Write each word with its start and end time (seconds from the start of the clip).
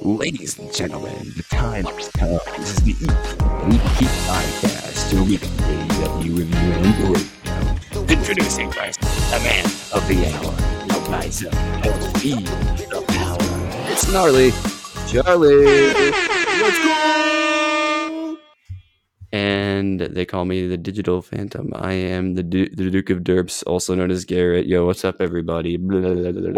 Ladies 0.00 0.58
and 0.58 0.72
gentlemen, 0.72 1.32
the 1.36 1.42
time 1.50 1.84
has 1.84 2.08
come. 2.16 2.38
This 2.56 2.70
is 2.70 2.82
the 2.82 2.92
EP 2.92 3.98
Podcast, 4.26 5.12
your 5.12 5.22
weekly 5.24 5.48
AEW 5.48 6.38
review 6.38 6.72
and 6.72 6.96
breakdown. 7.12 8.08
Introducing 8.08 8.70
Christ, 8.70 9.00
the 9.00 9.38
man 9.44 9.64
of 9.92 10.08
the 10.08 10.26
hour, 10.32 10.52
the 10.88 11.10
riser 11.10 11.48
of 11.48 12.22
the 12.22 12.34
the 12.88 13.04
power. 13.08 13.36
It's 13.92 14.10
gnarly, 14.10 14.50
Charlie. 15.08 15.92
Let's 16.62 16.78
go! 16.78 18.38
And 19.32 20.00
they 20.00 20.24
call 20.24 20.46
me 20.46 20.66
the 20.68 20.78
Digital 20.78 21.20
Phantom. 21.22 21.70
I 21.74 21.92
am 21.92 22.34
the, 22.34 22.42
du- 22.42 22.68
the 22.70 22.90
Duke 22.90 23.10
of 23.10 23.18
Derps, 23.20 23.62
also 23.66 23.94
known 23.94 24.10
as 24.10 24.24
Garrett. 24.24 24.66
Yo, 24.66 24.86
what's 24.86 25.04
up, 25.04 25.20
everybody? 25.20 25.76
Blah, 25.76 26.00
blah, 26.00 26.14
blah, 26.14 26.32
blah, 26.32 26.50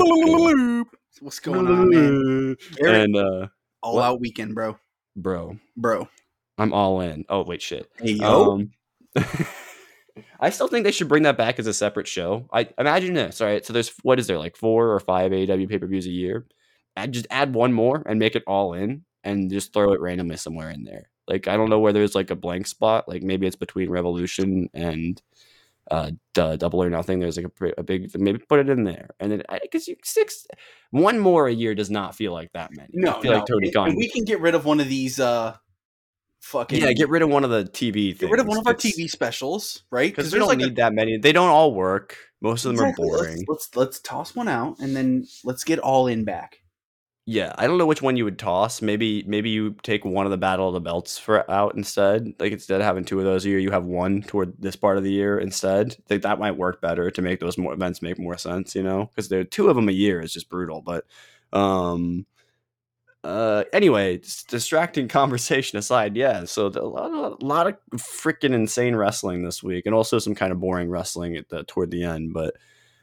blah. 0.54 0.84
What's 1.24 1.40
going 1.40 1.66
on, 1.66 1.88
man? 1.88 2.54
Garrett, 2.76 3.00
And 3.04 3.16
uh, 3.16 3.46
all 3.82 3.94
what? 3.94 4.04
out 4.04 4.20
weekend, 4.20 4.54
bro. 4.54 4.78
bro, 5.16 5.56
Bro. 5.74 6.06
I'm 6.58 6.74
all 6.74 7.00
in. 7.00 7.24
Oh 7.30 7.44
wait, 7.44 7.62
shit. 7.62 7.90
Hey, 7.98 8.10
yo. 8.12 8.50
Um, 8.52 8.70
I 10.38 10.50
still 10.50 10.68
think 10.68 10.84
they 10.84 10.92
should 10.92 11.08
bring 11.08 11.22
that 11.22 11.38
back 11.38 11.58
as 11.58 11.66
a 11.66 11.72
separate 11.72 12.06
show. 12.06 12.46
I 12.52 12.68
imagine 12.76 13.14
this. 13.14 13.40
All 13.40 13.46
right, 13.46 13.64
so 13.64 13.72
there's 13.72 13.88
what 14.02 14.18
is 14.18 14.26
there 14.26 14.38
like 14.38 14.54
four 14.54 14.90
or 14.92 15.00
five 15.00 15.32
AEW 15.32 15.66
pay 15.66 15.78
per 15.78 15.86
views 15.86 16.04
a 16.04 16.10
year? 16.10 16.44
Add 16.94 17.12
just 17.12 17.26
add 17.30 17.54
one 17.54 17.72
more 17.72 18.02
and 18.04 18.18
make 18.18 18.36
it 18.36 18.44
all 18.46 18.74
in, 18.74 19.06
and 19.24 19.50
just 19.50 19.72
throw 19.72 19.94
it 19.94 20.02
randomly 20.02 20.36
somewhere 20.36 20.68
in 20.68 20.84
there. 20.84 21.08
Like 21.26 21.48
I 21.48 21.56
don't 21.56 21.70
know 21.70 21.80
where 21.80 21.94
there's 21.94 22.14
like 22.14 22.30
a 22.30 22.36
blank 22.36 22.66
spot. 22.66 23.08
Like 23.08 23.22
maybe 23.22 23.46
it's 23.46 23.56
between 23.56 23.88
Revolution 23.88 24.68
and 24.74 25.22
uh 25.90 26.10
Double 26.34 26.82
or 26.82 26.90
Nothing. 26.90 27.20
There's 27.20 27.36
like 27.36 27.46
a, 27.60 27.72
a 27.78 27.82
big 27.82 28.10
maybe 28.18 28.38
put 28.38 28.60
it 28.60 28.68
in 28.68 28.84
there, 28.84 29.10
and 29.20 29.30
then 29.32 29.42
because 29.62 29.86
you 29.88 29.96
six 30.04 30.46
one 30.90 31.18
more 31.18 31.46
a 31.48 31.52
year 31.52 31.74
does 31.74 31.90
not 31.90 32.14
feel 32.14 32.32
like 32.32 32.50
that 32.54 32.70
many. 32.74 32.88
no, 32.92 33.16
I 33.18 33.20
feel 33.22 33.32
no. 33.32 33.36
like 33.38 33.46
Tony 33.46 33.66
And- 33.68 33.74
Khan. 33.74 33.96
we 33.96 34.08
can 34.08 34.24
get 34.24 34.40
rid 34.40 34.54
of 34.54 34.64
one 34.64 34.80
of 34.80 34.88
these 34.88 35.20
uh 35.20 35.56
fucking 36.40 36.80
yeah, 36.82 36.92
get 36.92 37.08
rid 37.08 37.22
of 37.22 37.28
one 37.30 37.44
of 37.44 37.50
the 37.50 37.64
TV 37.64 38.08
things. 38.08 38.18
get 38.20 38.30
rid 38.30 38.40
of 38.40 38.46
one 38.46 38.58
of 38.58 38.66
our 38.66 38.74
It's- 38.74 38.96
TV 38.98 39.08
specials, 39.10 39.84
right? 39.90 40.14
because 40.14 40.32
we 40.32 40.38
don't 40.38 40.58
need 40.58 40.76
that 40.76 40.92
many. 40.92 41.16
They 41.18 41.32
don't 41.32 41.48
all 41.48 41.74
work. 41.74 42.16
Most 42.42 42.64
of 42.66 42.76
them 42.76 42.84
Exactly. 42.84 43.08
are 43.08 43.12
Let's- 43.12 43.26
boring. 43.26 43.44
Let's, 43.48 43.70
let's 43.76 44.00
toss 44.00 44.34
one 44.34 44.48
out 44.48 44.78
and 44.78 44.94
then 44.94 45.24
let's 45.44 45.64
get 45.64 45.78
all 45.78 46.06
in 46.06 46.24
back. 46.24 46.58
Yeah, 47.26 47.54
I 47.56 47.66
don't 47.66 47.78
know 47.78 47.86
which 47.86 48.02
one 48.02 48.18
you 48.18 48.24
would 48.24 48.38
toss. 48.38 48.82
Maybe 48.82 49.22
maybe 49.26 49.48
you 49.48 49.76
take 49.82 50.04
one 50.04 50.26
of 50.26 50.30
the 50.30 50.36
Battle 50.36 50.68
of 50.68 50.74
the 50.74 50.80
Belts 50.80 51.16
for 51.16 51.50
out 51.50 51.74
instead. 51.74 52.34
Like 52.38 52.52
instead 52.52 52.82
of 52.82 52.84
having 52.86 53.06
two 53.06 53.18
of 53.18 53.24
those 53.24 53.46
a 53.46 53.48
year, 53.48 53.58
you 53.58 53.70
have 53.70 53.84
one 53.84 54.22
toward 54.22 54.52
this 54.60 54.76
part 54.76 54.98
of 54.98 55.04
the 55.04 55.10
year 55.12 55.38
instead. 55.38 55.92
I 55.98 56.02
think 56.06 56.22
that 56.22 56.38
might 56.38 56.58
work 56.58 56.82
better 56.82 57.10
to 57.10 57.22
make 57.22 57.40
those 57.40 57.56
more 57.56 57.72
events 57.72 58.02
make 58.02 58.18
more 58.18 58.36
sense. 58.36 58.74
You 58.74 58.82
know, 58.82 59.06
because 59.06 59.30
there 59.30 59.40
are 59.40 59.44
two 59.44 59.68
of 59.70 59.76
them 59.76 59.88
a 59.88 59.92
year 59.92 60.20
is 60.20 60.34
just 60.34 60.50
brutal. 60.50 60.82
But 60.82 61.06
um, 61.54 62.26
uh, 63.22 63.64
anyway, 63.72 64.20
distracting 64.48 65.08
conversation 65.08 65.78
aside, 65.78 66.16
yeah. 66.16 66.44
So 66.44 66.66
a 66.66 66.68
lot, 66.80 67.12
of- 67.12 67.42
a 67.42 67.44
lot 67.44 67.66
of 67.66 67.76
freaking 67.96 68.52
insane 68.52 68.96
wrestling 68.96 69.42
this 69.44 69.62
week, 69.62 69.86
and 69.86 69.94
also 69.94 70.18
some 70.18 70.34
kind 70.34 70.52
of 70.52 70.60
boring 70.60 70.90
wrestling 70.90 71.36
at 71.36 71.48
the 71.48 71.64
toward 71.64 71.90
the 71.90 72.04
end. 72.04 72.34
But 72.34 72.54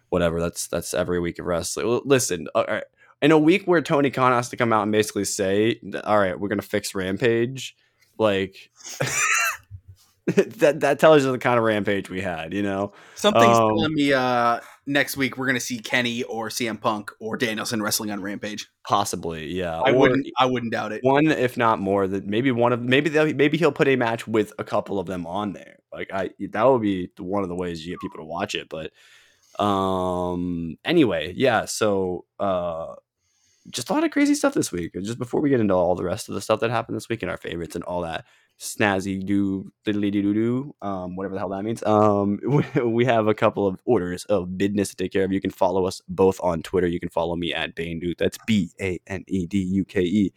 whatever, 0.10 0.40
that's 0.42 0.68
that's 0.68 0.94
every 0.94 1.20
week 1.20 1.40
of 1.40 1.46
wrestling. 1.46 2.02
Listen, 2.06 2.48
all 2.56 2.66
right 2.68 2.84
in 3.22 3.32
a 3.32 3.38
week 3.38 3.64
where 3.66 3.82
Tony 3.82 4.10
Khan 4.12 4.32
has 4.32 4.50
to 4.50 4.58
come 4.58 4.74
out 4.74 4.84
and 4.84 4.92
basically 4.92 5.26
say, 5.26 5.80
"All 6.04 6.18
right, 6.20 6.40
we're 6.40 6.50
gonna 6.50 6.62
fix 6.62 6.96
Rampage," 6.96 7.76
like 8.18 8.72
that 10.26 10.80
that 10.82 11.00
tells 11.00 11.24
you 11.24 11.32
the 11.32 11.38
kind 11.38 11.58
of 11.58 11.64
rampage 11.66 12.10
we 12.10 12.22
had, 12.22 12.54
you 12.54 12.62
know. 12.62 12.94
Something's 13.16 13.58
Um, 13.58 13.70
telling 13.76 13.94
me 13.94 14.14
uh 14.14 14.60
next 14.86 15.18
week 15.18 15.38
we're 15.38 15.48
gonna 15.48 15.60
see 15.60 15.80
Kenny 15.80 16.24
or 16.24 16.50
CM 16.50 16.80
Punk 16.80 17.12
or 17.20 17.38
Danielson 17.38 17.82
wrestling 17.82 18.12
on 18.12 18.22
Rampage. 18.22 18.68
Possibly, 18.88 19.48
yeah. 19.48 19.80
I 19.80 19.92
Or 19.92 19.98
wouldn't 19.98 20.28
I 20.38 20.46
wouldn't 20.46 20.72
doubt 20.72 20.92
it. 20.92 21.04
one, 21.04 21.28
if 21.28 21.58
not 21.58 21.80
more, 21.80 22.08
that 22.08 22.26
maybe 22.28 22.52
one 22.52 22.72
of 22.72 22.82
maybe 22.82 23.10
they'll, 23.10 23.34
maybe 23.34 23.58
he'll 23.58 23.72
put 23.72 23.88
a 23.88 23.96
match 23.96 24.28
with 24.28 24.54
a 24.60 24.64
couple 24.64 25.00
of 25.00 25.08
them 25.08 25.26
on 25.26 25.54
there. 25.54 25.80
Like 25.92 26.12
I, 26.14 26.30
that 26.52 26.64
would 26.64 26.82
be 26.82 27.10
one 27.18 27.44
of 27.44 27.50
the 27.50 27.56
ways 27.56 27.86
you 27.86 27.94
get 27.94 28.00
people 28.00 28.20
to 28.20 28.24
watch 28.26 28.56
it. 28.56 28.70
But 28.70 28.92
um, 29.62 30.78
anyway, 30.86 31.34
yeah. 31.36 31.66
So 31.66 32.26
uh, 32.40 32.96
just 33.70 33.90
a 33.90 33.94
lot 33.94 34.04
of 34.04 34.12
crazy 34.12 34.34
stuff 34.34 34.54
this 34.54 34.72
week. 34.72 34.94
Just 35.02 35.20
before 35.20 35.42
we 35.42 35.50
get 35.50 35.60
into 35.60 35.74
all 35.74 35.96
the 35.96 36.04
rest 36.04 36.30
of 36.30 36.36
the 36.36 36.42
stuff 36.42 36.60
that 36.62 36.72
happened 36.72 36.96
this 36.96 37.10
week 37.10 37.22
and 37.22 37.30
our 37.30 37.38
favorites 37.38 37.76
and 37.76 37.84
all 37.84 38.02
that 38.02 38.26
snazzy 38.60 39.26
do 39.26 39.72
diddly 39.88 40.12
doo 40.12 40.34
doo 40.36 40.76
um 40.84 41.16
whatever 41.16 41.34
the 41.34 41.40
hell 41.40 41.50
that 41.50 41.64
means 41.64 41.82
um 41.84 42.40
we, 42.86 43.06
have 43.06 43.26
a 43.26 43.34
couple 43.34 43.66
of 43.66 43.82
orders 43.86 44.24
of 44.26 44.56
business 44.56 44.90
to 44.90 44.96
take 44.96 45.12
care 45.12 45.24
of. 45.24 45.32
You 45.32 45.42
can 45.42 45.50
follow 45.50 45.86
us 45.86 46.02
both 46.08 46.40
on 46.44 46.62
twitter. 46.62 46.88
You 46.88 47.00
can 47.00 47.10
follow 47.10 47.36
me 47.36 47.54
at 47.54 47.74
bane 47.74 48.00
duke 48.00 48.18
that's 48.20 48.38
b-a-n-e-d-u-k-e 48.46 50.34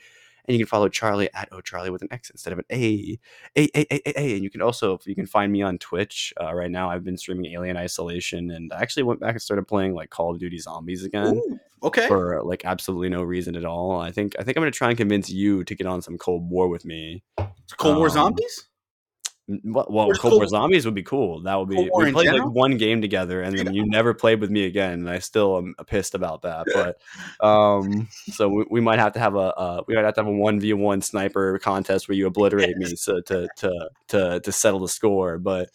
and 0.47 0.55
you 0.55 0.65
can 0.65 0.69
follow 0.69 0.89
charlie 0.89 1.29
at 1.35 1.49
o 1.53 1.61
charlie 1.61 1.91
with 1.91 2.03
an 2.03 2.09
x 2.11 2.31
instead 2.31 2.53
of 2.53 2.59
an 2.61 2.65
a 2.71 3.19
a 3.57 3.69
a 3.75 3.87
a 3.91 4.01
a, 4.09 4.21
a. 4.21 4.35
and 4.35 4.43
you 4.43 4.51
can 4.51 4.63
also 4.63 4.99
you 5.05 5.15
can 5.15 5.27
find 5.27 5.53
me 5.53 5.63
on 5.63 5.77
twitch 5.79 6.33
uh, 6.43 6.55
right 6.55 6.71
now 6.71 6.89
i've 6.91 7.05
been 7.05 7.19
streaming 7.19 7.53
alien 7.53 7.77
isolation 7.77 8.51
and 8.51 8.73
i 8.73 8.81
actually 8.81 9.03
went 9.03 9.21
back 9.21 9.33
and 9.33 9.43
started 9.43 9.67
playing 9.67 9.95
like 9.95 10.11
call 10.11 10.33
of 10.33 10.39
duty 10.39 10.59
zombies 10.59 11.05
again. 11.05 11.37
Ooh, 11.37 11.61
okay. 11.85 12.09
for 12.09 12.43
like 12.43 12.65
absolutely 12.65 13.09
no 13.09 13.23
reason 13.23 13.57
at 13.57 13.65
all. 13.65 14.01
I 14.01 14.11
think 14.11 14.35
I 14.39 14.43
think 14.43 14.57
I'm 14.57 14.63
gonna 14.63 14.71
try 14.71 14.89
and 14.89 14.97
convince 14.97 15.31
you 15.31 15.65
to 15.65 15.75
get 15.75 15.87
on 15.87 16.03
some 16.03 16.19
Cold 16.19 16.49
War 16.49 16.69
with 16.69 16.85
me. 16.85 17.23
Cold 17.79 17.97
War 17.97 18.07
um, 18.07 18.13
Zombies? 18.13 18.69
Well, 19.47 19.87
well 19.91 20.07
Cold, 20.07 20.19
Cold- 20.19 20.35
War 20.35 20.47
Zombies 20.47 20.87
would 20.87 20.95
be 20.95 21.03
cool. 21.03 21.43
That 21.43 21.57
would 21.57 21.69
be 21.69 21.77
we 21.95 22.13
played 22.13 22.33
like 22.33 22.47
one 22.47 22.79
game 22.79 23.03
together, 23.03 23.43
and 23.43 23.57
then 23.59 23.75
you 23.75 23.85
never 23.87 24.15
played 24.15 24.41
with 24.41 24.51
me 24.51 24.65
again. 24.65 25.01
And 25.01 25.11
I 25.11 25.19
still 25.19 25.59
am 25.59 25.75
pissed 25.87 26.15
about 26.15 26.43
that. 26.43 26.67
But 26.75 27.47
um, 27.47 28.09
so 28.31 28.49
we, 28.49 28.65
we 28.71 28.81
might 28.81 28.99
have 28.99 29.13
to 29.13 29.21
have 29.21 29.35
a 29.35 29.55
uh, 29.55 29.83
we 29.87 29.95
might 29.95 30.05
have 30.05 30.15
to 30.15 30.21
have 30.23 30.29
a 30.29 30.33
one 30.33 30.61
v 30.61 30.73
one 30.73 31.03
sniper 31.03 31.59
contest 31.59 32.09
where 32.09 32.17
you 32.17 32.27
obliterate 32.27 32.77
me 32.77 32.97
so 32.97 33.21
to 33.21 33.49
to 33.57 33.91
to 34.09 34.41
to 34.41 34.53
settle 34.53 34.81
the 34.81 34.89
score. 34.89 35.39
But 35.39 35.71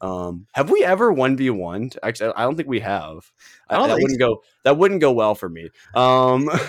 um, 0.00 0.46
have 0.52 0.70
we 0.70 0.84
ever 0.84 1.12
one 1.12 1.36
v 1.36 1.50
one? 1.50 1.90
Actually, 2.02 2.32
I 2.36 2.42
don't 2.42 2.56
think 2.56 2.68
we 2.68 2.80
have. 2.80 3.30
I 3.68 3.76
don't 3.76 3.88
that 3.88 3.98
wouldn't 4.00 4.18
go. 4.18 4.42
That 4.64 4.76
wouldn't 4.76 5.00
go 5.00 5.12
well 5.12 5.34
for 5.34 5.48
me. 5.48 5.70
Um. 5.94 6.50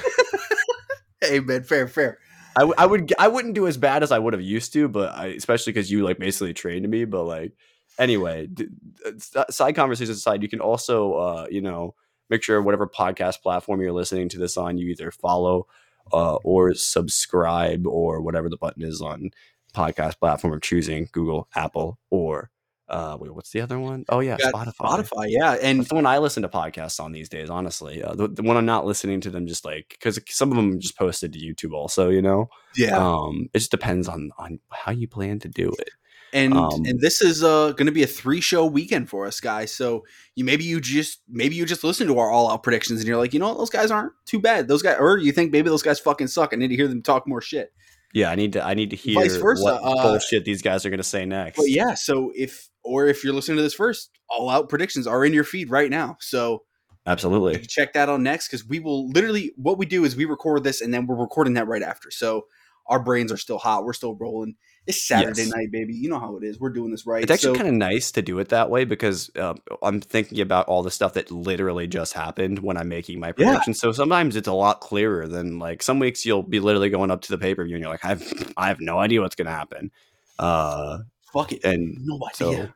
Hey 1.21 1.39
man, 1.39 1.63
fair, 1.63 1.87
fair. 1.87 2.19
I, 2.55 2.61
w- 2.61 2.75
I 2.77 2.85
would 2.85 3.13
I 3.17 3.27
wouldn't 3.27 3.55
do 3.55 3.67
as 3.67 3.77
bad 3.77 4.03
as 4.03 4.11
I 4.11 4.19
would 4.19 4.33
have 4.33 4.41
used 4.41 4.73
to, 4.73 4.87
but 4.87 5.15
I, 5.15 5.27
especially 5.27 5.73
because 5.73 5.91
you 5.91 6.03
like 6.03 6.19
basically 6.19 6.53
trained 6.53 6.87
me. 6.87 7.05
But 7.05 7.23
like 7.23 7.53
anyway, 7.97 8.47
d- 8.47 8.67
d- 8.67 9.11
s- 9.15 9.55
side 9.55 9.75
conversations 9.75 10.17
aside, 10.17 10.43
you 10.43 10.49
can 10.49 10.59
also 10.59 11.13
uh, 11.13 11.47
you 11.49 11.61
know 11.61 11.95
make 12.29 12.43
sure 12.43 12.61
whatever 12.61 12.87
podcast 12.87 13.41
platform 13.41 13.81
you're 13.81 13.91
listening 13.91 14.29
to 14.29 14.37
this 14.37 14.57
on, 14.57 14.77
you 14.77 14.89
either 14.89 15.11
follow 15.11 15.65
uh, 16.13 16.35
or 16.43 16.73
subscribe 16.75 17.87
or 17.87 18.21
whatever 18.21 18.47
the 18.49 18.57
button 18.57 18.83
is 18.83 19.01
on 19.01 19.31
podcast 19.73 20.19
platform 20.19 20.53
of 20.53 20.61
choosing 20.61 21.09
Google, 21.11 21.47
Apple, 21.55 21.97
or 22.11 22.51
uh, 22.89 23.17
wait, 23.19 23.33
what's 23.33 23.51
the 23.51 23.61
other 23.61 23.79
one? 23.79 24.05
Oh 24.09 24.19
yeah, 24.19 24.37
Spotify. 24.37 24.73
Spotify, 24.73 25.25
yeah. 25.27 25.53
And 25.61 25.79
That's 25.79 25.89
the 25.89 25.95
one 25.95 26.05
I 26.05 26.17
listen 26.19 26.43
to 26.43 26.49
podcasts 26.49 26.99
on 26.99 27.11
these 27.11 27.29
days. 27.29 27.49
Honestly, 27.49 28.01
uh, 28.03 28.15
the, 28.15 28.27
the 28.27 28.43
one 28.43 28.57
I'm 28.57 28.65
not 28.65 28.85
listening 28.85 29.21
to 29.21 29.29
them 29.29 29.47
just 29.47 29.65
like 29.65 29.89
because 29.89 30.19
some 30.29 30.51
of 30.51 30.57
them 30.57 30.79
just 30.79 30.97
posted 30.97 31.33
to 31.33 31.39
YouTube 31.39 31.73
also. 31.73 32.09
You 32.09 32.21
know, 32.21 32.49
yeah. 32.75 32.97
um, 32.97 33.49
it 33.53 33.59
just 33.59 33.71
depends 33.71 34.07
on 34.07 34.31
on 34.37 34.59
how 34.71 34.91
you 34.91 35.07
plan 35.07 35.39
to 35.39 35.49
do 35.49 35.71
it. 35.79 35.89
and 36.33 36.53
um, 36.53 36.83
and 36.85 36.99
this 36.99 37.21
is 37.21 37.41
uh 37.43 37.71
going 37.71 37.85
to 37.85 37.91
be 37.91 38.03
a 38.03 38.07
three 38.07 38.41
show 38.41 38.65
weekend 38.65 39.09
for 39.09 39.25
us 39.25 39.39
guys 39.39 39.73
so 39.73 40.03
you 40.35 40.43
maybe 40.43 40.65
you 40.65 40.81
just 40.81 41.21
maybe 41.29 41.55
you 41.55 41.65
just 41.65 41.85
listen 41.85 42.05
to 42.05 42.19
our 42.19 42.29
all 42.29 42.51
out 42.51 42.63
predictions 42.63 42.99
and 42.99 43.07
you're 43.07 43.17
like 43.17 43.33
you 43.33 43.39
know 43.39 43.47
what, 43.47 43.57
those 43.57 43.69
guys 43.69 43.91
aren't 43.91 44.11
too 44.25 44.37
bad 44.39 44.67
those 44.67 44.81
guys 44.81 44.97
or 44.99 45.17
you 45.17 45.31
think 45.31 45.53
maybe 45.53 45.69
those 45.69 45.81
guys 45.81 46.01
fucking 46.01 46.27
suck 46.27 46.51
i 46.51 46.57
need 46.57 46.67
to 46.67 46.75
hear 46.75 46.89
them 46.89 47.01
talk 47.01 47.25
more 47.27 47.41
shit 47.41 47.71
Yeah, 48.13 48.29
I 48.31 48.35
need 48.35 48.53
to 48.53 48.63
I 48.65 48.73
need 48.73 48.89
to 48.89 48.95
hear 48.97 49.15
Vice 49.15 49.35
versa, 49.37 49.63
what 49.63 49.81
uh, 49.83 50.03
bullshit 50.03 50.43
these 50.43 50.61
guys 50.61 50.85
are 50.85 50.89
gonna 50.89 51.03
say 51.03 51.25
next. 51.25 51.57
but 51.57 51.69
yeah 51.69 51.93
so 51.93 52.31
if 52.35 52.69
or 52.87 53.07
if 53.07 53.23
you're 53.23 53.33
listening 53.33 53.57
to 53.57 53.63
this 53.63 53.73
first 53.73 54.09
all 54.29 54.49
out 54.49 54.69
predictions 54.69 55.05
are 55.07 55.23
in 55.25 55.33
your 55.33 55.43
feed 55.43 55.69
right 55.69 55.89
now 55.89 56.17
so 56.19 56.63
Absolutely. 57.05 57.57
check 57.67 57.93
that 57.93 58.09
out 58.09 58.19
next 58.19 58.47
because 58.49 58.67
we 58.67 58.79
will 58.79 59.09
literally 59.09 59.53
what 59.55 59.77
we 59.77 59.85
do 59.85 60.03
is 60.03 60.15
we 60.15 60.25
record 60.25 60.63
this 60.63 60.81
and 60.81 60.93
then 60.93 61.07
we're 61.07 61.15
recording 61.15 61.53
that 61.53 61.67
right 61.67 61.81
after 61.83 62.11
so 62.11 62.45
our 62.87 62.99
brains 63.01 63.31
are 63.31 63.37
still 63.37 63.57
hot 63.57 63.85
we're 63.85 63.93
still 63.93 64.15
rolling 64.15 64.55
it's 64.87 65.07
saturday 65.07 65.43
Yes. 65.43 65.51
night 65.53 65.71
baby 65.71 65.93
you 65.93 66.09
know 66.09 66.19
how 66.19 66.35
it 66.37 66.43
is 66.43 66.59
we're 66.59 66.69
doing 66.69 66.91
this 66.91 67.05
right 67.07 67.23
It's 67.23 67.31
actually 67.31 67.57
So- 67.57 67.63
kind 67.63 67.69
of 67.69 67.75
nice 67.75 68.11
to 68.11 68.21
do 68.21 68.39
it 68.39 68.49
that 68.49 68.69
way 68.69 68.83
because 68.83 69.29
um, 69.37 69.57
I'm 69.81 70.01
thinking 70.01 70.41
about 70.41 70.67
all 70.67 70.83
the 70.83 70.91
stuff 70.91 71.13
that 71.13 71.31
literally 71.31 71.87
just 71.87 72.11
happened 72.13 72.59
when 72.59 72.75
I'm 72.77 72.89
making 72.89 73.19
my 73.21 73.29
Yeah. 73.29 73.33
predictions. 73.47 73.79
So 73.79 73.91
sometimes 73.93 74.35
it's 74.35 74.47
a 74.47 74.53
lot 74.53 74.79
clearer 74.81 75.27
than 75.27 75.59
like 75.59 75.83
some 75.83 75.99
weeks 75.99 76.25
you'll 76.25 76.43
be 76.43 76.59
literally 76.61 76.89
going 76.89 77.11
up 77.11 77.21
to 77.21 77.29
the 77.31 77.37
pay 77.37 77.55
per 77.55 77.63
view 77.65 77.75
and 77.75 77.81
you're 77.83 77.91
like, 77.91 78.03
I 78.05 78.09
have 78.09 78.53
I 78.57 78.67
have 78.67 78.79
no 78.81 78.99
idea 78.99 79.21
what's 79.21 79.35
gonna 79.35 79.49
happen. 79.51 79.91
Uh, 80.39 80.99
fuck 81.33 81.51
it 81.51 81.63
and 81.65 81.97
no 82.05 82.19
so 82.33 82.49
idea 82.51 82.75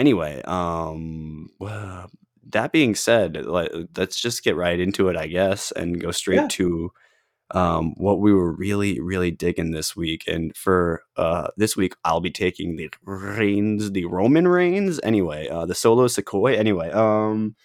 anyway, 0.00 0.42
um, 0.46 1.48
well, 1.58 2.10
that 2.50 2.72
being 2.72 2.94
said, 2.94 3.36
like, 3.46 3.70
let's 3.96 4.20
just 4.20 4.42
get 4.42 4.56
right 4.56 4.80
into 4.80 5.08
it, 5.08 5.16
I 5.16 5.26
guess, 5.28 5.70
and 5.72 6.00
go 6.00 6.10
straight 6.10 6.36
Yeah. 6.42 6.48
to 6.58 6.90
um, 7.52 7.94
what 7.96 8.20
we 8.20 8.32
were 8.32 8.52
really, 8.52 9.00
really 9.00 9.30
digging 9.32 9.72
this 9.72 9.96
week. 9.96 10.22
And 10.26 10.56
for 10.56 11.02
uh, 11.16 11.48
this 11.56 11.76
week, 11.76 11.94
I'll 12.04 12.20
be 12.20 12.30
taking 12.30 12.76
the 12.76 12.90
Reigns, 13.04 13.90
the 13.92 14.04
Roman 14.06 14.46
Reigns. 14.48 15.00
Anyway, 15.02 15.48
uh, 15.48 15.66
the 15.66 15.74
Solo 15.74 16.06
Sikoa. 16.06 16.56
Anyway, 16.56 16.90
um, 16.90 17.56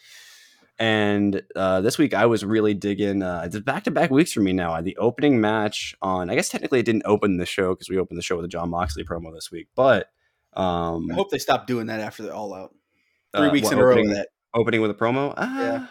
And 0.77 1.41
uh, 1.55 1.81
this 1.81 1.97
week 1.97 2.13
I 2.13 2.25
was 2.25 2.43
really 2.43 2.73
digging. 2.73 3.21
Uh, 3.23 3.43
it's 3.45 3.57
back 3.59 3.83
to 3.85 3.91
back 3.91 4.09
weeks 4.11 4.33
for 4.33 4.41
me 4.41 4.53
now. 4.53 4.81
The 4.81 4.97
opening 4.97 5.39
match 5.39 5.95
on, 6.01 6.29
I 6.29 6.35
guess 6.35 6.49
technically 6.49 6.79
it 6.79 6.85
didn't 6.85 7.05
open 7.05 7.37
the 7.37 7.45
show 7.45 7.69
because 7.73 7.89
we 7.89 7.97
opened 7.99 8.17
the 8.17 8.23
show 8.23 8.35
with 8.35 8.45
a 8.45 8.49
Jon 8.49 8.69
Moxley 8.71 9.03
promo 9.05 9.33
this 9.33 9.51
week. 9.51 9.67
But 9.75 10.07
um, 10.56 11.07
I 11.12 11.13
hope 11.16 11.30
they 11.30 11.38
stop 11.40 11.68
doing 11.68 11.88
that 11.88 12.00
after 12.00 12.24
the 12.24 12.34
All 12.34 12.54
Out. 12.54 12.74
Three 13.36 13.48
uh, 13.48 13.52
weeks 13.52 13.66
what, 13.66 13.74
in 13.74 13.80
a 13.80 13.86
row. 13.86 13.92
opening, 13.94 14.10
That 14.12 14.28
opening 14.54 14.81
with 14.81 14.92
a 14.92 14.96
promo. 14.96 15.34
Uh, 15.36 15.48
Yeah. 15.60 15.88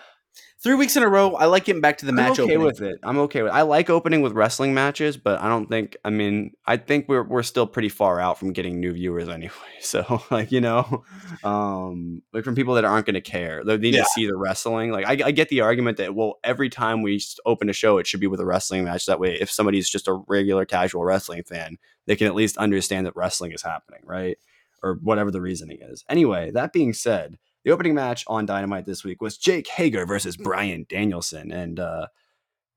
three 0.62 0.74
weeks 0.74 0.96
in 0.96 1.02
a 1.02 1.08
row. 1.08 1.34
I 1.34 1.44
like 1.44 1.66
getting 1.66 1.82
back 1.82 1.98
to 1.98 2.06
the 2.06 2.12
match 2.12 2.38
I'm 2.38 2.44
okay 2.44 2.56
opening. 2.56 2.62
with 2.62 2.80
it. 2.80 2.98
I'm 3.02 3.18
okay 3.18 3.42
with. 3.42 3.52
It. 3.52 3.54
I 3.54 3.62
like 3.62 3.90
opening 3.90 4.22
with 4.22 4.32
wrestling 4.32 4.72
matches, 4.72 5.18
but 5.18 5.40
I 5.42 5.48
don't 5.48 5.66
think. 5.68 5.96
I 6.04 6.10
mean, 6.10 6.52
I 6.64 6.78
think 6.78 7.06
we're 7.06 7.22
we're 7.22 7.42
still 7.42 7.66
pretty 7.66 7.90
far 7.90 8.18
out 8.18 8.38
from 8.38 8.52
getting 8.54 8.80
new 8.80 8.92
viewers 8.92 9.28
anyway. 9.28 9.52
So 9.80 10.22
like 10.30 10.50
you 10.50 10.62
know, 10.62 11.04
um, 11.42 12.22
like 12.32 12.42
from 12.44 12.54
people 12.54 12.74
that 12.76 12.86
aren't 12.86 13.04
going 13.04 13.14
to 13.14 13.20
care, 13.20 13.62
they 13.62 13.76
need 13.76 13.92
Yeah. 13.94 14.04
to 14.04 14.08
see 14.14 14.26
the 14.26 14.34
wrestling. 14.36 14.90
Like 14.92 15.06
I, 15.06 15.26
I 15.26 15.30
get 15.30 15.50
the 15.50 15.60
argument 15.60 15.98
that 15.98 16.14
well, 16.14 16.38
every 16.42 16.70
time 16.70 17.02
we 17.02 17.20
open 17.44 17.68
a 17.68 17.74
show, 17.74 17.98
it 17.98 18.06
should 18.06 18.20
be 18.20 18.26
with 18.26 18.40
a 18.40 18.46
wrestling 18.46 18.84
match. 18.84 19.04
That 19.04 19.20
way, 19.20 19.34
if 19.38 19.50
somebody's 19.50 19.90
just 19.90 20.08
a 20.08 20.14
regular 20.26 20.64
casual 20.64 21.04
wrestling 21.04 21.42
fan, 21.42 21.76
they 22.06 22.16
can 22.16 22.26
at 22.26 22.34
least 22.34 22.56
understand 22.56 23.04
that 23.06 23.14
wrestling 23.14 23.52
is 23.52 23.60
happening, 23.60 24.00
right? 24.04 24.38
Or 24.84 24.98
whatever 25.02 25.30
the 25.30 25.40
reasoning 25.40 25.78
is. 25.80 26.04
Anyway, 26.10 26.50
that 26.52 26.72
being 26.72 26.92
said, 26.92 27.38
the 27.64 27.70
opening 27.70 27.94
match 27.94 28.24
on 28.26 28.46
Dynamite 28.46 28.84
this 28.86 29.02
week 29.04 29.22
was 29.22 29.38
Jake 29.38 29.66
Hager 29.66 30.04
versus 30.06 30.36
Bryan 30.36 30.86
Danielson. 30.88 31.50
And 31.50 31.80
uh, 31.80 32.08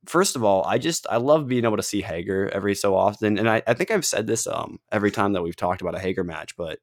first 0.05 0.35
of 0.35 0.43
all, 0.43 0.63
I 0.65 0.77
just 0.77 1.05
I 1.09 1.17
love 1.17 1.47
being 1.47 1.65
able 1.65 1.77
to 1.77 1.83
see 1.83 2.01
Hager 2.01 2.49
every 2.53 2.75
so 2.75 2.95
often. 2.95 3.37
And 3.37 3.49
I, 3.49 3.61
I 3.67 3.73
think 3.73 3.91
I've 3.91 4.05
said 4.05 4.27
this 4.27 4.47
um 4.47 4.79
every 4.91 5.11
time 5.11 5.33
that 5.33 5.43
we've 5.43 5.55
talked 5.55 5.81
about 5.81 5.95
a 5.95 5.99
Hager 5.99 6.23
match, 6.23 6.55
but 6.57 6.79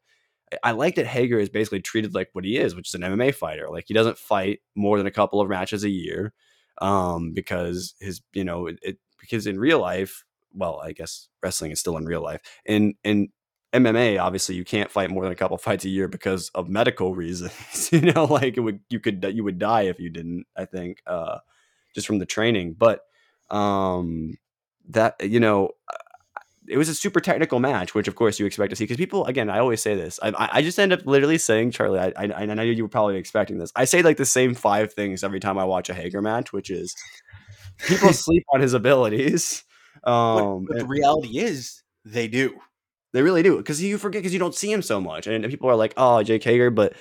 I- 0.63 0.73
like 0.73 0.97
that 0.97 1.07
Hager 1.07 1.39
is 1.39 1.49
basically 1.49 1.81
treated 1.81 2.15
like 2.15 2.29
what 2.33 2.45
he 2.45 2.57
is, 2.59 2.75
which 2.75 2.89
is 2.91 2.95
an 2.95 3.03
MMA 3.03 3.33
fighter. 3.33 3.69
Like 3.71 3.85
he 3.89 3.95
doesn't 3.95 4.19
fight 4.19 4.61
more 4.75 4.99
than 4.99 5.07
a 5.07 5.11
couple 5.11 5.41
of 5.41 5.49
matches 5.49 5.85
a 5.85 5.91
year, 5.91 6.33
um, 6.83 7.33
because 7.33 7.95
his 8.01 8.21
you 8.33 8.45
know 8.45 8.67
it, 8.67 8.79
it 8.83 8.99
because 9.21 9.47
in 9.47 9.59
real 9.59 9.81
life, 9.81 10.25
well, 10.53 10.81
I 10.85 10.93
guess 10.93 11.29
wrestling 11.43 11.71
is 11.73 11.81
still 11.81 11.97
in 11.97 12.05
real 12.07 12.23
life. 12.23 12.41
In 12.67 12.95
in 13.05 13.31
MMA, 13.75 14.21
obviously, 14.21 14.55
you 14.55 14.65
can't 14.65 14.91
fight 14.91 15.11
more 15.11 15.25
than 15.25 15.33
a 15.33 15.37
couple 15.37 15.59
fights 15.59 15.85
a 15.85 15.89
year 15.89 16.09
because 16.09 16.49
of 16.51 16.69
medical 16.69 17.15
reasons. 17.25 17.91
you 17.93 18.01
know, 18.01 18.25
like 18.25 18.57
it 18.57 18.61
would 18.61 18.81
you 18.89 19.01
could 19.01 19.25
you 19.35 19.45
would 19.45 19.59
die 19.59 19.83
if 19.83 19.99
you 19.99 20.11
didn't. 20.11 20.47
I 20.57 20.65
think 20.65 21.03
uh, 21.07 21.39
just 21.95 22.07
from 22.07 22.19
the 22.19 22.27
training, 22.27 22.77
but 22.79 23.03
um, 23.51 24.39
that 24.89 25.17
you 25.23 25.41
know. 25.41 25.71
It 26.67 26.79
was 26.79 26.89
a 26.89 26.95
super 26.95 27.21
technical 27.21 27.61
match, 27.61 27.95
which 27.95 28.09
of 28.09 28.15
course 28.15 28.41
you 28.41 28.47
expect 28.47 28.71
to 28.71 28.77
see. 28.77 28.85
Because 28.85 28.97
people, 28.97 29.27
again, 29.27 29.51
I 29.51 29.59
always 29.59 29.83
say 29.83 29.97
this. 29.97 30.19
I, 30.23 30.49
I 30.51 30.63
just 30.63 30.79
end 30.79 30.95
up 30.95 31.05
literally 31.05 31.37
saying, 31.37 31.73
Charlie. 31.73 32.01
I, 32.01 32.15
I 32.17 32.25
I 32.33 32.47
know 32.47 32.63
you 32.63 32.83
were 32.83 32.89
probably 32.89 33.19
expecting 33.19 33.59
this. 33.59 33.71
I 33.77 33.85
say 33.85 34.01
like 34.01 34.17
the 34.17 34.25
same 34.25 34.55
five 34.55 34.95
things 34.95 35.23
every 35.23 35.41
time 35.41 35.59
I 35.59 35.65
watch 35.65 35.91
a 35.91 35.95
Hager 35.95 36.23
match, 36.23 36.55
which 36.55 36.71
is 36.71 36.97
people 37.87 38.13
sleep 38.15 38.45
on 38.55 38.63
his 38.63 38.73
abilities. 38.73 39.63
Um, 40.05 40.65
but 40.65 40.77
the 40.77 40.81
and- 40.81 40.89
reality 40.89 41.39
is, 41.39 41.83
they 42.07 42.29
do. 42.29 42.59
They 43.15 43.23
really 43.23 43.43
do 43.43 43.57
because 43.57 43.83
you 43.83 43.97
forget 43.97 44.21
because 44.21 44.33
you 44.33 44.41
don't 44.41 44.55
see 44.55 44.71
him 44.71 44.83
so 44.83 45.01
much, 45.01 45.27
and 45.27 45.49
people 45.49 45.71
are 45.71 45.77
like, 45.77 45.95
"Oh, 45.97 46.23
Jake 46.23 46.43
Hager," 46.45 46.71
but 46.71 46.95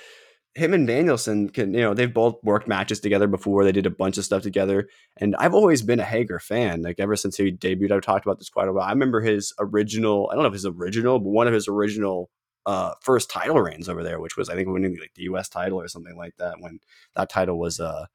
him 0.54 0.72
and 0.72 0.86
Danielson 0.86 1.48
can, 1.50 1.74
you 1.74 1.80
know, 1.80 1.94
they've 1.94 2.14
both 2.14 2.36
worked 2.44 2.68
matches 2.68 3.00
together 3.00 3.26
before. 3.26 3.64
They 3.64 3.72
did 3.72 3.86
a 3.86 3.90
bunch 3.90 4.16
of 4.16 4.24
stuff 4.24 4.42
together, 4.42 4.88
and 5.16 5.34
I've 5.36 5.54
always 5.54 5.82
been 5.82 5.98
a 5.98 6.04
Hager 6.04 6.38
fan. 6.38 6.82
Like 6.82 7.00
ever 7.00 7.16
since 7.16 7.36
he 7.36 7.50
debuted, 7.50 7.90
I've 7.90 8.02
talked 8.02 8.24
about 8.24 8.38
this 8.38 8.48
quite 8.48 8.68
a 8.68 8.72
while. 8.72 8.86
I 8.86 8.92
remember 8.92 9.20
his 9.20 9.52
original. 9.58 10.28
I 10.30 10.34
don't 10.34 10.44
know 10.44 10.48
if 10.48 10.54
his 10.54 10.66
original, 10.66 11.18
but 11.18 11.30
one 11.30 11.48
of 11.48 11.52
his 11.54 11.68
original 11.68 12.30
uh 12.66 12.94
first 13.02 13.28
title 13.28 13.60
reigns 13.60 13.88
over 13.88 14.04
there, 14.04 14.20
which 14.20 14.36
was 14.36 14.48
I 14.48 14.54
think 14.54 14.68
winning 14.68 14.96
like 14.98 15.12
the 15.14 15.24
U.S. 15.24 15.48
title 15.48 15.80
or 15.80 15.88
something 15.88 16.16
like 16.16 16.36
that. 16.38 16.54
When 16.60 16.78
that 17.16 17.28
title 17.28 17.58
was 17.58 17.80
uh 17.80 18.06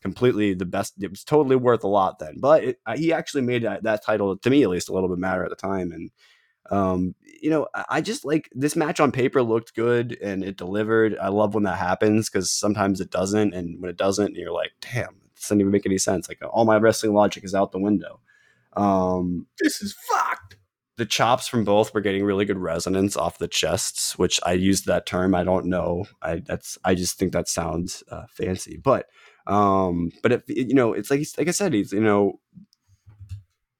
completely 0.00 0.54
the 0.54 0.64
best. 0.64 0.94
It 1.02 1.10
was 1.10 1.24
totally 1.24 1.56
worth 1.56 1.84
a 1.84 1.88
lot 1.88 2.20
then, 2.20 2.36
but 2.38 2.62
it, 2.62 2.78
he 2.96 3.12
actually 3.12 3.42
made 3.42 3.64
that, 3.64 3.82
that 3.82 4.04
title 4.04 4.36
to 4.36 4.50
me 4.50 4.62
at 4.62 4.68
least 4.68 4.88
a 4.88 4.92
little 4.92 5.08
bit 5.08 5.18
matter 5.18 5.42
at 5.42 5.50
the 5.50 5.56
time, 5.56 5.92
and 5.92 6.10
um, 6.70 7.14
you 7.40 7.50
know, 7.50 7.68
I 7.88 8.00
just 8.00 8.24
like 8.24 8.50
this 8.52 8.76
match 8.76 9.00
on 9.00 9.12
paper 9.12 9.42
looked 9.42 9.74
good 9.74 10.18
and 10.22 10.42
it 10.44 10.56
delivered. 10.56 11.16
I 11.18 11.28
love 11.28 11.54
when 11.54 11.64
that 11.64 11.78
happens 11.78 12.28
because 12.28 12.50
sometimes 12.50 13.00
it 13.00 13.10
doesn't, 13.10 13.54
and 13.54 13.80
when 13.80 13.90
it 13.90 13.96
doesn't, 13.96 14.34
you're 14.34 14.52
like, 14.52 14.72
damn, 14.80 15.08
it 15.08 15.40
doesn't 15.40 15.60
even 15.60 15.70
make 15.72 15.86
any 15.86 15.98
sense. 15.98 16.28
Like 16.28 16.38
all 16.50 16.64
my 16.64 16.76
wrestling 16.78 17.14
logic 17.14 17.44
is 17.44 17.54
out 17.54 17.72
the 17.72 17.78
window. 17.78 18.20
Um, 18.76 19.46
This 19.60 19.80
is 19.82 19.94
fucked. 19.94 20.56
the 20.96 21.06
chops 21.06 21.46
from 21.48 21.64
both 21.64 21.94
were 21.94 22.00
getting 22.00 22.24
really 22.24 22.44
good 22.44 22.58
resonance 22.58 23.16
off 23.16 23.38
the 23.38 23.48
chests, 23.48 24.18
which 24.18 24.40
I 24.44 24.52
used 24.52 24.86
that 24.86 25.06
term. 25.06 25.34
I 25.34 25.44
don't 25.44 25.66
know. 25.66 26.06
I 26.20 26.40
that's 26.44 26.76
I 26.84 26.94
just 26.94 27.18
think 27.18 27.32
that 27.32 27.48
sounds 27.48 28.02
uh, 28.10 28.26
fancy, 28.30 28.76
but 28.76 29.06
um, 29.46 30.10
but 30.22 30.32
if 30.32 30.42
you 30.48 30.74
know, 30.74 30.92
it's 30.92 31.10
like 31.10 31.24
like 31.38 31.48
I 31.48 31.52
said, 31.52 31.72
he's 31.72 31.92
you 31.92 32.00
know, 32.00 32.40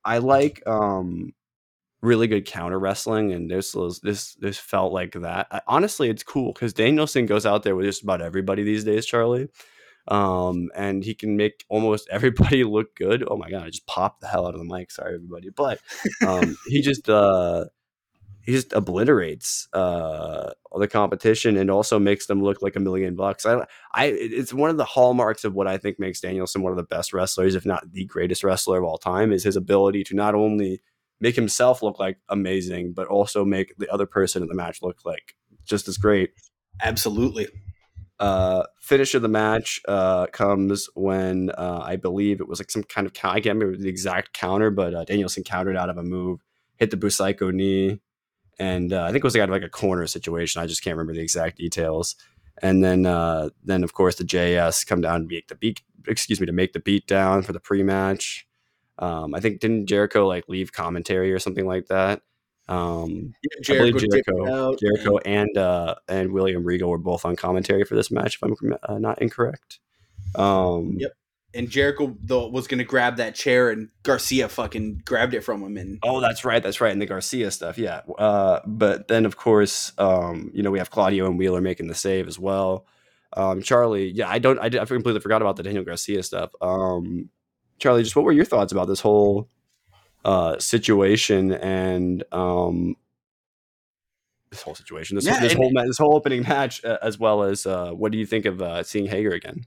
I 0.05 0.19
like 0.19 0.63
um 0.67 1.33
really 2.01 2.27
good 2.27 2.47
counter 2.47 2.79
wrestling, 2.79 3.33
and 3.33 3.51
this 3.51 3.75
was 3.75 4.01
this 4.01 4.35
this 4.35 4.59
felt 4.59 4.93
like 4.93 5.13
that. 5.13 5.49
I, 5.51 5.61
honestly, 5.67 6.11
it's 6.11 6.23
cool 6.23 6.53
because 6.53 6.73
Danielson 6.73 7.27
goes 7.27 7.47
out 7.47 7.63
there 7.63 7.77
with 7.77 7.87
just 7.87 8.03
about 8.03 8.23
everybody 8.23 8.63
these 8.63 8.85
days, 8.85 9.07
Charlie. 9.07 9.49
Um, 10.07 10.71
and 10.75 11.05
he 11.05 11.15
can 11.15 11.37
make 11.37 11.65
almost 11.69 12.09
everybody 12.11 12.65
look 12.65 12.95
good. 12.97 13.25
Oh 13.27 13.37
my 13.37 13.51
god, 13.51 13.65
I 13.65 13.71
just 13.71 13.87
popped 13.87 14.21
the 14.21 14.29
hell 14.29 14.47
out 14.47 14.55
of 14.55 14.61
the 14.61 14.73
mic. 14.73 14.91
Sorry, 14.91 15.15
everybody, 15.15 15.51
but 15.51 15.81
um, 16.27 16.57
he 16.67 16.81
just 16.83 17.09
uh, 17.09 17.67
he 18.49 18.53
just 18.53 18.73
obliterates 18.73 19.69
uh, 19.75 20.53
the 20.79 20.89
competition 20.89 21.59
and 21.59 21.71
also 21.71 21.99
makes 21.99 22.27
them 22.27 22.43
look 22.43 22.63
like 22.63 22.77
a 22.77 22.81
million 22.81 23.15
bucks. 23.15 23.45
I, 23.45 23.67
I, 23.93 24.07
it's 24.07 24.55
one 24.55 24.71
of 24.71 24.79
the 24.79 24.87
hallmarks 24.87 25.45
of 25.45 25.53
what 25.53 25.67
I 25.67 25.77
think 25.77 25.99
makes 25.99 26.23
Danielson 26.23 26.63
one 26.63 26.73
of 26.73 26.79
the 26.79 26.83
best 26.85 27.13
wrestlers, 27.13 27.55
if 27.55 27.67
not 27.67 27.93
the 27.93 28.07
greatest 28.07 28.43
wrestler 28.43 28.79
of 28.79 28.85
all 28.85 28.97
time, 28.97 29.33
is 29.33 29.45
his 29.45 29.57
ability 29.57 30.03
to 30.05 30.15
not 30.15 30.35
only 30.35 30.81
make 31.21 31.37
himself 31.37 31.83
look 31.83 31.99
like 31.99 32.19
amazing, 32.29 32.93
but 32.93 33.07
also 33.09 33.45
make 33.45 33.77
the 33.79 33.93
other 33.93 34.07
person 34.07 34.43
in 34.43 34.49
the 34.49 34.55
match 34.55 34.83
look 34.83 35.01
like 35.05 35.35
just 35.65 35.89
as 35.89 35.99
great 35.99 36.31
Absolutely. 36.83 37.49
uh, 38.19 38.65
finish 38.81 39.15
of 39.15 39.23
the 39.23 39.29
match 39.29 39.81
uh, 39.87 40.27
comes 40.27 40.89
when 40.95 41.51
uh, 41.51 41.81
I 41.83 41.97
believe 41.97 42.41
it 42.41 42.49
was 42.49 42.61
like 42.61 42.71
some 42.71 42.83
kind 42.83 43.07
of 43.07 43.13
count. 43.13 43.37
I 43.37 43.41
can't 43.41 43.59
remember 43.59 43.77
the 43.77 43.89
exact 43.89 44.33
counter, 44.33 44.71
but 44.71 44.95
uh, 44.95 45.05
Danielson 45.05 45.45
countered 45.45 45.77
out 45.77 45.91
of 45.91 45.99
a 45.99 46.03
move, 46.03 46.41
hit 46.77 46.91
the 46.91 46.97
Busaiku 46.97 47.53
knee, 47.53 48.01
and 48.59 48.93
uh, 48.93 49.05
I 49.05 49.07
think 49.13 49.19
it 49.19 49.25
was 49.25 49.35
like 49.35 49.43
out 49.43 49.49
of 49.49 49.55
like 49.55 49.63
a 49.63 49.69
corner 49.69 50.07
situation. 50.07 50.61
I 50.61 50.67
just 50.67 50.83
can't 50.83 50.97
remember 50.97 51.15
the 51.15 51.23
exact 51.23 51.59
details. 51.59 52.17
And 52.61 52.83
then, 52.83 53.07
uh, 53.07 53.51
then 53.65 53.85
of 53.85 53.93
course 53.93 54.17
the 54.17 54.25
JS 54.25 54.85
come 54.87 55.01
down 55.01 55.23
to 55.23 55.29
make 55.29 55.49
the 55.49 55.55
beat. 55.55 55.81
Excuse 56.09 56.41
me, 56.41 56.47
to 56.47 56.53
make 56.53 56.73
the 56.73 56.81
beat 56.81 57.07
down 57.07 57.43
for 57.43 57.53
the 57.53 57.61
pre-match. 57.61 58.48
Um, 58.99 59.35
I 59.35 59.41
think 59.41 59.61
didn't 59.61 59.87
Jericho 59.87 60.27
like 60.27 60.49
leave 60.49 60.73
commentary 60.73 61.33
or 61.33 61.39
something 61.39 61.67
like 61.67 61.87
that. 61.87 62.23
Um, 62.69 63.33
I 63.71 63.73
believe 63.73 63.97
Jericho, 63.97 64.77
Jericho, 64.77 65.19
and 65.25 65.57
uh, 65.57 65.95
and 66.09 66.33
William 66.33 66.65
Regal 66.65 66.91
were 66.91 66.99
both 66.99 67.25
on 67.25 67.35
commentary 67.37 67.85
for 67.85 67.95
this 67.95 68.11
match, 68.11 68.35
if 68.37 68.43
I'm 68.43 68.55
uh, 68.83 68.99
not 68.99 69.23
incorrect. 69.23 69.79
Um, 70.35 70.97
Yep. 70.99 71.13
and 71.55 71.71
Jericho 71.71 72.15
though 72.21 72.49
was 72.49 72.67
gonna 72.67 72.85
grab 72.85 73.17
that 73.17 73.35
chair, 73.35 73.71
and 73.71 73.89
Garcia 74.03 74.51
fucking 74.51 75.01
grabbed 75.07 75.33
it 75.33 75.43
from 75.43 75.63
him, 75.63 75.79
and 75.79 75.99
Oh, 76.03 76.21
that's 76.21 76.45
right, 76.45 76.63
that's 76.63 76.81
right, 76.81 76.93
and 76.93 77.01
the 77.01 77.07
Garcia 77.07 77.51
stuff, 77.51 77.79
yeah. 77.79 78.03
Uh, 78.19 78.61
but 78.67 79.09
then, 79.09 79.25
of 79.25 79.39
course, 79.39 79.93
um, 79.97 80.51
you 80.53 80.63
know, 80.63 80.71
we 80.71 80.79
have 80.79 80.91
Claudio 80.91 81.25
and 81.27 81.39
Wheeler 81.39 81.63
making 81.63 81.87
the 81.87 81.95
save 81.95 82.29
as 82.29 82.39
well. 82.39 82.87
Um, 83.33 83.63
Charlie, 83.63 84.11
yeah, 84.11 84.29
I 84.29 84.39
don't, 84.39 84.59
I, 84.59 84.67
I 84.67 84.85
completely 84.85 85.21
forgot 85.21 85.41
about 85.41 85.57
the 85.57 85.63
Daniel 85.63 85.85
Garcia 85.85 86.23
stuff. 86.23 86.51
Um, 86.61 87.31
Charlie, 87.79 88.03
just 88.03 88.17
what 88.17 88.25
were 88.25 88.33
your 88.33 88.45
thoughts 88.45 88.73
about 88.73 88.89
this 88.89 89.01
whole 89.01 89.49
uh, 90.25 90.59
situation 90.59 91.53
and 91.53 92.25
um, 92.33 92.97
this 94.51 94.63
whole 94.63 94.75
situation, 94.75 95.17
this, 95.17 95.27
Yeah, 95.27 95.41
this 95.41 95.53
whole 95.53 95.71
ma- 95.73 95.85
this 95.85 95.99
whole 95.99 96.15
opening 96.15 96.43
match, 96.43 96.85
uh, 96.85 96.99
as 97.03 97.19
well 97.19 97.43
as 97.43 97.67
uh, 97.67 97.93
what 97.93 98.13
do 98.13 98.19
you 98.19 98.27
think 98.27 98.45
of 98.45 98.63
uh, 98.63 98.83
seeing 98.83 99.07
Hager 99.07 99.31
again? 99.31 99.65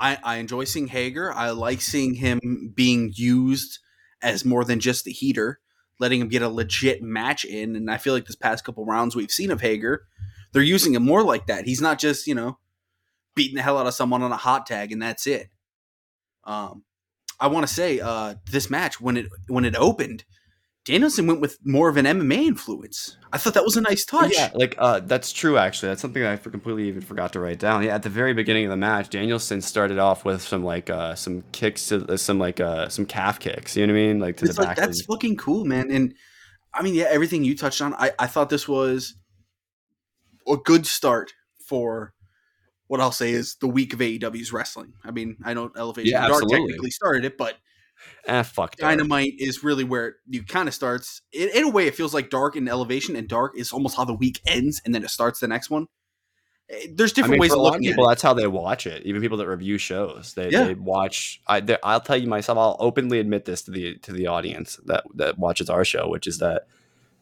I, 0.00 0.18
I 0.22 0.36
enjoy 0.36 0.64
seeing 0.64 0.88
Hager. 0.88 1.32
I 1.32 1.50
like 1.50 1.80
seeing 1.80 2.14
him 2.14 2.72
being 2.74 3.12
used 3.14 3.78
as 4.20 4.44
more 4.44 4.64
than 4.64 4.80
just 4.80 5.04
the 5.04 5.12
heater, 5.12 5.60
letting 5.98 6.20
him 6.20 6.28
get 6.28 6.42
a 6.42 6.48
legit 6.48 7.02
match 7.02 7.44
in. 7.44 7.76
And 7.76 7.90
I 7.90 7.98
feel 7.98 8.12
like 8.12 8.26
this 8.26 8.36
past 8.36 8.64
couple 8.64 8.84
rounds 8.84 9.14
we've 9.14 9.30
seen 9.30 9.50
of 9.50 9.60
Hager, 9.60 10.04
they're 10.52 10.62
using 10.62 10.94
him 10.94 11.04
more 11.04 11.22
like 11.22 11.46
that. 11.46 11.66
He's 11.66 11.80
not 11.80 11.98
just 11.98 12.26
you 12.26 12.34
know 12.34 12.58
beating 13.34 13.56
the 13.56 13.62
hell 13.62 13.78
out 13.78 13.86
of 13.86 13.94
someone 13.94 14.22
on 14.22 14.32
a 14.32 14.36
hot 14.36 14.66
tag 14.66 14.92
and 14.92 15.00
that's 15.00 15.26
it. 15.26 15.48
Um, 16.44 16.84
I 17.42 17.48
want 17.48 17.66
to 17.66 17.74
say 17.74 17.98
uh, 17.98 18.36
this 18.52 18.70
match 18.70 19.00
when 19.00 19.16
it 19.16 19.26
when 19.48 19.64
it 19.64 19.74
opened, 19.74 20.24
Danielson 20.84 21.26
went 21.26 21.40
with 21.40 21.58
more 21.64 21.88
of 21.88 21.96
an 21.96 22.04
MMA 22.04 22.46
influence. 22.46 23.16
I 23.32 23.38
thought 23.38 23.54
that 23.54 23.64
was 23.64 23.76
a 23.76 23.80
nice 23.80 24.04
touch. 24.04 24.32
Yeah, 24.32 24.50
like 24.54 24.76
uh, 24.78 25.00
that's 25.00 25.32
true. 25.32 25.58
Actually, 25.58 25.88
that's 25.88 26.00
something 26.00 26.22
I 26.22 26.36
completely 26.36 26.86
even 26.86 27.00
forgot 27.00 27.32
to 27.32 27.40
write 27.40 27.58
down. 27.58 27.82
Yeah, 27.82 27.96
at 27.96 28.04
the 28.04 28.10
very 28.10 28.32
beginning 28.32 28.66
of 28.66 28.70
the 28.70 28.76
match, 28.76 29.08
Danielson 29.08 29.60
started 29.60 29.98
off 29.98 30.24
with 30.24 30.40
some 30.40 30.62
like 30.62 30.88
uh, 30.88 31.16
some 31.16 31.42
kicks, 31.50 31.88
to, 31.88 32.16
some 32.16 32.38
like 32.38 32.60
uh, 32.60 32.88
some 32.88 33.06
calf 33.06 33.40
kicks. 33.40 33.76
You 33.76 33.88
know 33.88 33.92
what 33.92 33.98
I 33.98 34.02
mean? 34.02 34.20
Like 34.20 34.36
to 34.36 34.44
it's 34.44 34.54
the 34.54 34.62
like 34.62 34.76
back. 34.76 34.76
that's 34.76 35.00
of, 35.00 35.06
fucking 35.06 35.36
cool, 35.36 35.64
man. 35.64 35.90
And 35.90 36.14
I 36.72 36.82
mean, 36.82 36.94
yeah, 36.94 37.06
everything 37.10 37.42
you 37.42 37.56
touched 37.56 37.82
on, 37.82 37.92
I, 37.94 38.12
I 38.20 38.28
thought 38.28 38.50
this 38.50 38.68
was 38.68 39.16
a 40.46 40.56
good 40.56 40.86
start 40.86 41.32
for 41.66 42.14
what 42.92 43.00
I'll 43.00 43.10
say 43.10 43.30
is 43.32 43.54
the 43.54 43.66
week 43.68 43.94
of 43.94 44.00
AEW's 44.00 44.52
wrestling. 44.52 44.92
I 45.02 45.12
mean, 45.12 45.38
I 45.42 45.54
know 45.54 45.72
Elevation 45.78 46.10
Yeah, 46.12 46.28
Dark 46.28 46.44
technically 46.46 46.90
started 46.90 47.24
it, 47.24 47.38
but 47.38 47.54
Ah, 48.28 48.42
fuck. 48.42 48.76
Dark. 48.76 48.90
Dynamite 48.98 49.32
is 49.38 49.64
really 49.64 49.82
where 49.84 50.16
you 50.28 50.42
kind 50.44 50.68
of 50.68 50.74
starts. 50.74 51.22
In, 51.32 51.48
in 51.54 51.64
a 51.64 51.70
way, 51.70 51.86
it 51.86 51.94
feels 51.94 52.12
like 52.12 52.28
Dark 52.28 52.54
and 52.54 52.68
Elevation, 52.68 53.16
and 53.16 53.26
Dark 53.26 53.56
is 53.56 53.72
almost 53.72 53.96
how 53.96 54.04
the 54.04 54.12
week 54.12 54.40
ends, 54.46 54.82
and 54.84 54.94
then 54.94 55.02
it 55.04 55.08
starts 55.08 55.40
the 55.40 55.48
next 55.48 55.70
one. 55.70 55.86
Eh, 56.68 56.88
There's 56.92 57.12
I 57.12 57.14
different 57.14 57.30
mean, 57.32 57.40
ways 57.40 57.50
for 57.52 57.56
of 57.56 57.60
a 57.60 57.62
lot 57.62 57.68
of 57.68 57.74
looking 57.76 57.88
people, 57.92 58.04
at 58.04 58.08
it. 58.08 58.10
that's 58.10 58.22
how 58.22 58.34
they 58.34 58.46
watch 58.46 58.86
it. 58.86 59.06
Even 59.06 59.22
people 59.22 59.38
that 59.38 59.46
review 59.48 59.78
shows, 59.78 60.34
they, 60.34 60.50
Yeah. 60.50 60.64
they 60.64 60.74
watch. 60.74 61.40
I, 61.46 61.60
they- 61.60 61.78
I'll 61.82 62.00
tell 62.02 62.18
you 62.18 62.26
myself. 62.26 62.58
I'll 62.58 62.76
openly 62.78 63.20
admit 63.20 63.46
this 63.46 63.62
to 63.62 63.70
the 63.70 63.96
to 64.00 64.12
the 64.12 64.26
audience 64.26 64.78
that 64.84 65.04
that 65.14 65.38
watches 65.38 65.70
our 65.70 65.84
show, 65.86 66.08
which 66.10 66.26
is 66.26 66.38
that, 66.40 66.66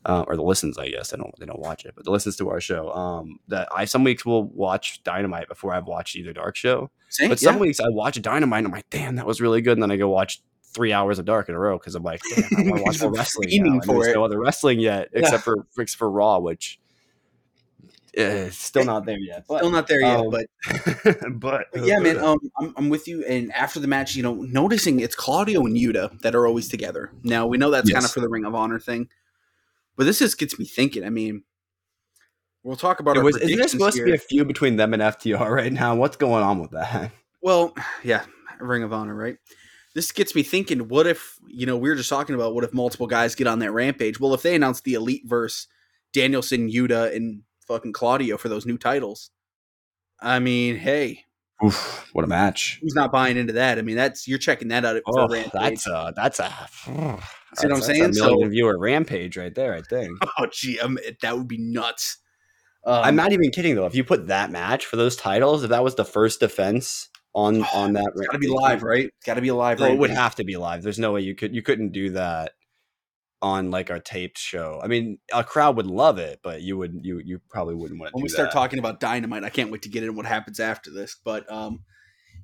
uh, 0.05 0.25
or 0.27 0.37
the 0.37 0.43
listens. 0.43 0.79
I 0.79 0.89
guess 0.89 1.11
they 1.11 1.17
don't 1.17 1.35
they 1.39 1.47
don't 1.47 1.61
watch 1.61 1.85
it, 1.85 1.95
but 1.95 2.05
the 2.05 2.11
listens 2.11 2.37
to 2.37 2.49
our 2.51 2.61
show. 2.61 2.93
Um, 2.93 3.39
that 3.49 3.69
I 3.75 3.85
some 3.85 4.05
weeks 4.05 4.25
will 4.25 4.45
watch 4.45 5.03
Dynamite 5.03 5.49
before 5.49 5.75
I've 5.75 5.87
watched 5.87 6.17
either 6.17 6.33
Dark 6.33 6.57
show, 6.57 6.91
but 7.19 7.29
yeah. 7.29 7.35
some 7.35 7.59
weeks 7.59 7.81
I 7.81 7.89
watch 7.89 8.21
Dynamite 8.21 8.59
and 8.59 8.69
I'm 8.69 8.73
like, 8.73 8.91
damn, 8.91 9.17
that 9.17 9.27
was 9.27 9.41
really 9.41 9.63
good, 9.63 9.73
and 9.73 9.83
then 9.83 9.91
I 9.91 9.97
go 9.97 10.09
watch 10.09 10.43
three 10.73 10.93
hours 10.93 11.19
of 11.19 11.25
Dark 11.25 11.49
in 11.49 11.55
a 11.55 11.59
row 11.59 11.79
because 11.79 11.95
I'm 11.95 12.03
like, 12.03 12.21
damn, 12.35 12.45
I 12.57 12.63
want 12.63 12.77
to 12.77 12.83
watch 12.85 13.01
more 13.03 13.13
wrestling. 13.13 13.49
Now. 13.53 13.81
For 13.81 13.95
there's 13.95 14.09
it. 14.09 14.15
no 14.15 14.25
other 14.25 14.39
wrestling 14.39 14.81
yet 14.81 15.09
except 15.13 15.45
for 15.45 15.67
except 15.79 15.99
for 15.99 16.11
Raw, 16.11 16.39
which. 16.39 16.79
Uh, 18.19 18.51
still 18.51 18.85
not 18.85 19.07
there 19.07 19.21
yet. 19.21 19.45
But, 19.49 19.59
Still 19.59 19.71
not 19.71 19.87
there 19.87 20.01
yet, 20.01 20.19
um, 20.19 20.31
but 20.31 20.47
but 21.39 21.67
But 21.73 21.85
yeah, 21.85 22.01
man, 22.01 22.19
um, 22.25 22.41
I'm, 22.59 22.75
I'm 22.77 22.89
with 22.89 23.07
you. 23.07 23.25
And 23.25 23.53
after 23.53 23.79
the 23.79 23.87
match, 23.87 24.17
you 24.17 24.25
know, 24.25 24.35
noticing 24.35 24.99
it's 24.99 25.15
Claudio 25.15 25.65
and 25.65 25.77
Yuta 25.77 26.21
that 26.23 26.35
are 26.35 26.45
always 26.45 26.69
together. 26.69 27.13
Now 27.23 27.47
we 27.47 27.57
know 27.57 27.71
that's 27.71 27.91
kind 27.91 28.05
of 28.05 28.11
for 28.11 28.19
the 28.19 28.29
Ring 28.29 28.45
of 28.45 28.55
Honor 28.57 28.81
thing, 28.81 29.09
but 29.97 30.05
this 30.05 30.19
just 30.19 30.39
gets 30.39 30.59
me 30.59 30.65
thinking. 30.65 31.05
I 31.05 31.11
mean, 31.11 31.43
we'll 32.63 32.77
talk 32.77 33.01
about 33.01 33.17
It 33.17 33.21
our 33.21 33.25
was, 33.25 33.37
isn't 33.37 33.49
there 33.49 33.57
predictions 33.57 33.73
supposed 33.73 33.97
to 33.97 34.05
be 34.05 34.15
a 34.15 34.19
feud 34.19 34.49
between 34.49 34.77
them 34.77 34.95
and 34.95 35.03
FTR 35.03 35.51
right 35.51 35.73
now? 35.73 35.95
What's 35.95 36.17
going 36.17 36.43
on 36.43 36.61
with 36.61 36.71
that? 36.73 37.13
well, 37.43 37.75
yeah, 38.03 38.25
Ring 38.61 38.83
of 38.83 38.93
Honor, 38.93 39.15
right? 39.15 39.37
This 39.95 40.13
gets 40.13 40.35
me 40.35 40.43
thinking. 40.43 40.89
What 40.89 41.07
if 41.07 41.39
you 41.49 41.67
know 41.67 41.77
we 41.77 41.89
were 41.89 41.97
just 41.97 42.11
talking 42.11 42.35
about 42.35 42.55
what 42.55 42.65
if 42.65 42.73
multiple 42.73 43.07
guys 43.07 43.35
get 43.35 43.47
on 43.47 43.59
that 43.59 43.73
rampage? 43.73 44.21
Well, 44.21 44.35
if 44.35 44.43
they 44.43 44.55
announce 44.55 44.81
the 44.81 44.95
Elite 44.95 45.27
verse 45.27 45.67
Danielson, 46.13 46.71
Yuta, 46.71 47.15
and 47.15 47.43
fucking 47.67 47.93
Claudio 47.93 48.37
for 48.37 48.49
those 48.49 48.67
new 48.67 48.79
titles, 48.79 49.31
I 50.21 50.39
mean, 50.39 50.77
hey, 50.77 51.25
Oof, 51.65 52.09
what 52.15 52.25
a 52.25 52.29
match! 52.29 52.79
who's 52.83 52.95
not 52.95 53.13
buying 53.13 53.37
into 53.37 53.53
that? 53.55 53.79
I 53.79 53.83
mean, 53.83 53.97
that's 53.97 54.27
you're 54.27 54.39
checking 54.39 54.69
that 54.69 54.85
out 54.85 55.01
Oh, 55.07 55.29
that's 55.53 55.87
a 55.87 56.13
that's 56.17 56.39
a. 56.41 56.49
See 56.85 56.91
what 56.93 56.95
I'm 56.97 57.69
that's- 57.69 57.87
saying? 57.87 58.03
That's 58.03 58.21
a 58.21 58.25
million 58.27 58.49
So- 58.49 58.51
viewer 58.51 58.79
rampage 58.79 59.37
right 59.37 59.55
there. 59.55 59.75
I 59.75 59.83
think. 59.83 60.17
Oh, 60.39 60.47
gee, 60.53 60.79
um, 60.81 60.99
that 61.23 61.37
would 61.37 61.49
be 61.49 61.59
nuts. 61.59 62.19
Um, 62.87 63.05
I'm 63.05 63.17
not 63.17 63.33
even 63.33 63.51
kidding 63.51 63.75
though. 63.75 63.87
If 63.87 63.95
you 63.95 64.05
put 64.05 64.29
that 64.29 64.51
match 64.51 64.87
for 64.87 64.97
those 64.97 65.17
titles, 65.17 65.63
if 65.65 65.71
that 65.71 65.85
was 65.85 65.97
the 65.97 66.05
first 66.05 66.41
defense 66.41 67.09
on 67.35 67.63
on 67.75 67.93
that, 67.93 68.13
Got 68.15 68.33
to 68.33 68.39
be 68.39 68.49
live, 68.49 68.83
right? 68.83 69.11
Got 69.27 69.35
to 69.35 69.43
be 69.43 69.51
live, 69.51 69.81
No, 69.81 69.87
right? 69.87 69.95
it 69.95 69.99
would 69.99 70.11
have 70.11 70.35
to 70.37 70.45
be 70.45 70.57
live. 70.57 70.83
There's 70.83 70.99
no 70.99 71.13
way 71.13 71.21
you 71.21 71.35
could 71.35 71.55
you 71.55 71.61
couldn't 71.63 71.93
do 71.93 72.11
that 72.11 72.53
on 73.43 73.71
like 73.71 73.91
our 73.91 74.01
taped 74.01 74.39
show. 74.39 74.81
I 74.83 74.87
mean, 74.87 75.19
a 75.33 75.43
crowd 75.43 75.77
would 75.77 75.87
love 75.87 76.19
it, 76.19 76.41
but 76.43 76.63
you 76.63 76.77
would 76.79 77.01
you 77.03 77.19
you 77.19 77.41
probably 77.49 77.75
wouldn't 77.75 77.99
want 77.99 78.11
to. 78.11 78.17
When 78.17 78.23
we 78.23 78.29
start 78.29 78.51
that. 78.51 78.55
talking 78.55 78.79
about 78.79 79.01
Dynamite, 79.01 79.45
I 79.45 79.51
can't 79.51 79.71
wait 79.71 79.83
to 79.83 79.89
get 79.89 80.03
in 80.03 80.15
what 80.15 80.27
happens 80.27 80.61
after 80.61 80.91
this. 80.91 81.17
But 81.23 81.51
um, 81.51 81.81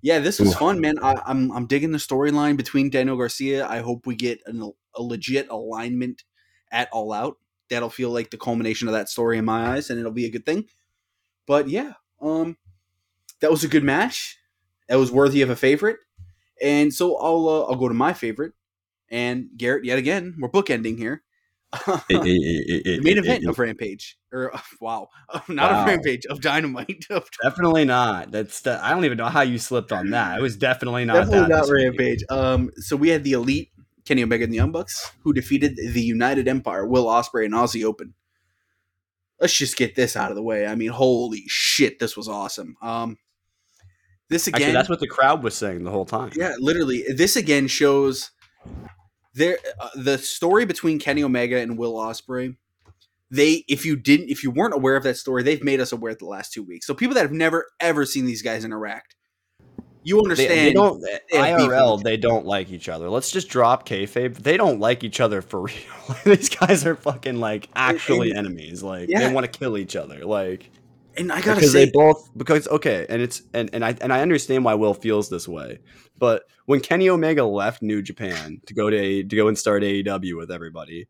yeah, 0.03 0.19
this 0.19 0.39
was 0.39 0.55
fun, 0.55 0.81
man. 0.81 0.95
I, 1.03 1.21
I'm 1.27 1.53
I'm 1.53 1.67
digging 1.67 1.93
the 1.93 1.99
storyline 1.99 2.57
between 2.57 2.91
Daniel 2.91 3.17
Garcia. 3.17 3.67
I 3.67 3.79
hope 3.79 4.07
we 4.07 4.15
get 4.15 4.41
an, 4.47 4.73
a 4.95 5.03
legit 5.03 5.49
alignment 5.51 6.25
at 6.73 6.89
All 6.93 7.13
Out. 7.13 7.37
That'll 7.69 7.91
feel 7.91 8.11
like 8.11 8.31
the 8.31 8.39
culmination 8.39 8.89
of 8.89 8.95
that 8.95 9.09
story 9.09 9.39
in 9.39 9.45
my 9.45 9.75
eyes, 9.75 9.91
and 9.91 9.99
it'll 9.99 10.13
be 10.13 10.27
a 10.27 10.31
good 10.31 10.47
thing. 10.47 10.67
But 11.47 11.69
yeah, 11.69 11.95
um, 12.21 12.57
that 13.41 13.51
was 13.51 13.65
a 13.65 13.69
good 13.69 13.85
match. 13.85 14.39
That 14.89 14.99
was 14.99 15.11
worthy 15.11 15.43
of 15.43 15.51
a 15.51 15.57
favorite, 15.57 15.99
and 16.63 16.93
so 16.95 17.17
I'll 17.17 17.49
uh, 17.49 17.63
I'll 17.65 17.77
go 17.77 17.89
to 17.89 17.95
my 17.95 18.13
favorite. 18.13 18.53
And 19.11 19.49
Garrett, 19.57 19.85
yet 19.85 19.99
again, 19.99 20.37
we're 20.39 20.49
bookending 20.49 20.99
here. 20.99 21.23
the 22.09 23.01
main 23.03 23.19
event 23.19 23.45
of 23.47 23.59
Rampage, 23.59 24.17
or 24.33 24.53
wow, 24.81 25.09
not 25.49 25.73
Wow. 25.73 25.81
of 25.83 25.87
Rampage 25.87 26.25
of 26.27 26.41
Dynamite. 26.41 27.07
Of 27.11 27.29
Definitely 27.43 27.85
not. 27.85 28.31
That's 28.31 28.61
the, 28.61 28.83
I 28.85 28.91
don't 28.91 29.05
even 29.05 29.19
know 29.19 29.27
how 29.27 29.43
you 29.43 29.59
slipped 29.59 29.93
on 29.93 30.11
that. 30.11 30.39
It 30.39 30.43
was 30.43 30.57
definitely 30.57 31.05
not 31.05 31.15
definitely 31.15 31.41
that 31.41 31.49
not 31.49 31.65
week. 31.65 31.73
Rampage. 31.75 32.25
Um, 32.31 32.71
so 32.77 32.97
we 32.97 33.09
had 33.09 33.25
the 33.25 33.33
Elite, 33.33 33.71
Kenny 34.05 34.23
Omega 34.23 34.45
and 34.45 34.53
the 34.53 34.57
Young 34.57 34.73
Bucks, 34.73 35.11
who 35.23 35.33
defeated 35.33 35.77
the 35.77 36.01
United 36.01 36.47
Empire, 36.49 36.87
Will 36.87 37.07
Ospreay 37.07 37.45
and 37.45 37.55
Aussie 37.55 37.85
Open. 37.85 38.15
Let's 39.41 39.57
just 39.57 39.77
get 39.77 39.97
this 39.97 40.17
out 40.17 40.31
of 40.31 40.37
the 40.37 40.43
way. 40.43 40.67
I 40.67 40.77
mean, 40.77 40.91
holy 40.91 41.43
shit, 41.47 41.99
this 41.99 42.17
was 42.17 42.29
awesome. 42.29 42.77
Um, 42.81 43.19
this 44.31 44.47
again, 44.47 44.63
Actually, 44.63 44.73
that's 44.73 44.89
what 44.89 45.01
the 45.01 45.09
crowd 45.09 45.43
was 45.43 45.55
saying 45.55 45.85
the 45.85 45.91
whole 45.91 46.07
time. 46.07 46.31
Yeah, 46.35 46.55
literally. 46.59 47.05
This 47.13 47.37
again 47.37 47.67
shows 47.69 48.31
there 49.37 49.59
uh, 49.81 49.89
the 49.95 50.19
story 50.19 50.65
between 50.65 50.99
Kenny 50.99 51.23
Omega 51.23 51.59
and 51.59 51.79
Will 51.79 51.95
Ospreay. 51.95 52.57
They, 53.31 53.65
if 53.69 53.85
you 53.85 53.97
didn't, 53.97 54.29
if 54.29 54.45
you 54.45 54.53
weren't 54.53 54.75
aware 54.75 54.95
of 54.97 55.03
that 55.03 55.17
story, 55.17 55.43
they've 55.43 55.63
made 55.63 55.81
us 55.81 55.91
aware 55.93 56.15
the 56.15 56.27
last 56.27 56.53
two 56.53 56.63
weeks. 56.63 56.87
So 56.87 56.95
people 56.95 57.15
that 57.15 57.23
have 57.23 57.33
never 57.33 57.67
ever 57.81 58.05
seen 58.05 58.25
these 58.25 58.41
guys 58.41 58.65
interact, 58.65 59.17
you 60.05 60.21
understand. 60.21 60.51
they 60.51 60.73
don't 60.73 61.01
they 61.03 61.19
with 61.33 61.33
IRL. 61.33 62.01
They 62.01 62.17
don't 62.17 62.47
like 62.47 62.71
each 62.71 62.89
other. 62.89 63.11
Let's 63.11 63.33
just 63.33 63.49
drop 63.49 63.87
kayfabe. 63.89 64.37
They 64.37 64.57
don't 64.57 64.79
like 64.79 65.03
each 65.03 65.19
other 65.21 65.43
for 65.43 65.61
real. 65.63 65.77
These 66.25 66.51
guys 66.51 66.87
are 66.87 66.95
fucking 66.95 67.41
like 67.41 67.69
actually 67.75 68.31
and- 68.31 68.39
enemies. 68.39 68.85
Like 68.85 69.09
Yeah. 69.09 69.27
they 69.27 69.35
want 69.35 69.51
to 69.53 69.59
kill 69.59 69.77
each 69.77 69.97
other. 69.97 70.25
Like 70.25 70.71
and 71.19 71.33
I 71.33 71.41
gotta 71.41 71.57
because 71.57 71.73
say, 71.73 71.85
they 71.87 71.91
both 71.91 72.31
because 72.37 72.69
okay, 72.69 73.07
and 73.09 73.23
it's 73.23 73.43
and 73.55 73.71
and 73.73 73.85
I 73.85 73.97
and 74.01 74.13
I 74.13 74.21
understand 74.21 74.65
why 74.65 74.75
Will 74.75 74.95
feels 74.95 75.29
this 75.29 75.49
way. 75.49 75.79
But 76.19 76.45
when 76.67 76.81
Kenny 76.81 77.09
Omega 77.09 77.45
left 77.45 77.83
New 77.83 78.03
Japan 78.03 78.61
to 78.67 78.75
go 78.75 78.91
to 78.91 78.97
A, 78.97 79.23
to 79.23 79.37
go 79.37 79.49
and 79.49 79.59
start 79.59 79.83
AEW 79.83 80.37
with 80.37 80.51
everybody, 80.51 81.09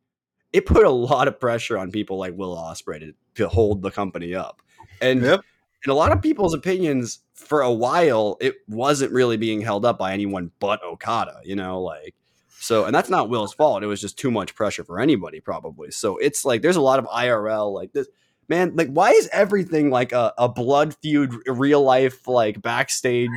it 0.52 0.66
put 0.66 0.84
a 0.84 0.90
lot 0.90 1.28
of 1.28 1.40
pressure 1.40 1.78
on 1.78 1.90
people 1.90 2.18
like 2.18 2.34
Will 2.36 2.56
Ospreay 2.56 3.00
to, 3.00 3.14
to 3.36 3.48
hold 3.48 3.82
the 3.82 3.90
company 3.90 4.34
up. 4.34 4.62
And 5.00 5.22
Yep. 5.22 5.40
in 5.84 5.90
a 5.90 5.94
lot 5.94 6.12
of 6.12 6.22
people's 6.22 6.54
opinions, 6.54 7.20
for 7.34 7.60
a 7.60 7.72
while, 7.72 8.36
it 8.40 8.56
wasn't 8.66 9.12
really 9.12 9.36
being 9.36 9.60
held 9.60 9.84
up 9.84 9.98
by 9.98 10.12
anyone 10.12 10.50
but 10.58 10.82
Okada, 10.82 11.40
you 11.44 11.56
know, 11.56 11.80
like 11.82 12.14
so 12.58 12.84
and 12.84 12.94
that's 12.94 13.10
not 13.10 13.28
Will's 13.28 13.52
fault. 13.54 13.82
It 13.82 13.86
was 13.86 14.00
just 14.00 14.18
too 14.18 14.30
much 14.30 14.54
pressure 14.54 14.82
for 14.82 14.98
anybody, 14.98 15.40
probably. 15.40 15.90
So 15.90 16.16
it's 16.16 16.44
like 16.44 16.62
there's 16.62 16.76
a 16.76 16.80
lot 16.80 16.98
of 16.98 17.04
IRL 17.06 17.72
like 17.72 17.92
this. 17.92 18.08
Man, 18.48 18.76
like 18.76 18.88
why 18.88 19.10
is 19.10 19.28
everything 19.32 19.90
like 19.90 20.12
a, 20.12 20.32
a 20.38 20.48
blood 20.48 20.94
feud 21.02 21.34
real 21.46 21.82
life 21.82 22.28
like 22.28 22.62
backstage 22.62 23.28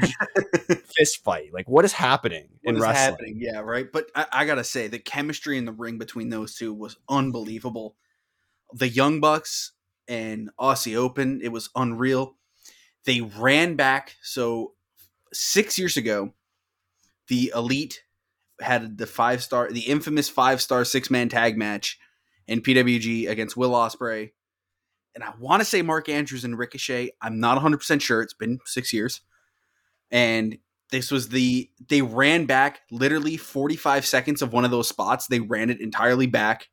fist 0.96 1.24
fight? 1.24 1.52
Like 1.52 1.68
what 1.68 1.84
is 1.84 1.94
happening 1.94 2.50
what 2.62 2.72
in 2.72 2.76
is 2.78 2.82
wrestling? 2.82 3.12
happening? 3.12 3.38
Yeah, 3.42 3.60
right. 3.60 3.92
But 3.92 4.12
I, 4.14 4.26
I 4.32 4.46
gotta 4.46 4.64
say, 4.64 4.88
the 4.88 5.00
chemistry 5.00 5.58
in 5.58 5.66
the 5.66 5.72
ring 5.72 5.98
between 5.98 6.30
those 6.30 6.56
two 6.56 6.74
was 6.74 6.98
unbelievable. 7.10 7.96
The 8.74 8.88
Young 8.88 9.20
Bucks 9.20 9.72
and 10.08 10.50
Aussie 10.60 10.96
Open, 10.96 11.40
it 11.42 11.50
was 11.50 11.70
unreal. 11.76 12.36
They 13.06 13.22
ran 13.22 13.76
back. 13.76 14.16
So 14.22 14.74
six 15.34 15.80
years 15.80 15.98
ago, 15.98 16.34
the 17.28 17.52
Elite 17.56 18.04
had 18.62 18.98
the 18.98 19.08
five 19.08 19.42
star, 19.42 19.72
the 19.72 19.88
infamous 19.88 20.30
five 20.30 20.62
star 20.62 20.86
six 20.86 21.10
man 21.10 21.30
tag 21.30 21.58
match 21.58 21.98
in 22.48 22.62
PWG 22.62 23.30
against 23.30 23.56
Will 23.56 23.72
Ospreay. 23.72 24.32
And 25.20 25.30
I 25.30 25.34
want 25.38 25.60
to 25.60 25.66
say 25.66 25.82
Mark 25.82 26.08
Andrews 26.08 26.46
and 26.46 26.58
Ricochet. 26.58 27.12
I'm 27.22 27.42
not 27.42 27.62
100% 27.62 28.02
sure. 28.02 28.22
It's 28.22 28.34
been 28.34 28.60
six 28.66 28.94
years. 28.94 29.20
And 30.12 30.58
this 30.92 31.12
was 31.12 31.28
the 31.30 31.70
they 31.90 32.02
ran 32.02 32.46
back 32.46 32.82
literally 32.90 33.36
45 33.36 34.06
seconds 34.06 34.42
of 34.42 34.54
one 34.54 34.66
of 34.66 34.72
those 34.72 34.88
spots 34.88 35.28
they 35.28 35.40
ran 35.40 35.70
it 35.70 35.82
entirely 35.82 36.26
back 36.26 36.70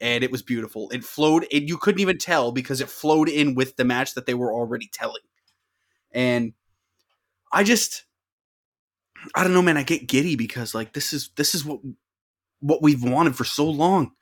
and 0.00 0.24
it 0.24 0.30
was 0.30 0.40
beautiful 0.42 0.88
it 0.90 1.04
flowed 1.04 1.46
and 1.52 1.68
you 1.68 1.76
couldn't 1.76 2.00
even 2.00 2.16
tell 2.16 2.50
because 2.52 2.80
it 2.80 2.88
flowed 2.88 3.28
in 3.28 3.54
with 3.54 3.76
the 3.76 3.84
match 3.84 4.14
that 4.14 4.24
they 4.24 4.32
were 4.32 4.54
already 4.54 4.88
telling 4.90 5.20
and 6.12 6.54
i 7.52 7.62
just 7.62 8.04
i 9.34 9.44
don't 9.44 9.52
know 9.52 9.60
man 9.60 9.76
i 9.76 9.82
get 9.82 10.08
giddy 10.08 10.34
because 10.34 10.74
like 10.74 10.94
this 10.94 11.12
is 11.12 11.30
this 11.36 11.54
is 11.54 11.62
what 11.62 11.80
what 12.60 12.82
we've 12.82 13.04
wanted 13.04 13.36
for 13.36 13.44
so 13.44 13.68
long 13.68 14.12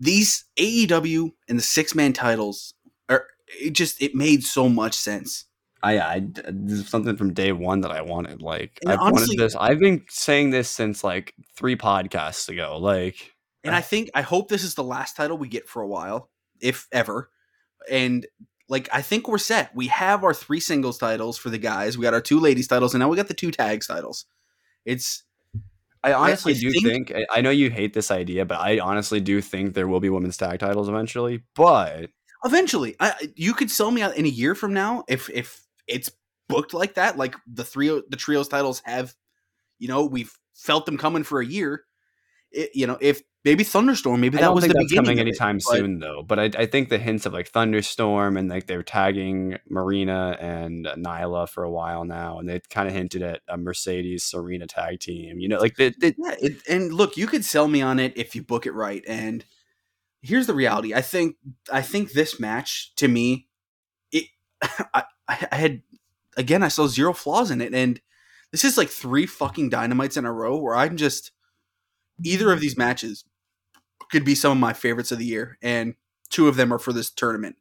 these 0.00 0.44
aew 0.58 1.30
and 1.48 1.58
the 1.58 1.62
six 1.62 1.94
man 1.94 2.12
titles 2.12 2.74
are 3.08 3.26
it 3.60 3.70
just 3.72 4.02
it 4.02 4.14
made 4.14 4.42
so 4.42 4.68
much 4.68 4.94
sense 4.94 5.44
I, 5.82 5.98
I 5.98 6.20
this 6.50 6.80
is 6.80 6.88
something 6.88 7.16
from 7.16 7.32
day 7.32 7.52
one 7.52 7.80
that 7.80 7.90
I 7.90 8.02
wanted. 8.02 8.42
Like 8.42 8.78
And 8.82 8.92
I've 8.92 8.98
honestly- 9.00 9.36
wanted 9.38 9.44
this. 9.46 9.56
I've 9.56 9.78
been 9.78 10.04
saying 10.10 10.50
this 10.50 10.68
since 10.68 11.02
like 11.02 11.32
three 11.56 11.74
podcasts 11.74 12.50
ago. 12.50 12.76
Like 12.76 13.32
And 13.64 13.74
I 13.74 13.80
think 13.80 14.10
I 14.14 14.20
hope 14.20 14.48
this 14.50 14.62
is 14.62 14.74
the 14.74 14.84
last 14.84 15.16
title 15.16 15.38
we 15.38 15.48
get 15.48 15.70
for 15.70 15.80
a 15.80 15.86
while, 15.88 16.28
if 16.60 16.86
ever. 16.92 17.30
And 17.90 18.26
like 18.68 18.90
I 18.92 19.00
think 19.00 19.26
we're 19.26 19.38
set. 19.38 19.74
We 19.74 19.86
have 19.86 20.22
our 20.22 20.34
three 20.34 20.60
singles 20.60 20.98
titles 20.98 21.38
for 21.38 21.48
the 21.48 21.56
guys. 21.56 21.96
We 21.96 22.02
got 22.02 22.12
our 22.12 22.20
two 22.20 22.40
ladies 22.40 22.68
titles, 22.68 22.92
and 22.92 23.00
now 23.00 23.08
we 23.08 23.16
got 23.16 23.28
the 23.28 23.32
two 23.34 23.50
tags 23.50 23.86
titles. 23.86 24.26
It's 24.84 25.22
I 26.02 26.12
honestly 26.12 26.54
I 26.54 26.58
do 26.58 26.72
think- 26.72 27.08
think, 27.08 27.12
I 27.14 27.38
I 27.38 27.40
know 27.40 27.50
you 27.50 27.70
hate 27.70 27.92
this 27.94 28.10
idea, 28.10 28.44
but 28.44 28.58
I 28.58 28.78
honestly 28.78 29.20
do 29.20 29.40
think 29.40 29.74
there 29.74 29.88
will 29.88 30.00
be 30.00 30.08
women's 30.08 30.36
tag 30.36 30.60
titles 30.60 30.88
eventually. 30.88 31.42
But 31.54 32.10
eventually 32.44 32.96
I, 33.00 33.14
you 33.36 33.52
could 33.52 33.70
sell 33.70 33.90
me 33.90 34.02
out 34.02 34.16
in 34.16 34.24
a 34.24 34.28
year 34.28 34.54
from 34.54 34.72
now 34.72 35.04
if 35.08 35.28
if 35.30 35.60
it's 35.86 36.10
booked 36.48 36.72
like 36.74 36.94
that, 36.94 37.16
like 37.18 37.34
the 37.46 37.64
three 37.64 37.88
the 38.08 38.16
trios 38.16 38.48
titles 38.48 38.80
have, 38.84 39.14
you 39.78 39.88
know, 39.88 40.04
we've 40.06 40.32
felt 40.54 40.86
them 40.86 40.96
coming 40.96 41.22
for 41.22 41.40
a 41.40 41.46
year. 41.46 41.84
It, 42.52 42.70
you 42.74 42.86
know, 42.86 42.98
if 43.00 43.22
maybe 43.44 43.64
Thunderstorm, 43.64 44.20
maybe 44.20 44.38
I 44.38 44.42
that 44.42 44.54
was 44.54 44.64
the 44.64 44.74
beginning 44.74 45.04
coming 45.04 45.18
of 45.18 45.26
it, 45.26 45.28
anytime 45.28 45.56
but- 45.56 45.76
soon, 45.76 45.98
though. 45.98 46.22
But 46.22 46.38
I, 46.38 46.44
I 46.62 46.66
think 46.66 46.88
the 46.88 46.98
hints 46.98 47.26
of 47.26 47.32
like 47.32 47.48
Thunderstorm 47.48 48.36
and 48.36 48.48
like 48.48 48.66
they're 48.66 48.82
tagging 48.82 49.58
Marina 49.68 50.36
and 50.40 50.86
Nyla 50.86 51.48
for 51.48 51.62
a 51.62 51.70
while 51.70 52.04
now, 52.04 52.38
and 52.38 52.48
they 52.48 52.60
kind 52.70 52.88
of 52.88 52.94
hinted 52.94 53.22
at 53.22 53.40
a 53.48 53.56
Mercedes 53.56 54.24
Serena 54.24 54.66
tag 54.66 55.00
team. 55.00 55.38
You 55.38 55.48
know, 55.48 55.58
like 55.58 55.76
they, 55.76 55.90
they, 55.90 56.14
Yeah, 56.18 56.34
it, 56.40 56.62
and 56.68 56.92
look, 56.92 57.16
you 57.16 57.26
could 57.26 57.44
sell 57.44 57.68
me 57.68 57.82
on 57.82 57.98
it 57.98 58.12
if 58.16 58.34
you 58.34 58.42
book 58.42 58.66
it 58.66 58.72
right. 58.72 59.04
And 59.06 59.44
here's 60.22 60.46
the 60.46 60.54
reality: 60.54 60.94
I 60.94 61.00
think 61.02 61.36
I 61.72 61.82
think 61.82 62.12
this 62.12 62.40
match 62.40 62.94
to 62.96 63.08
me, 63.08 63.48
it 64.12 64.26
I 64.62 65.04
I 65.28 65.56
had 65.56 65.82
again 66.36 66.62
I 66.62 66.68
saw 66.68 66.86
zero 66.86 67.12
flaws 67.12 67.50
in 67.50 67.60
it, 67.60 67.74
and 67.74 68.00
this 68.52 68.64
is 68.64 68.76
like 68.76 68.88
three 68.88 69.26
fucking 69.26 69.70
dynamites 69.70 70.16
in 70.16 70.24
a 70.24 70.32
row 70.32 70.56
where 70.56 70.74
I'm 70.74 70.96
just 70.96 71.30
either 72.22 72.52
of 72.52 72.60
these 72.60 72.76
matches 72.76 73.24
could 74.10 74.24
be 74.24 74.34
some 74.34 74.52
of 74.52 74.58
my 74.58 74.72
favorites 74.72 75.12
of 75.12 75.18
the 75.18 75.24
year, 75.24 75.58
and 75.62 75.94
two 76.30 76.48
of 76.48 76.56
them 76.56 76.72
are 76.72 76.78
for 76.78 76.92
this 76.92 77.10
tournament. 77.10 77.56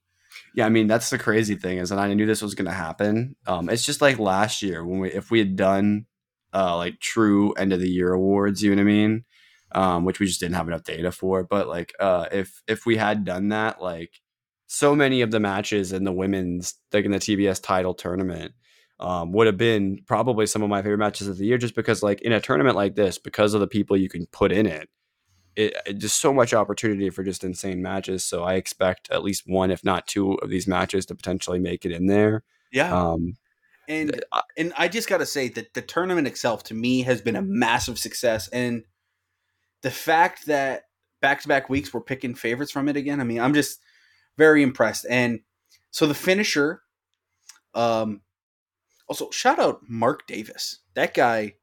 Yeah, 0.56 0.66
I 0.66 0.70
mean 0.70 0.88
that's 0.88 1.10
the 1.10 1.20
crazy 1.20 1.56
thing 1.56 1.78
is, 1.78 1.92
and 1.92 2.00
I 2.00 2.14
knew 2.14 2.26
this 2.26 2.42
was 2.42 2.56
going 2.56 2.66
to 2.66 2.72
happen. 2.72 3.36
Um, 3.46 3.70
it's 3.70 3.86
just 3.86 4.02
like 4.02 4.20
last 4.20 4.62
year 4.62 4.86
when 4.86 5.00
we, 5.00 5.12
if 5.12 5.32
we 5.32 5.40
had 5.40 5.56
done, 5.56 6.06
uh, 6.54 6.76
like 6.78 7.00
true 7.00 7.54
end 7.54 7.74
of 7.74 7.80
the 7.80 7.90
year 7.90 8.14
awards, 8.14 8.64
you 8.64 8.72
know 8.72 8.78
what 8.78 8.90
I 8.90 8.94
mean? 8.94 9.26
Um, 9.72 10.06
which 10.06 10.20
we 10.20 10.26
just 10.26 10.40
didn't 10.40 10.56
have 10.56 10.68
enough 10.68 10.84
data 10.84 11.12
for. 11.12 11.44
But 11.44 11.68
like, 11.68 11.94
uh, 12.00 12.28
if 12.32 12.64
if 12.68 12.86
we 12.86 12.98
had 12.98 13.26
done 13.26 13.50
that, 13.50 13.82
like, 13.82 14.20
so 14.68 14.96
many 14.96 15.22
of 15.22 15.32
the 15.32 15.40
matches 15.40 15.92
in 15.94 16.04
the 16.04 16.12
women's, 16.12 16.76
like 16.94 17.06
in 17.06 17.12
the 17.12 17.20
TBS 17.20 17.62
title 17.62 17.94
tournament, 17.94 18.54
um, 19.00 19.32
would 19.32 19.48
have 19.48 19.58
been 19.58 20.02
probably 20.06 20.46
some 20.46 20.62
of 20.62 20.70
my 20.70 20.82
favorite 20.82 20.98
matches 20.98 21.28
of 21.28 21.38
the 21.38 21.46
year, 21.46 21.58
just 21.58 21.76
because 21.76 22.04
like 22.04 22.22
in 22.22 22.32
a 22.32 22.42
tournament 22.42 22.76
like 22.76 22.96
this, 22.96 23.18
because 23.18 23.54
of 23.54 23.62
the 23.62 23.68
people 23.68 23.96
you 23.96 24.10
can 24.10 24.26
put 24.28 24.52
in 24.52 24.66
it, 24.66 24.90
it, 25.56 25.76
it 25.86 25.94
just 25.98 26.20
so 26.20 26.34
much 26.34 26.54
opportunity 26.54 27.10
for 27.10 27.24
just 27.24 27.44
insane 27.44 27.82
matches. 27.82 28.24
So 28.26 28.44
I 28.44 28.56
expect 28.56 29.10
at 29.12 29.24
least 29.24 29.44
one, 29.46 29.72
if 29.72 29.84
not 29.84 30.08
two, 30.08 30.34
of 30.34 30.50
these 30.50 30.68
matches 30.68 31.06
to 31.08 31.16
potentially 31.16 31.60
make 31.60 31.86
it 31.86 31.92
in 31.92 32.08
there. 32.08 32.44
Yeah, 32.72 32.94
Um, 32.94 33.36
and 33.88 34.24
I- 34.32 34.44
and 34.58 34.74
I 34.78 34.88
just 34.88 35.10
got 35.10 35.18
to 35.18 35.26
say 35.26 35.50
that 35.50 35.74
the 35.74 35.82
tournament 35.82 36.28
itself 36.28 36.64
to 36.66 36.74
me 36.74 37.02
has 37.02 37.22
been 37.22 37.36
a 37.36 37.42
massive 37.42 37.98
success, 37.98 38.48
and 38.50 38.84
the 39.82 39.92
fact 39.92 40.46
that 40.46 40.84
back 41.22 41.42
to 41.42 41.48
back 41.48 41.70
weeks 41.70 41.94
we're 41.94 42.02
picking 42.02 42.36
favorites 42.36 42.72
from 42.72 42.88
it 42.90 42.98
again. 42.98 43.20
I 43.20 43.24
mean, 43.24 43.40
I'm 43.40 43.54
just 43.54 43.80
very 44.38 44.64
impressed. 44.64 45.06
And 45.10 45.42
so 45.92 46.08
the 46.08 46.14
finisher, 46.14 46.82
um, 47.74 48.22
also 49.10 49.30
shout 49.32 49.60
out 49.60 49.82
Mark 49.88 50.28
Davis. 50.28 50.80
That 50.94 51.14
guy, 51.14 51.56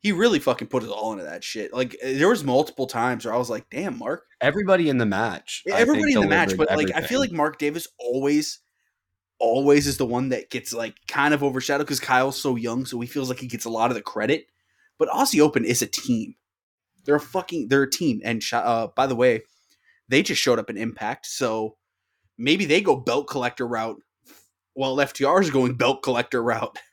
he 0.00 0.12
really 0.12 0.38
fucking 0.38 0.68
put 0.68 0.82
it 0.82 0.88
all 0.88 1.12
into 1.12 1.24
that 1.24 1.44
shit. 1.44 1.72
Like 1.72 1.96
there 2.02 2.28
was 2.28 2.42
multiple 2.42 2.86
times 2.86 3.24
where 3.24 3.34
I 3.34 3.38
was 3.38 3.50
like, 3.50 3.70
"Damn, 3.70 3.98
Mark." 3.98 4.24
everybody 4.44 4.88
in 4.88 4.98
the 4.98 5.06
match, 5.06 5.64
everybody 5.70 6.12
in 6.12 6.20
the 6.20 6.28
match, 6.28 6.56
but 6.56 6.70
like 6.76 6.90
I 6.94 7.02
feel 7.02 7.20
like 7.20 7.32
Mark 7.32 7.58
Davis 7.58 7.88
always 7.98 8.60
always 9.38 9.86
is 9.86 9.96
the 9.96 10.06
one 10.06 10.28
that 10.30 10.50
gets 10.50 10.72
like 10.72 10.94
kind 11.08 11.34
of 11.34 11.42
overshadowed 11.42 11.86
because 11.86 12.00
Kyle's 12.00 12.40
so 12.40 12.56
young, 12.56 12.86
so 12.86 13.00
he 13.00 13.06
feels 13.06 13.28
like 13.28 13.38
he 13.38 13.46
gets 13.46 13.64
a 13.64 13.70
lot 13.70 13.90
of 13.90 13.94
the 13.94 14.02
credit. 14.02 14.46
But 14.98 15.08
Aussie 15.08 15.40
Open 15.40 15.64
is 15.64 15.82
a 15.82 15.86
team. 15.86 16.34
They're 17.04 17.16
a 17.16 17.20
fucking 17.20 17.68
they're 17.68 17.82
a 17.82 17.90
team. 17.90 18.20
And 18.24 18.42
sh- 18.42 18.54
uh, 18.54 18.88
by 18.94 19.06
the 19.06 19.16
way, 19.16 19.42
they 20.08 20.22
just 20.22 20.40
showed 20.40 20.58
up 20.58 20.70
in 20.70 20.76
Impact, 20.76 21.26
so 21.26 21.76
maybe 22.36 22.64
they 22.64 22.80
go 22.80 22.96
belt 22.96 23.28
collector 23.28 23.66
route 23.66 24.00
while 24.74 24.96
FTR 24.96 25.40
is 25.40 25.50
going 25.50 25.74
belt 25.74 26.02
collector 26.02 26.42
route. 26.42 26.78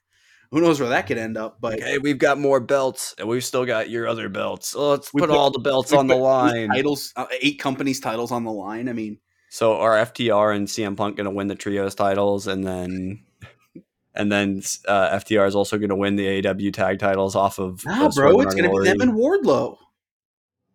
Who 0.51 0.59
knows 0.59 0.81
where 0.81 0.89
that 0.89 1.07
could 1.07 1.17
end 1.17 1.37
up? 1.37 1.61
But 1.61 1.79
hey, 1.79 1.97
we've 1.97 2.17
got 2.17 2.37
more 2.37 2.59
belts, 2.59 3.15
and 3.17 3.25
we've 3.27 3.43
still 3.43 3.65
got 3.65 3.89
your 3.89 4.05
other 4.05 4.27
belts. 4.27 4.75
Let's 4.75 5.09
put, 5.09 5.21
put- 5.21 5.29
all 5.29 5.49
the 5.49 5.59
belts 5.59 5.93
on 5.93 6.07
the 6.07 6.15
line. 6.15 6.67
titles, 6.67 7.13
uh, 7.15 7.27
eight 7.41 7.57
companies' 7.57 8.01
titles 8.01 8.33
on 8.33 8.43
the 8.43 8.51
line. 8.51 8.89
I 8.89 8.93
mean, 8.93 9.19
So 9.49 9.77
are 9.77 9.95
FTR 9.95 10.53
and 10.53 10.67
CM 10.67 10.97
Punk 10.97 11.15
going 11.15 11.25
to 11.25 11.31
win 11.31 11.47
the 11.47 11.55
trios 11.55 11.95
titles, 11.95 12.47
and 12.47 12.65
then 12.65 13.23
and 14.13 14.29
then 14.29 14.61
uh, 14.87 15.17
FTR 15.19 15.47
is 15.47 15.55
also 15.55 15.77
going 15.77 15.89
to 15.89 15.95
win 15.95 16.17
the 16.17 16.45
AW 16.45 16.71
tag 16.71 16.99
titles 16.99 17.35
off 17.35 17.57
of 17.57 17.85
nah, 17.85 18.09
bro, 18.09 18.41
it's 18.41 18.53
gonna 18.53 18.69
be 18.69 18.83
them 18.83 18.99
and 18.99 19.13
Wardlow. 19.13 19.77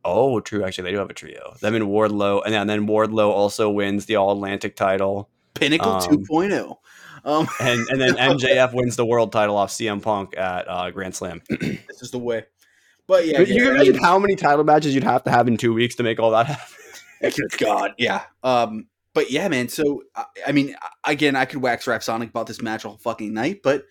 Oh, 0.05 0.41
true. 0.41 0.65
Actually, 0.65 0.85
they 0.85 0.93
do 0.93 0.99
have 0.99 1.11
a 1.11 1.15
trio. 1.15 1.55
Them 1.61 1.75
and 1.75 1.87
Wardlow, 1.87 2.43
and 2.45 2.55
then, 2.55 2.63
and 2.63 2.71
then 2.71 2.87
Wardlow 2.87 3.29
also 3.29 3.69
wins 3.69 4.07
the 4.07 4.17
All 4.17 4.33
Atlantic 4.33 4.77
title, 4.77 5.29
Pinnacle 5.55 5.93
Um, 5.93 6.01
2.0. 6.01 6.77
Um, 7.27 7.49
and 7.61 7.87
and 7.91 8.01
then 8.01 8.15
MJF 8.17 8.73
wins 8.73 8.97
the 8.97 9.05
world 9.05 9.33
title 9.33 9.57
off 9.57 9.71
CM 9.71 10.01
Punk 10.01 10.37
at 10.39 10.67
uh, 10.69 10.91
Grand 10.91 11.15
Slam. 11.15 11.43
this 11.51 12.01
is 12.01 12.13
the 12.13 12.19
way. 12.19 12.45
But 13.07 13.27
yeah, 13.27 13.39
Could 13.39 13.49
you 13.49 13.65
yeah, 13.65 13.71
imagine 13.71 13.99
how 13.99 14.19
many 14.19 14.35
title 14.35 14.65
matches 14.65 14.95
you'd 14.95 15.05
have 15.05 15.23
to 15.25 15.31
have 15.31 15.47
in 15.47 15.57
two 15.57 15.75
weeks 15.75 15.95
to 15.97 16.03
make 16.03 16.19
all 16.19 16.31
that 16.31 16.47
happen? 16.47 17.41
God, 17.59 17.95
yeah. 17.99 18.23
Um, 18.43 18.89
but 19.15 19.31
yeah, 19.31 19.47
man. 19.49 19.69
So 19.69 20.03
I, 20.15 20.25
I 20.49 20.53
mean, 20.53 20.75
again, 21.05 21.37
I 21.37 21.45
could 21.45 21.63
wax 21.63 21.87
Rhapsonic 21.87 22.31
about 22.31 22.47
this 22.47 22.61
match 22.61 22.85
all 22.85 22.97
fucking 22.97 23.33
night, 23.33 23.61
but 23.63 23.85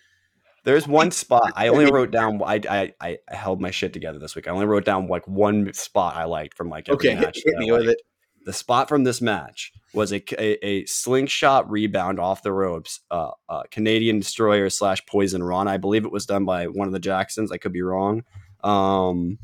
There's 0.64 0.86
one 0.86 1.10
spot 1.10 1.52
I 1.56 1.68
only 1.68 1.90
wrote 1.90 2.10
down. 2.10 2.42
I, 2.42 2.60
I 2.68 2.92
I 3.00 3.18
I 3.30 3.34
held 3.34 3.60
my 3.60 3.70
shit 3.70 3.92
together 3.92 4.18
this 4.18 4.34
week. 4.36 4.48
I 4.48 4.50
only 4.50 4.66
wrote 4.66 4.84
down 4.84 5.08
like 5.08 5.26
one 5.26 5.72
spot 5.72 6.16
I 6.16 6.24
liked 6.24 6.54
from 6.54 6.68
like 6.68 6.88
every 6.88 7.10
okay, 7.10 7.20
match. 7.20 7.36
hit 7.36 7.54
that 7.54 7.56
I 7.56 7.60
me 7.60 7.72
with 7.72 7.88
it. 7.88 8.02
The 8.44 8.52
spot 8.52 8.88
from 8.88 9.04
this 9.04 9.20
match 9.20 9.72
was 9.96 10.12
a, 10.12 10.22
a, 10.40 10.64
a 10.64 10.86
slingshot 10.86 11.68
rebound 11.70 12.20
off 12.20 12.42
the 12.42 12.52
ropes, 12.52 13.00
uh, 13.10 13.30
uh, 13.48 13.62
Canadian 13.70 14.18
Destroyer 14.18 14.68
slash 14.70 15.04
Poison 15.06 15.42
Rana. 15.42 15.70
I 15.70 15.76
believe 15.78 16.04
it 16.04 16.12
was 16.12 16.26
done 16.26 16.44
by 16.44 16.66
one 16.66 16.86
of 16.86 16.92
the 16.92 17.00
Jacksons. 17.00 17.50
I 17.50 17.56
could 17.56 17.72
be 17.72 17.82
wrong. 17.82 18.22
Um, 18.62 19.38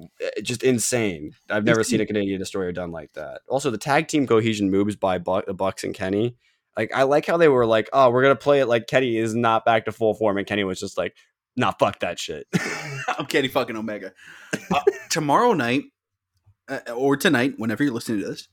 eh, 0.00 0.40
just 0.42 0.62
insane. 0.62 1.32
I've 1.50 1.64
never 1.64 1.84
seen 1.84 2.00
a 2.00 2.06
Canadian 2.06 2.38
Destroyer 2.38 2.72
done 2.72 2.90
like 2.90 3.12
that. 3.12 3.42
Also, 3.48 3.70
the 3.70 3.78
tag 3.78 4.08
team 4.08 4.26
cohesion 4.26 4.70
moves 4.70 4.96
by 4.96 5.18
Buck, 5.18 5.44
Bucks 5.54 5.84
and 5.84 5.94
Kenny. 5.94 6.36
Like, 6.76 6.94
I 6.94 7.02
like 7.02 7.26
how 7.26 7.36
they 7.36 7.48
were 7.48 7.66
like, 7.66 7.88
"Oh, 7.92 8.10
we're 8.10 8.22
gonna 8.22 8.36
play 8.36 8.60
it 8.60 8.66
like 8.66 8.86
Kenny 8.86 9.16
is 9.16 9.34
not 9.34 9.64
back 9.64 9.84
to 9.84 9.92
full 9.92 10.14
form," 10.14 10.38
and 10.38 10.46
Kenny 10.46 10.64
was 10.64 10.80
just 10.80 10.96
like, 10.96 11.14
"Nah, 11.56 11.72
fuck 11.72 12.00
that 12.00 12.18
shit." 12.18 12.46
I'm 13.18 13.26
Kenny 13.26 13.48
fucking 13.48 13.76
Omega. 13.76 14.12
Uh, 14.70 14.80
tomorrow 15.10 15.52
night, 15.54 15.84
uh, 16.68 16.78
or 16.94 17.16
tonight, 17.16 17.54
whenever 17.58 17.82
you're 17.82 17.92
listening 17.92 18.20
to 18.20 18.28
this, 18.28 18.48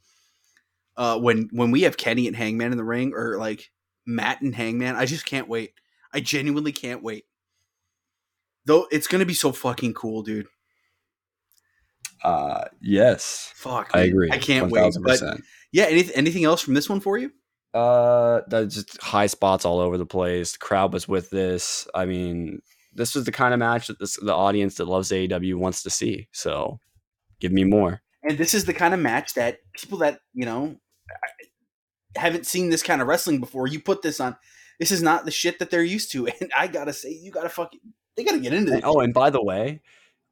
uh, 0.98 1.20
when 1.20 1.50
when 1.52 1.72
we 1.72 1.82
have 1.82 1.98
Kenny 1.98 2.28
and 2.28 2.36
Hangman 2.36 2.72
in 2.72 2.78
the 2.78 2.84
ring, 2.84 3.14
or 3.14 3.38
like 3.38 3.72
Matt 4.06 4.42
and 4.42 4.56
Hangman, 4.56 4.96
I 4.96 5.06
just 5.06 5.26
can't 5.26 5.48
wait. 5.48 5.74
I 6.14 6.20
genuinely 6.20 6.72
can't 6.72 7.04
wait. 7.04 7.26
Though 8.66 8.88
it's 8.92 9.08
gonna 9.08 9.26
be 9.26 9.34
so 9.34 9.52
fucking 9.52 9.94
cool, 9.94 10.24
dude. 10.24 10.48
uh, 12.24 12.66
yes, 12.82 13.52
Fuck, 13.56 13.92
I 13.94 14.02
agree. 14.02 14.30
I 14.32 14.38
can't 14.38 14.72
wait. 14.72 14.96
But 15.02 15.22
yeah, 15.72 15.86
any, 15.86 16.14
anything 16.16 16.46
else 16.46 16.62
from 16.62 16.74
this 16.74 16.90
one 16.90 17.00
for 17.00 17.18
you? 17.18 17.32
Uh, 17.74 18.42
just 18.68 19.02
high 19.02 19.28
spots 19.28 19.66
all 19.66 19.82
over 19.82 19.98
the 19.98 20.06
place. 20.06 20.54
The 20.54 20.60
crowd 20.60 20.94
was 20.94 21.10
with 21.10 21.30
this. 21.30 21.86
I 21.94 22.06
mean, 22.06 22.62
this 22.94 23.14
was 23.14 23.26
the 23.26 23.34
kind 23.34 23.54
of 23.54 23.60
match 23.60 23.88
that 23.88 24.00
this, 24.00 24.16
the 24.16 24.34
audience 24.34 24.76
that 24.76 24.88
loves 24.88 25.12
AEW 25.12 25.56
wants 25.56 25.84
to 25.84 25.90
see. 25.90 26.30
So, 26.32 26.80
give 27.42 27.52
me 27.52 27.66
more. 27.66 28.02
And 28.24 28.38
this 28.38 28.54
is 28.54 28.64
the 28.64 28.74
kind 28.74 28.94
of 28.94 29.02
match 29.02 29.34
that 29.34 29.58
people 29.74 29.98
that 30.00 30.20
you 30.34 30.46
know 30.46 30.78
haven't 32.16 32.46
seen 32.46 32.70
this 32.70 32.84
kind 32.84 33.02
of 33.02 33.08
wrestling 33.08 33.40
before. 33.40 33.68
You 33.68 33.80
put 33.80 34.02
this 34.02 34.20
on. 34.20 34.36
This 34.80 34.92
is 34.92 35.02
not 35.02 35.26
the 35.26 35.32
shit 35.32 35.60
that 35.60 35.70
they're 35.70 35.84
used 35.84 36.12
to, 36.14 36.28
and 36.42 36.52
I 36.58 36.68
gotta 36.68 36.94
say, 36.94 37.10
you 37.12 37.32
gotta 37.32 37.50
fucking 37.50 37.80
they 38.16 38.24
gotta 38.24 38.40
get 38.40 38.54
into 38.54 38.72
this. 38.72 38.82
oh, 38.84 39.00
and 39.02 39.14
by 39.14 39.30
the 39.30 39.44
way, 39.44 39.82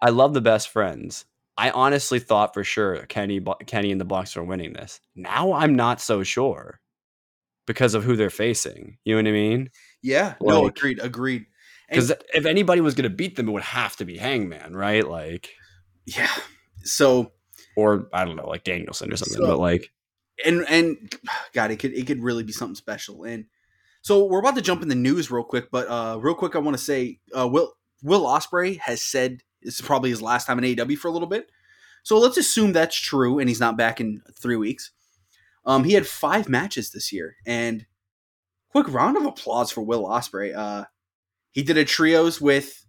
I 0.02 0.10
love 0.10 0.34
the 0.34 0.42
best 0.42 0.70
friends. 0.70 1.26
I 1.58 1.70
honestly 1.70 2.20
thought 2.20 2.54
for 2.54 2.64
sure 2.64 3.06
Kenny, 3.06 3.40
Kenny 3.68 3.92
and 3.92 4.02
the 4.02 4.06
Bucks 4.06 4.36
were 4.36 4.44
winning 4.44 4.74
this. 4.74 5.00
Now 5.16 5.54
I'm 5.54 5.76
not 5.76 6.02
so 6.02 6.24
sure 6.24 6.80
because 7.68 7.94
of 7.94 8.04
who 8.04 8.16
they're 8.16 8.30
facing. 8.30 8.98
You 9.06 9.16
know 9.16 9.22
what 9.22 9.28
I 9.30 9.32
mean? 9.34 9.70
Yeah, 10.02 10.34
no, 10.42 10.66
agreed, 10.66 11.00
agreed. 11.00 11.46
Because 11.90 12.12
if 12.34 12.46
anybody 12.48 12.82
was 12.82 12.96
going 12.96 13.04
to 13.04 13.16
beat 13.16 13.36
them, 13.36 13.48
it 13.48 13.52
would 13.52 13.62
have 13.62 13.96
to 13.98 14.06
be 14.06 14.18
Hangman, 14.18 14.76
right? 14.76 15.08
Like, 15.08 15.52
Yeah. 16.06 16.32
So 16.84 17.34
or 17.78 18.08
I 18.12 18.26
don't 18.26 18.36
know, 18.36 18.48
like 18.48 18.64
Danielson 18.64 19.14
or 19.14 19.16
something. 19.18 19.38
So- 19.38 19.46
but 19.48 19.60
like, 19.60 19.92
and 20.46 20.66
and 20.70 21.16
God, 21.54 21.72
it 21.72 21.78
could 21.78 21.94
it 21.94 22.08
could 22.08 22.24
really 22.24 22.44
be 22.44 22.52
something 22.52 22.76
special. 22.76 23.24
And 23.24 23.46
so 24.02 24.26
we're 24.26 24.40
about 24.40 24.56
to 24.56 24.62
jump 24.62 24.82
in 24.82 24.90
the 24.90 24.96
news 24.96 25.32
real 25.32 25.44
quick, 25.44 25.72
but 25.72 25.88
uh 25.90 26.18
real 26.20 26.36
quick, 26.36 26.56
I 26.56 26.60
want 26.60 26.78
to 26.78 26.84
say 26.84 27.20
uh 27.36 27.48
Will 27.48 27.74
Will 28.02 28.26
Ospreay 28.26 28.80
has 28.80 29.02
said 29.02 29.42
this 29.62 29.76
is 29.76 29.82
probably 29.86 30.10
his 30.10 30.22
last 30.22 30.46
time 30.46 30.60
in 30.60 30.76
AEW 30.76 30.98
for 30.98 31.08
a 31.08 31.12
little 31.12 31.28
bit. 31.28 31.50
So 32.04 32.20
let's 32.20 32.38
assume 32.38 32.74
that's 32.74 33.00
true, 33.00 33.40
and 33.40 33.48
he's 33.48 33.62
not 33.62 33.78
back 33.78 34.02
in 34.02 34.22
three 34.38 34.58
weeks. 34.58 34.92
Um, 35.66 35.86
he 35.86 35.94
had 35.94 36.06
five 36.06 36.50
matches 36.50 36.92
this 36.92 37.14
year, 37.14 37.38
and 37.46 37.86
quick 38.70 38.92
round 38.92 39.16
of 39.16 39.26
applause 39.26 39.72
for 39.72 39.82
Will 39.82 40.04
Ospreay. 40.04 40.54
Uh, 40.54 40.86
he 41.52 41.64
did 41.64 41.78
a 41.78 41.86
trios 41.86 42.42
with 42.42 42.86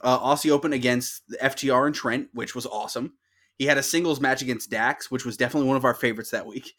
uh, 0.00 0.18
Aussie 0.20 0.50
Open 0.50 0.72
against 0.72 1.22
the 1.28 1.36
FTR 1.36 1.86
and 1.86 1.94
Trent, 1.94 2.28
which 2.32 2.54
was 2.54 2.64
awesome. 2.64 3.12
He 3.58 3.66
had 3.66 3.78
a 3.78 3.82
singles 3.82 4.20
match 4.20 4.42
against 4.42 4.70
Dax, 4.70 5.10
which 5.10 5.24
was 5.24 5.36
definitely 5.36 5.68
one 5.68 5.76
of 5.76 5.84
our 5.84 5.94
favorites 5.94 6.30
that 6.30 6.46
week. 6.46 6.74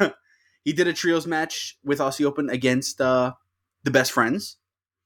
he 0.64 0.72
did 0.72 0.86
a 0.86 0.92
trios 0.92 1.26
match 1.26 1.76
with 1.84 1.98
Aussie 1.98 2.24
Open 2.24 2.48
against 2.50 3.00
uh, 3.00 3.32
the 3.82 3.90
best 3.90 4.12
friends 4.12 4.56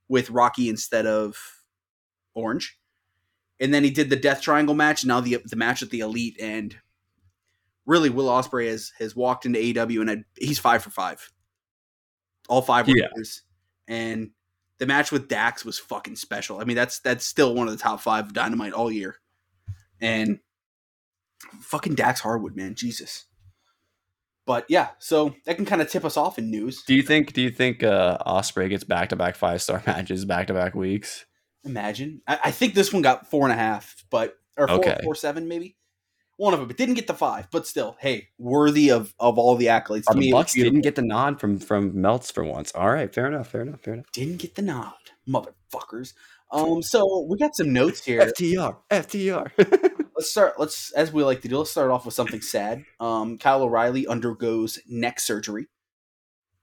with 0.08 0.30
Rocky 0.30 0.68
instead 0.68 1.06
of 1.06 1.62
Orange. 2.34 2.78
And 3.60 3.72
then 3.74 3.84
he 3.84 3.90
did 3.90 4.10
the 4.10 4.16
Death 4.16 4.40
Triangle 4.42 4.74
match, 4.74 5.04
now 5.04 5.20
the 5.20 5.38
the 5.44 5.56
match 5.56 5.82
at 5.82 5.90
the 5.90 6.00
Elite, 6.00 6.36
and 6.40 6.76
really 7.86 8.10
Will 8.10 8.28
Ospreay 8.28 8.68
has 8.70 8.92
has 8.98 9.16
walked 9.16 9.46
into 9.46 9.58
AEW 9.58 10.00
and 10.00 10.08
had, 10.10 10.24
he's 10.36 10.58
five 10.60 10.82
for 10.82 10.90
five, 10.90 11.28
all 12.48 12.62
five 12.62 12.86
Yeah. 12.88 13.06
winners, 13.12 13.42
and 13.88 14.30
the 14.78 14.86
match 14.86 15.10
with 15.10 15.26
Dax 15.26 15.64
was 15.64 15.76
fucking 15.78 16.14
special. 16.14 16.60
I 16.60 16.64
mean, 16.64 16.76
that's 16.76 17.00
that's 17.00 17.26
still 17.26 17.52
one 17.54 17.66
of 17.66 17.76
the 17.76 17.82
top 17.82 18.00
five 18.00 18.32
Dynamite 18.32 18.74
all 18.74 18.92
year, 18.92 19.16
and 20.00 20.38
fucking 21.60 21.94
Dax 21.94 22.20
Harwood, 22.20 22.56
man, 22.56 22.74
Jesus. 22.74 23.24
But 24.46 24.64
yeah, 24.68 24.88
so 24.98 25.34
that 25.44 25.56
can 25.56 25.66
kind 25.66 25.82
of 25.82 25.90
tip 25.90 26.04
us 26.06 26.16
off 26.16 26.38
in 26.38 26.50
news. 26.50 26.82
Do 26.86 26.94
you 26.94 27.02
think? 27.02 27.34
Do 27.34 27.42
you 27.42 27.50
think 27.50 27.82
uh, 27.82 28.16
Ospreay 28.26 28.70
gets 28.70 28.82
back 28.84 29.10
to 29.10 29.16
back 29.16 29.36
five 29.36 29.60
star 29.60 29.82
matches 29.86 30.24
back 30.24 30.46
to 30.46 30.54
back 30.54 30.74
weeks? 30.74 31.26
Imagine. 31.64 32.22
I, 32.26 32.38
I 32.46 32.50
think 32.50 32.72
this 32.74 32.92
one 32.92 33.02
got 33.02 33.28
four 33.30 33.44
and 33.44 33.52
a 33.52 33.56
half, 33.56 34.04
but 34.10 34.38
or 34.56 34.66
four, 34.66 34.76
Okay. 34.78 34.98
four 35.02 35.14
seven 35.14 35.48
maybe. 35.48 35.76
One 36.38 36.54
of 36.54 36.60
them, 36.60 36.68
but 36.68 36.76
didn't 36.76 36.94
get 36.94 37.08
the 37.08 37.14
five. 37.14 37.48
But 37.50 37.66
still, 37.66 37.96
hey, 38.00 38.28
worthy 38.38 38.90
of 38.90 39.12
of 39.20 39.38
all 39.38 39.54
the 39.56 39.66
accolades. 39.66 40.04
Oh, 40.08 40.12
to 40.12 40.18
me, 40.18 40.28
the 40.30 40.32
was 40.34 40.44
Bucks 40.44 40.54
didn't 40.54 40.80
get 40.82 40.94
the 40.94 41.02
nod 41.02 41.40
from 41.40 41.58
from 41.58 42.00
Melts 42.00 42.30
for 42.30 42.42
once. 42.44 42.72
All 42.74 42.90
right, 42.90 43.12
fair 43.12 43.26
enough. 43.26 43.48
Fair 43.50 43.62
enough. 43.62 43.80
Fair 43.80 43.94
enough. 43.94 44.06
didn't 44.12 44.36
get 44.38 44.54
the 44.54 44.62
nod, 44.62 44.94
motherfuckers. 45.28 46.14
Um, 46.52 46.82
so 46.82 47.26
we 47.28 47.36
got 47.36 47.54
some 47.54 47.72
notes 47.74 48.02
here. 48.04 48.20
FTR. 48.20 48.76
FTR. 48.90 49.87
let's 50.18 50.30
start. 50.30 50.58
Let's 50.58 50.92
as 50.92 51.12
we 51.12 51.22
like 51.22 51.42
to 51.42 51.48
do. 51.48 51.58
Let's 51.58 51.70
start 51.70 51.90
off 51.90 52.04
with 52.04 52.14
something 52.14 52.40
sad. 52.42 52.84
Um, 53.00 53.38
Kyle 53.38 53.62
O'Reilly 53.62 54.06
undergoes 54.06 54.78
neck 54.88 55.20
surgery. 55.20 55.68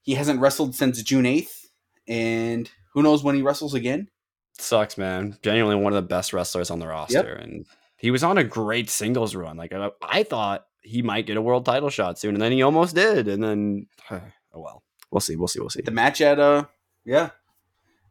He 0.02 0.14
hasn't 0.14 0.40
wrestled 0.40 0.76
since 0.76 1.02
June 1.02 1.26
eighth, 1.26 1.70
and 2.08 2.70
who 2.94 3.02
knows 3.02 3.24
when 3.24 3.36
he 3.36 3.42
wrestles 3.42 3.74
again. 3.74 4.10
Sucks, 4.58 4.98
man. 4.98 5.38
Genuinely 5.42 5.82
one 5.82 5.94
of 5.94 5.96
the 5.96 6.08
best 6.08 6.32
wrestlers 6.32 6.70
on 6.70 6.80
the 6.80 6.88
roster, 6.88 7.34
and 7.34 7.66
he 7.98 8.12
was 8.12 8.24
on 8.24 8.38
a 8.38 8.44
great 8.44 8.90
singles 8.90 9.36
run. 9.36 9.58
Like 9.58 9.74
I, 9.74 9.90
I 10.02 10.24
thought 10.24 10.66
he 10.84 11.02
might 11.02 11.26
get 11.26 11.38
a 11.38 11.42
world 11.42 11.66
title 11.66 11.90
shot 11.90 12.20
soon, 12.20 12.36
and 12.36 12.42
then 12.42 12.52
he 12.52 12.62
almost 12.62 12.94
did. 12.94 13.28
And 13.28 13.42
then, 13.44 13.88
oh 14.12 14.22
well, 14.54 14.84
we'll 15.12 15.22
see. 15.22 15.36
We'll 15.36 15.48
see. 15.48 15.60
We'll 15.60 15.70
see. 15.70 15.82
The 15.82 15.92
match 15.92 16.22
at 16.22 16.40
uh, 16.40 16.66
yeah, 17.06 17.30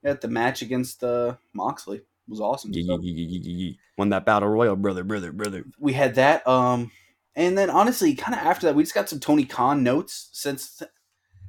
at 0.03 0.21
the 0.23 0.29
match 0.29 0.63
against 0.63 1.05
uh 1.05 1.37
Moxley 1.53 2.03
was 2.29 2.41
awesome. 2.41 2.73
Yee, 2.73 2.85
So- 2.87 2.99
yee, 3.01 3.11
yee, 3.13 3.25
yee, 3.25 3.39
yee, 3.39 3.53
yee. 3.53 3.79
Won 3.99 4.09
that 4.11 4.25
battle 4.27 4.49
royal, 4.49 4.77
brother, 4.77 5.05
brother, 5.05 5.31
brother. 5.33 5.65
we 5.79 5.93
had 5.93 6.15
that. 6.17 6.47
Um, 6.49 6.91
and 7.37 7.57
then 7.59 7.71
honestly, 7.71 8.15
kind 8.15 8.35
of 8.39 8.45
after 8.45 8.67
that, 8.67 8.75
we 8.75 8.83
just 8.83 8.95
got 8.95 9.09
some 9.09 9.21
Tony 9.21 9.45
Khan 9.45 9.83
notes 9.83 10.31
since 10.33 10.83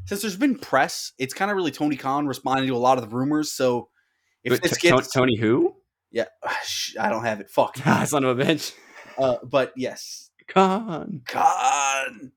since 0.06 0.22
there's 0.22 0.36
been 0.38 0.58
press. 0.58 1.14
It's 1.18 1.34
kind 1.34 1.50
of 1.50 1.58
really 1.58 1.72
Tony 1.72 1.96
Khan 1.96 2.28
responding 2.28 2.68
to 2.68 2.76
a 2.76 2.78
lot 2.78 2.98
of 3.00 3.10
the 3.10 3.16
rumors. 3.16 3.52
So 3.52 3.90
if 4.44 4.52
But 4.52 4.62
this 4.62 4.78
T- 4.78 4.90
gets, 4.90 5.12
Tony 5.12 5.36
who? 5.38 5.76
yeah, 6.12 6.26
I 7.00 7.10
don't 7.10 7.24
have 7.26 7.40
it. 7.40 7.50
Fuck. 7.50 7.78
Son 8.06 8.24
of 8.24 8.40
a 8.40 8.44
bitch. 8.44 8.74
Uh, 9.18 9.38
but 9.44 9.74
yes, 9.76 10.30
Khan. 10.48 11.22
Khan. 11.28 12.32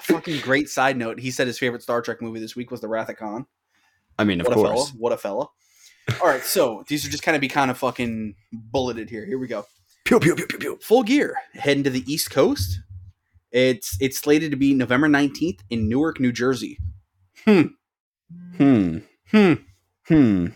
Fucking 0.00 0.40
great 0.40 0.68
side 0.68 0.96
note. 0.96 1.18
He 1.18 1.30
said 1.30 1.46
his 1.46 1.58
favorite 1.58 1.82
Star 1.82 2.02
Trek 2.02 2.20
movie 2.20 2.40
this 2.40 2.54
week 2.56 2.70
was 2.70 2.80
The 2.80 2.88
Wrath 2.88 3.08
of 3.08 3.16
Khan. 3.16 3.46
I 4.18 4.24
mean, 4.24 4.40
of 4.40 4.46
What 4.48 4.52
a 4.58 4.60
fella! 4.60 4.74
course. 4.74 4.90
What 4.96 5.12
a 5.12 5.16
fella! 5.16 5.46
All 6.20 6.26
right, 6.28 6.42
so 6.42 6.84
these 6.88 7.06
are 7.06 7.10
just 7.10 7.22
kind 7.22 7.34
of 7.36 7.40
be 7.40 7.48
kind 7.48 7.70
of 7.70 7.78
fucking 7.78 8.34
bulleted 8.52 9.10
here. 9.10 9.24
Here 9.26 9.38
we 9.38 9.46
go. 9.46 9.64
Pew 10.04 10.18
pew 10.18 10.34
pew 10.34 10.46
pew 10.46 10.58
pew. 10.58 10.78
full 10.80 11.02
gear 11.02 11.36
heading 11.52 11.84
to 11.84 11.90
the 11.90 12.02
east 12.10 12.30
coast 12.30 12.80
it's 13.52 13.94
it's 14.00 14.18
slated 14.18 14.50
to 14.50 14.56
be 14.56 14.72
november 14.72 15.06
19th 15.06 15.58
in 15.68 15.86
newark 15.88 16.18
new 16.18 16.32
jersey 16.32 16.78
Hmm. 17.44 17.62
hmm 18.56 18.98
Hmm. 19.30 19.52
Hmm. 20.06 20.46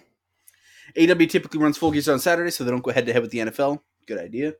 AW 0.99 1.27
typically 1.27 1.61
runs 1.61 1.77
full 1.77 1.91
gears 1.91 2.09
on 2.09 2.19
saturday 2.19 2.51
so 2.51 2.65
they 2.65 2.71
don't 2.71 2.83
go 2.83 2.93
head 2.93 3.05
to 3.05 3.13
head 3.13 3.21
with 3.21 3.31
the 3.31 3.39
nfl 3.41 3.81
good 4.07 4.19
idea 4.19 4.55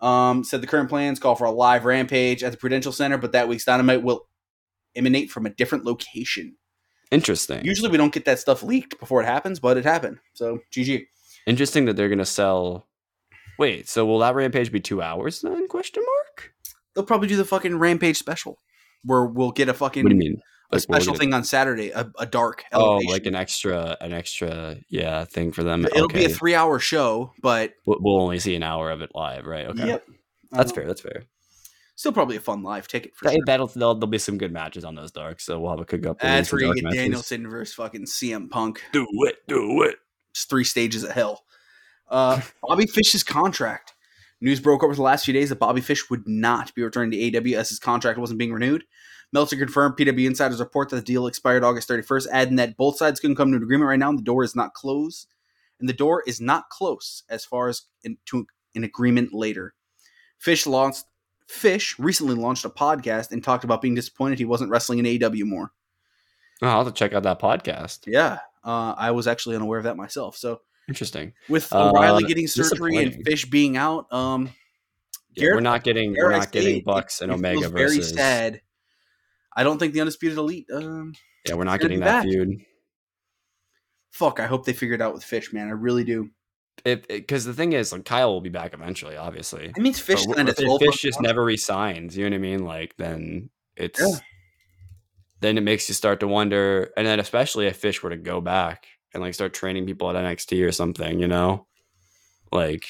um 0.00 0.42
said 0.42 0.62
the 0.62 0.66
current 0.66 0.88
plans 0.88 1.18
call 1.18 1.34
for 1.36 1.44
a 1.44 1.50
live 1.50 1.84
rampage 1.84 2.42
at 2.42 2.52
the 2.52 2.58
prudential 2.58 2.92
center 2.92 3.18
but 3.18 3.32
that 3.32 3.46
week's 3.48 3.64
dynamite 3.66 4.02
will 4.02 4.26
emanate 4.94 5.30
from 5.30 5.44
a 5.44 5.50
different 5.50 5.84
location 5.84 6.56
Interesting. 7.10 7.64
usually 7.64 7.90
we 7.90 7.96
don't 7.96 8.12
get 8.12 8.24
that 8.24 8.38
stuff 8.38 8.62
leaked 8.62 8.98
before 8.98 9.22
it 9.22 9.26
happens 9.26 9.60
but 9.60 9.76
it 9.76 9.84
happened 9.84 10.18
so 10.34 10.58
gg 10.72 11.06
Interesting 11.46 11.84
that 11.84 11.94
they're 11.94 12.08
gonna 12.08 12.24
sell. 12.24 12.88
Wait, 13.56 13.88
so 13.88 14.04
will 14.04 14.18
that 14.18 14.34
rampage 14.34 14.72
be 14.72 14.80
two 14.80 15.00
hours 15.00 15.40
then? 15.42 15.68
Question 15.68 16.02
mark. 16.04 16.52
they'll 16.94 17.04
probably 17.04 17.28
do 17.28 17.36
the 17.36 17.44
fucking 17.44 17.78
rampage 17.78 18.16
special 18.18 18.58
where 19.04 19.24
we'll 19.24 19.52
get 19.52 19.68
a 19.68 19.74
fucking 19.74 20.02
What 20.02 20.08
do 20.10 20.14
you 20.16 20.18
mean? 20.18 20.32
a 20.72 20.74
Like, 20.76 20.88
we'll 20.88 20.98
special 20.98 21.14
a- 21.14 21.18
thing 21.18 21.32
on 21.32 21.44
saturday 21.44 21.90
a, 21.90 22.10
a 22.18 22.26
dark 22.26 22.64
Oh, 22.72 22.96
like 23.08 23.26
an 23.26 23.36
extra, 23.36 23.96
an 24.00 24.12
extra, 24.12 24.76
yeah, 24.90 25.24
thing 25.24 25.52
for 25.52 25.62
them. 25.62 25.86
It'll 25.86 26.08
be 26.08 26.24
a 26.24 26.28
three 26.28 26.56
hour 26.56 26.80
show, 26.80 27.32
but 27.40 27.74
We'll 27.86 27.98
we'll 28.00 28.20
only 28.20 28.40
see 28.40 28.56
an 28.56 28.64
hour 28.64 28.90
of 28.90 29.00
it 29.00 29.10
live, 29.14 29.46
right? 29.46 29.66
Okay, 29.66 29.86
yep. 29.86 30.04
that's 30.50 30.72
Uh, 30.72 30.74
fair. 30.74 30.86
That's 30.88 31.00
fair. 31.00 31.22
Still 31.96 32.12
probably 32.12 32.36
a 32.36 32.40
fun 32.40 32.62
live 32.62 32.86
ticket 32.86 33.16
for 33.16 33.24
That, 33.24 33.32
sure. 33.32 33.42
That'll 33.46 33.66
there'll, 33.68 33.94
there'll 33.94 34.06
be 34.06 34.18
some 34.18 34.36
good 34.36 34.52
matches 34.52 34.84
on 34.84 34.94
those 34.94 35.10
darks, 35.10 35.44
so 35.44 35.58
we'll 35.58 35.70
have 35.70 35.80
a 35.80 35.84
cook 35.86 36.06
up. 36.06 36.20
That's 36.20 36.52
where 36.52 36.60
you 36.60 36.74
get 36.74 36.84
matches. 36.84 36.98
Danielson 36.98 37.48
versus 37.48 37.74
fucking 37.74 38.04
CM 38.04 38.50
Punk. 38.50 38.82
Do 38.92 39.06
it, 39.26 39.36
do 39.48 39.82
it. 39.82 39.96
Just 40.34 40.50
three 40.50 40.64
stages 40.64 41.04
of 41.04 41.12
hell. 41.12 41.44
Uh, 42.08 42.42
Bobby 42.62 42.86
Fish's 42.86 43.24
contract. 43.24 43.94
News 44.42 44.60
broke 44.60 44.84
over 44.84 44.94
the 44.94 45.00
last 45.00 45.24
few 45.24 45.32
days 45.32 45.48
that 45.48 45.58
Bobby 45.58 45.80
Fish 45.80 46.10
would 46.10 46.28
not 46.28 46.74
be 46.74 46.82
returning 46.82 47.12
to 47.12 47.38
AW 47.38 47.58
as 47.58 47.70
his 47.70 47.78
contract 47.78 48.18
wasn't 48.18 48.38
being 48.38 48.52
renewed. 48.52 48.84
Meltzer 49.32 49.56
confirmed 49.56 49.96
PW 49.96 50.26
Insider's 50.26 50.60
report 50.60 50.90
that 50.90 50.96
the 50.96 51.02
deal 51.02 51.26
expired 51.26 51.64
August 51.64 51.88
31st, 51.88 52.26
adding 52.30 52.56
that 52.56 52.76
both 52.76 52.98
sides 52.98 53.18
couldn't 53.18 53.36
come 53.36 53.50
to 53.50 53.56
an 53.56 53.62
agreement 53.62 53.88
right 53.88 53.98
now 53.98 54.10
and 54.10 54.18
the 54.18 54.22
door 54.22 54.44
is 54.44 54.54
not 54.54 54.74
closed. 54.74 55.28
And 55.80 55.88
the 55.88 55.94
door 55.94 56.22
is 56.26 56.40
not 56.40 56.68
close 56.68 57.22
as 57.28 57.44
far 57.44 57.68
as 57.68 57.82
in, 58.02 58.18
to 58.26 58.46
an 58.74 58.84
agreement 58.84 59.32
later. 59.32 59.74
Fish 60.38 60.66
launched 60.66 61.04
Fish 61.46 61.98
recently 61.98 62.34
launched 62.34 62.64
a 62.64 62.70
podcast 62.70 63.30
and 63.32 63.42
talked 63.42 63.64
about 63.64 63.80
being 63.80 63.94
disappointed 63.94 64.38
he 64.38 64.44
wasn't 64.44 64.70
wrestling 64.70 65.04
in 65.04 65.22
AW 65.24 65.44
more. 65.44 65.72
Oh, 66.62 66.66
I'll 66.68 66.84
have 66.84 66.92
to 66.92 66.98
check 66.98 67.12
out 67.12 67.22
that 67.24 67.38
podcast. 67.40 68.00
Yeah, 68.06 68.38
uh, 68.64 68.94
I 68.96 69.10
was 69.12 69.26
actually 69.26 69.56
unaware 69.56 69.78
of 69.78 69.84
that 69.84 69.96
myself. 69.96 70.36
So 70.36 70.60
Interesting. 70.88 71.32
with 71.48 71.72
Uh, 71.72 71.90
O'Reilly 71.90 72.24
getting 72.24 72.46
surgery 72.46 72.96
and. 72.96 73.24
Fish 73.24 73.44
being 73.44 73.76
out, 73.76 74.12
um, 74.12 74.50
Yeah, 75.34 75.42
Garrett- 75.42 75.54
we're 75.56 75.60
not 75.60 75.84
getting 75.84 76.14
dare 76.14 76.24
we're 76.24 76.30
not 76.32 76.50
getting 76.52 76.82
Bucks 76.84 77.20
and 77.20 77.30
Omega 77.30 77.60
feels 77.60 77.72
very 77.72 78.02
sad. 78.02 78.60
I 79.54 79.62
don't 79.64 79.78
think 79.78 79.92
the 79.94 80.00
undisputed 80.00 80.38
elite. 80.38 80.66
Um, 80.72 81.12
Yeah, 81.46 81.54
we're 81.54 81.64
not 81.64 81.80
getting 81.80 82.00
that 82.00 82.06
back. 82.06 82.24
feud. 82.24 82.60
fuck, 84.10 84.40
I 84.40 84.46
hope 84.46 84.64
they 84.64 84.72
figure 84.72 84.94
it 84.94 85.02
out 85.02 85.12
with 85.14 85.22
Fish, 85.24 85.52
man. 85.52 85.68
I 85.68 85.72
really 85.72 86.04
do. 86.04 86.30
Because 86.84 87.44
the 87.44 87.54
thing 87.54 87.72
is, 87.72 87.92
like 87.92 88.04
Kyle 88.04 88.32
will 88.32 88.40
be 88.40 88.48
back 88.50 88.72
eventually, 88.74 89.16
obviously. 89.16 89.72
I 89.76 89.80
mean, 89.80 89.92
Fish 89.92 90.24
signed 90.24 90.48
if. 90.48 90.56
Fish 90.56 91.02
just 91.02 91.20
never 91.20 91.42
resigns, 91.44 92.16
you 92.16 92.24
know 92.24 92.34
what 92.34 92.36
I 92.36 92.38
mean? 92.38 92.64
Like 92.64 92.94
then 92.96 93.50
it's 93.76 94.00
Yeah. 94.00 94.18
then 95.40 95.58
it 95.58 95.62
makes 95.62 95.88
you 95.88 95.94
start 95.94 96.20
to 96.20 96.28
wonder, 96.28 96.92
and 96.96 97.06
then 97.06 97.18
especially 97.20 97.66
if 97.66 97.76
Fish 97.76 98.02
were 98.02 98.10
to 98.10 98.16
go 98.16 98.40
back 98.40 98.86
and 99.12 99.22
like 99.22 99.34
start 99.34 99.54
training 99.54 99.86
people 99.86 100.08
at 100.10 100.16
NXT 100.16 100.66
or 100.66 100.72
something, 100.72 101.18
you 101.18 101.28
know, 101.28 101.66
like 102.52 102.86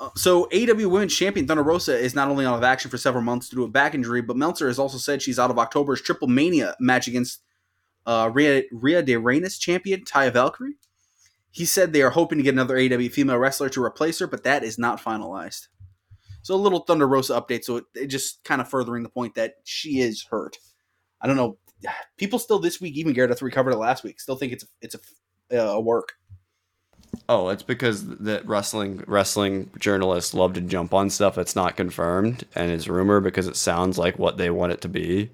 Uh, 0.00 0.10
so 0.16 0.48
AW 0.52 0.88
Women's 0.88 1.14
Champion 1.14 1.46
Thunder 1.46 1.62
Rosa 1.62 1.96
is 1.96 2.14
not 2.14 2.28
only 2.28 2.44
out 2.44 2.56
of 2.56 2.64
action 2.64 2.90
for 2.90 2.98
several 2.98 3.22
months 3.22 3.48
due 3.48 3.58
to 3.58 3.64
a 3.64 3.68
back 3.68 3.94
injury, 3.94 4.20
but 4.20 4.36
Meltzer 4.36 4.66
has 4.66 4.78
also 4.78 4.98
said 4.98 5.22
she's 5.22 5.38
out 5.38 5.50
of 5.50 5.58
October's 5.60 6.02
Triple 6.02 6.26
Mania 6.28 6.74
match 6.80 7.06
against 7.06 7.40
uh, 8.04 8.28
Rhea, 8.32 8.64
Rhea 8.72 9.00
de 9.02 9.16
Reyes 9.16 9.58
champion 9.58 10.04
Taya 10.04 10.32
Valkyrie. 10.32 10.74
He 11.52 11.64
said 11.66 11.92
they 11.92 12.02
are 12.02 12.10
hoping 12.10 12.38
to 12.38 12.42
get 12.44 12.54
another 12.54 12.76
AEW 12.76 13.12
female 13.12 13.36
wrestler 13.38 13.68
to 13.68 13.84
replace 13.84 14.18
her, 14.18 14.26
but 14.26 14.42
that 14.44 14.64
is 14.64 14.78
not 14.78 15.00
finalized. 15.00 15.68
So 16.42 16.54
a 16.54 16.56
little 16.56 16.80
Thunder 16.80 17.06
Rosa 17.06 17.34
update. 17.40 17.62
So 17.62 17.76
it, 17.76 17.84
it 17.94 18.06
just 18.08 18.42
kind 18.42 18.60
of 18.60 18.68
furthering 18.68 19.04
the 19.04 19.08
point 19.08 19.34
that 19.36 19.54
she 19.62 20.00
is 20.00 20.24
hurt. 20.24 20.56
I 21.20 21.26
don't 21.28 21.36
know. 21.36 21.58
People 22.16 22.38
still 22.38 22.58
this 22.58 22.80
week, 22.80 22.94
even 22.96 23.12
Garrett, 23.12 23.30
after 23.30 23.44
we 23.44 23.50
covered 23.52 23.72
it 23.72 23.76
last 23.76 24.02
week, 24.02 24.18
still 24.20 24.34
think 24.36 24.52
it's 24.52 24.64
a, 24.64 24.66
it's 24.80 24.96
a, 25.52 25.56
a 25.58 25.80
work. 25.80 26.14
oh, 27.28 27.50
it's 27.50 27.62
because 27.62 28.06
the 28.06 28.40
wrestling 28.46 29.04
wrestling 29.06 29.70
journalists 29.78 30.32
love 30.34 30.54
to 30.54 30.60
jump 30.62 30.94
on 30.94 31.10
stuff 31.10 31.34
that's 31.34 31.54
not 31.54 31.76
confirmed 31.76 32.44
and 32.54 32.70
is 32.72 32.88
rumor 32.88 33.20
because 33.20 33.46
it 33.46 33.56
sounds 33.56 33.98
like 33.98 34.18
what 34.18 34.38
they 34.38 34.48
want 34.50 34.72
it 34.72 34.80
to 34.80 34.88
be. 34.88 35.30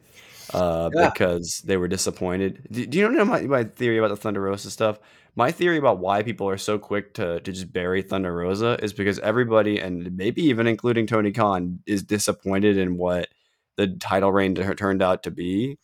Uh, 0.52 0.88
Yeah. 0.94 1.10
because 1.10 1.62
they 1.66 1.76
were 1.76 1.88
disappointed. 1.88 2.66
Do, 2.72 2.86
do 2.86 2.98
you 2.98 3.08
know 3.10 3.24
my, 3.24 3.42
my 3.42 3.64
theory 3.64 3.98
about 3.98 4.08
the 4.08 4.16
Thunder 4.16 4.40
Rosa 4.40 4.70
stuff? 4.70 4.98
My 5.38 5.52
theory 5.52 5.78
about 5.78 6.00
why 6.00 6.24
people 6.24 6.48
are 6.48 6.58
so 6.58 6.80
quick 6.80 7.14
to, 7.14 7.38
to 7.38 7.52
just 7.52 7.72
bury 7.72 8.02
Thunder 8.02 8.34
Rosa 8.34 8.76
is 8.82 8.92
because 8.92 9.20
everybody, 9.20 9.78
and 9.78 10.16
maybe 10.16 10.42
even 10.42 10.66
including 10.66 11.06
Tony 11.06 11.30
Khan, 11.30 11.78
is 11.86 12.02
disappointed 12.02 12.76
in 12.76 12.96
what 12.96 13.28
the 13.76 13.86
title 13.86 14.32
reign 14.32 14.56
turned 14.56 15.00
out 15.00 15.22
to 15.22 15.30
be. 15.30 15.78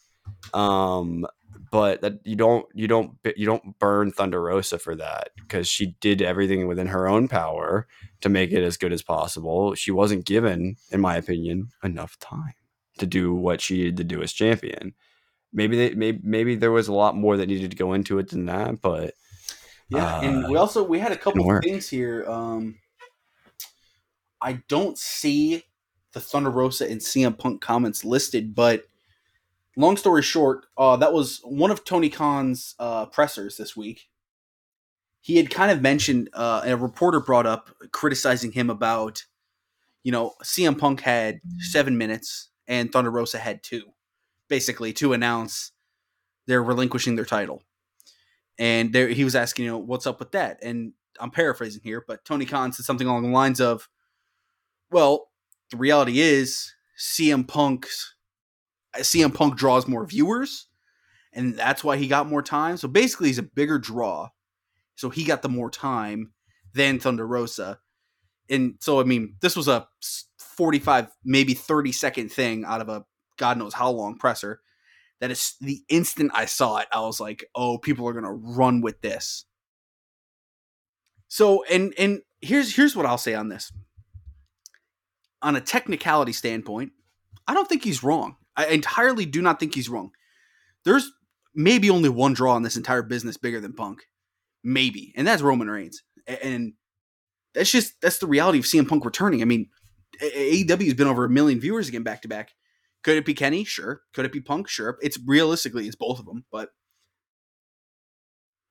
Um, 0.54 1.24
but 1.70 2.00
that 2.00 2.14
you 2.24 2.34
don't 2.34 2.66
you 2.74 2.88
don't 2.88 3.12
you 3.36 3.46
don't 3.46 3.78
burn 3.78 4.10
Thunder 4.10 4.42
Rosa 4.42 4.76
for 4.76 4.96
that 4.96 5.28
because 5.36 5.68
she 5.68 5.94
did 6.00 6.20
everything 6.20 6.66
within 6.66 6.88
her 6.88 7.06
own 7.06 7.28
power 7.28 7.86
to 8.22 8.28
make 8.28 8.50
it 8.50 8.64
as 8.64 8.76
good 8.76 8.92
as 8.92 9.02
possible. 9.02 9.76
She 9.76 9.92
wasn't 9.92 10.26
given, 10.26 10.78
in 10.90 11.00
my 11.00 11.14
opinion, 11.14 11.68
enough 11.84 12.18
time 12.18 12.54
to 12.98 13.06
do 13.06 13.32
what 13.32 13.60
she 13.60 13.76
needed 13.76 13.98
to 13.98 14.04
do 14.04 14.20
as 14.20 14.32
champion. 14.32 14.94
maybe 15.52 15.76
they 15.76 15.94
maybe 15.94 16.20
maybe 16.24 16.56
there 16.56 16.72
was 16.72 16.88
a 16.88 16.92
lot 16.92 17.16
more 17.16 17.36
that 17.36 17.46
needed 17.46 17.70
to 17.70 17.76
go 17.76 17.92
into 17.92 18.18
it 18.18 18.30
than 18.30 18.46
that, 18.46 18.80
but 18.80 19.14
Yeah, 19.88 20.16
Uh, 20.16 20.20
and 20.22 20.48
we 20.48 20.56
also 20.56 20.82
we 20.82 20.98
had 20.98 21.12
a 21.12 21.16
couple 21.16 21.50
of 21.50 21.62
things 21.62 21.88
here. 21.88 22.24
Um, 22.28 22.76
I 24.40 24.62
don't 24.68 24.98
see 24.98 25.64
the 26.12 26.20
Thunder 26.20 26.50
Rosa 26.50 26.88
and 26.88 27.00
CM 27.00 27.36
Punk 27.36 27.60
comments 27.60 28.04
listed, 28.04 28.54
but 28.54 28.84
long 29.76 29.96
story 29.96 30.22
short, 30.22 30.66
uh, 30.76 30.96
that 30.96 31.12
was 31.12 31.40
one 31.44 31.70
of 31.70 31.84
Tony 31.84 32.08
Khan's 32.08 32.74
uh, 32.78 33.06
pressers 33.06 33.56
this 33.56 33.76
week. 33.76 34.08
He 35.20 35.36
had 35.36 35.50
kind 35.50 35.70
of 35.70 35.80
mentioned, 35.80 36.28
uh, 36.34 36.60
and 36.64 36.74
a 36.74 36.76
reporter 36.76 37.20
brought 37.20 37.46
up 37.46 37.70
criticizing 37.92 38.52
him 38.52 38.68
about, 38.68 39.24
you 40.02 40.12
know, 40.12 40.34
CM 40.42 40.78
Punk 40.78 41.00
had 41.00 41.40
seven 41.58 41.96
minutes 41.96 42.50
and 42.66 42.92
Thunder 42.92 43.10
Rosa 43.10 43.38
had 43.38 43.62
two, 43.62 43.84
basically 44.48 44.92
to 44.94 45.14
announce 45.14 45.72
they're 46.46 46.62
relinquishing 46.62 47.16
their 47.16 47.24
title 47.24 47.62
and 48.58 48.92
there 48.92 49.08
he 49.08 49.24
was 49.24 49.34
asking, 49.34 49.64
you 49.64 49.70
know, 49.72 49.78
what's 49.78 50.06
up 50.06 50.18
with 50.18 50.32
that? 50.32 50.62
And 50.62 50.92
I'm 51.20 51.30
paraphrasing 51.30 51.82
here, 51.84 52.04
but 52.06 52.24
Tony 52.24 52.44
Khan 52.44 52.72
said 52.72 52.84
something 52.84 53.06
along 53.06 53.22
the 53.22 53.28
lines 53.28 53.60
of, 53.60 53.88
"Well, 54.90 55.30
the 55.70 55.76
reality 55.76 56.20
is 56.20 56.74
CM 56.98 57.46
Punk's 57.46 58.14
CM 58.98 59.34
Punk 59.34 59.56
draws 59.56 59.88
more 59.88 60.06
viewers, 60.06 60.68
and 61.32 61.56
that's 61.56 61.82
why 61.82 61.96
he 61.96 62.06
got 62.06 62.28
more 62.28 62.42
time. 62.42 62.76
So 62.76 62.88
basically, 62.88 63.28
he's 63.28 63.38
a 63.38 63.42
bigger 63.42 63.78
draw, 63.78 64.28
so 64.94 65.10
he 65.10 65.24
got 65.24 65.42
the 65.42 65.48
more 65.48 65.70
time 65.70 66.32
than 66.74 67.00
Thunder 67.00 67.26
Rosa. 67.26 67.78
And 68.50 68.74
so, 68.80 69.00
I 69.00 69.04
mean, 69.04 69.36
this 69.40 69.56
was 69.56 69.68
a 69.68 69.88
45, 70.38 71.08
maybe 71.24 71.54
30 71.54 71.92
second 71.92 72.30
thing 72.30 72.64
out 72.64 72.80
of 72.80 72.88
a 72.88 73.04
God 73.36 73.58
knows 73.58 73.74
how 73.74 73.90
long 73.90 74.16
presser 74.16 74.60
that 75.24 75.30
is 75.30 75.54
the 75.58 75.82
instant 75.88 76.32
I 76.34 76.44
saw 76.44 76.76
it, 76.76 76.88
I 76.92 77.00
was 77.00 77.18
like, 77.18 77.46
oh, 77.54 77.78
people 77.78 78.06
are 78.06 78.12
gonna 78.12 78.30
run 78.30 78.82
with 78.82 79.00
this. 79.00 79.46
So 81.28 81.64
and 81.64 81.94
and 81.98 82.20
here's 82.42 82.76
here's 82.76 82.94
what 82.94 83.06
I'll 83.06 83.16
say 83.16 83.32
on 83.32 83.48
this. 83.48 83.72
On 85.40 85.56
a 85.56 85.62
technicality 85.62 86.34
standpoint, 86.34 86.92
I 87.48 87.54
don't 87.54 87.66
think 87.66 87.84
he's 87.84 88.02
wrong. 88.02 88.36
I 88.54 88.66
entirely 88.66 89.24
do 89.24 89.40
not 89.40 89.58
think 89.58 89.74
he's 89.74 89.88
wrong. 89.88 90.10
There's 90.84 91.10
maybe 91.54 91.88
only 91.88 92.10
one 92.10 92.34
draw 92.34 92.54
in 92.58 92.62
this 92.62 92.76
entire 92.76 93.02
business 93.02 93.38
bigger 93.38 93.60
than 93.62 93.72
Punk. 93.72 94.02
Maybe. 94.62 95.14
And 95.16 95.26
that's 95.26 95.40
Roman 95.40 95.70
Reigns. 95.70 96.02
And 96.26 96.74
that's 97.54 97.70
just 97.70 97.98
that's 98.02 98.18
the 98.18 98.26
reality 98.26 98.58
of 98.58 98.66
CM 98.66 98.86
Punk 98.86 99.06
returning. 99.06 99.40
I 99.40 99.46
mean, 99.46 99.70
AEW 100.20 100.84
has 100.84 100.94
been 100.94 101.08
over 101.08 101.24
a 101.24 101.30
million 101.30 101.60
viewers 101.60 101.88
again 101.88 102.02
back 102.02 102.20
to 102.22 102.28
back. 102.28 102.50
Could 103.04 103.16
it 103.16 103.24
be 103.24 103.34
Kenny? 103.34 103.64
Sure. 103.64 104.02
Could 104.12 104.24
it 104.24 104.32
be 104.32 104.40
Punk? 104.40 104.68
Sure. 104.68 104.98
It's 105.02 105.18
realistically 105.24 105.86
it's 105.86 105.96
both 105.96 106.18
of 106.18 106.26
them, 106.26 106.44
but 106.50 106.70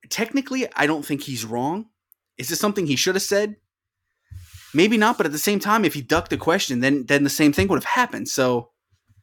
technically 0.09 0.67
I 0.75 0.87
don't 0.87 1.05
think 1.05 1.21
he's 1.21 1.45
wrong. 1.45 1.85
Is 2.37 2.49
this 2.49 2.59
something 2.59 2.87
he 2.87 2.95
should 2.95 3.15
have 3.15 3.21
said? 3.21 3.55
Maybe 4.73 4.97
not, 4.97 5.17
but 5.17 5.27
at 5.27 5.31
the 5.31 5.37
same 5.37 5.59
time, 5.59 5.85
if 5.85 5.93
he 5.93 6.01
ducked 6.01 6.31
the 6.31 6.37
question, 6.37 6.79
then 6.79 7.05
then 7.05 7.23
the 7.23 7.29
same 7.29 7.53
thing 7.53 7.67
would 7.67 7.77
have 7.77 7.83
happened. 7.83 8.27
So 8.27 8.71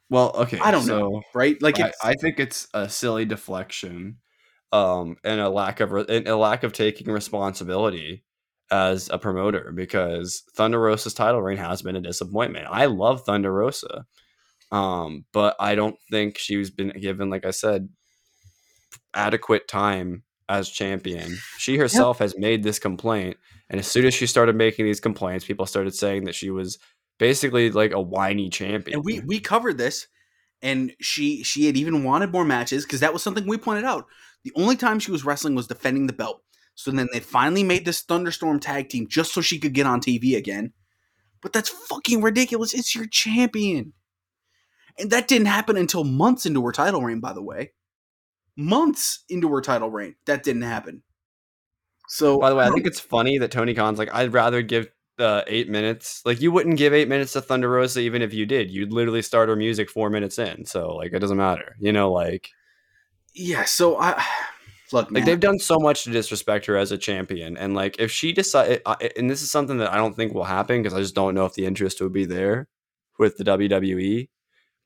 well, 0.09 0.33
okay. 0.35 0.59
I 0.61 0.71
don't 0.71 0.85
so, 0.85 0.99
know, 0.99 1.23
right? 1.35 1.61
Like 1.61 1.81
I, 1.81 1.89
it's, 1.89 1.99
I 2.05 2.15
think 2.15 2.39
it's 2.39 2.69
a 2.73 2.89
silly 2.89 3.25
deflection, 3.25 4.19
um, 4.71 5.17
and 5.25 5.41
a 5.41 5.49
lack 5.49 5.81
of 5.81 5.93
and 5.93 6.29
a 6.29 6.37
lack 6.37 6.63
of 6.63 6.73
taking 6.73 7.09
responsibility 7.09 8.25
as 8.71 9.11
a 9.11 9.19
promoter 9.19 9.73
because 9.75 10.45
Thunder 10.55 10.81
Rosa's 10.81 11.15
title 11.15 11.43
reign 11.43 11.59
has 11.59 11.83
been 11.83 11.97
a 11.97 12.01
disappointment. 12.01 12.69
I 12.71 12.87
love 12.87 13.25
Thunder 13.25 13.53
Rosa, 13.53 14.07
um, 14.71 15.25
but 15.33 15.57
I 15.59 15.75
don't 15.75 15.97
think 16.11 16.39
she's 16.39 16.71
been 16.71 16.91
given, 17.01 17.31
like 17.31 17.45
I 17.45 17.51
said, 17.51 17.89
adequate 19.15 19.69
time 19.69 20.23
as 20.49 20.69
champion. 20.69 21.39
She 21.59 21.77
herself 21.77 22.19
has 22.19 22.37
made 22.39 22.63
this 22.63 22.79
complaint, 22.79 23.37
and 23.69 23.81
as 23.81 23.87
soon 23.87 24.05
as 24.05 24.15
she 24.15 24.27
started 24.27 24.57
making 24.57 24.85
these 24.85 25.01
complaints, 25.01 25.45
people 25.45 25.67
started 25.67 25.95
saying 25.95 26.25
that 26.25 26.35
she 26.35 26.51
was 26.51 26.79
basically 27.19 27.71
like 27.71 27.93
a 27.93 28.01
whiny 28.01 28.49
champion. 28.49 28.97
and 28.97 29.05
we 29.05 29.21
we 29.21 29.41
covered 29.41 29.79
this, 29.79 30.07
and 30.63 30.93
she 31.01 31.43
she 31.43 31.67
had 31.67 31.77
even 31.77 32.05
wanted 32.05 32.33
more 32.33 32.45
matches 32.45 32.85
because 32.85 33.01
that 33.01 33.13
was 33.13 33.23
something 33.23 33.47
we 33.47 33.59
pointed 33.59 33.85
out. 33.85 34.07
The 34.45 34.53
only 34.57 34.77
time 34.77 34.99
she 34.99 35.11
was 35.11 35.25
wrestling 35.25 35.55
was 35.55 35.67
defending 35.67 36.07
the 36.07 36.13
belt. 36.13 36.43
So 36.75 36.91
then 36.91 37.09
they 37.13 37.21
finally 37.21 37.63
made 37.63 37.85
this 37.85 38.01
Thunderstorm 38.01 38.59
tag 38.59 38.89
team 38.89 39.07
just 39.07 39.35
so 39.35 39.43
she 39.43 39.59
could 39.59 39.75
get 39.75 39.87
on 39.87 40.01
TV 40.01 40.35
again. 40.37 40.73
But 41.43 41.53
that's 41.53 41.69
fucking 41.69 42.23
ridiculous. 42.23 42.73
It's 42.73 42.95
your 42.95 43.07
champion. 43.07 43.93
And 44.99 45.11
that 45.11 45.29
didn't 45.29 45.47
happen 45.47 45.77
until 45.77 46.05
months 46.05 46.47
into 46.47 46.65
her 46.65 46.73
title 46.73 47.03
reign, 47.03 47.21
by 47.21 47.33
the 47.33 47.43
way. 47.43 47.73
Months 48.57 49.25
into 49.29 49.49
her 49.53 49.61
title 49.61 49.91
reign. 49.91 50.17
That 50.27 50.43
didn't 50.43 50.63
happen. 50.63 51.03
So 52.09 52.41
By 52.41 52.51
the 52.51 52.57
way, 52.57 52.65
I 52.65 52.71
think 52.71 52.87
it's 52.87 52.99
funny 52.99 53.39
that 53.39 53.53
Tony 53.53 53.73
Khan's 53.73 53.99
like, 53.99 54.13
I'd 54.13 54.33
rather 54.33 54.63
give 54.63 54.89
uh, 55.21 55.43
eight 55.47 55.69
minutes. 55.69 56.23
Like, 56.25 56.41
you 56.41 56.51
wouldn't 56.51 56.77
give 56.77 56.93
eight 56.93 57.09
minutes 57.09 57.35
to 57.35 57.41
Thunder 57.41 57.71
Rosa 57.71 58.01
even 58.01 58.21
if 58.21 58.35
you 58.35 58.47
did. 58.47 58.71
You'd 58.71 58.93
literally 58.93 59.23
start 59.23 59.49
her 59.49 59.57
music 59.57 59.89
four 59.89 60.11
minutes 60.11 60.39
in. 60.39 60.65
So, 60.65 60.97
like, 60.97 61.13
it 61.13 61.21
doesn't 61.21 61.37
matter. 61.37 61.77
You 61.79 61.93
know, 61.93 62.11
like, 62.11 62.51
yeah, 63.33 63.65
so 63.65 63.97
I 63.99 64.25
look, 64.93 65.11
like 65.13 65.25
they've 65.25 65.39
done 65.39 65.61
so 65.61 65.79
much 65.79 66.03
to 66.05 66.11
disrespect 66.11 66.67
her 66.67 66.77
as 66.77 66.91
a 66.91 66.99
champion. 66.99 67.57
And, 67.57 67.75
like, 67.75 68.01
if 68.01 68.11
she 68.11 68.33
decide, 68.33 68.83
and 69.17 69.31
this 69.31 69.43
is 69.43 69.53
something 69.53 69.79
that 69.79 69.93
I 69.93 69.97
don't 69.97 70.17
think 70.17 70.35
will 70.35 70.45
happen 70.45 70.83
because 70.83 70.95
I 70.95 71.01
just 71.01 71.15
don't 71.15 71.35
know 71.35 71.45
if 71.45 71.55
the 71.55 71.67
interest 71.67 72.01
would 72.01 72.13
be 72.13 72.25
there 72.25 72.69
with 73.19 73.37
the 73.37 73.45
WWE. 73.45 74.29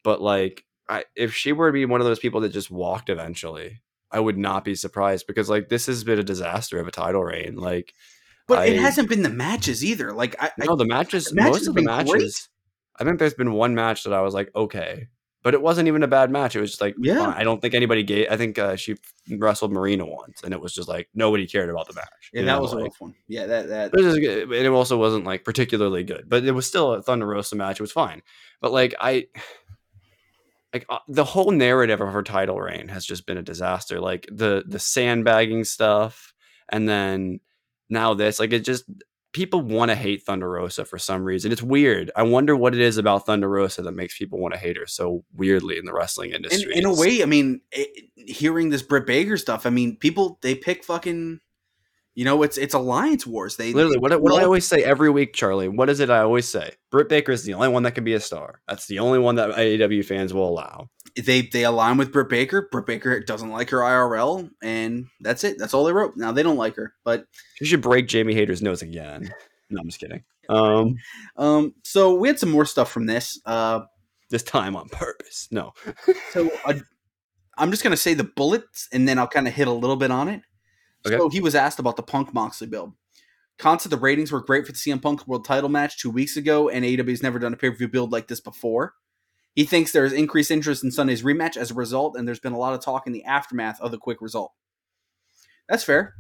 But, 0.05 0.23
like, 0.23 0.65
I, 0.89 1.05
if 1.17 1.35
she 1.35 1.51
were 1.53 1.69
to 1.71 1.73
be 1.73 1.87
one 1.87 2.01
of 2.01 2.07
those 2.07 2.21
people 2.21 2.43
that 2.43 2.51
just 2.53 2.71
walked 2.71 3.09
eventually, 3.11 3.81
I 4.13 4.21
would 4.21 4.39
not 4.39 4.65
be 4.65 4.77
surprised 4.77 5.27
because, 5.27 5.51
like, 5.51 5.69
this 5.69 5.87
has 5.87 6.05
been 6.05 6.21
a 6.21 6.23
disaster 6.25 6.79
of 6.79 6.87
a 6.87 6.93
title 6.93 7.25
reign. 7.25 7.57
Like, 7.57 7.93
but 8.47 8.69
it 8.69 8.79
hasn't 8.79 9.09
been 9.09 9.23
the 9.23 9.31
matches 9.31 9.85
either. 9.85 10.13
Like 10.13 10.37
I, 10.41 10.51
I 10.61 10.67
No, 10.67 10.77
the 10.77 10.85
matches, 10.85 11.27
the 11.27 11.37
matches 11.37 11.51
most 11.51 11.69
of 11.69 11.75
the 11.75 11.83
matches. 11.83 12.13
great. 12.13 12.49
I 13.01 13.05
think 13.05 13.19
there's 13.19 13.35
been 13.35 13.53
one 13.53 13.75
match 13.75 14.05
that 14.05 14.13
I 14.13 14.21
was 14.21 14.35
like, 14.35 14.51
okay, 14.55 15.09
but 15.43 15.55
it 15.55 15.63
wasn't 15.63 15.89
even 15.89 16.03
a 16.03 16.09
bad 16.09 16.31
match. 16.31 16.55
It 16.55 16.61
was 16.61 16.71
just 16.71 16.81
like, 16.81 16.95
Yeah. 16.99 17.25
fine. 17.25 17.35
I 17.35 17.43
don't 17.43 17.61
think 17.61 17.75
anybody 17.75 18.03
gave. 18.03 18.29
I 18.31 18.37
think 18.37 18.59
uh, 18.59 18.77
she 18.77 18.97
wrestled 19.31 19.73
Marina 19.73 20.05
once, 20.07 20.43
and 20.45 20.53
it 20.53 20.61
was 20.61 20.75
just 20.75 20.89
like 20.89 21.09
nobody 21.15 21.47
cared 21.47 21.71
about 21.71 21.89
the 21.89 21.95
match. 21.95 22.31
yeah, 22.33 22.43
that 22.43 22.47
know, 22.57 22.61
was 22.61 22.73
a 22.73 22.77
like, 22.77 22.85
rough 22.85 23.01
one. 23.01 23.15
Yeah, 23.29 23.47
that 23.47 23.69
that 23.69 23.95
it 23.95 24.05
was 24.05 24.19
good, 24.19 24.43
and 24.43 24.53
it 24.53 24.69
also 24.69 24.99
wasn't 24.99 25.25
like 25.25 25.43
particularly 25.45 26.05
good, 26.05 26.25
but 26.29 26.45
it 26.45 26.53
was 26.53 26.67
still 26.67 26.93
a 26.93 27.03
Thunder 27.03 27.27
Rosa 27.27 27.57
match. 27.57 27.81
It 27.81 27.83
was 27.83 27.93
fine, 27.93 28.23
but 28.61 28.73
like 28.73 28.95
I, 29.01 29.27
like 30.75 30.87
uh, 30.89 30.99
the 31.09 31.25
whole 31.25 31.53
narrative 31.53 32.01
of 32.01 32.13
her 32.13 32.23
title 32.23 32.61
reign 32.61 32.89
has 32.89 33.07
just 33.07 33.27
been 33.27 33.39
a 33.39 33.43
disaster. 33.43 34.01
Like 34.01 34.29
the 34.31 34.65
the 34.67 34.81
sandbagging 34.81 35.65
stuff, 35.65 36.35
and 36.69 36.89
then 36.89 37.41
now 37.89 38.13
this. 38.13 38.41
Like 38.41 38.53
it 38.53 38.65
just 38.65 38.85
people 39.33 39.61
want 39.61 39.91
to 39.91 39.95
hate 39.95 40.23
Thunder 40.23 40.51
Rosa 40.51 40.85
for 40.85 40.99
some 40.99 41.25
reason. 41.25 41.53
It's 41.53 41.63
weird. 41.63 42.11
I 42.17 42.23
wonder 42.23 42.57
what 42.57 42.75
it 42.75 42.81
is 42.81 42.99
about 42.99 43.27
Thunder 43.27 43.49
Rosa 43.49 43.83
that 43.83 43.93
makes 43.93 44.19
people 44.19 44.39
want 44.39 44.55
to 44.55 44.61
hate 44.61 44.77
her 44.77 44.87
so 44.87 45.25
weirdly 45.35 45.79
in 45.79 45.85
the 45.85 45.93
wrestling 45.93 46.33
industry. 46.33 46.77
in 46.77 46.85
a 46.85 46.95
way, 46.95 47.23
I 47.23 47.27
mean, 47.27 47.61
it, 47.73 48.11
hearing 48.17 48.71
this 48.71 48.83
Britt 48.83 49.07
Baker 49.07 49.37
stuff, 49.37 49.67
I 49.67 49.71
mean, 49.71 49.97
people 49.97 50.39
they 50.43 50.55
pick 50.55 50.85
fucking, 50.85 51.41
you 52.15 52.25
know, 52.25 52.43
it's 52.43 52.57
it's 52.59 52.75
alliance 52.75 53.27
wars. 53.27 53.57
They 53.57 53.73
Literally, 53.73 53.99
what, 53.99 54.21
what 54.21 54.33
do 54.33 54.39
I 54.39 54.45
always 54.45 54.65
say 54.67 54.85
every 54.85 55.11
week, 55.11 55.35
Charlie? 55.35 55.69
What 55.69 55.91
is 55.91 56.01
it 56.01 56.11
I 56.11 56.21
always 56.21 56.49
say? 56.49 56.73
Britt 56.91 57.09
Baker 57.09 57.33
is 57.33 57.43
the 57.45 57.55
only 57.55 57.69
one 57.69 57.83
that 57.83 57.95
can 57.95 58.05
be 58.05 58.15
a 58.15 58.21
star. 58.21 58.61
That's 58.69 58.87
the 58.87 59.01
only 59.01 59.19
one 59.19 59.35
that 59.37 59.51
AEW 59.51 60.05
fans 60.05 60.33
will 60.33 60.49
allow. 60.49 60.89
they 61.17 61.43
they 61.43 61.65
align 61.65 61.97
with 61.97 62.13
Britt 62.13 62.29
Baker. 62.29 62.69
Britt 62.71 62.87
Baker 62.87 63.21
doesn't 63.21 63.51
like 63.51 63.71
her 63.71 63.79
IRL, 63.79 64.49
and 64.63 65.07
that's 65.21 65.43
it. 65.45 65.57
That's 65.59 65.75
all 65.75 65.85
they 65.85 65.93
wrote. 65.93 66.17
Now 66.17 66.31
they 66.33 66.43
don't 66.45 66.57
like 66.57 66.77
her, 66.77 66.95
but 67.05 67.27
She 67.57 67.65
should 67.65 67.83
break 67.83 68.07
Jamie 68.07 68.35
Hayter's 68.35 68.63
nose 68.63 68.83
again. 68.83 69.33
No, 69.71 69.81
I'm 69.81 69.89
just 69.89 69.99
kidding. 69.99 70.23
Um, 70.51 70.97
um, 71.39 71.75
so 71.85 72.15
we 72.15 72.29
had 72.29 72.39
some 72.39 72.51
more 72.51 72.67
stuff 72.67 72.93
from 72.93 73.07
this. 73.07 73.41
Uh, 73.47 73.81
this 74.29 74.43
time 74.43 74.77
on 74.77 74.89
purpose. 74.91 75.49
No. 75.51 75.73
So 76.33 76.51
uh, 76.67 76.75
I'm 77.57 77.71
just 77.71 77.83
gonna 77.83 77.97
say 77.97 78.13
the 78.13 78.25
bullets, 78.25 78.87
and 78.93 79.09
then 79.09 79.19
I'll 79.19 79.27
kind 79.27 79.49
of 79.49 79.55
hit 79.55 79.67
a 79.69 79.73
little 79.73 79.97
bit 79.97 80.11
on 80.11 80.29
it. 80.29 80.43
Okay. 81.07 81.17
So 81.17 81.29
he 81.29 81.41
was 81.41 81.55
asked 81.55 81.79
about 81.79 81.97
the 81.97 82.03
Punk 82.03 82.33
Moxley 82.33 82.67
build. 82.67 82.93
Khan 83.59 83.79
said 83.79 83.91
the 83.91 83.97
ratings 83.97 84.33
were 84.33 84.41
great 84.41 84.67
for 84.67 84.73
the 84.73 84.79
CM 84.79 85.01
Punk 85.01 85.27
World 85.27 85.45
Title 85.45 85.69
match 85.69 85.99
two 85.99 86.11
weeks 86.11 86.37
ago, 86.37 86.69
and 86.69 86.85
AEW's 86.85 87.23
never 87.23 87.39
done 87.39 87.53
a 87.53 87.57
pay 87.57 87.71
per 87.71 87.77
view 87.77 87.89
build 87.89 88.11
like 88.11 88.29
this 88.29 88.41
before. 88.41 88.95
He 89.55 89.65
thinks 89.65 89.93
there 89.93 90.05
is 90.05 90.13
increased 90.13 90.51
interest 90.51 90.83
in 90.83 90.91
Sunday's 90.91 91.23
rematch 91.23 91.57
as 91.57 91.71
a 91.71 91.75
result, 91.75 92.17
and 92.17 92.27
there's 92.27 92.41
been 92.41 92.53
a 92.53 92.59
lot 92.59 92.75
of 92.75 92.81
talk 92.81 93.07
in 93.07 93.13
the 93.13 93.25
aftermath 93.25 93.81
of 93.81 93.93
the 93.93 93.99
quick 93.99 94.21
result. 94.21 94.53
That's 95.69 95.85
fair. 95.85 96.15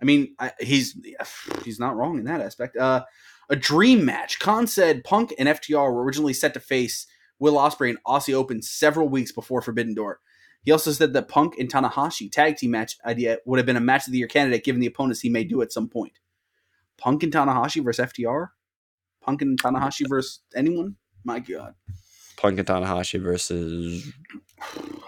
I 0.00 0.04
mean, 0.04 0.34
I, 0.38 0.52
he's 0.60 0.96
he's 1.64 1.78
not 1.78 1.96
wrong 1.96 2.18
in 2.18 2.24
that 2.24 2.40
aspect. 2.40 2.76
Uh, 2.76 3.04
a 3.50 3.56
dream 3.56 4.04
match. 4.04 4.38
Khan 4.38 4.66
said 4.66 5.04
Punk 5.04 5.34
and 5.38 5.48
FTR 5.48 5.92
were 5.92 6.04
originally 6.04 6.32
set 6.32 6.54
to 6.54 6.60
face 6.60 7.06
Will 7.38 7.54
Ospreay 7.54 7.90
and 7.90 7.98
Aussie 8.06 8.34
Open 8.34 8.62
several 8.62 9.08
weeks 9.08 9.32
before 9.32 9.60
Forbidden 9.60 9.94
Door. 9.94 10.20
He 10.62 10.72
also 10.72 10.92
said 10.92 11.12
that 11.14 11.28
Punk 11.28 11.58
and 11.58 11.70
Tanahashi 11.70 12.30
tag 12.30 12.56
team 12.56 12.72
match 12.72 12.96
idea 13.04 13.38
would 13.46 13.58
have 13.58 13.66
been 13.66 13.76
a 13.76 13.80
match 13.80 14.06
of 14.06 14.12
the 14.12 14.18
year 14.18 14.28
candidate 14.28 14.64
given 14.64 14.80
the 14.80 14.86
opponents 14.86 15.20
he 15.20 15.30
may 15.30 15.44
do 15.44 15.62
at 15.62 15.72
some 15.72 15.88
point. 15.88 16.18
Punk 16.98 17.22
and 17.22 17.32
Tanahashi 17.32 17.82
versus 17.82 18.06
FTR? 18.12 18.48
Punk 19.22 19.42
and 19.42 19.60
Tanahashi 19.60 20.06
versus 20.08 20.40
anyone? 20.54 20.96
My 21.24 21.38
God. 21.38 21.74
Punk 22.36 22.58
and 22.58 22.68
Tanahashi 22.68 23.20
versus 23.20 24.06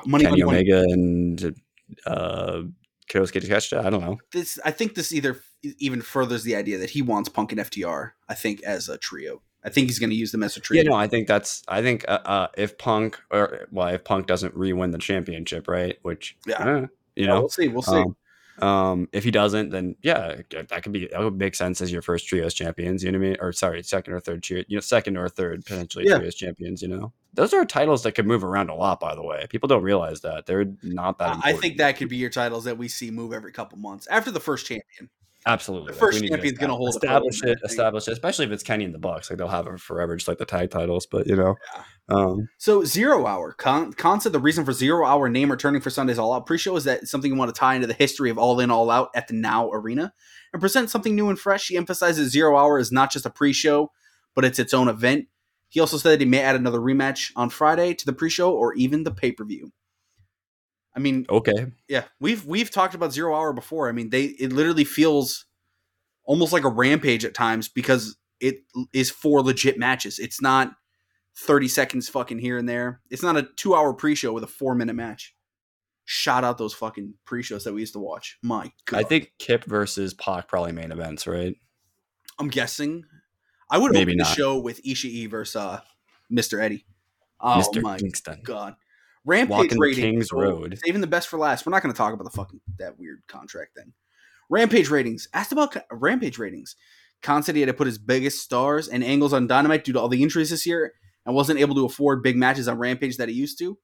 money, 0.07 0.25
Kenny 0.25 0.43
money, 0.43 0.45
money. 0.45 0.73
Omega 0.73 0.85
and 0.89 1.55
uh, 2.07 2.63
Konosuke 3.11 3.43
Takeshita. 3.43 3.85
I 3.85 3.91
don't 3.91 4.01
know. 4.01 4.19
This 4.33 4.59
I 4.65 4.71
think 4.71 4.95
this 4.95 5.13
either 5.13 5.41
even 5.79 6.01
furthers 6.03 6.45
the 6.45 6.57
idea 6.57 6.79
that 6.79 6.91
he 6.91 7.03
wants 7.03 7.29
Punk 7.29 7.53
and 7.53 7.61
FTR. 7.61 8.13
I 8.29 8.35
think 8.35 8.63
as 8.63 8.89
a 8.89 8.99
trio. 8.99 9.43
I 9.65 9.71
think 9.71 9.87
he's 9.89 9.99
going 9.99 10.11
to 10.11 10.17
use 10.17 10.33
them 10.33 10.43
as 10.43 10.57
a 10.57 10.61
trio. 10.61 10.83
Yeah, 10.83 10.91
no, 10.91 10.97
I 10.97 11.07
think 11.07 11.29
that's. 11.29 11.63
I 11.69 11.83
think 11.83 12.05
uh, 12.09 12.19
uh, 12.25 12.47
if 12.57 12.79
Punk 12.79 13.21
or 13.31 13.69
well, 13.71 13.89
if 13.89 14.03
Punk 14.05 14.27
doesn't 14.27 14.55
re-win 14.55 14.91
the 14.91 14.99
championship, 14.99 15.69
right? 15.69 15.99
Which 16.03 16.37
Yeah. 16.47 16.61
eh, 16.61 16.81
you 16.81 16.89
Yeah, 17.17 17.27
know, 17.27 17.41
we'll 17.41 17.49
see. 17.49 17.69
We'll 17.69 17.83
see. 17.83 17.97
Um, 17.97 18.17
um, 18.59 19.09
if 19.13 19.25
he 19.25 19.31
doesn't, 19.31 19.71
then 19.71 19.97
yeah, 20.03 20.43
that 20.51 20.83
could 20.83 20.93
be 20.93 21.07
that 21.07 21.21
would 21.21 21.39
make 21.39 21.55
sense 21.55 21.81
as 21.81 21.91
your 21.91 22.03
first 22.03 22.27
trios 22.29 22.55
champions. 22.55 23.03
You 23.03 23.11
know 23.13 23.19
what 23.19 23.25
I 23.25 23.29
mean? 23.31 23.37
Or 23.41 23.53
sorry, 23.53 23.83
second 23.83 24.13
or 24.15 24.21
third 24.21 24.43
trio, 24.43 24.63
you 24.69 24.77
know, 24.77 24.81
second 24.81 25.17
or 25.17 25.29
third 25.29 25.65
potentially 25.65 26.07
Yeah. 26.07 26.19
trios 26.19 26.35
champions. 26.35 26.83
You 26.83 26.89
know, 26.89 27.13
those 27.33 27.55
are 27.55 27.65
titles 27.65 28.03
that 28.03 28.13
could 28.13 28.27
move 28.27 28.45
around 28.45 28.69
a 28.69 28.75
lot. 28.75 29.01
By 29.01 29.15
the 29.15 29.23
way, 29.23 29.47
people 29.49 29.69
don't 29.69 29.83
realize 29.83 30.21
that 30.21 30.47
they're 30.47 30.67
not 30.83 31.19
that. 31.19 31.39
I- 31.43 31.51
I 31.51 31.53
think 31.55 31.79
that 31.79 31.97
could 31.97 32.09
be 32.09 32.17
your 32.19 32.31
titles 32.31 32.65
that 32.65 32.77
we 32.77 32.89
see 32.89 33.11
move 33.11 33.33
every 33.33 33.53
couple 33.53 33.79
months 33.79 34.07
after 34.09 34.31
the 34.31 34.41
first 34.41 34.67
champion. 34.67 35.09
Absolutely 35.45 35.93
the 35.93 35.99
first 35.99 36.25
champion's 36.25 36.59
gonna 36.59 36.75
hold 36.75 36.95
it 36.95 37.01
for 37.01 37.07
a 37.07 37.11
establish 37.11 37.43
it, 37.43 37.59
establish 37.65 38.07
it, 38.07 38.13
especially 38.13 38.45
if 38.45 38.53
it's 38.53 38.63
Kenny 38.63 38.85
in 38.85 38.93
the 38.93 38.99
Bucks. 38.99 39.29
Like 39.29 39.39
they'll 39.39 39.49
have 39.49 39.67
it 39.67 39.81
forever, 39.81 40.15
just 40.15 40.29
like 40.29 40.39
the 40.39 40.45
tag 40.45 40.71
titles. 40.71 41.07
But 41.07 41.27
you 41.27 41.35
know, 41.35 41.57
um, 42.09 42.49
So 42.59 42.85
zero 42.85 43.27
hour. 43.27 43.53
Khan, 43.53 43.93
Khan 43.93 44.21
said 44.21 44.33
the 44.33 44.39
reason 44.39 44.65
for 44.65 44.73
zero 44.73 45.05
hour 45.05 45.29
name 45.29 45.51
returning 45.51 45.81
for 45.81 45.91
Sunday's 45.91 46.19
All 46.19 46.33
Out 46.33 46.47
pre-show 46.47 46.77
is 46.77 46.85
that 46.85 47.09
something 47.09 47.31
you 47.31 47.37
want 47.37 47.53
to 47.53 47.59
tie 47.59 47.75
into 47.75 47.89
the 47.89 47.95
history 47.95 48.31
of 48.31 48.39
All 48.39 48.61
In 48.61 48.71
All 48.71 48.89
Out 48.89 49.11
at 49.17 49.27
the 49.27 49.35
Now 49.35 49.71
Arena 49.71 50.13
and 50.53 50.61
present 50.61 50.91
something 50.91 51.17
new 51.17 51.29
and 51.29 51.39
fresh. 51.39 51.69
He 51.69 51.77
emphasizes 51.77 52.31
zero 52.31 52.57
hour 52.57 52.79
is 52.79 52.93
not 52.93 53.11
just 53.11 53.27
a 53.27 53.31
pre-show, 53.31 53.91
but 54.35 54.45
it's 54.45 54.59
its 54.59 54.73
own 54.73 54.89
event. 54.89 55.27
He 55.71 55.81
also 55.81 55.97
said 55.97 56.21
he 56.21 56.27
may 56.27 56.41
add 56.41 56.55
another 56.55 56.81
rematch 56.81 57.33
on 57.35 57.51
Friday 57.51 57.95
to 57.95 58.07
the 58.07 58.13
pre-show 58.13 58.53
or 58.53 58.75
even 58.75 59.05
the 59.05 59.11
pay-per-view. 59.11 59.73
I 60.95 61.01
mean, 61.01 61.27
okay, 61.31 61.67
yeah, 61.89 62.05
we've 62.21 62.45
we've 62.45 62.71
talked 62.71 62.95
about 62.95 63.13
zero 63.13 63.35
hour 63.35 63.53
before. 63.53 63.89
I 63.89 63.93
mean, 63.93 64.11
they 64.11 64.25
it 64.25 64.53
literally 64.53 64.85
feels 64.85 65.47
almost 66.25 66.53
like 66.53 66.65
a 66.65 66.69
rampage 66.69 67.25
at 67.25 67.35
times 67.35 67.69
because 67.69 68.17
it 68.41 68.63
is 68.93 69.11
four 69.11 69.43
legit 69.43 69.79
matches. 69.79 70.19
It's 70.19 70.43
not 70.43 70.73
thirty 71.37 71.69
seconds 71.69 72.09
fucking 72.09 72.39
here 72.39 72.59
and 72.59 72.69
there. 72.69 73.01
It's 73.11 73.23
not 73.23 73.37
a 73.37 73.49
two 73.57 73.75
hour 73.75 73.95
pre 73.95 74.15
show 74.15 74.33
with 74.33 74.45
a 74.45 74.49
four 74.49 74.75
minute 74.75 74.95
match. 74.95 75.35
Shout 76.05 76.45
out 76.45 76.59
those 76.59 76.75
fucking 76.75 77.15
pre 77.25 77.43
shows 77.43 77.65
that 77.65 77.73
we 77.73 77.81
used 77.81 77.95
to 77.95 78.01
watch. 78.01 78.39
My 78.43 78.71
God, 78.85 79.01
I 79.01 79.05
think 79.05 79.33
Kip 79.39 79.65
versus 79.65 80.13
Pac 80.13 80.49
probably 80.49 80.73
main 80.73 80.93
events, 80.93 81.27
right? 81.27 81.55
I'm 82.39 82.49
guessing. 82.49 83.05
I 83.71 83.79
would 83.79 83.93
Maybe 83.93 84.13
open 84.13 84.19
the 84.19 84.25
show 84.25 84.59
with 84.59 84.83
Ishii 84.85 85.31
versus 85.31 85.57
uh, 85.57 85.81
Mr. 86.31 86.61
Eddie. 86.61 86.85
Oh 87.41 87.63
Mr. 87.63 87.81
my 87.81 87.99
Kingston. 87.99 88.41
God. 88.45 88.75
Rampage 89.25 89.51
Walking 89.51 89.71
the 89.71 89.81
ratings. 89.81 89.99
King's 89.99 90.33
Road. 90.33 90.79
Saving 90.85 91.01
the 91.01 91.07
best 91.07 91.29
for 91.29 91.39
last. 91.39 91.65
We're 91.65 91.71
not 91.71 91.83
going 91.83 91.93
to 91.93 91.97
talk 91.97 92.13
about 92.13 92.25
the 92.25 92.37
fucking 92.37 92.61
that 92.79 92.99
weird 92.99 93.23
contract 93.29 93.77
thing. 93.77 93.93
Rampage 94.51 94.91
ratings. 94.91 95.29
Asked 95.33 95.53
about 95.53 95.77
Rampage 95.91 96.39
ratings. 96.39 96.77
Khan 97.23 97.43
said 97.43 97.55
he 97.55 97.61
had 97.61 97.69
to 97.69 97.75
put 97.75 97.87
his 97.87 97.99
biggest 97.99 98.43
stars 98.43 98.89
and 98.89 99.05
angles 99.05 99.33
on 99.33 99.47
Dynamite 99.47 99.85
due 99.85 99.93
to 99.93 100.01
all 100.01 100.09
the 100.09 100.23
injuries 100.23 100.51
this 100.51 100.67
year, 100.67 100.93
and 101.25 101.35
wasn't 101.35 101.61
able 101.61 101.77
to 101.77 101.85
afford 101.85 102.23
big 102.23 102.37
matches 102.37 102.67
on 102.67 102.79
Rampage 102.79 103.17
that 103.17 103.29
he 103.29 103.35
used 103.35 103.59
to. 103.61 103.79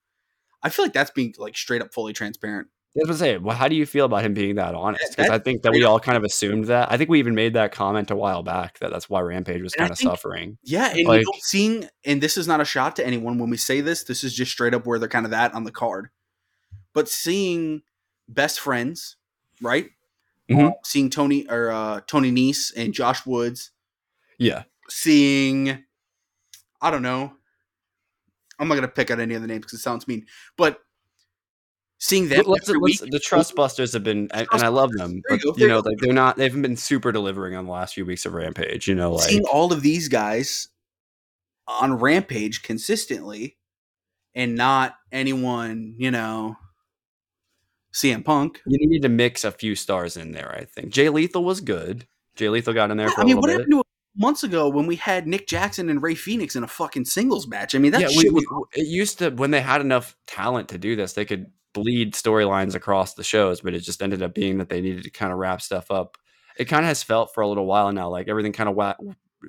I 0.63 0.71
feel 0.71 0.85
like 0.85 0.93
that's 0.93 1.13
being 1.13 1.35
like 1.39 1.57
straight 1.57 1.83
up 1.83 1.95
fully 1.95 2.13
transparent. 2.13 2.67
I 2.97 3.01
was 3.01 3.07
gonna 3.09 3.19
say, 3.19 3.37
well, 3.39 3.55
how 3.57 3.69
do 3.69 3.77
you 3.77 3.87
feel 3.87 4.07
about 4.07 4.25
him 4.25 4.35
being 4.35 4.57
that 4.57 4.75
honest? 4.75 5.11
Because 5.17 5.31
I 5.31 5.39
think 5.39 5.63
that 5.63 5.73
we 5.73 5.85
all 5.85 6.01
kind 6.01 6.17
of 6.17 6.25
assumed 6.25 6.65
that. 6.65 6.91
I 6.91 6.97
think 6.97 7.09
we 7.11 7.19
even 7.21 7.35
made 7.35 7.53
that 7.55 7.71
comment 7.71 8.11
a 8.11 8.17
while 8.17 8.43
back 8.43 8.79
that 8.81 8.91
that's 8.91 9.09
why 9.09 9.21
Rampage 9.21 9.63
was 9.63 9.73
kind 9.75 9.91
of 9.91 9.97
think- 9.99 10.11
suffering. 10.11 10.59
Yeah, 10.65 10.89
and 10.91 11.07
Like- 11.07 11.25
seeing 11.41 11.89
and 12.05 12.21
this 12.21 12.37
is 12.37 12.49
not 12.49 12.61
a 12.61 12.65
shot 12.65 12.97
to 12.97 13.07
anyone 13.07 13.39
when 13.39 13.51
we 13.51 13.57
say 13.57 13.81
this. 13.81 14.03
This 14.05 14.25
is 14.25 14.35
just 14.35 14.51
straight 14.51 14.75
up 14.75 14.85
where 14.87 14.99
they're 14.99 15.09
kind 15.09 15.27
of 15.27 15.33
at 15.33 15.55
on 15.55 15.65
the 15.65 15.71
card. 15.71 16.09
But 16.93 17.09
seeing 17.09 17.83
best 18.27 18.59
friends, 18.59 19.17
right? 19.61 19.91
Mhm. 20.51 20.71
Uh, 20.71 20.75
seeing 20.83 21.09
Tony 21.11 21.47
or 21.49 21.71
uh, 21.71 22.01
Tony 22.07 22.33
Nese 22.33 22.73
and 22.77 22.93
Josh 22.95 23.25
Woods, 23.27 23.71
Yeah, 24.39 24.65
seeing 24.89 25.85
I 26.81 26.91
don't 26.91 27.03
know. 27.03 27.35
I'm 28.59 28.67
not 28.67 28.75
gonna 28.77 28.89
pick 28.89 29.11
out 29.11 29.21
any 29.21 29.37
other 29.37 29.47
names 29.47 29.61
because 29.67 29.75
it 29.79 29.83
sounds 29.83 30.09
mean, 30.09 30.27
but 30.57 30.81
seeing 31.99 32.29
that 32.29 32.47
let's, 32.47 32.69
let's- 32.69 33.01
the 33.01 33.21
Trust 33.21 33.55
Busters 33.55 33.93
have 33.93 34.05
been, 34.05 34.29
and, 34.33 34.47
and 34.53 34.63
I 34.63 34.69
love 34.69 34.93
them, 34.93 35.21
but 35.29 35.43
you 35.59 35.69
know, 35.69 35.81
like 35.81 35.99
they're 35.99 36.13
not, 36.13 36.37
they 36.37 36.45
haven't 36.45 36.63
been 36.63 36.77
super 36.77 37.13
delivering 37.13 37.55
on 37.55 37.67
the 37.67 37.73
last 37.73 37.95
few 37.95 38.07
weeks 38.07 38.25
of 38.27 38.35
Rampage. 38.35 38.89
You 38.89 38.95
know, 38.95 39.15
like 39.15 39.29
seeing 39.29 39.45
all 39.45 39.73
of 39.73 39.83
these 39.83 40.09
guys 40.09 40.69
on 41.67 41.95
Rampage 41.99 42.63
consistently 42.63 43.57
and 44.35 44.55
not 44.55 44.95
anyone, 45.13 45.95
you 45.99 46.11
know, 46.11 46.57
CM 47.93 48.25
Punk. 48.25 48.61
you 48.67 48.89
need 48.89 49.03
to 49.03 49.09
mix 49.09 49.45
a 49.45 49.51
few 49.51 49.75
stars 49.75 50.17
in 50.17 50.33
there. 50.33 50.55
I 50.55 50.65
think 50.65 50.91
Jay 50.93 51.09
Lethal 51.09 51.45
was 51.45 51.61
good. 51.61 52.07
Jay 52.37 52.49
Lethal 52.49 52.75
got 52.75 52.91
in 52.91 52.97
there 52.97 53.09
for 53.11 53.21
I 53.21 53.25
a 53.25 53.27
mean, 53.27 53.37
little 53.37 53.41
what 53.43 53.47
bit. 53.49 53.53
happened 53.55 53.73
to 53.73 53.83
months 54.17 54.43
ago 54.45 54.69
when 54.69 54.87
we 54.87 54.97
had 54.97 55.27
Nick 55.27 55.47
Jackson 55.49 55.89
and 55.89 56.03
Rey 56.03 56.15
Fenix 56.15 56.55
in 56.55 56.63
a 56.63 56.69
fucking 56.69 57.07
singles 57.07 57.49
match? 57.49 57.75
I 57.75 57.79
mean, 57.79 57.93
that 57.93 58.03
yeah, 58.03 58.09
shit 58.09 58.33
was 58.33 58.45
it 58.75 58.87
used 58.87 59.19
to 59.19 59.31
when 59.31 59.51
they 59.51 59.61
had 59.61 59.81
enough 59.81 60.17
talent 60.27 60.69
to 60.69 60.79
do 60.79 60.95
this, 60.95 61.15
they 61.15 61.25
could 61.25 61.51
bleed 61.75 62.15
storylines 62.15 62.75
across 62.75 63.15
the 63.15 63.25
shows, 63.25 63.61
but 63.61 63.75
it 63.75 63.81
just 63.81 64.03
ended 64.03 64.23
up 64.23 64.35
being 64.35 64.59
that 64.59 64.69
they 64.69 64.81
needed 64.81 65.05
to 65.05 65.11
kind 65.11 65.33
of 65.33 65.39
wrap 65.39 65.61
stuff 65.63 65.91
up. 65.91 66.17
It 66.59 66.65
kind 66.67 66.85
of 66.85 66.89
has 66.89 67.03
felt 67.03 67.33
for 67.35 67.43
a 67.43 67.49
little 67.49 67.67
while 67.67 67.93
now, 67.93 68.09
like 68.09 68.29
everything 68.29 68.53
kind 68.53 68.69
of 68.69 68.75
wa- 68.75 68.97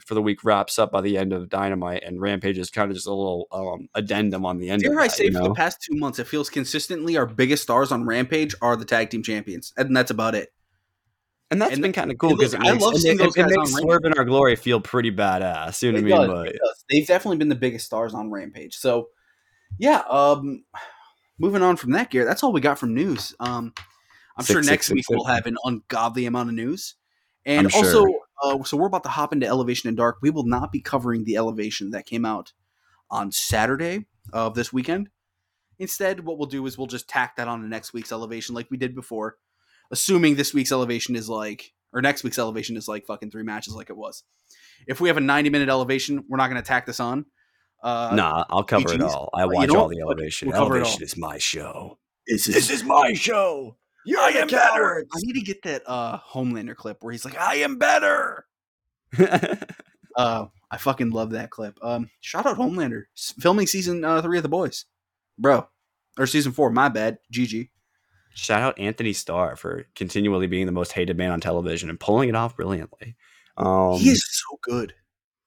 for 0.06 0.14
the 0.14 0.22
week 0.22 0.44
wraps 0.44 0.78
up 0.78 0.92
by 0.92 1.02
the 1.02 1.18
end 1.18 1.34
of 1.34 1.50
Dynamite, 1.50 2.04
and 2.04 2.22
Rampage 2.22 2.60
is 2.60 2.70
kind 2.70 2.92
of 2.92 2.96
just 2.96 3.08
a 3.08 3.14
little 3.14 3.48
um, 3.52 3.90
addendum 3.96 4.46
on 4.46 4.60
the 4.60 4.70
end. 4.70 4.84
Dare 4.84 4.92
of 4.94 4.98
I 5.00 5.08
say, 5.08 5.26
you 5.26 5.32
for 5.32 5.44
the 5.44 5.54
past 5.56 5.82
two 5.82 5.98
months, 5.98 6.20
it 6.20 6.28
feels 6.28 6.50
consistently 6.50 7.18
our 7.18 7.26
biggest 7.26 7.64
stars 7.64 7.92
on 7.92 8.06
Rampage 8.06 8.54
are 8.62 8.76
the 8.76 8.86
tag 8.86 9.10
team 9.10 9.24
champions, 9.24 9.74
and 9.78 9.96
that's 9.98 10.12
about 10.12 10.36
it. 10.36 10.50
and 11.50 11.60
that's 11.60 11.74
and- 11.74 11.82
been 11.82 11.94
kind 11.94 12.12
of 12.12 12.20
cool 12.20 12.36
because 12.38 12.54
I 12.54 12.74
love 12.74 12.94
it, 12.94 13.00
seeing 13.00 13.16
it- 13.16 13.24
those 13.24 13.36
it 13.36 13.40
guys 13.42 13.50
makes 13.58 13.74
on 13.76 13.82
Swerve 13.82 14.06
in 14.06 14.14
Our 14.14 14.26
Glory 14.26 14.56
feel 14.56 14.80
pretty 14.80 15.10
badass. 15.12 15.82
You 15.82 15.92
know 15.94 16.02
what 16.02 16.14
I 16.14 16.28
mean? 16.28 16.28
does, 16.30 16.44
But 16.44 16.48
it. 16.50 16.62
They've 16.92 17.08
definitely 17.08 17.38
been 17.38 17.50
the 17.50 17.56
biggest 17.56 17.88
stars 17.88 18.14
on 18.14 18.30
Rampage. 18.30 18.76
So, 18.78 19.10
yeah. 19.80 20.04
Um, 20.08 20.66
moving 21.40 21.62
on 21.62 21.78
from 21.78 21.92
that, 21.92 22.12
Garrett, 22.12 22.28
that's 22.28 22.44
all 22.44 22.52
we 22.52 22.62
got 22.62 22.78
from 22.78 22.94
news. 22.94 23.34
Um, 23.40 23.74
I'm 24.38 24.46
Six, 24.46 24.54
sure 24.54 24.62
next 24.62 24.88
six, 24.88 24.96
week 24.96 25.06
we'll 25.10 25.26
have 25.26 25.46
an 25.46 25.58
ungodly 25.64 26.26
amount 26.26 26.50
of 26.50 26.56
news. 26.56 26.96
And 27.46 27.68
I'm 27.68 27.74
also, 27.74 28.06
sure. 28.06 28.20
uh, 28.44 28.64
so 28.64 28.78
we're 28.78 28.88
about 28.88 29.04
to 29.04 29.10
hop 29.10 29.34
into 29.34 29.48
Elevation 29.48 29.88
and 29.88 29.98
Dark. 29.98 30.18
We 30.22 30.30
will 30.30 30.46
not 30.46 30.72
be 30.72 30.82
covering 30.82 31.24
the 31.24 31.38
Elevation 31.38 31.92
that 31.92 32.06
came 32.06 32.26
out 32.26 32.54
on 33.10 33.32
Saturday 33.32 34.06
of 34.32 34.56
this 34.56 34.72
weekend. 34.72 35.10
Instead, 35.80 36.26
what 36.26 36.38
we'll 36.38 36.48
do 36.48 36.66
is 36.66 36.78
we'll 36.78 36.88
just 36.88 37.10
tack 37.10 37.38
that 37.38 37.48
on 37.48 37.62
to 37.62 37.68
next 37.68 37.94
week's 37.94 38.12
Elevation 38.12 38.54
like 38.54 38.70
we 38.70 38.78
did 38.78 38.94
before, 38.94 39.38
assuming 39.92 40.36
this 40.36 40.54
week's 40.54 40.72
Elevation 40.72 41.16
is 41.16 41.30
like, 41.30 41.74
or 41.94 42.02
next 42.02 42.24
week's 42.24 42.38
Elevation 42.38 42.78
is 42.78 42.88
like 42.88 43.06
fucking 43.06 43.32
three 43.32 43.44
matches 43.44 43.74
like 43.74 43.90
it 43.90 43.98
was. 43.98 44.24
If 44.88 45.02
we 45.02 45.10
have 45.10 45.18
a 45.18 45.22
90 45.22 45.50
minute 45.50 45.70
Elevation, 45.70 46.26
we're 46.28 46.38
not 46.38 46.50
going 46.50 46.62
to 46.62 46.68
tack 46.68 46.86
this 46.86 47.00
on. 47.00 47.26
Uh, 47.82 48.12
nah, 48.14 48.46
I'll 48.50 48.64
cover 48.64 48.94
it 48.94 49.02
all. 49.02 49.30
I 49.34 49.46
watch 49.46 49.70
all 49.70 49.88
the 49.88 50.02
elevation. 50.02 50.50
We'll 50.50 50.58
cover 50.58 50.78
it 50.78 50.82
elevation 50.82 51.04
is 51.04 51.18
my 51.18 51.38
show. 51.38 51.98
This 52.28 52.46
This 52.46 52.70
is 52.70 52.84
my 52.84 53.14
show. 53.14 53.78
You're 54.06 54.20
I 54.20 54.30
am 54.30 54.48
better. 54.48 55.06
I 55.12 55.18
need 55.22 55.34
to 55.34 55.42
get 55.42 55.62
that 55.64 55.84
uh, 55.86 56.20
Homelander 56.20 56.76
clip 56.76 57.04
where 57.04 57.12
he's 57.12 57.26
like, 57.26 57.38
"I 57.40 57.56
am 57.56 57.78
better." 57.78 58.46
Uh, 60.16 60.48
I 60.70 60.78
fucking 60.78 61.12
love 61.12 61.32
that 61.32 61.50
clip. 61.50 61.78
Um, 61.82 62.10
shout 62.20 62.46
out 62.46 62.58
Homelander 62.58 63.04
filming 63.40 63.68
season 63.68 64.04
uh, 64.04 64.22
three 64.22 64.38
of 64.38 64.44
The 64.44 64.50
Boys, 64.50 64.84
bro, 65.38 65.68
or 66.18 66.28
season 66.28 66.52
four. 66.52 66.70
My 66.72 66.90
bad. 66.90 67.20
GG. 67.34 67.70
Shout 68.36 68.62
out 68.62 68.80
Anthony 68.80 69.14
Starr 69.14 69.56
for 69.56 69.86
continually 69.96 70.48
being 70.48 70.66
the 70.66 70.74
most 70.74 70.92
hated 70.92 71.18
man 71.18 71.32
on 71.32 71.40
television 71.40 71.90
and 71.90 72.00
pulling 72.00 72.28
it 72.28 72.36
off 72.36 72.56
brilliantly. 72.56 73.16
Um, 73.58 73.98
he 73.98 74.10
is 74.10 74.26
so 74.30 74.60
good. 74.62 74.94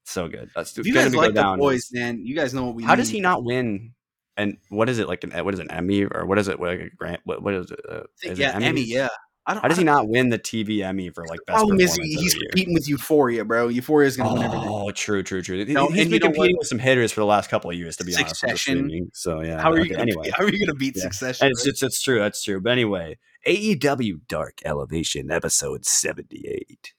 So 0.05 0.29
good. 0.29 0.51
That's 0.55 0.77
you 0.77 0.95
guys 0.95 1.15
like 1.15 1.35
The. 1.35 1.57
Boys, 1.59 1.89
man, 1.93 2.25
you 2.25 2.35
guys 2.35 2.55
know 2.55 2.67
what 2.67 2.75
we. 2.75 2.83
How 2.83 2.95
does 2.95 3.09
he 3.09 3.21
not 3.21 3.45
win? 3.45 3.95
And 4.37 4.57
what 4.71 4.89
is 4.89 4.99
it 4.99 5.09
like? 5.09 5.25
An 5.25 5.45
what 5.45 5.55
is 5.55 5.61
it? 5.61 5.65
An 5.65 5.73
Emmy 5.73 6.05
or 6.05 6.25
what 6.25 6.39
is 6.39 6.49
it? 6.49 6.59
Like 6.59 6.81
a 6.81 6.91
grant? 6.97 7.21
What 7.25 7.43
what 7.43 7.55
is 7.55 7.71
it? 7.71 7.81
Uh, 7.89 8.03
is 8.23 8.39
yeah, 8.39 8.53
Emmy. 8.55 8.83
Emmys? 8.85 8.89
Yeah. 8.89 9.09
I 9.45 9.55
don't. 9.55 9.63
How 9.63 9.69
does 9.69 9.79
he 9.79 9.85
not 9.85 10.09
win 10.09 10.29
the 10.29 10.39
TV 10.39 10.85
Emmy 10.85 11.11
for 11.11 11.27
like 11.27 11.41
best 11.47 11.57
problem 11.57 11.81
is 11.81 11.97
he, 11.97 12.15
he's 12.15 12.35
competing 12.35 12.75
with 12.75 12.89
Euphoria, 12.89 13.45
bro. 13.45 13.67
Euphoria 13.69 14.07
is 14.07 14.17
gonna 14.17 14.35
win 14.35 14.43
everything. 14.45 14.69
Oh, 14.69 14.91
true, 14.93 15.23
true, 15.25 15.43
true. 15.43 15.65
No, 15.65 15.89
He's 15.89 16.09
been 16.09 16.21
competing 16.21 16.57
with 16.57 16.69
some 16.69 16.79
hitters 16.79 17.11
for 17.11 17.21
the 17.21 17.27
last 17.27 17.51
couple 17.51 17.69
of 17.69 17.77
years, 17.77 17.97
to 17.97 18.05
be 18.05 18.15
honest. 18.15 18.37
Succession. 18.37 19.11
So 19.13 19.41
yeah. 19.41 19.61
How 19.61 19.73
are 19.73 19.79
you? 19.79 19.83
okay, 19.83 19.91
Gonna, 19.95 20.03
anyway, 20.03 20.31
How 20.33 20.45
are 20.45 20.51
you 20.51 20.65
gonna 20.65 20.79
beat 20.79 20.95
Yeah. 20.97 21.03
Succession? 21.03 21.49
it's 21.49 21.65
just 21.65 21.83
it's 21.83 22.01
true. 22.01 22.21
That's 22.21 22.43
true. 22.43 22.61
But 22.61 22.71
anyway, 22.71 23.19
AEW 23.47 24.21
Dark 24.29 24.61
Elevation 24.65 25.33
episode 25.33 25.85
seventy 25.87 26.47
eight. 26.49 26.93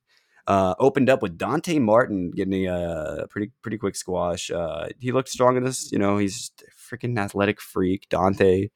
Uh, 0.46 0.76
opened 0.78 1.10
up 1.10 1.22
with 1.22 1.38
Dante 1.38 1.80
Martin 1.80 2.32
getting 2.32 2.68
a 2.68 3.26
pretty 3.30 3.52
pretty 3.62 3.78
quick 3.78 3.96
squash. 3.96 4.52
Uh, 4.52 4.90
he 5.00 5.12
looked 5.12 5.30
strong 5.30 5.56
in 5.56 5.64
this. 5.64 5.92
You 5.92 6.00
know, 6.00 6.18
he's 6.18 6.52
a 6.62 6.96
freaking 6.96 7.18
athletic 7.18 7.62
freak. 7.62 8.08
Dante 8.10 8.70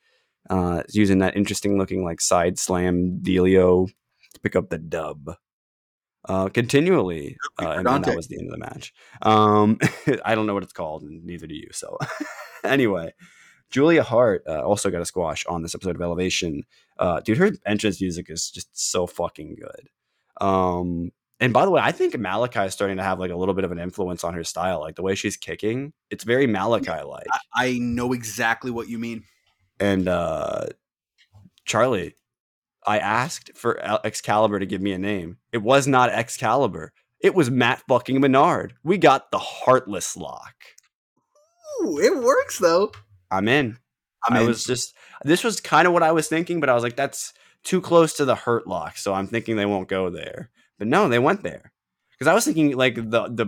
uh, 0.50 0.84
is 0.88 0.96
using 0.96 1.20
that 1.20 1.36
interesting 1.36 1.78
looking 1.78 2.04
like 2.06 2.22
side 2.22 2.58
slam 2.58 3.20
dealio 3.22 3.88
to 4.34 4.40
pick 4.40 4.56
up 4.56 4.70
the 4.70 4.78
dub. 4.78 5.36
Uh, 6.28 6.50
continually, 6.50 7.38
uh, 7.62 7.70
and, 7.70 7.86
Dante. 7.86 8.10
that 8.10 8.18
was 8.18 8.28
the 8.28 8.38
end 8.38 8.48
of 8.48 8.52
the 8.52 8.58
match. 8.58 8.94
Um, 9.22 9.78
I 10.26 10.36
don't 10.36 10.46
know 10.46 10.54
what 10.54 10.64
it's 10.64 10.74
called, 10.74 11.04
and 11.04 11.24
neither 11.24 11.48
do 11.48 11.56
you. 11.56 11.70
So, 11.72 11.98
anyway, 12.66 13.14
Julia 13.70 14.04
Hart 14.04 14.44
uh, 14.48 14.62
also 14.62 14.90
got 14.90 15.02
a 15.02 15.06
squash 15.06 15.46
on 15.46 15.62
this 15.62 15.74
episode 15.74 15.96
of 15.96 16.02
Elevation. 16.02 16.64
Uh, 17.00 17.22
dude, 17.22 17.38
her 17.38 17.52
entrance 17.66 18.02
music 18.02 18.30
is 18.30 18.50
just 18.50 18.68
so 18.74 19.08
fucking 19.08 19.56
good. 19.56 19.90
Um, 20.46 21.12
and 21.40 21.54
by 21.54 21.66
the 21.66 21.72
way, 21.72 21.82
I 21.84 21.92
think 21.92 22.18
Malachi 22.18 22.62
is 22.62 22.74
starting 22.74 22.98
to 22.98 23.04
have 23.04 23.20
like 23.20 23.32
a 23.32 23.36
little 23.36 23.54
bit 23.54 23.64
of 23.64 23.72
an 23.72 23.80
influence 23.80 24.24
on 24.24 24.34
her 24.34 24.44
style. 24.44 24.80
Like 24.80 24.96
the 24.96 25.04
way 25.04 25.14
she's 25.14 25.38
kicking, 25.38 25.94
it's 26.10 26.24
very 26.24 26.48
Malachi 26.48 27.04
like. 27.04 27.28
I, 27.32 27.40
I 27.56 27.78
know 27.80 28.14
exactly 28.14 28.72
what 28.72 28.90
you 28.90 28.98
mean. 28.98 29.24
And 29.80 30.08
uh, 30.08 30.68
Charlie, 31.66 32.16
I 32.86 32.98
asked 32.98 33.52
for 33.56 33.80
Excalibur 34.04 34.60
to 34.60 34.66
give 34.66 34.82
me 34.82 34.94
a 34.94 34.98
name. 34.98 35.38
It 35.52 35.60
was 35.60 35.88
not 35.88 36.10
Excalibur. 36.10 36.94
It 37.20 37.36
was 37.36 37.52
Matt 37.52 37.84
fucking 37.88 38.20
Menard. 38.20 38.74
We 38.84 38.98
got 38.98 39.30
the 39.32 39.40
Heartless 39.40 40.18
Lock. 40.18 40.56
Ooh, 41.84 42.00
it 42.00 42.18
works 42.18 42.58
though. 42.58 42.92
I'm 43.30 43.48
in. 43.48 43.78
I'm 44.28 44.38
i 44.38 44.42
in. 44.42 44.48
was 44.48 44.64
just 44.64 44.96
this 45.24 45.44
was 45.44 45.62
kind 45.62 45.88
of 45.88 45.94
what 45.94 46.04
I 46.04 46.12
was 46.12 46.28
thinking, 46.28 46.60
but 46.60 46.70
I 46.70 46.74
was 46.74 46.84
like, 46.84 46.96
that's 46.96 47.34
too 47.64 47.82
close 47.82 48.14
to 48.14 48.26
the 48.26 48.36
Hurt 48.36 48.66
Lock, 48.66 48.98
so 48.98 49.14
I'm 49.14 49.28
thinking 49.28 49.56
they 49.56 49.66
won't 49.66 49.88
go 49.88 50.10
there. 50.10 50.50
But 50.78 50.88
no, 50.88 51.10
they 51.10 51.20
went 51.20 51.44
there 51.44 51.72
because 52.12 52.30
I 52.30 52.34
was 52.34 52.46
thinking 52.46 52.76
like 52.76 52.96
the 52.96 53.28
the 53.30 53.48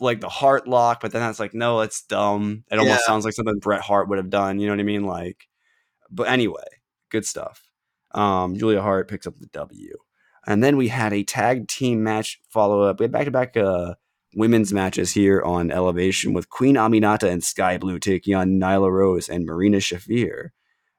like 0.00 0.20
the 0.20 0.28
Heart 0.28 0.66
Lock, 0.66 1.00
but 1.00 1.12
then 1.12 1.22
I 1.22 1.28
was 1.28 1.40
like, 1.40 1.54
no, 1.54 1.80
it's 1.80 2.02
dumb. 2.02 2.64
It 2.70 2.78
almost 2.78 3.00
yeah. 3.00 3.06
sounds 3.06 3.24
like 3.24 3.34
something 3.34 3.58
Bret 3.58 3.82
Hart 3.82 4.08
would 4.08 4.18
have 4.18 4.30
done. 4.30 4.58
You 4.58 4.66
know 4.66 4.72
what 4.72 4.80
I 4.80 4.84
mean? 4.84 5.04
Like, 5.04 5.48
but 6.10 6.28
anyway, 6.28 6.64
good 7.10 7.26
stuff. 7.26 7.62
Um, 8.12 8.56
Julia 8.56 8.80
Hart 8.80 9.08
picks 9.08 9.26
up 9.26 9.38
the 9.38 9.46
W. 9.48 9.92
And 10.46 10.62
then 10.62 10.76
we 10.76 10.88
had 10.88 11.12
a 11.12 11.24
tag 11.24 11.68
team 11.68 12.02
match 12.02 12.40
follow 12.50 12.82
up. 12.82 13.00
We 13.00 13.04
had 13.04 13.12
back 13.12 13.24
to 13.24 13.30
back 13.30 13.56
women's 14.34 14.72
matches 14.72 15.12
here 15.12 15.42
on 15.42 15.70
Elevation 15.70 16.32
with 16.32 16.50
Queen 16.50 16.76
Aminata 16.76 17.28
and 17.28 17.42
Sky 17.42 17.78
Blue 17.78 17.98
taking 17.98 18.34
on 18.34 18.60
Nyla 18.60 18.92
Rose 18.92 19.28
and 19.28 19.44
Marina 19.44 19.78
Shafir. 19.78 20.50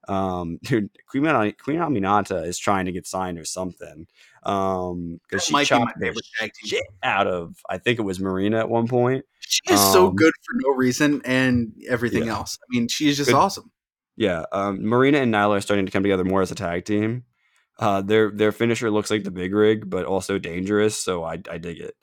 Um, 0.07 0.59
dude, 0.63 0.89
Queen, 1.07 1.23
Queen 1.23 1.79
Aminata 1.79 2.45
is 2.45 2.57
trying 2.57 2.85
to 2.85 2.91
get 2.91 3.07
signed 3.07 3.37
or 3.39 3.45
something. 3.45 4.07
Um, 4.43 5.19
because 5.29 5.45
she 5.45 5.65
chopped 5.65 5.99
the 5.99 6.23
shit 6.65 6.83
out 7.03 7.27
of, 7.27 7.55
I 7.69 7.77
think 7.77 7.99
it 7.99 8.03
was 8.03 8.19
Marina 8.19 8.59
at 8.59 8.69
one 8.69 8.87
point. 8.87 9.25
She 9.39 9.61
is 9.69 9.79
um, 9.79 9.93
so 9.93 10.11
good 10.11 10.33
for 10.45 10.53
no 10.65 10.75
reason 10.75 11.21
and 11.25 11.73
everything 11.89 12.25
yeah. 12.25 12.37
else. 12.37 12.57
I 12.61 12.65
mean, 12.69 12.87
she's 12.87 13.17
just 13.17 13.29
good. 13.29 13.35
awesome. 13.35 13.71
Yeah, 14.15 14.45
um, 14.51 14.83
Marina 14.87 15.19
and 15.19 15.33
Nyla 15.33 15.57
are 15.57 15.61
starting 15.61 15.85
to 15.85 15.91
come 15.91 16.01
together 16.01 16.23
more 16.23 16.41
as 16.41 16.51
a 16.51 16.55
tag 16.55 16.85
team. 16.85 17.23
Uh, 17.79 18.01
their 18.01 18.31
their 18.31 18.51
finisher 18.51 18.89
looks 18.89 19.11
like 19.11 19.23
the 19.23 19.31
big 19.31 19.53
rig, 19.53 19.89
but 19.89 20.05
also 20.05 20.39
dangerous. 20.39 20.97
So 20.97 21.23
I, 21.23 21.33
I 21.49 21.59
dig 21.59 21.79
it. 21.79 21.93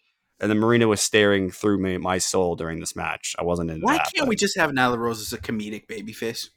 And 0.40 0.50
then 0.50 0.58
Marina 0.58 0.86
was 0.86 1.00
staring 1.00 1.50
through 1.50 1.78
me, 1.78 1.96
my 1.96 2.18
soul 2.18 2.54
during 2.54 2.78
this 2.80 2.94
match. 2.94 3.34
I 3.38 3.42
wasn't 3.42 3.70
in. 3.70 3.80
Why 3.80 3.96
that, 3.96 4.12
can't 4.12 4.26
but, 4.26 4.28
we 4.28 4.36
just 4.36 4.56
have 4.56 4.70
Nyla 4.70 4.98
Rose 4.98 5.20
as 5.20 5.32
a 5.32 5.38
comedic 5.38 5.86
babyface? 5.86 6.50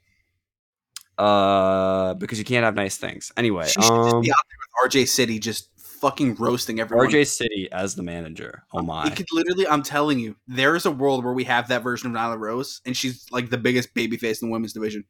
Uh, 1.17 2.13
because 2.15 2.37
you 2.37 2.45
can't 2.45 2.63
have 2.63 2.75
nice 2.75 2.97
things. 2.97 3.31
Anyway, 3.37 3.65
she 3.65 3.81
should 3.81 3.91
um, 3.91 4.03
just 4.03 4.21
be 4.21 4.31
out 4.31 4.37
there 4.49 4.91
with 4.91 4.91
RJ 4.93 5.07
City, 5.07 5.39
just 5.39 5.69
fucking 5.77 6.35
roasting 6.35 6.79
everyone. 6.79 7.07
RJ 7.07 7.27
City 7.27 7.67
as 7.71 7.95
the 7.95 8.03
manager. 8.03 8.63
Oh 8.73 8.81
my! 8.81 9.07
It 9.07 9.15
could 9.15 9.27
literally. 9.31 9.67
I'm 9.67 9.83
telling 9.83 10.19
you, 10.19 10.35
there 10.47 10.75
is 10.75 10.85
a 10.85 10.91
world 10.91 11.23
where 11.23 11.33
we 11.33 11.43
have 11.45 11.69
that 11.69 11.83
version 11.83 12.15
of 12.15 12.15
Nyla 12.15 12.39
Rose, 12.39 12.81
and 12.85 12.95
she's 12.95 13.25
like 13.31 13.49
the 13.49 13.57
biggest 13.57 13.93
babyface 13.93 14.41
in 14.41 14.49
the 14.49 14.51
women's 14.51 14.73
division. 14.73 15.05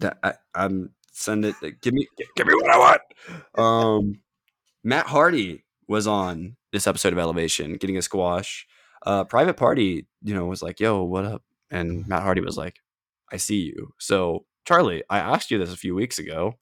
That 0.00 0.18
I, 0.22 0.34
I'm 0.54 0.90
send 1.12 1.44
it. 1.44 1.56
Give 1.80 1.94
me, 1.94 2.08
give 2.36 2.46
me 2.46 2.54
what 2.54 2.70
I 2.70 2.78
want. 2.78 3.00
Um, 3.56 4.20
Matt 4.82 5.06
Hardy 5.06 5.64
was 5.86 6.06
on 6.06 6.56
this 6.72 6.86
episode 6.86 7.12
of 7.12 7.18
Elevation, 7.18 7.74
getting 7.74 7.96
a 7.96 8.02
squash. 8.02 8.66
Uh, 9.04 9.24
Private 9.24 9.56
Party, 9.56 10.06
you 10.22 10.34
know, 10.34 10.46
was 10.46 10.62
like, 10.62 10.80
"Yo, 10.80 11.02
what 11.02 11.24
up?" 11.24 11.42
And 11.70 12.06
Matt 12.08 12.22
Hardy 12.22 12.40
was 12.40 12.56
like, 12.56 12.78
"I 13.30 13.36
see 13.36 13.60
you." 13.62 13.92
So, 13.98 14.46
Charlie, 14.64 15.02
I 15.10 15.18
asked 15.18 15.50
you 15.50 15.58
this 15.58 15.72
a 15.72 15.76
few 15.76 15.94
weeks 15.94 16.18
ago. 16.18 16.58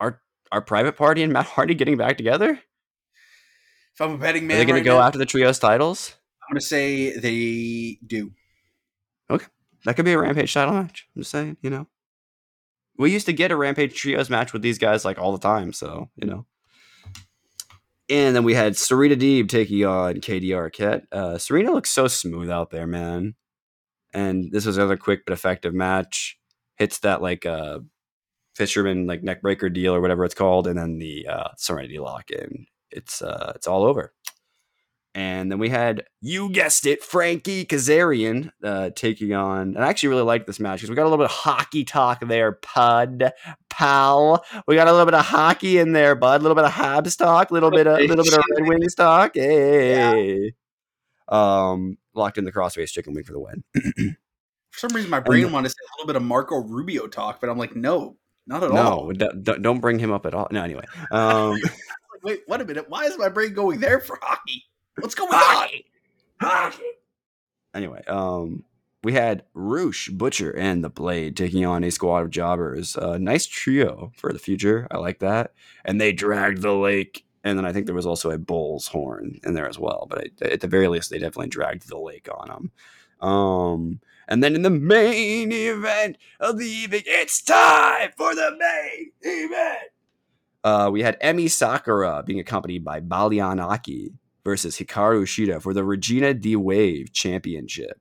Are 0.00 0.20
are 0.50 0.62
Private 0.62 0.96
Party 0.96 1.22
and 1.22 1.32
Matt 1.32 1.46
Hardy 1.54 1.74
getting 1.74 1.96
back 1.96 2.16
together? 2.16 2.50
If 2.50 4.00
I'm 4.00 4.12
a 4.12 4.18
betting 4.18 4.46
man, 4.46 4.56
are 4.56 4.60
they 4.60 4.64
going 4.64 4.74
right 4.74 4.80
to 4.80 4.88
go 4.88 4.98
now, 4.98 5.06
after 5.06 5.18
the 5.18 5.26
trios 5.26 5.58
titles? 5.58 6.14
I'm 6.42 6.54
going 6.54 6.60
to 6.60 6.66
say 6.66 7.18
they 7.18 7.98
do. 8.06 8.32
Okay, 9.30 9.46
that 9.84 9.96
could 9.96 10.04
be 10.04 10.12
a 10.12 10.18
Rampage 10.18 10.52
title 10.54 10.74
match. 10.74 11.08
I'm 11.14 11.22
just 11.22 11.30
saying, 11.30 11.56
you 11.62 11.70
know 11.70 11.88
we 12.98 13.12
used 13.12 13.26
to 13.26 13.32
get 13.32 13.52
a 13.52 13.56
Rampage 13.56 13.94
Trios 13.94 14.28
match 14.28 14.52
with 14.52 14.60
these 14.60 14.78
guys 14.78 15.04
like 15.04 15.18
all 15.18 15.32
the 15.32 15.38
time. 15.38 15.72
So, 15.72 16.10
you 16.16 16.26
know. 16.26 16.46
And 18.10 18.34
then 18.34 18.42
we 18.42 18.54
had 18.54 18.76
Serena 18.76 19.16
Deeb 19.16 19.48
taking 19.48 19.84
on 19.84 20.20
Katie 20.20 20.50
Arquette. 20.50 21.02
Uh, 21.12 21.38
Serena 21.38 21.70
looks 21.70 21.90
so 21.90 22.08
smooth 22.08 22.50
out 22.50 22.70
there, 22.70 22.86
man. 22.86 23.34
And 24.12 24.50
this 24.50 24.66
was 24.66 24.78
another 24.78 24.96
quick 24.96 25.24
but 25.26 25.34
effective 25.34 25.74
match. 25.74 26.37
Hits 26.78 27.00
that 27.00 27.20
like 27.22 27.44
uh, 27.44 27.80
fisherman 28.54 29.06
like 29.06 29.22
neckbreaker 29.22 29.72
deal 29.72 29.94
or 29.94 30.00
whatever 30.00 30.24
it's 30.24 30.34
called, 30.34 30.66
and 30.66 30.78
then 30.78 30.98
the 30.98 31.26
uh, 31.28 31.48
Serenity 31.56 31.98
lock, 31.98 32.30
and 32.30 32.66
it's 32.90 33.22
uh, 33.22 33.52
it's 33.54 33.66
all 33.66 33.84
over. 33.84 34.12
And 35.14 35.50
then 35.50 35.58
we 35.58 35.68
had, 35.68 36.04
you 36.20 36.48
guessed 36.50 36.86
it, 36.86 37.02
Frankie 37.02 37.64
Kazarian 37.64 38.52
uh, 38.62 38.90
taking 38.94 39.34
on. 39.34 39.74
And 39.74 39.78
I 39.78 39.88
actually 39.88 40.10
really 40.10 40.22
like 40.22 40.46
this 40.46 40.60
match 40.60 40.78
because 40.78 40.90
we 40.90 40.96
got 40.96 41.02
a 41.02 41.10
little 41.10 41.18
bit 41.18 41.24
of 41.24 41.36
hockey 41.36 41.82
talk 41.82 42.20
there, 42.20 42.52
Pud, 42.52 43.32
pal. 43.68 44.44
We 44.68 44.76
got 44.76 44.86
a 44.86 44.92
little 44.92 45.06
bit 45.06 45.14
of 45.14 45.24
hockey 45.24 45.78
in 45.78 45.92
there, 45.92 46.14
bud. 46.14 46.40
A 46.40 46.42
little 46.42 46.54
bit 46.54 46.66
of 46.66 46.70
Habs 46.70 47.18
talk, 47.18 47.50
a 47.50 47.54
little 47.54 47.72
bit 47.72 47.88
of, 47.88 47.98
little 48.00 48.24
bit 48.24 48.34
of 48.34 48.44
Red 48.56 48.68
Wings 48.68 48.94
talk. 48.94 49.32
Hey. 49.34 50.52
Yeah. 51.28 51.70
Um, 51.70 51.98
locked 52.14 52.38
in 52.38 52.44
the 52.44 52.52
crossface 52.52 52.92
chicken 52.92 53.12
wing 53.12 53.24
for 53.24 53.32
the 53.32 53.40
win. 53.40 54.16
for 54.78 54.88
some 54.88 54.96
reason, 54.96 55.10
my 55.10 55.20
brain 55.20 55.46
um, 55.46 55.52
wanted 55.52 55.68
to 55.68 55.70
say 55.70 55.84
a 55.84 55.92
little 55.96 56.06
bit 56.06 56.16
of 56.16 56.22
Marco 56.22 56.56
Rubio 56.56 57.06
talk, 57.08 57.40
but 57.40 57.50
I'm 57.50 57.58
like, 57.58 57.74
no, 57.74 58.16
not 58.46 58.62
at 58.62 58.72
no, 58.72 58.76
all. 58.76 59.12
No, 59.12 59.32
don't 59.32 59.80
bring 59.80 59.98
him 59.98 60.12
up 60.12 60.24
at 60.24 60.34
all. 60.34 60.48
No, 60.50 60.62
anyway. 60.62 60.84
Um, 61.10 61.58
Wait, 62.22 62.40
wait 62.48 62.60
a 62.60 62.64
minute. 62.64 62.86
Why 62.88 63.04
is 63.04 63.16
my 63.18 63.28
brain 63.28 63.54
going 63.54 63.80
there 63.80 64.00
for 64.00 64.18
hockey? 64.20 64.64
What's 64.98 65.14
going 65.14 65.30
Hockey. 65.32 65.84
on? 66.40 66.48
Hockey. 66.48 66.82
Anyway, 67.74 68.02
um, 68.06 68.64
we 69.04 69.12
had 69.12 69.44
Roosh, 69.54 70.08
Butcher, 70.10 70.50
and 70.50 70.82
the 70.82 70.90
Blade 70.90 71.36
taking 71.36 71.64
on 71.64 71.84
a 71.84 71.90
squad 71.90 72.22
of 72.22 72.30
jobbers. 72.30 72.96
A 72.96 73.10
uh, 73.10 73.18
nice 73.18 73.46
trio 73.46 74.10
for 74.16 74.32
the 74.32 74.38
future. 74.38 74.88
I 74.90 74.96
like 74.96 75.20
that. 75.20 75.52
And 75.84 76.00
they 76.00 76.12
dragged 76.12 76.62
the 76.62 76.74
lake. 76.74 77.24
And 77.44 77.56
then 77.56 77.64
I 77.64 77.72
think 77.72 77.86
there 77.86 77.94
was 77.94 78.06
also 78.06 78.30
a 78.30 78.38
bull's 78.38 78.88
horn 78.88 79.38
in 79.44 79.54
there 79.54 79.68
as 79.68 79.78
well. 79.78 80.06
But 80.10 80.30
at 80.42 80.60
the 80.60 80.66
very 80.66 80.88
least, 80.88 81.10
they 81.10 81.18
definitely 81.18 81.48
dragged 81.48 81.88
the 81.88 81.98
lake 81.98 82.28
on 82.36 82.48
them. 82.48 83.28
Um, 83.28 84.00
and 84.28 84.42
then 84.42 84.54
in 84.54 84.62
the 84.62 84.70
main 84.70 85.50
event 85.50 86.16
of 86.38 86.58
the 86.58 86.66
evening, 86.66 87.02
it's 87.06 87.42
time 87.42 88.10
for 88.16 88.34
the 88.34 88.56
main 88.58 89.10
event. 89.22 89.90
Uh, 90.62 90.90
we 90.92 91.02
had 91.02 91.18
Emi 91.20 91.50
Sakura 91.50 92.22
being 92.26 92.38
accompanied 92.38 92.84
by 92.84 93.00
Baliyan 93.00 93.58
Akki 93.58 94.12
versus 94.44 94.78
Hikaru 94.78 95.22
Shida 95.22 95.62
for 95.62 95.72
the 95.72 95.84
Regina 95.84 96.34
di 96.34 96.56
WAVE 96.56 97.12
Championship. 97.12 98.00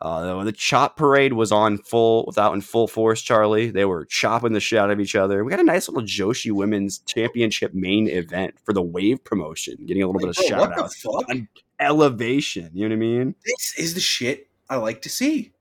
Uh, 0.00 0.44
the 0.44 0.52
chop 0.52 0.96
parade 0.96 1.32
was 1.32 1.50
on 1.50 1.78
full, 1.78 2.24
without 2.26 2.52
in 2.52 2.60
full 2.60 2.86
force. 2.86 3.22
Charlie, 3.22 3.70
they 3.70 3.86
were 3.86 4.04
chopping 4.04 4.52
the 4.52 4.60
shit 4.60 4.78
out 4.78 4.90
of 4.90 5.00
each 5.00 5.14
other. 5.14 5.42
We 5.42 5.50
got 5.50 5.60
a 5.60 5.64
nice 5.64 5.88
little 5.88 6.02
Joshi 6.02 6.52
Women's 6.52 6.98
Championship 6.98 7.72
main 7.72 8.08
event 8.08 8.54
for 8.64 8.74
the 8.74 8.82
Wave 8.82 9.24
promotion, 9.24 9.76
getting 9.86 10.02
a 10.02 10.06
little 10.06 10.20
Wait, 10.20 10.36
bit 10.36 10.44
of 10.44 10.50
bro, 10.50 10.68
shout 10.68 10.78
out 10.78 11.30
on 11.30 11.48
elevation. 11.80 12.70
You 12.74 12.86
know 12.86 12.94
what 12.94 13.02
I 13.02 13.08
mean? 13.08 13.34
This 13.46 13.74
is 13.78 13.94
the 13.94 14.00
shit 14.00 14.48
I 14.68 14.76
like 14.76 15.00
to 15.02 15.08
see. 15.08 15.53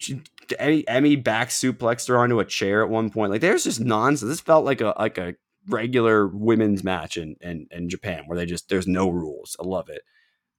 Emi, 0.00 0.84
Emi 0.84 1.22
back 1.22 1.48
suplexed 1.48 2.08
her 2.08 2.18
onto 2.18 2.40
a 2.40 2.44
chair 2.44 2.82
at 2.82 2.90
one 2.90 3.10
point. 3.10 3.30
Like 3.30 3.40
there's 3.40 3.64
just 3.64 3.80
nonsense. 3.80 4.28
This 4.28 4.40
felt 4.40 4.64
like 4.64 4.80
a 4.80 4.94
like 4.98 5.18
a 5.18 5.34
regular 5.68 6.26
women's 6.26 6.82
match 6.82 7.16
in, 7.16 7.36
in, 7.40 7.66
in 7.70 7.88
Japan 7.88 8.24
where 8.26 8.36
they 8.36 8.46
just 8.46 8.68
there's 8.68 8.86
no 8.86 9.08
rules. 9.08 9.56
I 9.60 9.64
love 9.64 9.88
it. 9.88 10.02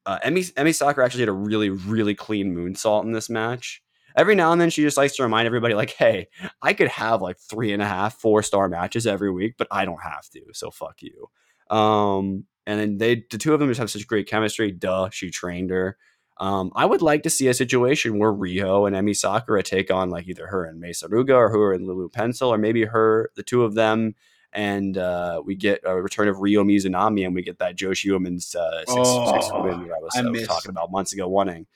Uh, 0.06 0.20
Emi 0.26 0.52
Emi 0.54 0.76
Sakura 0.76 1.06
actually 1.06 1.22
had 1.22 1.30
a 1.30 1.34
really 1.34 1.70
really 1.70 2.16
clean 2.16 2.56
moonsault 2.56 3.04
in 3.04 3.12
this 3.12 3.30
match. 3.30 3.82
Every 4.16 4.36
now 4.36 4.52
and 4.52 4.60
then 4.60 4.70
she 4.70 4.82
just 4.82 4.98
likes 4.98 5.16
to 5.16 5.24
remind 5.24 5.46
everybody 5.46 5.74
like, 5.74 5.92
hey, 5.92 6.28
I 6.62 6.74
could 6.74 6.90
have 6.90 7.22
like 7.22 7.38
three 7.40 7.72
and 7.72 7.82
a 7.82 7.88
half, 7.88 8.16
four 8.16 8.44
star 8.44 8.68
matches 8.68 9.08
every 9.08 9.32
week, 9.32 9.56
but 9.58 9.68
I 9.72 9.86
don't 9.86 10.04
have 10.04 10.28
to. 10.32 10.42
So 10.54 10.70
fuck 10.70 11.02
you. 11.02 11.30
Um, 11.76 12.46
and 12.68 12.80
then 12.80 12.98
they 12.98 13.24
the 13.32 13.38
two 13.38 13.54
of 13.54 13.60
them 13.60 13.70
just 13.70 13.80
have 13.80 13.90
such 13.90 14.08
great 14.08 14.28
chemistry. 14.28 14.72
Duh, 14.72 15.10
she 15.12 15.32
trained 15.32 15.70
her. 15.70 15.98
Um, 16.38 16.72
I 16.76 16.86
would 16.86 17.02
like 17.02 17.24
to 17.24 17.30
see 17.30 17.48
a 17.48 17.54
situation 17.54 18.18
where 18.18 18.32
Rio 18.32 18.86
and 18.86 18.96
Emi 18.96 19.16
Sakura 19.16 19.62
take 19.62 19.92
on 19.92 20.10
like 20.10 20.28
either 20.28 20.48
her 20.48 20.66
and 20.66 20.80
Mei 20.80 20.90
Suruga 20.90 21.36
or 21.36 21.50
her 21.50 21.74
and 21.74 21.86
Lulu 21.86 22.10
Pencil, 22.10 22.50
or 22.50 22.58
maybe 22.58 22.86
her, 22.86 23.32
the 23.36 23.44
two 23.44 23.64
of 23.64 23.76
them 23.76 24.16
and 24.54 24.98
uh, 24.98 25.42
we 25.46 25.56
get 25.56 25.82
a 25.86 26.02
return 26.02 26.28
of 26.28 26.40
Ryo 26.40 26.64
Mizunami, 26.64 27.26
and 27.26 27.34
we 27.34 27.42
get 27.42 27.60
that 27.60 27.78
Joshi 27.78 28.12
Women's 28.12 28.54
uh, 28.54 28.80
six, 28.80 28.94
oh, 28.98 29.32
six 29.34 29.52
women 29.54 29.88
that 29.88 29.94
I 29.94 30.00
was, 30.00 30.12
I 30.16 30.30
was 30.30 30.48
talking 30.48 30.72
about 30.72 30.92
months 30.92 31.14
ago, 31.14 31.28
wanting. 31.28 31.68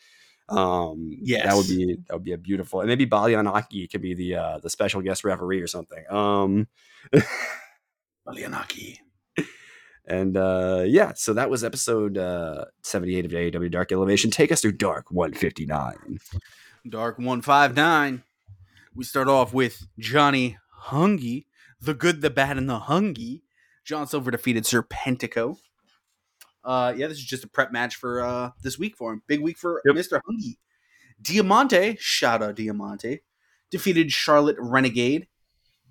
Um, 0.49 1.17
yes, 1.21 1.45
that 1.45 1.55
would 1.55 1.67
be 1.67 1.97
that 2.07 2.13
would 2.13 2.23
be 2.23 2.33
a 2.33 2.37
beautiful, 2.37 2.81
and 2.81 2.89
maybe 2.89 3.07
Baliyan 3.07 3.51
Akki 3.51 3.89
could 3.89 4.01
be 4.01 4.13
the 4.13 4.35
uh, 4.35 4.59
the 4.59 4.69
special 4.69 5.01
guest 5.01 5.23
referee 5.23 5.61
or 5.61 5.67
something. 5.67 6.03
Um, 6.09 6.67
Baliyan 8.27 8.53
Akki. 8.53 8.99
And 10.07 10.37
uh, 10.37 10.83
yeah, 10.85 11.13
so 11.15 11.33
that 11.33 11.49
was 11.49 11.63
episode 11.63 12.17
uh, 12.17 12.65
78 12.83 13.25
of 13.25 13.31
AEW 13.31 13.71
Dark 13.71 13.91
Elevation. 13.91 14.29
Take 14.31 14.51
us 14.51 14.61
through 14.61 14.73
Dark 14.73 15.09
159. 15.09 16.19
Dark 16.87 17.17
159. 17.17 18.23
We 18.93 19.03
start 19.03 19.27
off 19.27 19.53
with 19.53 19.87
Johnny 19.97 20.57
Hungee, 20.85 21.45
the 21.81 21.93
good, 21.95 22.21
the 22.21 22.29
bad, 22.29 22.57
and 22.57 22.69
the 22.69 22.81
Hungee. 22.81 23.41
John 23.83 24.07
Silver 24.07 24.31
defeated 24.31 24.63
Serpentico. 24.63 25.57
Uh, 26.63 26.93
yeah, 26.95 27.07
this 27.07 27.17
is 27.17 27.23
just 27.25 27.43
a 27.43 27.47
prep 27.47 27.71
match 27.71 27.95
for 27.95 28.23
uh, 28.23 28.51
this 28.61 28.77
week 28.79 28.95
for 28.95 29.13
him. 29.13 29.21
Big 29.27 29.41
week 29.41 29.57
for 29.57 29.81
Yep. 29.85 29.95
Mr. 29.95 30.19
Hungee. 30.29 30.57
Diamante, 31.21 31.95
shout 31.99 32.43
out 32.43 32.55
Diamante, 32.55 33.21
defeated 33.71 34.11
Charlotte 34.11 34.57
Renegade. 34.59 35.27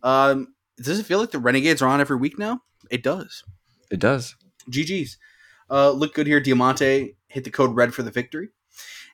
Um, 0.02 0.54
does 0.76 0.98
it 0.98 1.06
feel 1.06 1.18
like 1.18 1.30
the 1.30 1.38
Renegades 1.38 1.80
are 1.82 1.88
on 1.88 2.00
every 2.00 2.16
week 2.16 2.38
now? 2.38 2.60
It 2.90 3.02
does. 3.02 3.42
It 3.90 4.00
does. 4.00 4.36
GG's. 4.70 5.18
Uh, 5.70 5.90
look 5.90 6.14
good 6.14 6.26
here. 6.26 6.40
Diamante 6.40 7.16
hit 7.28 7.44
the 7.44 7.50
code 7.50 7.74
red 7.74 7.94
for 7.94 8.02
the 8.02 8.10
victory. 8.10 8.48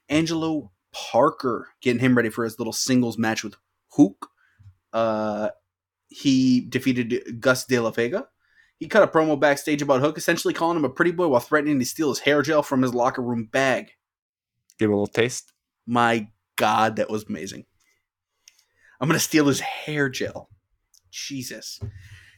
Angelo 0.09 0.71
Parker 0.93 1.69
getting 1.81 2.01
him 2.01 2.17
ready 2.17 2.31
for 2.31 2.45
his 2.45 2.59
little 2.59 2.73
singles 2.73 3.19
match 3.19 3.45
with 3.45 3.55
Hook. 3.93 4.29
Uh, 4.93 5.51
he 6.09 6.61
defeated 6.61 7.41
Gus 7.41 7.65
De 7.65 7.79
La 7.79 7.91
Vega. 7.91 8.27
He 8.79 8.89
cut 8.89 9.03
a 9.03 9.07
promo 9.07 9.39
backstage 9.39 9.83
about 9.83 10.01
Hook, 10.01 10.17
essentially 10.19 10.55
calling 10.55 10.77
him 10.77 10.85
a 10.85 10.91
pretty 10.91 11.13
boy 11.13 11.29
while 11.29 11.41
threatening 11.41 11.79
to 11.79 11.85
steal 11.85 12.09
his 12.09 12.21
hair 12.21 12.43
gel 12.43 12.63
from 12.63 12.83
his 12.83 12.95
locker 12.95 13.23
room 13.23 13.45
bag. 13.45 13.93
Give 14.79 14.89
him 14.89 14.95
a 14.95 14.97
little 14.97 15.07
taste. 15.07 15.53
My 15.87 16.29
God, 16.57 16.97
that 16.97 17.11
was 17.11 17.27
amazing. 17.29 17.67
I'm 19.01 19.09
gonna 19.09 19.19
steal 19.19 19.47
his 19.47 19.61
hair 19.61 20.09
gel. 20.09 20.49
Jesus. 21.11 21.81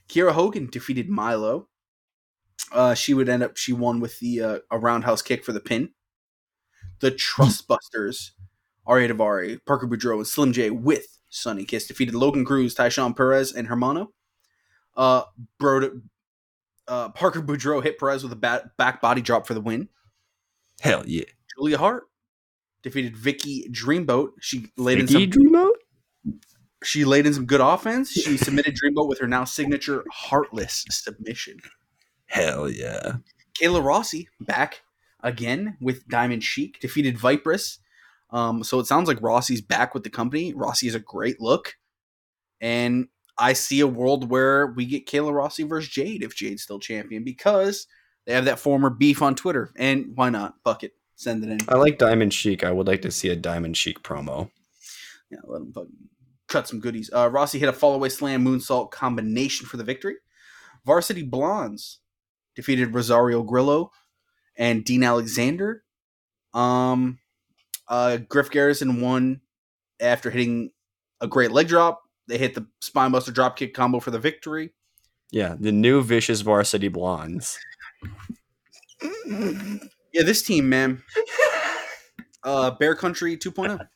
Kiera 0.09 0.33
Hogan 0.33 0.69
defeated 0.69 1.09
Milo. 1.09 1.69
Uh, 2.71 2.95
she 2.95 3.15
would 3.15 3.29
end 3.29 3.43
up 3.43 3.57
she 3.57 3.73
won 3.73 4.01
with 4.01 4.19
the 4.19 4.41
uh, 4.41 4.59
a 4.71 4.79
roundhouse 4.79 5.23
kick 5.23 5.45
for 5.45 5.53
the 5.53 5.61
pin. 5.61 5.91
The 7.01 7.11
Trustbusters, 7.11 8.31
Ari 8.87 9.09
Daivari, 9.09 9.59
Parker 9.67 9.87
Boudreaux, 9.87 10.19
and 10.19 10.27
Slim 10.27 10.53
J 10.53 10.71
with 10.71 11.19
Sunny 11.29 11.65
Kiss 11.65 11.87
defeated 11.87 12.15
Logan 12.15 12.45
Cruz, 12.45 12.75
Tyshawn 12.75 13.17
Perez, 13.17 13.53
and 13.53 13.67
Hermano. 13.67 14.13
Uh, 14.97 15.23
Bro, 15.59 16.01
uh, 16.87 17.09
Parker 17.11 17.43
Boudreaux 17.43 17.83
hit 17.83 17.99
Perez 17.99 18.23
with 18.23 18.33
a 18.33 18.37
bat, 18.37 18.77
back 18.77 19.01
body 19.01 19.21
drop 19.21 19.47
for 19.47 19.55
the 19.55 19.61
win. 19.61 19.89
Hell 20.81 21.03
yeah. 21.07 21.25
Julia 21.57 21.79
Hart 21.79 22.05
defeated 22.83 23.17
Vicky 23.17 23.69
Dreamboat. 23.71 24.31
She 24.41 24.71
laid 24.77 24.99
in 24.99 25.09
some 25.09 25.21
Vicky 25.21 25.27
Dream 25.27 25.53
Mode? 25.53 25.77
she 26.85 27.05
laid 27.05 27.27
in 27.27 27.35
some 27.35 27.47
good 27.47 27.61
offense. 27.61 28.11
She 28.11 28.37
submitted 28.37 28.77
Dreamboat 28.77 29.09
with 29.09 29.19
her 29.21 29.27
now 29.27 29.45
signature 29.45 30.05
heartless 30.11 30.85
submission. 30.91 31.59
Hell 32.33 32.71
yeah. 32.71 33.17
Kayla 33.61 33.85
Rossi 33.85 34.27
back 34.41 34.81
again 35.21 35.77
with 35.83 36.09
Diamond 36.09 36.43
Chic 36.43 36.81
defeated 36.81 37.19
Vipress. 37.19 37.77
Um, 38.31 38.65
so 38.65 38.81
it 38.81 38.87
sounds 38.87 39.07
like 39.07 39.21
Rossi's 39.21 39.61
back 39.61 39.93
with 39.93 40.03
the 40.03 40.09
company. 40.09 40.55
Rossi 40.55 40.87
is 40.87 40.95
a 40.95 41.01
great 41.01 41.43
look, 41.43 41.75
and 42.59 43.09
I 43.37 43.53
see 43.53 43.81
a 43.81 43.87
world 43.87 44.31
where 44.31 44.69
we 44.69 44.87
get 44.87 45.07
Kayla 45.07 45.31
Rossi 45.35 45.65
versus 45.65 45.91
Jade 45.91 46.23
if 46.23 46.35
Jade's 46.35 46.63
still 46.63 46.79
champion 46.79 47.23
because 47.23 47.87
they 48.25 48.33
have 48.33 48.47
that 48.47 48.59
former 48.59 48.89
beef 48.89 49.21
on 49.21 49.35
Twitter. 49.35 49.71
And 49.77 50.13
why 50.15 50.31
not? 50.31 50.55
Bucket, 50.65 50.93
send 51.17 51.45
it 51.45 51.51
in. 51.51 51.59
I 51.69 51.77
like 51.77 51.99
Diamond 51.99 52.33
Chic. 52.33 52.65
I 52.65 52.73
would 52.73 52.87
like 52.87 53.03
to 53.03 53.11
see 53.11 53.29
a 53.29 53.37
Diamond 53.37 53.77
Chic 53.77 54.03
promo. 54.03 54.51
Yeah, 55.31 55.41
let 55.45 55.61
him 55.61 55.73
fucking 55.75 56.09
cut 56.49 56.67
some 56.67 56.81
goodies. 56.81 57.11
Uh, 57.15 57.29
Rossi 57.31 57.59
hit 57.59 57.69
a 57.69 57.73
fallaway 57.73 58.11
slam 58.11 58.43
moonsault 58.43 58.91
combination 58.91 59.67
for 59.67 59.77
the 59.77 59.85
victory. 59.85 60.15
Varsity 60.87 61.23
Blondes 61.23 61.99
defeated 62.55 62.95
Rosario 62.95 63.43
Grillo 63.43 63.91
and 64.57 64.85
Dean 64.85 65.03
Alexander. 65.03 65.85
Um, 66.55 67.19
uh, 67.89 68.19
Griff 68.19 68.51
Garrison 68.51 69.01
won 69.01 69.41
after 70.01 70.31
hitting 70.31 70.71
a 71.21 71.27
great 71.27 71.53
leg 71.53 71.69
drop. 71.69 72.03
They 72.29 72.39
hit 72.39 72.55
the 72.55 72.67
spinebuster 72.83 73.33
dropkick 73.33 73.75
combo 73.75 74.01
for 74.01 74.11
the 74.11 74.19
victory. 74.19 74.73
Yeah, 75.31 75.57
the 75.59 75.73
new 75.73 76.03
Vicious 76.03 76.43
Varsity 76.43 76.89
Blondes. 76.89 77.59
Yeah, 80.13 80.23
this 80.25 80.43
team, 80.43 80.69
man. 80.69 81.03
Uh, 82.45 82.73
Bear 82.73 82.95
Country 82.95 83.37
2.0. 83.37 83.89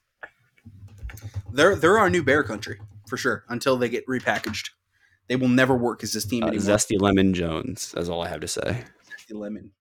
They're 1.53 1.77
they're 1.77 1.99
our 1.99 2.11
new 2.11 2.23
Bear 2.23 2.43
Country 2.43 2.79
for 3.09 3.17
sure 3.17 3.45
until 3.49 3.77
they 3.77 3.89
get 3.89 4.07
repackaged. 4.07 4.71
They 5.29 5.37
will 5.37 5.49
never 5.49 5.77
work 5.77 6.03
as 6.03 6.13
this 6.13 6.25
team 6.25 6.45
Uh, 6.45 6.49
anymore. 6.49 6.65
Zesty 6.67 7.01
Lemon 7.01 7.35
Jones. 7.35 7.93
That's 7.93 8.09
all 8.09 8.23
I 8.23 8.29
have 8.29 8.41
to 8.41 8.49
say. 8.49 8.85
Zesty 9.05 9.35
Lemon. 9.39 9.73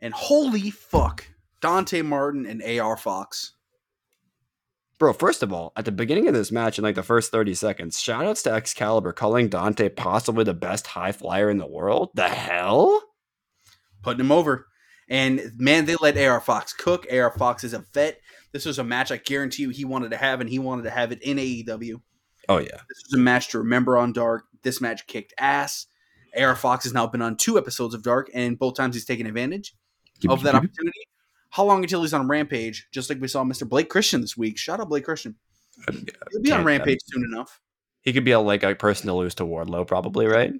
And 0.00 0.12
holy 0.14 0.70
fuck, 0.70 1.26
Dante 1.60 2.02
Martin 2.02 2.46
and 2.46 2.62
AR 2.62 2.96
Fox. 2.96 3.52
Bro, 4.98 5.14
first 5.14 5.42
of 5.42 5.52
all, 5.52 5.72
at 5.76 5.84
the 5.84 5.92
beginning 5.92 6.28
of 6.28 6.34
this 6.34 6.52
match, 6.52 6.78
in 6.78 6.84
like 6.84 6.94
the 6.94 7.02
first 7.02 7.32
30 7.32 7.54
seconds, 7.54 7.96
shoutouts 8.00 8.42
to 8.44 8.52
Excalibur 8.52 9.12
calling 9.12 9.48
Dante 9.48 9.88
possibly 9.88 10.44
the 10.44 10.54
best 10.54 10.86
high 10.86 11.12
flyer 11.12 11.50
in 11.50 11.58
the 11.58 11.66
world. 11.66 12.10
The 12.14 12.28
hell? 12.28 13.02
putting 14.02 14.20
him 14.20 14.32
over. 14.32 14.66
And 15.08 15.50
man, 15.56 15.86
they 15.86 15.96
let 15.96 16.16
AR 16.18 16.40
Fox 16.40 16.72
cook. 16.72 17.06
AR 17.12 17.30
Fox 17.32 17.64
is 17.64 17.72
a 17.72 17.84
vet. 17.92 18.20
This 18.52 18.66
was 18.66 18.78
a 18.78 18.84
match 18.84 19.10
I 19.10 19.16
guarantee 19.16 19.62
you 19.62 19.70
he 19.70 19.84
wanted 19.84 20.10
to 20.12 20.16
have, 20.16 20.40
and 20.40 20.48
he 20.48 20.58
wanted 20.58 20.82
to 20.82 20.90
have 20.90 21.10
it 21.10 21.22
in 21.22 21.38
AEW. 21.38 22.00
Oh, 22.48 22.58
yeah. 22.58 22.66
This 22.88 23.02
was 23.06 23.14
a 23.14 23.18
match 23.18 23.48
to 23.48 23.58
remember 23.58 23.96
on 23.98 24.12
Dark. 24.12 24.44
This 24.64 24.80
match 24.80 25.06
kicked 25.06 25.32
ass. 25.38 25.86
AR 26.36 26.56
Fox 26.56 26.84
has 26.84 26.92
now 26.92 27.06
been 27.06 27.22
on 27.22 27.36
two 27.36 27.56
episodes 27.58 27.94
of 27.94 28.02
Dark, 28.02 28.28
and 28.34 28.58
both 28.58 28.74
times 28.74 28.96
he's 28.96 29.04
taken 29.04 29.26
advantage 29.26 29.74
of 30.28 30.42
that 30.42 30.54
opportunity. 30.54 31.06
How 31.50 31.64
long 31.64 31.84
until 31.84 32.02
he's 32.02 32.12
on 32.12 32.26
Rampage? 32.26 32.88
Just 32.90 33.08
like 33.08 33.20
we 33.20 33.28
saw 33.28 33.44
Mr. 33.44 33.68
Blake 33.68 33.88
Christian 33.88 34.20
this 34.20 34.36
week. 34.36 34.58
Shout 34.58 34.80
out 34.80 34.88
Blake 34.88 35.04
Christian. 35.04 35.36
He'll 36.32 36.42
be 36.42 36.50
on 36.50 36.64
Rampage 36.64 36.98
soon 37.04 37.24
enough. 37.24 37.60
He 38.02 38.12
could 38.12 38.24
be 38.24 38.32
a, 38.32 38.40
like 38.40 38.64
a 38.64 38.74
person 38.74 39.06
to 39.06 39.14
lose 39.14 39.36
to 39.36 39.44
Wardlow, 39.44 39.86
probably, 39.86 40.26
right? 40.26 40.52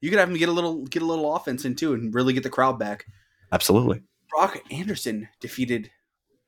You 0.00 0.10
could 0.10 0.18
have 0.18 0.30
him 0.30 0.36
get 0.36 0.48
a 0.48 0.52
little 0.52 0.84
get 0.84 1.02
a 1.02 1.06
little 1.06 1.34
offense 1.34 1.64
in 1.64 1.74
too, 1.74 1.94
and 1.94 2.14
really 2.14 2.32
get 2.32 2.42
the 2.42 2.50
crowd 2.50 2.78
back. 2.78 3.06
Absolutely. 3.52 4.02
Brock 4.30 4.60
Anderson 4.70 5.28
defeated 5.40 5.90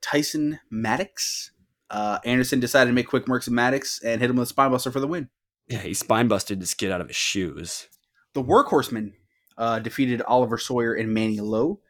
Tyson 0.00 0.60
Maddox. 0.70 1.52
Uh, 1.90 2.18
Anderson 2.24 2.60
decided 2.60 2.90
to 2.90 2.94
make 2.94 3.08
quick 3.08 3.26
works 3.28 3.46
of 3.46 3.52
Maddox 3.52 4.02
and 4.02 4.20
hit 4.20 4.30
him 4.30 4.36
with 4.36 4.50
a 4.50 4.54
spinebuster 4.54 4.92
for 4.92 5.00
the 5.00 5.06
win. 5.06 5.28
Yeah, 5.68 5.78
he 5.78 5.94
spine 5.94 6.28
busted 6.28 6.60
this 6.60 6.74
kid 6.74 6.92
out 6.92 7.00
of 7.00 7.08
his 7.08 7.16
shoes. 7.16 7.88
The 8.34 8.42
Workhorsemen 8.42 9.12
uh, 9.58 9.80
defeated 9.80 10.22
Oliver 10.22 10.58
Sawyer 10.58 10.94
and 10.94 11.12
Manny 11.12 11.40
Lowe. 11.40 11.80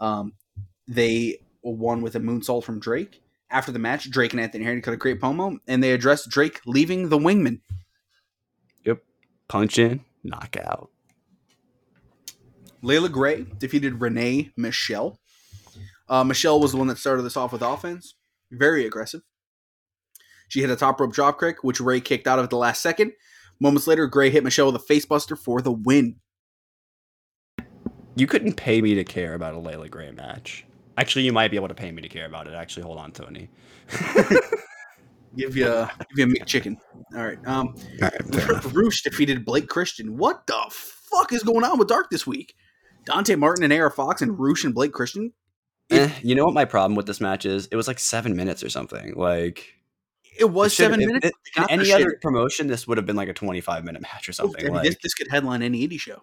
Um, 0.00 0.32
they 0.86 1.40
won 1.62 2.02
with 2.02 2.14
a 2.14 2.20
moonsault 2.20 2.64
from 2.64 2.80
Drake. 2.80 3.20
After 3.50 3.72
the 3.72 3.78
match, 3.78 4.10
Drake 4.10 4.32
and 4.32 4.40
Anthony 4.40 4.64
Hardy 4.64 4.80
cut 4.80 4.94
a 4.94 4.98
great 4.98 5.20
promo, 5.20 5.58
and 5.66 5.82
they 5.82 5.92
addressed 5.92 6.30
Drake 6.30 6.60
leaving 6.66 7.08
the 7.08 7.18
Wingman. 7.18 7.60
Yep. 8.84 9.02
Punch 9.48 9.78
in, 9.78 10.04
knockout. 10.22 10.90
Layla 12.82 13.10
Gray 13.10 13.46
defeated 13.58 14.00
Renee 14.00 14.52
Michelle. 14.56 15.18
Uh, 16.08 16.24
Michelle 16.24 16.60
was 16.60 16.72
the 16.72 16.78
one 16.78 16.86
that 16.86 16.98
started 16.98 17.22
this 17.22 17.36
off 17.36 17.52
with 17.52 17.62
offense. 17.62 18.14
Very 18.50 18.86
aggressive. 18.86 19.22
She 20.48 20.60
hit 20.60 20.70
a 20.70 20.76
top 20.76 21.00
rope 21.00 21.12
drop 21.12 21.40
kick, 21.40 21.62
which 21.62 21.80
Ray 21.80 22.00
kicked 22.00 22.26
out 22.26 22.38
of 22.38 22.44
at 22.44 22.50
the 22.50 22.56
last 22.56 22.82
second. 22.82 23.12
Moments 23.60 23.86
later, 23.86 24.06
Gray 24.06 24.30
hit 24.30 24.44
Michelle 24.44 24.72
with 24.72 24.82
a 24.82 24.92
facebuster 24.92 25.38
for 25.38 25.60
the 25.60 25.72
win. 25.72 26.16
You 28.14 28.26
couldn't 28.26 28.54
pay 28.54 28.82
me 28.82 28.94
to 28.94 29.04
care 29.04 29.34
about 29.34 29.54
a 29.54 29.58
Layla 29.58 29.90
Gray 29.90 30.10
match. 30.10 30.64
Actually, 30.96 31.24
you 31.24 31.32
might 31.32 31.50
be 31.50 31.56
able 31.56 31.68
to 31.68 31.74
pay 31.74 31.92
me 31.92 32.02
to 32.02 32.08
care 32.08 32.26
about 32.26 32.46
it. 32.46 32.54
Actually, 32.54 32.82
hold 32.82 32.98
on, 32.98 33.12
Tony. 33.12 33.48
Give 35.36 35.56
you 35.56 35.68
a, 35.68 35.90
give 36.16 36.28
you 36.28 36.34
a 36.34 36.44
McChicken. 36.44 36.76
All 37.14 37.24
right. 37.24 37.46
Um, 37.46 37.74
Roosh 38.72 39.02
defeated 39.02 39.44
Blake 39.44 39.68
Christian. 39.68 40.16
What 40.16 40.46
the 40.46 40.58
fuck 40.70 41.32
is 41.32 41.42
going 41.42 41.64
on 41.64 41.78
with 41.78 41.88
Dark 41.88 42.10
this 42.10 42.26
week? 42.26 42.54
Dante 43.04 43.36
Martin 43.36 43.64
and 43.64 43.72
AR 43.72 43.90
Fox 43.90 44.22
and 44.22 44.38
Roosh 44.38 44.64
and 44.64 44.74
Blake 44.74 44.92
Christian. 44.92 45.32
Eh, 45.90 46.10
you 46.22 46.34
know 46.34 46.44
what 46.44 46.54
my 46.54 46.64
problem 46.64 46.96
with 46.96 47.06
this 47.06 47.20
match 47.20 47.46
is? 47.46 47.66
It 47.66 47.76
was 47.76 47.88
like 47.88 47.98
seven 47.98 48.36
minutes 48.36 48.62
or 48.62 48.68
something. 48.68 49.14
Like 49.14 49.74
It 50.38 50.50
was 50.50 50.72
it 50.72 50.76
seven 50.76 51.00
minutes. 51.00 51.26
it- 51.26 51.32
in 51.56 51.62
got 51.62 51.70
any 51.72 51.84
shit. 51.84 51.94
other 51.94 52.18
promotion, 52.22 52.66
this 52.66 52.86
would 52.86 52.96
have 52.98 53.06
been 53.06 53.16
like 53.16 53.28
a 53.28 53.34
twenty-five 53.34 53.84
minute 53.84 54.02
match 54.02 54.28
or 54.28 54.32
I 54.32 54.34
something. 54.34 54.64
mean, 54.64 54.74
Like 54.74 54.84
this, 54.84 54.96
this 55.02 55.14
could 55.14 55.28
headline 55.28 55.62
any 55.62 55.86
indie 55.86 56.00
show. 56.00 56.22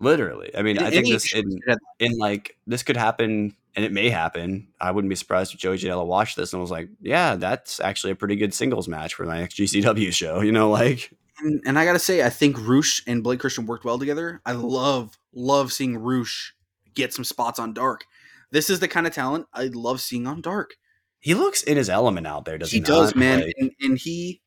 literally. 0.00 0.50
I 0.56 0.62
mean, 0.62 0.78
I 0.78 0.90
think 0.90 1.08
this 1.08 1.32
in, 1.34 1.60
could 1.60 1.78
in 1.98 2.18
like 2.18 2.56
this 2.66 2.82
could 2.82 2.96
happen, 2.96 3.54
and 3.76 3.84
it 3.84 3.92
may 3.92 4.10
happen. 4.10 4.68
I 4.80 4.90
wouldn't 4.90 5.08
be 5.10 5.14
surprised 5.16 5.54
if 5.54 5.60
Joey 5.60 5.78
Janela 5.78 6.06
watched 6.06 6.36
this 6.36 6.52
and 6.52 6.60
was 6.60 6.70
like, 6.70 6.88
"Yeah, 7.00 7.36
that's 7.36 7.80
actually 7.80 8.12
a 8.12 8.16
pretty 8.16 8.36
good 8.36 8.52
singles 8.54 8.88
match 8.88 9.14
for 9.14 9.24
my 9.24 9.38
next 9.40 9.54
GCW 9.56 10.12
show." 10.12 10.40
You 10.40 10.52
know, 10.52 10.70
like 10.70 11.10
And, 11.40 11.60
and 11.66 11.78
I 11.78 11.84
gotta 11.84 11.98
say, 11.98 12.22
I 12.24 12.30
think 12.30 12.56
Roosh 12.58 13.02
and 13.06 13.22
Blake 13.22 13.40
Christian 13.40 13.66
worked 13.66 13.84
well 13.84 13.98
together. 13.98 14.40
I 14.46 14.52
love, 14.52 15.18
love 15.34 15.72
seeing 15.72 15.96
Roosh 15.98 16.52
get 16.94 17.12
some 17.12 17.24
spots 17.24 17.58
on 17.58 17.72
Dark. 17.74 18.04
This 18.52 18.70
is 18.70 18.78
the 18.78 18.86
kind 18.86 19.04
of 19.06 19.12
talent 19.12 19.46
I 19.52 19.64
love 19.64 20.00
seeing 20.00 20.28
on 20.28 20.40
Dark. 20.40 20.76
He 21.24 21.32
looks 21.32 21.62
in 21.62 21.78
his 21.78 21.88
element 21.88 22.26
out 22.26 22.44
there. 22.44 22.58
Does 22.58 22.70
he, 22.70 22.80
he 22.80 22.84
does, 22.84 23.14
not? 23.14 23.16
man, 23.16 23.40
Like, 23.40 23.54
and, 23.58 23.70
and 23.80 23.98
he 23.98 24.42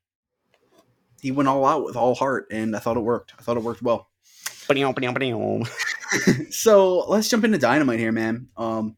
he 1.19 1.31
went 1.31 1.49
all 1.49 1.65
out 1.65 1.83
with 1.83 1.95
all 1.95 2.13
heart, 2.13 2.45
and 2.51 2.75
I 2.75 2.79
thought 2.79 2.97
it 2.97 2.99
worked. 2.99 3.33
I 3.39 3.41
thought 3.41 3.57
it 3.57 3.63
worked 3.63 3.81
well. 3.81 4.07
so 6.51 6.99
let's 7.09 7.29
jump 7.29 7.45
into 7.45 7.57
Dynamite 7.57 7.97
here, 7.97 8.11
man. 8.11 8.49
Um, 8.57 8.95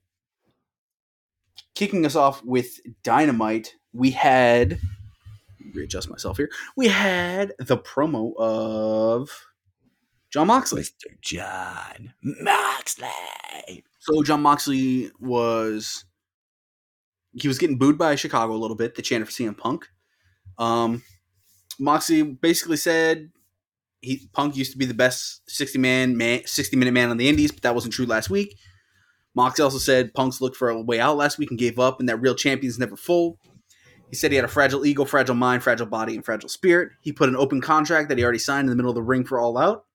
kicking 1.73 2.05
us 2.05 2.17
off 2.17 2.43
with 2.43 2.81
Dynamite, 3.03 3.73
we 3.93 4.11
had 4.11 4.77
readjust 5.73 6.09
myself 6.09 6.35
here. 6.35 6.49
We 6.75 6.89
had 6.89 7.53
the 7.59 7.77
promo 7.77 8.35
of 8.35 9.29
Jon 10.31 10.47
Moxley. 10.47 10.81
Mr. 10.81 11.21
Jon 11.21 12.13
Moxley. 12.21 13.85
So 13.99 14.21
Jon 14.21 14.41
Moxley 14.41 15.11
was 15.17 16.03
he 17.33 17.47
was 17.47 17.57
getting 17.57 17.77
booed 17.77 17.97
by 17.97 18.15
Chicago 18.15 18.53
a 18.53 18.57
little 18.57 18.77
bit. 18.77 18.95
The 18.95 19.01
chant 19.01 19.25
for 19.25 19.31
CM 19.31 19.57
Punk. 19.57 19.87
Um, 20.57 21.03
Moxley 21.79 22.23
basically 22.23 22.77
said 22.77 23.31
he 24.01 24.27
Punk 24.33 24.55
used 24.55 24.71
to 24.71 24.77
be 24.77 24.85
the 24.85 24.93
best 24.93 25.49
sixty 25.49 25.79
man 25.79 26.17
man 26.17 26.41
sixty 26.45 26.75
minute 26.75 26.93
man 26.93 27.09
on 27.09 27.17
the 27.17 27.29
Indies, 27.29 27.51
but 27.51 27.63
that 27.63 27.75
wasn't 27.75 27.93
true 27.93 28.05
last 28.05 28.29
week. 28.29 28.55
Moxie 29.35 29.61
also 29.61 29.77
said 29.77 30.13
Punk's 30.13 30.41
looked 30.41 30.57
for 30.57 30.69
a 30.69 30.81
way 30.81 30.99
out 30.99 31.17
last 31.17 31.37
week 31.37 31.49
and 31.49 31.59
gave 31.59 31.79
up, 31.79 31.99
and 31.99 32.09
that 32.09 32.17
real 32.17 32.35
champions 32.35 32.79
never 32.79 32.97
fold. 32.97 33.37
He 34.09 34.15
said 34.15 34.31
he 34.31 34.35
had 34.35 34.45
a 34.45 34.49
fragile 34.49 34.85
ego, 34.85 35.05
fragile 35.05 35.35
mind, 35.35 35.61
fragile 35.61 35.85
body, 35.85 36.15
and 36.15 36.25
fragile 36.25 36.49
spirit. 36.49 36.89
He 37.01 37.13
put 37.13 37.29
an 37.29 37.35
open 37.35 37.61
contract 37.61 38.09
that 38.09 38.17
he 38.17 38.23
already 38.23 38.39
signed 38.39 38.65
in 38.65 38.69
the 38.69 38.75
middle 38.75 38.89
of 38.89 38.95
the 38.95 39.03
ring 39.03 39.23
for 39.23 39.39
All 39.39 39.57
Out. 39.57 39.85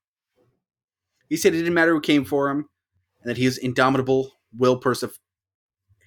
He 1.28 1.36
said 1.36 1.52
it 1.52 1.58
didn't 1.58 1.74
matter 1.74 1.92
who 1.92 2.00
came 2.00 2.24
for 2.24 2.48
him, 2.48 2.68
and 3.22 3.30
that 3.30 3.36
he 3.36 3.44
was 3.44 3.58
indomitable 3.58 4.30
will 4.56 4.80
persif- 4.80 5.18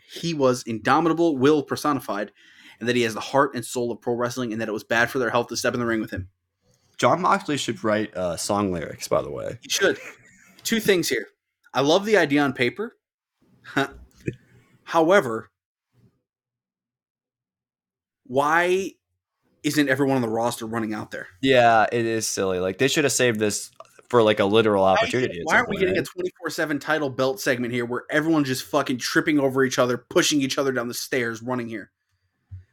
he 0.10 0.34
was 0.34 0.64
indomitable 0.64 1.38
will 1.38 1.64
personified, 1.64 2.32
and 2.80 2.88
that 2.88 2.96
he 2.96 3.02
has 3.04 3.14
the 3.14 3.20
heart 3.20 3.56
and 3.56 3.66
soul 3.66 3.92
of 3.92 4.02
pro 4.02 4.14
wrestling, 4.14 4.52
and 4.52 4.62
that 4.62 4.70
it 4.70 4.74
was 4.74 4.84
bad 4.84 5.10
for 5.10 5.20
their 5.20 5.30
health 5.30 5.48
to 5.48 5.58
step 5.58 5.74
in 5.74 5.80
the 5.80 5.86
ring 5.86 6.02
with 6.02 6.12
him. 6.12 6.30
Jon 6.98 7.22
Moxley 7.22 7.58
should 7.58 7.84
write 7.84 8.16
uh, 8.16 8.38
song 8.38 8.72
lyrics, 8.72 9.08
by 9.08 9.22
the 9.22 9.30
way. 9.30 9.60
He 9.62 9.70
should. 9.70 10.00
Two 10.64 10.80
things 10.80 11.10
here. 11.10 11.28
I 11.74 11.82
love 11.82 12.06
the 12.06 12.18
idea 12.18 12.42
on 12.42 12.54
paper. 12.54 12.98
However, 14.84 15.52
why 18.24 18.92
isn't 19.64 19.90
everyone 19.90 20.16
on 20.16 20.22
the 20.22 20.30
roster 20.30 20.66
running 20.66 20.94
out 20.94 21.12
there? 21.12 21.28
Yeah, 21.42 21.86
it 21.92 22.06
is 22.06 22.28
silly. 22.28 22.60
Like 22.60 22.78
they 22.78 22.88
should 22.88 23.04
have 23.04 23.14
saved 23.14 23.40
this 23.40 23.70
for 24.10 24.24
like 24.24 24.40
a 24.40 24.46
literal 24.46 24.84
opportunity. 24.84 25.42
Why 25.44 25.58
aren't 25.58 25.70
we 25.70 25.78
getting 25.78 25.98
a 25.98 26.04
24 26.04 26.50
7 26.50 26.80
title 26.80 27.10
belt 27.10 27.40
segment 27.40 27.74
here 27.74 27.86
where 27.86 28.04
everyone's 28.10 28.48
just 28.48 28.64
fucking 28.64 28.98
tripping 28.98 29.40
over 29.40 29.64
each 29.64 29.80
other, 29.80 29.98
pushing 29.98 30.42
each 30.42 30.58
other 30.58 30.72
down 30.72 30.88
the 30.88 30.94
stairs, 30.94 31.42
running 31.42 31.68
here? 31.68 31.92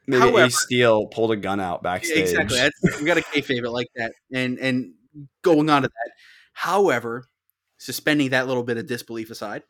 Maybe 0.07 0.21
however- 0.21 0.47
Ace 0.47 0.61
Steel 0.61 1.07
pulled 1.07 1.33
a 1.33 1.37
gun 1.37 1.61
out 1.61 1.83
backstage. 1.83 2.19
Exactly. 2.19 2.59
That's, 2.59 3.01
we 3.01 3.07
got 3.07 3.17
kayfabe 3.17 3.65
it 3.65 3.71
like 3.71 3.89
that. 3.97 4.13
And 4.33 4.59
and 4.59 4.93
going 5.43 5.71
on 5.71 5.83
to 5.83 5.89
that. 5.89 6.11
However, 6.53 7.25
suspending 7.79 8.31
that 8.31 8.47
little 8.47 8.63
bit 8.63 8.77
of 8.77 8.87
disbelief 8.87 9.31
aside, 9.31 9.63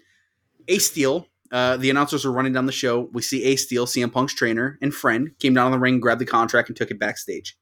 Ace 0.69 0.91
Steel, 0.91 1.29
uh, 1.53 1.77
the 1.77 1.91
announcers 1.91 2.25
are 2.25 2.33
running 2.33 2.53
down 2.53 2.67
the 2.67 2.73
show. 2.73 3.09
We 3.13 3.23
see 3.23 3.45
Ace 3.45 3.65
Steel, 3.65 3.87
CM 3.87 4.13
Punk's 4.13 4.35
trainer 4.35 4.79
and 4.83 4.93
friend, 4.93 5.31
came 5.39 5.55
down 5.55 5.67
on 5.67 5.73
the 5.73 5.79
ring, 5.79 6.01
grabbed 6.01 6.21
the 6.21 6.27
contract, 6.27 6.69
and 6.69 6.77
took 6.77 6.91
it 6.91 6.99
backstage. 6.99 7.57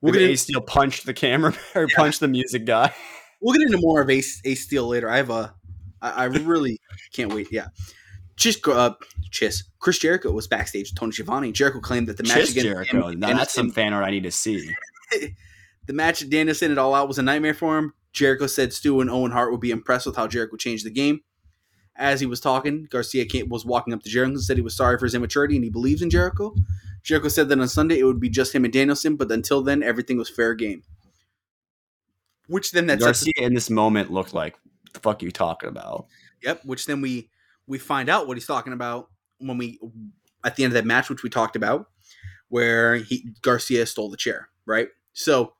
We'll 0.00 0.12
get, 0.12 0.22
Ace 0.22 0.42
Steel 0.42 0.60
punched 0.60 1.06
the 1.06 1.14
camera 1.14 1.54
or 1.74 1.82
Yeah. 1.88 1.96
punched 1.96 2.20
the 2.20 2.28
music 2.28 2.64
guy. 2.64 2.94
we'll 3.40 3.54
get 3.54 3.62
into 3.66 3.78
more 3.80 4.00
of 4.00 4.10
Ace, 4.10 4.40
Ace 4.44 4.64
Steel 4.64 4.86
later. 4.86 5.10
I 5.10 5.16
have 5.16 5.30
a, 5.30 5.54
I, 6.00 6.10
I 6.10 6.24
really 6.24 6.78
can't 7.12 7.32
wait. 7.32 7.48
Yeah. 7.50 7.68
Just 8.36 8.66
uh, 8.68 8.94
Chiss. 9.32 9.64
Chris 9.80 9.98
Jericho 9.98 10.30
was 10.30 10.46
backstage 10.46 10.90
with 10.90 10.98
Tony 10.98 11.12
Schiavone. 11.12 11.50
Jericho 11.50 11.80
claimed 11.80 12.06
that 12.06 12.16
the 12.16 12.22
match 12.22 12.38
Chiss 12.38 12.50
against 12.52 12.62
Jericho. 12.62 13.10
Now 13.10 13.36
that's 13.36 13.52
some 13.52 13.70
fan 13.70 13.92
art 13.92 14.04
I 14.04 14.10
need 14.10 14.22
to 14.22 14.30
see. 14.30 14.70
the 15.86 15.92
match 15.92 16.22
at 16.22 16.30
Danielson 16.30 16.70
at 16.70 16.78
All 16.78 16.94
Out 16.94 17.08
was 17.08 17.18
a 17.18 17.22
nightmare 17.22 17.54
for 17.54 17.76
him. 17.76 17.92
Jericho 18.12 18.46
said 18.46 18.72
Stu 18.72 19.00
and 19.00 19.10
Owen 19.10 19.32
Hart 19.32 19.50
would 19.50 19.60
be 19.60 19.70
impressed 19.70 20.06
with 20.06 20.16
how 20.16 20.26
Jericho 20.28 20.56
changed 20.56 20.86
the 20.86 20.90
game. 20.90 21.20
As 21.96 22.20
he 22.20 22.26
was 22.26 22.38
talking, 22.40 22.86
Garcia 22.90 23.26
came, 23.26 23.48
was 23.48 23.64
walking 23.66 23.92
up 23.92 24.02
to 24.04 24.08
Jericho 24.08 24.30
and 24.34 24.40
said 24.40 24.56
he 24.56 24.62
was 24.62 24.76
sorry 24.76 24.98
for 24.98 25.06
his 25.06 25.14
immaturity 25.16 25.56
and 25.56 25.64
he 25.64 25.70
believes 25.70 26.00
in 26.00 26.10
Jericho. 26.10 26.54
Jericho 27.02 27.28
said 27.28 27.48
that 27.48 27.58
on 27.58 27.68
Sunday 27.68 27.98
it 27.98 28.04
would 28.04 28.20
be 28.20 28.28
just 28.28 28.54
him 28.54 28.64
and 28.64 28.72
Danielson, 28.72 29.16
but 29.16 29.30
until 29.30 29.62
then 29.62 29.82
everything 29.82 30.18
was 30.18 30.28
fair 30.28 30.54
game. 30.54 30.82
Which 32.48 32.72
then 32.72 32.86
that 32.86 33.00
Garcia 33.00 33.32
in 33.36 33.54
this 33.54 33.70
moment 33.70 34.10
looked 34.10 34.32
like 34.32 34.56
the 34.92 35.00
fuck 35.00 35.22
you 35.22 35.30
talking 35.30 35.68
about. 35.68 36.06
Yep. 36.42 36.64
Which 36.64 36.86
then 36.86 37.00
we 37.00 37.30
we 37.66 37.78
find 37.78 38.08
out 38.08 38.26
what 38.26 38.36
he's 38.36 38.46
talking 38.46 38.72
about 38.72 39.08
when 39.38 39.58
we 39.58 39.78
at 40.44 40.56
the 40.56 40.64
end 40.64 40.72
of 40.72 40.74
that 40.74 40.86
match, 40.86 41.10
which 41.10 41.22
we 41.22 41.30
talked 41.30 41.56
about, 41.56 41.88
where 42.48 42.96
he 42.96 43.34
Garcia 43.42 43.84
stole 43.86 44.10
the 44.10 44.16
chair, 44.16 44.48
right? 44.66 44.88
So 45.12 45.54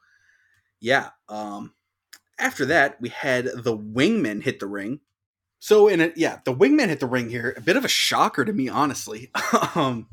yeah. 0.80 1.10
Um 1.28 1.74
after 2.38 2.64
that, 2.66 3.00
we 3.00 3.08
had 3.08 3.46
the 3.54 3.76
wingman 3.76 4.42
hit 4.42 4.60
the 4.60 4.66
ring. 4.66 5.00
So 5.58 5.88
in 5.88 6.00
it, 6.00 6.16
yeah, 6.16 6.38
the 6.44 6.54
wingman 6.54 6.88
hit 6.88 7.00
the 7.00 7.06
ring 7.06 7.28
here. 7.28 7.52
A 7.56 7.60
bit 7.60 7.76
of 7.76 7.84
a 7.84 7.88
shocker 7.88 8.44
to 8.44 8.52
me, 8.52 8.68
honestly. 8.68 9.30
um 9.74 10.08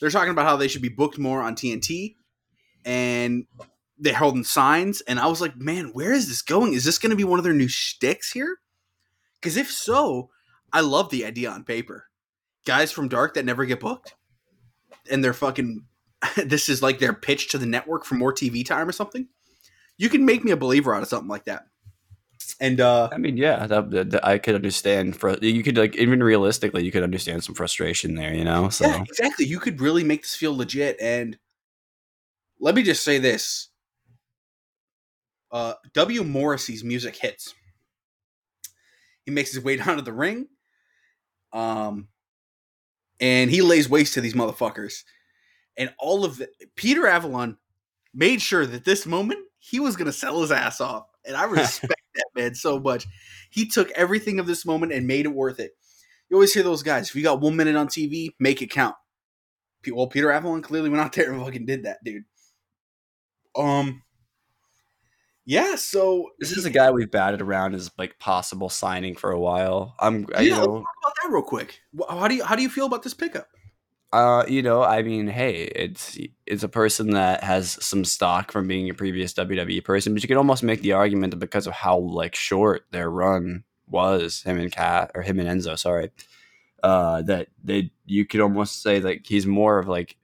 they're 0.00 0.10
talking 0.10 0.30
about 0.30 0.46
how 0.46 0.56
they 0.56 0.68
should 0.68 0.82
be 0.82 0.88
booked 0.88 1.18
more 1.18 1.42
on 1.42 1.54
TNT 1.54 2.14
and 2.84 3.46
they're 4.00 4.14
holding 4.14 4.44
signs, 4.44 5.02
and 5.02 5.20
I 5.20 5.26
was 5.26 5.40
like, 5.40 5.56
man, 5.56 5.90
where 5.92 6.12
is 6.12 6.26
this 6.28 6.42
going? 6.42 6.72
Is 6.72 6.84
this 6.84 6.98
going 6.98 7.10
to 7.10 7.16
be 7.16 7.24
one 7.24 7.38
of 7.38 7.44
their 7.44 7.52
new 7.52 7.68
shticks 7.68 8.32
here? 8.32 8.56
Because 9.40 9.56
if 9.56 9.70
so, 9.70 10.30
I 10.72 10.80
love 10.80 11.10
the 11.10 11.24
idea 11.24 11.50
on 11.50 11.64
paper. 11.64 12.06
Guys 12.64 12.90
from 12.90 13.08
Dark 13.08 13.34
that 13.34 13.44
never 13.44 13.66
get 13.66 13.80
booked, 13.80 14.14
and 15.10 15.22
they're 15.22 15.32
fucking. 15.32 15.84
this 16.36 16.68
is 16.68 16.82
like 16.82 16.98
their 16.98 17.14
pitch 17.14 17.48
to 17.48 17.58
the 17.58 17.66
network 17.66 18.04
for 18.04 18.14
more 18.14 18.32
TV 18.32 18.64
time 18.64 18.88
or 18.88 18.92
something. 18.92 19.28
You 19.96 20.08
can 20.08 20.24
make 20.24 20.44
me 20.44 20.50
a 20.50 20.56
believer 20.56 20.94
out 20.94 21.02
of 21.02 21.08
something 21.08 21.28
like 21.28 21.44
that. 21.44 21.64
And 22.60 22.80
uh 22.80 23.08
I 23.12 23.18
mean, 23.18 23.36
yeah, 23.36 23.66
that, 23.66 23.90
that- 23.90 24.24
I 24.26 24.38
could 24.38 24.54
understand. 24.54 25.16
For 25.16 25.36
you 25.38 25.62
could 25.62 25.76
like 25.76 25.96
even 25.96 26.22
realistically, 26.22 26.84
you 26.84 26.92
could 26.92 27.02
understand 27.02 27.44
some 27.44 27.54
frustration 27.54 28.14
there. 28.14 28.34
You 28.34 28.44
know, 28.44 28.68
so 28.68 28.86
yeah, 28.86 29.02
exactly. 29.02 29.46
You 29.46 29.58
could 29.60 29.80
really 29.80 30.04
make 30.04 30.22
this 30.22 30.34
feel 30.34 30.56
legit. 30.56 30.96
And 31.00 31.38
let 32.58 32.74
me 32.74 32.82
just 32.82 33.04
say 33.04 33.18
this: 33.18 33.68
uh, 35.52 35.74
W. 35.94 36.24
Morrissey's 36.24 36.84
music 36.84 37.16
hits. 37.16 37.54
He 39.24 39.30
makes 39.30 39.52
his 39.52 39.62
way 39.62 39.76
down 39.82 39.96
to 39.96 40.02
the 40.02 40.12
ring, 40.12 40.48
um, 41.52 42.08
and 43.20 43.50
he 43.50 43.62
lays 43.62 43.88
waste 43.88 44.14
to 44.14 44.20
these 44.20 44.34
motherfuckers. 44.34 45.04
And 45.76 45.92
all 45.98 46.24
of 46.24 46.38
the, 46.38 46.48
Peter 46.76 47.06
Avalon 47.06 47.56
made 48.12 48.42
sure 48.42 48.66
that 48.66 48.84
this 48.84 49.06
moment 49.06 49.40
he 49.58 49.78
was 49.80 49.96
going 49.96 50.06
to 50.06 50.12
sell 50.12 50.40
his 50.42 50.50
ass 50.50 50.80
off, 50.80 51.06
and 51.24 51.36
I 51.36 51.44
respect 51.46 51.99
that 52.14 52.26
man 52.34 52.54
so 52.54 52.78
much. 52.78 53.06
He 53.50 53.66
took 53.66 53.90
everything 53.92 54.38
of 54.38 54.46
this 54.46 54.64
moment 54.64 54.92
and 54.92 55.06
made 55.06 55.26
it 55.26 55.34
worth 55.34 55.60
it. 55.60 55.72
You 56.28 56.36
always 56.36 56.54
hear 56.54 56.62
those 56.62 56.82
guys. 56.82 57.08
If 57.08 57.16
you 57.16 57.22
got 57.22 57.40
one 57.40 57.56
minute 57.56 57.76
on 57.76 57.88
TV, 57.88 58.30
make 58.38 58.62
it 58.62 58.70
count. 58.70 58.94
Well, 59.90 60.06
Peter 60.06 60.30
Avalon 60.30 60.62
clearly 60.62 60.90
went 60.90 61.02
out 61.02 61.12
there 61.12 61.32
and 61.32 61.42
fucking 61.42 61.66
did 61.66 61.84
that, 61.84 61.98
dude. 62.04 62.24
Um, 63.56 64.02
yeah. 65.44 65.74
So 65.76 66.28
this 66.38 66.56
is 66.56 66.64
a 66.64 66.70
guy 66.70 66.90
we've 66.90 67.10
batted 67.10 67.40
around 67.40 67.74
as 67.74 67.90
like 67.98 68.18
possible 68.18 68.68
signing 68.68 69.16
for 69.16 69.32
a 69.32 69.40
while. 69.40 69.96
I'm, 69.98 70.26
I, 70.34 70.42
you 70.42 70.50
yeah, 70.50 70.56
let's 70.56 70.66
know, 70.66 70.74
talk 70.74 70.84
about 71.02 71.14
that 71.22 71.32
real 71.32 71.42
quick. 71.42 71.80
How 72.08 72.28
do 72.28 72.36
you 72.36 72.44
how 72.44 72.54
do 72.54 72.62
you 72.62 72.68
feel 72.68 72.86
about 72.86 73.02
this 73.02 73.14
pickup? 73.14 73.48
Uh, 74.12 74.44
you 74.48 74.60
know, 74.60 74.82
I 74.82 75.02
mean, 75.02 75.28
hey, 75.28 75.64
it's 75.74 76.18
it's 76.44 76.64
a 76.64 76.68
person 76.68 77.10
that 77.10 77.44
has 77.44 77.82
some 77.84 78.04
stock 78.04 78.50
from 78.50 78.66
being 78.66 78.90
a 78.90 78.94
previous 78.94 79.32
WWE 79.34 79.84
person, 79.84 80.12
but 80.14 80.22
you 80.22 80.28
could 80.28 80.36
almost 80.36 80.64
make 80.64 80.80
the 80.80 80.94
argument 80.94 81.30
that 81.30 81.36
because 81.36 81.68
of 81.68 81.74
how 81.74 81.98
like 81.98 82.34
short 82.34 82.86
their 82.90 83.08
run 83.08 83.62
was, 83.86 84.42
him 84.42 84.58
and 84.58 84.72
Cat 84.72 85.12
or 85.14 85.22
him 85.22 85.38
and 85.38 85.48
Enzo, 85.48 85.78
sorry, 85.78 86.10
uh, 86.82 87.22
that 87.22 87.48
they 87.62 87.92
you 88.04 88.26
could 88.26 88.40
almost 88.40 88.82
say 88.82 88.98
like 88.98 89.26
he's 89.26 89.46
more 89.46 89.78
of 89.78 89.86
like 89.86 90.16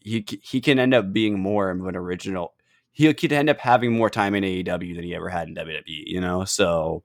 he 0.00 0.24
he 0.42 0.60
can 0.60 0.78
end 0.78 0.92
up 0.92 1.10
being 1.12 1.38
more 1.40 1.70
of 1.70 1.86
an 1.86 1.96
original. 1.96 2.54
He 2.92 3.12
could 3.14 3.32
end 3.32 3.48
up 3.48 3.58
having 3.58 3.92
more 3.92 4.10
time 4.10 4.34
in 4.34 4.44
AEW 4.44 4.96
than 4.96 5.04
he 5.04 5.14
ever 5.14 5.30
had 5.30 5.48
in 5.48 5.54
WWE, 5.54 5.82
you 5.86 6.20
know. 6.20 6.44
So, 6.44 7.04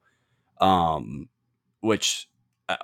um, 0.60 1.30
which 1.80 2.28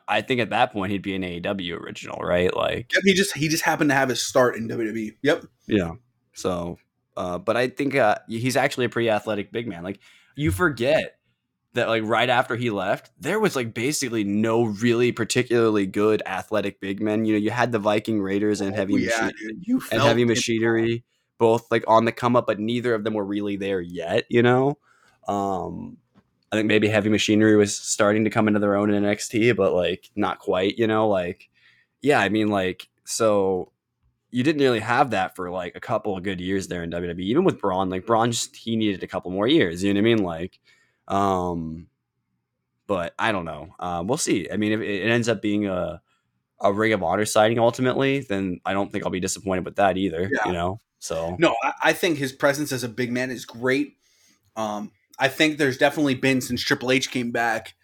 I- 0.07 0.21
think 0.21 0.41
at 0.41 0.49
that 0.51 0.71
point 0.71 0.91
he'd 0.91 1.01
be 1.01 1.15
an 1.15 1.23
AEW 1.23 1.79
original, 1.81 2.19
right? 2.21 2.55
Like, 2.55 2.91
Yep, 2.93 3.01
he 3.05 3.13
just 3.13 3.35
he 3.35 3.47
just 3.47 3.63
happened 3.63 3.89
to 3.89 3.95
have 3.95 4.09
his 4.09 4.21
start 4.21 4.55
in 4.55 4.67
WWE. 4.67 5.15
Yep. 5.23 5.45
yeah. 5.67 5.91
So, 6.33 6.77
uh, 7.17 7.37
but 7.39 7.57
I 7.57 7.67
think 7.67 7.95
uh, 7.95 8.15
he's 8.27 8.55
actually 8.55 8.85
a 8.85 8.89
pretty 8.89 9.09
athletic 9.09 9.51
big 9.51 9.67
man. 9.67 9.83
Like 9.83 9.99
you 10.35 10.51
forget 10.51 11.17
that, 11.73 11.87
like 11.87 12.03
right 12.03 12.29
after 12.29 12.55
he 12.55 12.69
left, 12.69 13.11
there 13.19 13.39
was 13.39 13.55
like 13.55 13.73
basically 13.73 14.23
no 14.23 14.63
really 14.63 15.11
particularly 15.11 15.85
good 15.85 16.21
athletic 16.25 16.79
big 16.79 17.01
men. 17.01 17.25
You 17.25 17.33
know, 17.33 17.39
you 17.39 17.49
had 17.49 17.71
the 17.71 17.79
Viking 17.79 18.21
Raiders 18.21 18.61
and 18.61 18.75
Heavy 18.75 18.93
Oh, 18.93 18.97
yeah, 18.97 19.25
Machi- 19.67 19.87
and 19.91 20.01
Heavy. 20.01 20.25
Machinery, 20.25 21.03
both 21.37 21.69
like 21.71 21.83
on 21.87 22.05
the 22.05 22.11
come 22.11 22.35
up, 22.35 22.45
but 22.47 22.59
neither 22.59 22.93
of 22.93 23.03
them 23.03 23.13
were 23.13 23.25
really 23.25 23.55
there 23.55 23.81
yet. 23.81 24.25
You 24.29 24.43
know, 24.43 24.77
um, 25.27 25.97
I 26.51 26.57
think 26.57 26.67
maybe 26.67 26.89
Heavy 26.89 27.09
Machinery 27.09 27.55
was 27.55 27.75
starting 27.75 28.25
to 28.25 28.29
come 28.29 28.47
into 28.47 28.59
their 28.59 28.75
own 28.75 28.93
in 28.93 29.03
NXT, 29.03 29.55
but 29.55 29.73
like 29.73 30.09
not 30.15 30.39
quite. 30.39 30.77
You 30.77 30.87
know, 30.87 31.07
like 31.07 31.49
yeah, 32.01 32.19
I 32.19 32.29
mean, 32.29 32.49
like 32.49 32.87
so 33.05 33.71
you 34.31 34.43
didn't 34.43 34.61
really 34.61 34.79
have 34.79 35.11
that 35.11 35.35
for 35.35 35.49
like 35.49 35.75
a 35.75 35.81
couple 35.81 36.15
of 36.17 36.23
good 36.23 36.41
years 36.41 36.67
there 36.67 36.83
in 36.83 36.91
WWE. 36.91 37.19
Even 37.19 37.43
with 37.43 37.59
Braun, 37.59 37.89
like 37.89 38.05
Braun, 38.05 38.31
just 38.31 38.55
he 38.55 38.75
needed 38.75 39.03
a 39.03 39.07
couple 39.07 39.31
more 39.31 39.47
years. 39.47 39.83
You 39.83 39.93
know 39.93 39.99
what 39.99 40.07
I 40.07 40.15
mean? 40.15 40.23
Like, 40.23 40.59
um, 41.07 41.87
but 42.87 43.13
I 43.19 43.31
don't 43.31 43.45
know. 43.45 43.75
Um, 43.79 44.07
we'll 44.07 44.17
see. 44.17 44.49
I 44.51 44.57
mean, 44.57 44.73
if 44.73 44.81
it 44.81 45.09
ends 45.09 45.29
up 45.29 45.41
being 45.41 45.67
a 45.67 46.01
a 46.61 46.71
Ring 46.71 46.93
of 46.93 47.03
Honor 47.03 47.25
signing 47.25 47.59
ultimately, 47.59 48.19
then 48.21 48.61
I 48.65 48.73
don't 48.73 48.91
think 48.91 49.03
I'll 49.03 49.11
be 49.11 49.19
disappointed 49.19 49.65
with 49.65 49.77
that 49.77 49.97
either. 49.97 50.29
Yeah. 50.31 50.47
You 50.47 50.53
know, 50.53 50.79
So 50.99 51.35
No, 51.39 51.55
I, 51.63 51.73
I 51.85 51.93
think 51.93 52.17
his 52.17 52.31
presence 52.31 52.71
as 52.71 52.83
a 52.83 52.89
big 52.89 53.11
man 53.11 53.31
is 53.31 53.45
great. 53.45 53.97
Um, 54.55 54.91
I 55.21 55.27
think 55.27 55.57
there's 55.57 55.77
definitely 55.77 56.15
been 56.15 56.41
since 56.41 56.61
Triple 56.63 56.91
H 56.91 57.11
came 57.11 57.31
back, 57.31 57.75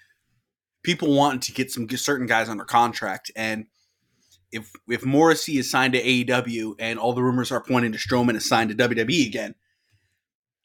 people 0.84 1.16
wanting 1.16 1.40
to 1.42 1.54
get 1.54 1.72
some 1.72 1.88
certain 1.90 2.26
guys 2.26 2.50
under 2.50 2.66
contract, 2.66 3.32
and 3.36 3.68
if 4.52 4.72
if 4.88 5.06
Morrissey 5.06 5.58
is 5.58 5.70
signed 5.70 5.94
to 5.94 6.02
AEW 6.02 6.76
and 6.80 6.98
all 6.98 7.14
the 7.14 7.24
rumors 7.24 7.52
are 7.52 7.62
pointing 7.62 7.92
to 7.92 7.98
Strowman 7.98 8.36
is 8.36 8.48
signed 8.48 8.72
to 8.72 8.76
WWE 8.76 9.28
again, 9.28 9.56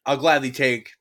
I'll 0.07 0.17
gladly 0.17 0.51
take 0.51 0.93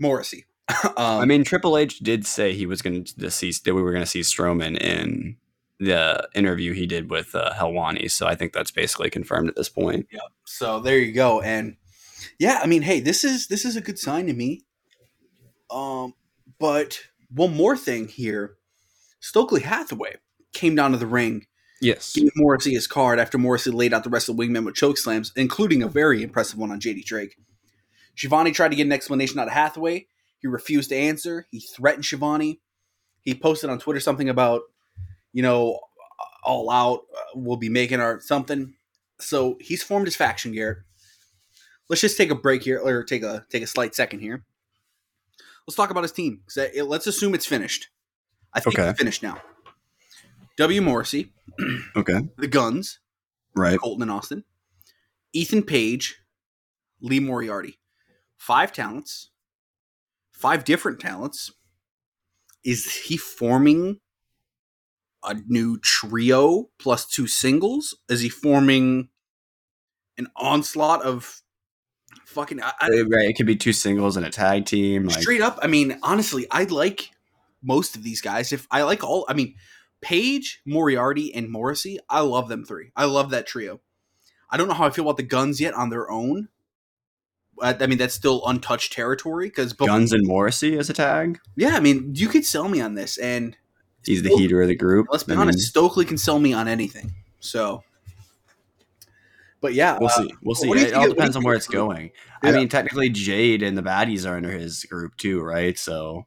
Morrissey. 0.00 0.46
um, 0.84 0.94
I 0.96 1.26
mean, 1.26 1.44
Triple 1.44 1.76
H 1.76 1.98
did 1.98 2.24
say 2.24 2.54
he 2.54 2.64
was 2.64 2.80
going 2.80 3.04
to 3.04 3.30
see 3.30 3.52
that 3.64 3.74
we 3.74 3.82
were 3.82 3.92
going 3.92 4.04
to 4.04 4.10
see 4.10 4.20
Strowman 4.20 4.78
in 4.78 5.36
the 5.80 6.26
interview 6.34 6.72
he 6.72 6.86
did 6.86 7.10
with 7.10 7.34
uh, 7.34 7.52
Helwani. 7.52 8.10
So 8.10 8.26
I 8.26 8.34
think 8.34 8.54
that's 8.54 8.70
basically 8.70 9.10
confirmed 9.10 9.48
at 9.48 9.56
this 9.56 9.68
point. 9.68 10.06
Yeah. 10.10 10.20
So 10.46 10.80
there 10.80 10.98
you 10.98 11.12
go. 11.12 11.42
And 11.42 11.76
yeah, 12.38 12.60
I 12.62 12.66
mean, 12.66 12.82
hey, 12.82 13.00
this 13.00 13.24
is 13.24 13.48
this 13.48 13.64
is 13.64 13.76
a 13.76 13.82
good 13.82 13.98
sign 13.98 14.26
to 14.26 14.32
me. 14.32 14.64
Um, 15.74 16.14
but 16.58 17.00
one 17.30 17.54
more 17.54 17.76
thing 17.76 18.08
here, 18.08 18.56
Stokely 19.20 19.62
Hathaway 19.62 20.16
came 20.52 20.74
down 20.74 20.92
to 20.92 20.96
the 20.98 21.06
ring, 21.06 21.46
Yes. 21.80 22.12
gave 22.14 22.30
Morrissey 22.36 22.72
his 22.72 22.86
card 22.86 23.18
after 23.18 23.38
Morrissey 23.38 23.70
laid 23.70 23.92
out 23.92 24.04
the 24.04 24.10
rest 24.10 24.28
of 24.28 24.36
the 24.36 24.42
wingmen 24.42 24.64
with 24.64 24.76
choke 24.76 24.96
slams, 24.96 25.32
including 25.34 25.82
a 25.82 25.88
very 25.88 26.22
impressive 26.22 26.58
one 26.58 26.70
on 26.70 26.80
JD 26.80 27.04
Drake. 27.04 27.36
Schiavone 28.14 28.52
tried 28.52 28.68
to 28.68 28.76
get 28.76 28.86
an 28.86 28.92
explanation 28.92 29.40
out 29.40 29.48
of 29.48 29.52
Hathaway. 29.54 30.06
He 30.38 30.46
refused 30.46 30.90
to 30.90 30.96
answer. 30.96 31.46
He 31.50 31.60
threatened 31.60 32.04
Schiavone. 32.04 32.60
He 33.22 33.34
posted 33.34 33.70
on 33.70 33.78
Twitter 33.80 33.98
something 33.98 34.28
about, 34.28 34.62
you 35.32 35.42
know, 35.42 35.80
all 36.44 36.70
out. 36.70 37.00
Uh, 37.16 37.20
we'll 37.34 37.56
be 37.56 37.68
making 37.70 37.98
our 38.00 38.20
something. 38.20 38.74
So 39.18 39.56
he's 39.60 39.82
formed 39.82 40.06
his 40.06 40.14
faction, 40.16 40.52
Garrett. 40.52 40.78
Let's 41.88 42.02
just 42.02 42.16
take 42.16 42.30
a 42.30 42.34
break 42.34 42.62
here, 42.62 42.78
or 42.78 43.02
take 43.02 43.22
a 43.22 43.44
take 43.50 43.62
a 43.62 43.66
slight 43.66 43.94
second 43.94 44.20
here. 44.20 44.44
Let's 45.66 45.76
talk 45.76 45.90
about 45.90 46.02
his 46.04 46.12
team. 46.12 46.42
it- 46.56 46.84
Let's 46.84 47.06
assume 47.06 47.34
it's 47.34 47.46
finished. 47.46 47.88
I 48.52 48.60
think 48.60 48.78
Okay. 48.78 48.90
it's 48.90 48.98
finished 48.98 49.22
now. 49.22 49.42
W. 50.56 50.80
Morrissey, 50.80 51.32
Okay. 51.96 52.28
the 52.38 52.46
Guns, 52.46 53.00
Right. 53.56 53.78
Colton 53.78 54.02
and 54.02 54.10
Austin, 54.10 54.44
Ethan 55.32 55.62
Page, 55.64 56.20
Lee 57.00 57.20
Moriarty. 57.20 57.80
Five 58.36 58.72
talents, 58.72 59.30
five 60.32 60.64
different 60.64 61.00
talents. 61.00 61.50
Is 62.62 62.92
he 62.94 63.16
forming 63.16 64.00
a 65.24 65.34
new 65.46 65.78
trio 65.78 66.70
plus 66.78 67.06
two 67.06 67.26
singles? 67.26 67.96
Is 68.08 68.20
he 68.20 68.28
forming 68.28 69.08
an 70.18 70.28
onslaught 70.36 71.02
of 71.02 71.42
fucking 72.34 72.62
I, 72.62 72.72
I, 72.80 72.88
Right. 73.08 73.28
It 73.28 73.36
could 73.36 73.46
be 73.46 73.56
two 73.56 73.72
singles 73.72 74.16
and 74.16 74.26
a 74.26 74.30
tag 74.30 74.66
team. 74.66 75.04
Like, 75.04 75.20
straight 75.20 75.40
up? 75.40 75.58
I 75.62 75.66
mean, 75.66 75.98
honestly, 76.02 76.46
I 76.50 76.64
like 76.64 77.10
most 77.62 77.96
of 77.96 78.02
these 78.02 78.20
guys. 78.20 78.52
If 78.52 78.66
I 78.70 78.82
like 78.82 79.02
all, 79.02 79.24
I 79.28 79.34
mean, 79.34 79.54
Page, 80.00 80.60
Moriarty, 80.66 81.34
and 81.34 81.48
Morrissey, 81.50 81.98
I 82.10 82.20
love 82.20 82.48
them 82.48 82.64
three. 82.64 82.90
I 82.94 83.06
love 83.06 83.30
that 83.30 83.46
trio. 83.46 83.80
I 84.50 84.58
don't 84.58 84.68
know 84.68 84.74
how 84.74 84.84
I 84.84 84.90
feel 84.90 85.04
about 85.04 85.16
the 85.16 85.22
Guns 85.22 85.60
yet 85.60 85.72
on 85.72 85.88
their 85.88 86.10
own. 86.10 86.48
I, 87.62 87.74
I 87.80 87.86
mean, 87.86 87.98
that's 87.98 88.14
still 88.14 88.44
untouched 88.46 88.92
territory 88.92 89.46
because 89.46 89.72
Guns 89.72 90.12
and 90.12 90.26
Morrissey 90.26 90.76
as 90.76 90.90
a 90.90 90.92
tag. 90.92 91.38
Yeah, 91.56 91.76
I 91.76 91.80
mean, 91.80 92.12
you 92.14 92.28
could 92.28 92.44
sell 92.44 92.68
me 92.68 92.80
on 92.80 92.94
this, 92.94 93.16
and 93.16 93.56
He's 94.04 94.22
the 94.22 94.28
heater 94.30 94.60
of 94.60 94.68
the 94.68 94.76
group. 94.76 95.06
let's 95.10 95.24
be 95.24 95.32
I 95.32 95.36
mean, 95.36 95.42
honest, 95.42 95.60
Stokely 95.60 96.04
can 96.04 96.18
sell 96.18 96.38
me 96.38 96.52
on 96.52 96.68
anything. 96.68 97.14
So, 97.40 97.82
but 99.64 99.72
yeah, 99.72 99.96
We'll 99.98 100.10
uh, 100.10 100.12
see. 100.12 100.34
We'll 100.42 100.54
see. 100.54 100.68
what 100.68 100.74
do 100.76 100.82
you 100.82 100.88
It 100.88 100.92
all 100.92 101.04
of- 101.04 101.08
what 101.08 101.08
do 101.08 101.08
you 101.08 101.14
depends 101.14 101.36
on 101.36 101.42
where 101.42 101.54
it's 101.54 101.66
going. 101.66 102.10
I 102.42 102.52
mean, 102.52 102.68
technically, 102.68 103.08
Jade 103.08 103.62
and 103.62 103.78
the 103.78 103.82
baddies 103.82 104.30
are 104.30 104.36
under 104.36 104.50
his 104.50 104.84
group 104.84 105.16
too, 105.16 105.40
right? 105.40 105.78
So 105.78 106.26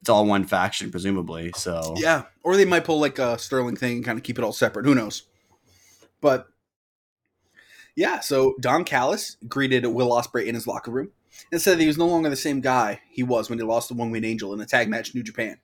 it's 0.00 0.10
all 0.10 0.26
one 0.26 0.42
faction, 0.42 0.90
presumably. 0.90 1.52
So 1.54 1.94
Yeah, 1.96 2.24
or 2.42 2.56
they 2.56 2.64
might 2.64 2.82
pull 2.84 2.98
like 2.98 3.20
a 3.20 3.38
Sterling 3.38 3.76
thing 3.76 3.98
and 3.98 4.04
kind 4.04 4.18
of 4.18 4.24
keep 4.24 4.36
it 4.36 4.42
all 4.42 4.52
separate. 4.52 4.84
Who 4.84 4.96
knows? 4.96 5.22
But 6.20 6.48
yeah, 7.94 8.18
so 8.18 8.56
Don 8.58 8.82
Callis 8.82 9.36
greeted 9.46 9.86
Will 9.86 10.10
Ospreay 10.10 10.46
in 10.46 10.56
his 10.56 10.66
locker 10.66 10.90
room 10.90 11.12
and 11.52 11.62
said 11.62 11.78
that 11.78 11.82
he 11.82 11.86
was 11.86 11.98
no 11.98 12.08
longer 12.08 12.30
the 12.30 12.34
same 12.34 12.60
guy 12.60 13.00
he 13.12 13.22
was 13.22 13.48
when 13.48 13.60
he 13.60 13.64
lost 13.64 13.86
the 13.88 13.94
One 13.94 14.10
Winged 14.10 14.26
Angel 14.26 14.52
in 14.52 14.60
a 14.60 14.66
tag 14.66 14.88
match 14.88 15.14
in 15.14 15.18
New 15.20 15.22
Japan, 15.22 15.58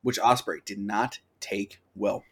which 0.00 0.18
Ospreay 0.18 0.64
did 0.64 0.78
not 0.78 1.18
take 1.38 1.82
well. 1.94 2.24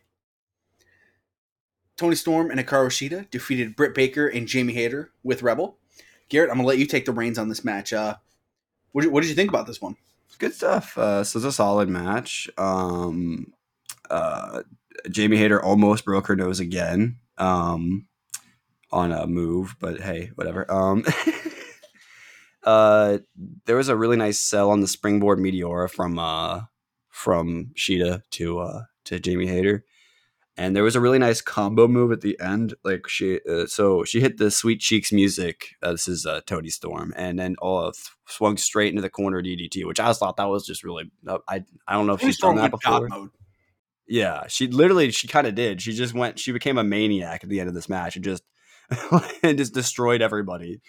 Toni 2.01 2.17
Storm 2.17 2.51
and 2.51 2.59
Hikaru 2.59 2.89
Shida 2.89 3.31
defeated 3.31 3.77
Britt 3.77 3.95
Baker 3.95 4.27
and 4.27 4.49
Jamie 4.49 4.73
Hayter 4.73 5.11
with 5.23 5.43
Rebel. 5.43 5.77
Garrett, 6.31 6.51
I'm 6.51 6.57
gonna 6.57 6.67
let 6.67 6.79
you 6.79 6.87
take 6.87 7.05
the 7.05 7.13
reins 7.13 7.39
on 7.39 7.51
this 7.51 7.63
match. 7.63 7.93
Uh, 7.93 8.17
what 8.93 9.03
did, 9.03 9.13
what 9.13 9.21
did 9.21 9.29
you 9.29 9.35
think 9.35 9.51
about 9.51 9.67
this 9.67 9.83
one? 9.83 9.97
good 10.39 10.55
stuff. 10.55 10.97
Uh, 10.97 11.23
so 11.23 11.39
it's 11.39 11.45
a 11.45 11.53
solid 11.53 11.91
match. 11.91 12.49
Um, 12.57 13.53
uh, 14.09 14.63
Jamie 15.11 15.37
Hayter 15.37 15.63
almost 15.63 16.07
broke 16.07 16.29
her 16.29 16.37
nose 16.37 16.59
again 16.59 17.19
um, 17.37 18.07
on 18.91 19.13
a 19.13 19.27
move, 19.27 19.77
but 19.79 20.01
hey, 20.01 20.31
whatever. 20.37 20.73
Um, 20.73 21.05
uh, 22.65 23.19
there 23.67 23.77
was 23.77 23.91
a 23.91 23.97
really 23.97 24.17
nice 24.17 24.39
sell 24.39 24.71
on 24.71 24.81
the 24.81 24.89
springboard 24.89 25.39
Meteora 25.39 25.91
from 25.91 26.19
uh, 26.19 26.63
from 27.11 27.73
Shida 27.77 28.23
to 28.31 28.61
uh, 28.61 28.83
to 29.05 29.21
Jamie 29.21 29.49
Hayter. 29.49 29.85
And 30.57 30.77
there 30.77 30.83
was 30.83 30.97
a 30.97 31.01
really 31.01 31.19
nice 31.19 31.41
combo 31.41 31.89
move 31.89 32.13
at 32.13 32.21
the 32.21 32.39
end. 32.41 32.75
Like 32.85 33.09
she, 33.09 33.41
uh, 33.49 33.67
so 33.67 34.05
she 34.05 34.21
hit 34.21 34.37
the 34.37 34.51
Sweet 34.51 34.81
Cheeks 34.81 35.13
music. 35.13 35.77
Uh, 35.83 35.93
this 35.93 36.07
is 36.09 36.27
uh, 36.27 36.41
Toni 36.47 36.69
Storm, 36.69 37.15
and 37.17 37.39
then 37.39 37.57
th- 37.63 37.95
swung 38.27 38.57
straight 38.57 38.91
into 38.91 39.01
the 39.01 39.09
corner 39.09 39.43
DDT, 39.43 39.87
which 39.87 40.01
I 40.01 40.09
just 40.09 40.21
thought 40.21 40.37
that 40.37 40.49
was 40.49 40.67
just 40.67 40.85
really. 40.85 41.11
Uh, 41.27 41.39
I 41.49 41.65
I 41.87 41.95
don't 41.95 42.07
know 42.07 42.15
if 42.15 42.21
Toni 42.21 42.33
she's 42.33 42.41
done 42.41 42.57
that 42.57 42.71
before. 42.73 43.09
mode. 43.09 43.31
Yeah, 44.07 44.49
she 44.49 44.67
literally 44.67 45.13
she 45.13 45.29
kind 45.29 45.47
of 45.47 45.55
did. 45.55 45.81
She 45.81 45.93
just 45.93 46.15
went. 46.15 46.39
She 46.39 46.53
became 46.53 46.79
a 46.79 46.85
maniac 46.85 47.43
at 47.45 47.49
the 47.49 47.61
end 47.61 47.69
of 47.69 47.75
this 47.75 47.89
match 47.89 48.17
and 48.17 48.25
just 48.25 48.43
and 49.43 49.57
just 49.57 49.73
destroyed 49.73 50.21
everybody, 50.21 50.81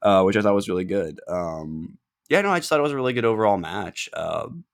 uh, 0.00 0.22
which 0.22 0.36
I 0.36 0.42
thought 0.42 0.54
was 0.54 0.68
really 0.68 0.84
good. 0.84 1.20
Um, 1.26 1.98
yeah, 2.30 2.40
no, 2.40 2.50
I 2.50 2.60
just 2.60 2.68
thought 2.68 2.78
it 2.78 2.84
was 2.84 2.92
a 2.92 2.96
really 2.96 3.12
good 3.12 3.24
overall 3.24 3.58
match. 3.58 4.08
Um, 4.14 4.64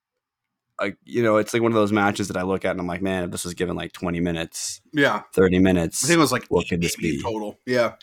like 0.81 0.97
you 1.03 1.21
know, 1.23 1.37
it's 1.37 1.53
like 1.53 1.61
one 1.61 1.71
of 1.71 1.75
those 1.75 1.91
matches 1.91 2.27
that 2.29 2.37
I 2.37 2.43
look 2.43 2.65
at 2.65 2.71
and 2.71 2.79
I'm 2.79 2.87
like, 2.87 3.01
man, 3.01 3.23
if 3.25 3.31
this 3.31 3.43
was 3.45 3.53
given 3.53 3.75
like 3.75 3.91
20 3.93 4.19
minutes, 4.19 4.81
Yeah, 4.93 5.21
30 5.33 5.59
minutes, 5.59 6.03
I 6.03 6.07
think 6.07 6.17
it 6.17 6.21
was 6.21 6.31
like 6.31 6.45
What 6.49 6.67
could 6.67 6.81
this 6.81 6.95
be? 6.95 7.21
total? 7.21 7.57
Yeah, 7.65 7.93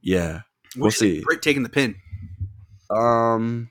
yeah, 0.00 0.42
We'll 0.76 0.90
do 0.90 1.06
you 1.06 1.12
think 1.12 1.20
see. 1.20 1.24
Britt 1.24 1.42
taking 1.42 1.62
the 1.62 1.68
pin. 1.68 1.94
Um, 2.90 3.70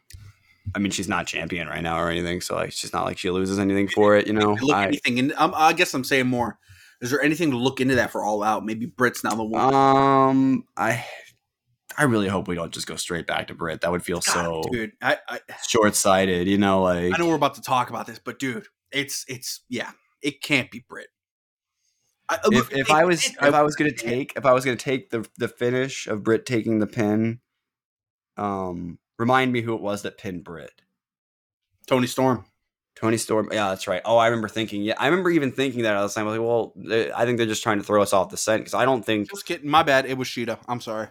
I 0.76 0.80
mean, 0.80 0.92
she's 0.92 1.08
not 1.10 1.28
champion 1.28 1.68
right 1.68 1.84
now 1.84 2.00
or 2.02 2.10
anything, 2.10 2.42
so 2.42 2.56
like, 2.56 2.72
she's 2.72 2.94
not 2.94 3.06
like 3.06 3.18
she 3.18 3.30
loses 3.30 3.60
anything 3.60 3.88
for 3.88 4.16
it. 4.16 4.28
You 4.28 4.34
know, 4.34 4.54
look 4.62 4.76
I, 4.76 4.88
anything 4.88 5.18
in. 5.18 5.34
Um, 5.38 5.54
I 5.56 5.74
guess 5.74 5.94
I'm 5.94 6.04
saying 6.04 6.28
more. 6.28 6.58
Is 7.02 7.10
there 7.10 7.22
anything 7.22 7.50
to 7.52 7.58
look 7.58 7.82
into 7.82 7.96
that 7.96 8.12
for 8.12 8.24
all 8.24 8.44
out? 8.44 8.64
Maybe 8.64 8.86
Britt's 8.86 9.24
not 9.24 9.36
the 9.36 9.44
one. 9.44 9.74
um, 9.74 10.64
I, 10.78 11.04
I 11.98 12.04
really 12.04 12.28
hope 12.28 12.48
we 12.48 12.56
don't 12.56 12.72
just 12.74 12.88
go 12.88 12.96
straight 12.96 13.28
back 13.28 13.48
to 13.48 13.54
Britt. 13.54 13.82
That 13.82 13.92
would 13.92 14.04
feel 14.04 14.22
so 14.22 14.64
dude, 14.72 14.92
I, 15.02 15.18
I 15.28 15.40
short 15.68 15.96
sighted. 15.96 16.48
You 16.48 16.58
know, 16.58 16.82
like 16.84 17.14
I 17.14 17.18
know 17.18 17.28
we're 17.28 17.36
about 17.36 17.56
to 17.56 17.62
talk 17.62 17.90
about 17.90 18.08
this, 18.08 18.20
but 18.20 18.40
dude, 18.40 18.68
it's 18.92 19.26
it's 19.28 19.62
yeah, 19.70 19.92
it 20.22 20.42
can't 20.42 20.70
be 20.72 20.84
Britt. 20.88 21.08
I, 22.30 22.36
if, 22.46 22.48
look, 22.52 22.72
if 22.72 22.88
they- 22.88 22.94
I 22.94 23.04
was 23.04 23.22
they- 23.24 23.48
if 23.48 23.54
I 23.54 23.62
was 23.62 23.76
gonna 23.76 23.92
take 23.92 24.34
if 24.36 24.46
I 24.46 24.54
was 24.54 24.64
gonna 24.66 24.78
take 24.78 25.10
the 25.10 25.28
the 25.38 25.48
finish 25.48 26.08
of 26.08 26.24
Britt 26.24 26.46
taking 26.46 26.80
the 26.80 26.88
pin, 26.88 27.40
um, 28.38 29.00
remind 29.18 29.52
me 29.52 29.62
who 29.62 29.74
it 29.76 29.82
was 29.82 30.02
that 30.04 30.18
pinned 30.18 30.44
Britt. 30.44 30.82
Toni 31.88 32.08
Storm. 32.08 32.46
Toni 32.96 33.18
Storm. 33.18 33.50
Yeah, 33.52 33.70
that's 33.70 33.88
right. 33.88 34.02
Oh, 34.06 34.18
I 34.18 34.28
remember 34.28 34.48
thinking. 34.48 34.84
Yeah, 34.84 34.94
I 34.98 35.08
remember 35.08 35.30
even 35.32 35.52
thinking 35.52 35.84
that 35.84 35.96
at 35.96 36.02
the 36.02 36.10
time. 36.10 36.28
I 36.28 36.32
was 36.32 36.38
like, 36.38 36.48
well, 36.48 37.12
I 37.16 37.26
think 37.26 37.38
they're 37.38 37.48
just 37.48 37.64
trying 37.64 37.80
to 37.80 37.84
throw 37.84 38.02
us 38.02 38.14
off 38.14 38.30
the 38.30 38.38
scent 38.38 38.62
because 38.62 38.74
I 38.74 38.86
don't 38.86 39.04
think 39.06 39.30
Just 39.30 39.46
kidding. 39.46 39.70
My 39.70 39.82
bad. 39.84 40.06
It 40.06 40.18
was 40.18 40.28
Shida. 40.28 40.60
I'm 40.68 40.82
sorry. 40.82 41.08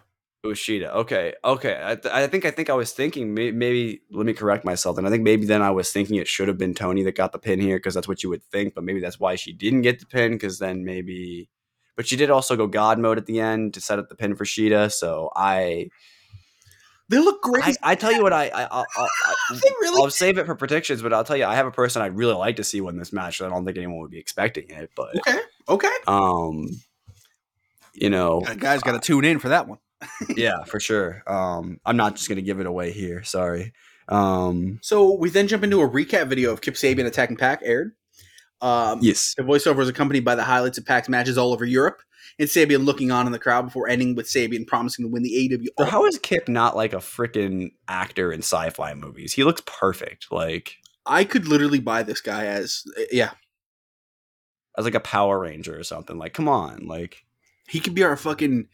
Shida. 0.49 0.88
Okay, 0.95 1.34
okay. 1.45 1.78
I, 1.82 1.95
th- 1.97 2.12
I 2.14 2.26
think 2.26 2.45
I 2.47 2.51
think 2.51 2.70
I 2.70 2.74
was 2.74 2.93
thinking 2.93 3.34
maybe, 3.34 3.57
maybe 3.57 4.01
let 4.11 4.24
me 4.24 4.32
correct 4.32 4.64
myself. 4.64 4.97
And 4.97 5.07
I 5.07 5.11
think 5.11 5.22
maybe 5.22 5.45
then 5.45 5.61
I 5.62 5.70
was 5.70 5.93
thinking 5.93 6.16
it 6.16 6.26
should 6.28 6.49
have 6.49 6.57
been 6.57 6.74
Toni 6.74 7.03
that 7.03 7.14
got 7.14 7.32
the 7.32 7.38
pin 7.38 7.61
here 7.61 7.76
because 7.76 7.95
that's 7.95 8.09
what 8.09 8.22
you 8.22 8.30
would 8.30 8.43
think. 8.45 8.74
But 8.74 8.84
maybe 8.84 9.01
that's 9.01 9.20
why 9.20 9.34
she 9.34 9.53
didn't 9.53 9.82
get 9.82 10.01
the 10.01 10.07
pin 10.07 10.32
because 10.32 10.59
then 10.59 10.84
maybe. 10.84 11.49
But 11.95 12.07
she 12.07 12.16
did 12.16 12.30
also 12.30 12.57
go 12.57 12.66
God 12.66 12.99
mode 12.99 13.18
at 13.18 13.26
the 13.26 13.41
end 13.41 13.74
to 13.74 13.80
set 13.82 13.99
up 13.99 14.09
the 14.09 14.14
pin 14.14 14.34
for 14.34 14.45
Shida. 14.45 14.91
So 14.91 15.30
I 15.36 15.91
They 17.11 17.18
look 17.18 17.43
great. 17.43 17.62
I, 17.82 17.93
I 17.93 17.95
tell 17.95 18.12
you 18.12 18.22
what 18.22 18.32
I 18.32 18.49
I 18.49 18.66
I- 18.70 19.34
really. 19.82 20.03
I'll 20.03 20.11
save 20.11 20.38
it 20.38 20.47
for 20.47 20.55
predictions. 20.55 21.03
But 21.03 21.12
I'll 21.12 21.24
tell 21.24 21.36
you 21.36 21.45
I 21.45 21.57
have 21.57 21.66
a 21.66 21.70
person 21.72 22.01
I'd 22.01 22.16
really 22.16 22.34
like 22.34 22.57
to 22.57 22.64
see 22.64 22.80
win 22.80 22.97
this 22.97 23.12
match. 23.12 23.43
I 23.43 23.49
don't 23.51 23.66
think 23.66 23.76
anyone 23.76 23.99
would 24.01 24.11
be 24.11 24.18
expecting 24.18 24.70
it. 24.70 24.91
But 24.97 25.16
okay. 25.16 25.38
Okay. 25.68 25.93
um, 26.07 26.66
you 27.93 28.09
know, 28.09 28.41
guys 28.57 28.80
got 28.82 28.93
to 28.93 29.01
tune 29.01 29.26
in 29.26 29.38
for 29.38 29.51
that 29.51 29.68
one. 29.68 29.78
Yeah, 30.36 30.64
for 30.64 30.80
sure. 30.80 31.22
Um, 31.26 31.78
I'm 31.84 31.96
not 31.96 32.16
just 32.16 32.28
gonna 32.28 32.40
give 32.42 32.61
it 32.61 32.66
away 32.66 32.92
here. 32.92 33.22
Sorry. 33.22 33.72
Um, 34.09 34.78
So 34.82 35.14
we 35.14 35.30
then 35.30 35.46
jump 35.48 35.62
into 35.62 35.80
a 35.80 35.88
recap 35.88 36.28
video 36.28 36.53
of 36.53 36.61
Kip 36.61 36.74
Sabian 36.74 37.07
attacking 37.07 37.36
Pac 37.36 37.61
aired. 37.64 37.92
Um, 38.61 38.98
yes. 39.03 39.34
The 39.36 39.42
voiceover 39.42 39.76
was 39.76 39.88
accompanied 39.88 40.24
by 40.24 40.34
the 40.34 40.42
highlights 40.44 40.78
of 40.78 40.84
Pac's 40.84 41.09
matches 41.09 41.38
all 41.38 41.53
over 41.53 41.64
Europe. 41.64 42.03
and 42.38 42.48
Sabian 42.48 42.84
looking 42.84 43.11
on 43.11 43.26
in 43.26 43.32
the 43.32 43.38
crowd 43.38 43.66
before 43.66 43.88
ending 43.88 44.14
with 44.14 44.26
Sabian 44.26 44.66
promising 44.66 45.05
to 45.05 45.09
win 45.11 45.22
the 45.22 45.30
AEW. 45.48 45.68
Bro, 45.76 45.86
how 45.86 46.05
is 46.07 46.18
Kip 46.18 46.48
not 46.48 46.76
like 46.76 46.92
a 46.92 46.96
freaking 46.98 47.72
actor 47.88 48.32
in 48.32 48.40
sci-fi 48.40 48.94
movies? 48.94 49.32
He 49.32 49.44
looks 49.44 49.62
perfect. 49.64 50.26
Like 50.32 50.76
I 51.07 51.24
could 51.24 51.46
literally 51.48 51.80
buy 51.80 52.03
this 52.03 52.20
guy 52.20 52.46
as 52.46 52.84
yeah, 53.12 53.30
as 54.76 54.84
like 54.84 54.94
a 54.94 55.01
Power 55.01 55.38
Ranger 55.38 55.78
or 55.78 55.84
something. 55.84 56.18
Like, 56.18 56.34
come 56.34 56.48
on, 56.48 56.86
like 56.86 57.24
he 57.68 57.80
could 57.80 57.94
be 57.94 58.03
our 58.05 58.16
fucking 58.16 58.68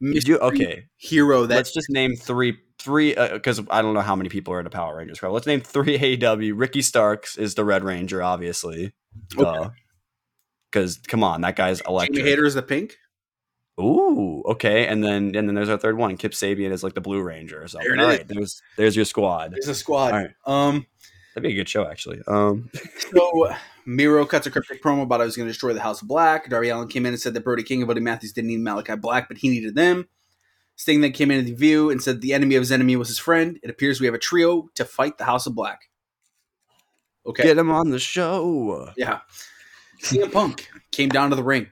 you 0.00 0.38
okay. 0.38 0.84
hero. 0.96 1.46
That 1.46 1.56
Let's 1.56 1.72
just 1.72 1.90
name 1.90 2.16
three 2.16 2.56
three 2.78 3.14
because 3.14 3.60
I 3.70 3.82
don't 3.82 3.94
know 3.94 4.00
how 4.00 4.16
many 4.16 4.28
people 4.28 4.54
are 4.54 4.60
in 4.60 4.66
a 4.66 4.70
Power 4.70 4.96
Rangers 4.96 5.20
crowd. 5.20 5.32
Let's 5.32 5.46
name 5.46 5.60
three 5.60 5.98
AEW. 6.16 6.52
Ricky 6.56 6.82
Starks 6.82 7.36
is 7.36 7.54
the 7.54 7.64
Red 7.64 7.84
Ranger, 7.84 8.22
obviously. 8.22 8.92
Okay. 9.36 9.70
Because 10.70 10.98
come 10.98 11.22
on, 11.22 11.40
that 11.42 11.56
guy's 11.56 11.78
Jamie 11.80 11.90
electric. 11.90 12.24
Hayter 12.24 12.44
is 12.44 12.54
the 12.54 12.62
pink. 12.62 12.96
Ooh, 13.80 14.42
okay, 14.46 14.86
and 14.86 15.02
then 15.02 15.34
and 15.34 15.48
then 15.48 15.54
there's 15.54 15.68
our 15.68 15.78
third 15.78 15.96
one. 15.96 16.16
Kip 16.16 16.32
Sabian 16.32 16.70
is 16.70 16.82
like 16.82 16.94
the 16.94 17.00
Blue 17.00 17.22
Ranger 17.22 17.62
or 17.62 17.68
something. 17.68 17.88
There 17.88 17.98
it 17.98 18.04
All 18.04 18.10
is. 18.10 18.18
right, 18.18 18.28
there's 18.28 18.62
there's 18.76 18.96
your 18.96 19.04
squad. 19.04 19.52
There's 19.52 19.68
a 19.68 19.74
squad. 19.74 20.12
All 20.12 20.18
right. 20.18 20.30
Um, 20.46 20.86
That'd 21.34 21.48
be 21.48 21.52
a 21.52 21.56
good 21.56 21.68
show, 21.68 21.86
actually. 21.86 22.20
Um, 22.26 22.70
so 23.12 23.50
Miro 23.86 24.24
cuts 24.26 24.46
a 24.46 24.50
cryptic 24.50 24.82
promo 24.82 25.02
about 25.02 25.20
I 25.20 25.24
was 25.24 25.36
going 25.36 25.46
to 25.46 25.52
destroy 25.52 25.72
the 25.72 25.80
House 25.80 26.02
of 26.02 26.08
Black. 26.08 26.50
Darby 26.50 26.70
Allin 26.70 26.88
came 26.88 27.06
in 27.06 27.12
and 27.12 27.20
said 27.20 27.34
that 27.34 27.44
Brody 27.44 27.62
King 27.62 27.80
and 27.80 27.88
Buddy 27.88 28.00
Matthews 28.00 28.32
didn't 28.32 28.48
need 28.48 28.60
Malachi 28.60 28.96
Black, 28.96 29.28
but 29.28 29.38
he 29.38 29.48
needed 29.48 29.74
them. 29.74 30.08
Sting 30.76 31.02
then 31.02 31.12
came 31.12 31.30
into 31.30 31.50
the 31.50 31.54
view 31.54 31.90
and 31.90 32.02
said 32.02 32.20
the 32.20 32.32
enemy 32.32 32.54
of 32.54 32.62
his 32.62 32.72
enemy 32.72 32.96
was 32.96 33.08
his 33.08 33.18
friend. 33.18 33.58
It 33.62 33.70
appears 33.70 34.00
we 34.00 34.06
have 34.06 34.14
a 34.14 34.18
trio 34.18 34.70
to 34.74 34.84
fight 34.84 35.18
the 35.18 35.24
House 35.24 35.46
of 35.46 35.54
Black. 35.54 35.90
Okay. 37.26 37.42
Get 37.42 37.58
him 37.58 37.70
on 37.70 37.90
the 37.90 37.98
show. 37.98 38.90
Yeah. 38.96 39.20
CM 40.02 40.32
Punk 40.32 40.70
came 40.90 41.10
down 41.10 41.30
to 41.30 41.36
the 41.36 41.42
ring 41.42 41.70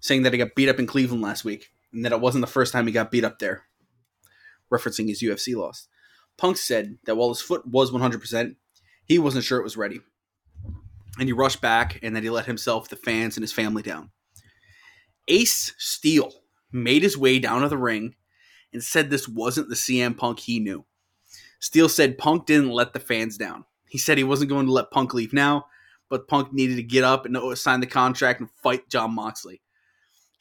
saying 0.00 0.22
that 0.24 0.32
he 0.32 0.38
got 0.38 0.54
beat 0.56 0.68
up 0.68 0.80
in 0.80 0.86
Cleveland 0.86 1.22
last 1.22 1.44
week 1.44 1.70
and 1.92 2.04
that 2.04 2.12
it 2.12 2.20
wasn't 2.20 2.42
the 2.42 2.50
first 2.50 2.72
time 2.72 2.86
he 2.86 2.92
got 2.92 3.10
beat 3.10 3.24
up 3.24 3.38
there, 3.38 3.62
referencing 4.70 5.08
his 5.08 5.22
UFC 5.22 5.54
loss. 5.54 5.88
Punk 6.36 6.56
said 6.56 6.98
that 7.04 7.16
while 7.16 7.28
his 7.28 7.40
foot 7.40 7.64
was 7.66 7.92
100%, 7.92 8.56
he 9.12 9.18
wasn't 9.18 9.44
sure 9.44 9.58
it 9.58 9.64
was 9.64 9.76
ready. 9.76 10.00
And 11.18 11.28
he 11.28 11.32
rushed 11.32 11.60
back 11.60 11.98
and 12.02 12.16
then 12.16 12.22
he 12.22 12.30
let 12.30 12.46
himself, 12.46 12.88
the 12.88 12.96
fans, 12.96 13.36
and 13.36 13.42
his 13.42 13.52
family 13.52 13.82
down. 13.82 14.10
Ace 15.28 15.74
Steel 15.78 16.32
made 16.72 17.02
his 17.02 17.18
way 17.18 17.38
down 17.38 17.62
to 17.62 17.68
the 17.68 17.76
ring 17.76 18.14
and 18.72 18.82
said 18.82 19.10
this 19.10 19.28
wasn't 19.28 19.68
the 19.68 19.74
CM 19.74 20.16
Punk 20.16 20.40
he 20.40 20.58
knew. 20.58 20.84
Steel 21.60 21.88
said 21.88 22.18
Punk 22.18 22.46
didn't 22.46 22.70
let 22.70 22.92
the 22.92 23.00
fans 23.00 23.36
down. 23.36 23.64
He 23.86 23.98
said 23.98 24.16
he 24.16 24.24
wasn't 24.24 24.50
going 24.50 24.66
to 24.66 24.72
let 24.72 24.90
Punk 24.90 25.12
leave 25.14 25.32
now, 25.32 25.66
but 26.08 26.26
Punk 26.26 26.52
needed 26.52 26.76
to 26.76 26.82
get 26.82 27.04
up 27.04 27.26
and 27.26 27.36
sign 27.58 27.80
the 27.80 27.86
contract 27.86 28.40
and 28.40 28.50
fight 28.62 28.88
Jon 28.88 29.14
Moxley. 29.14 29.60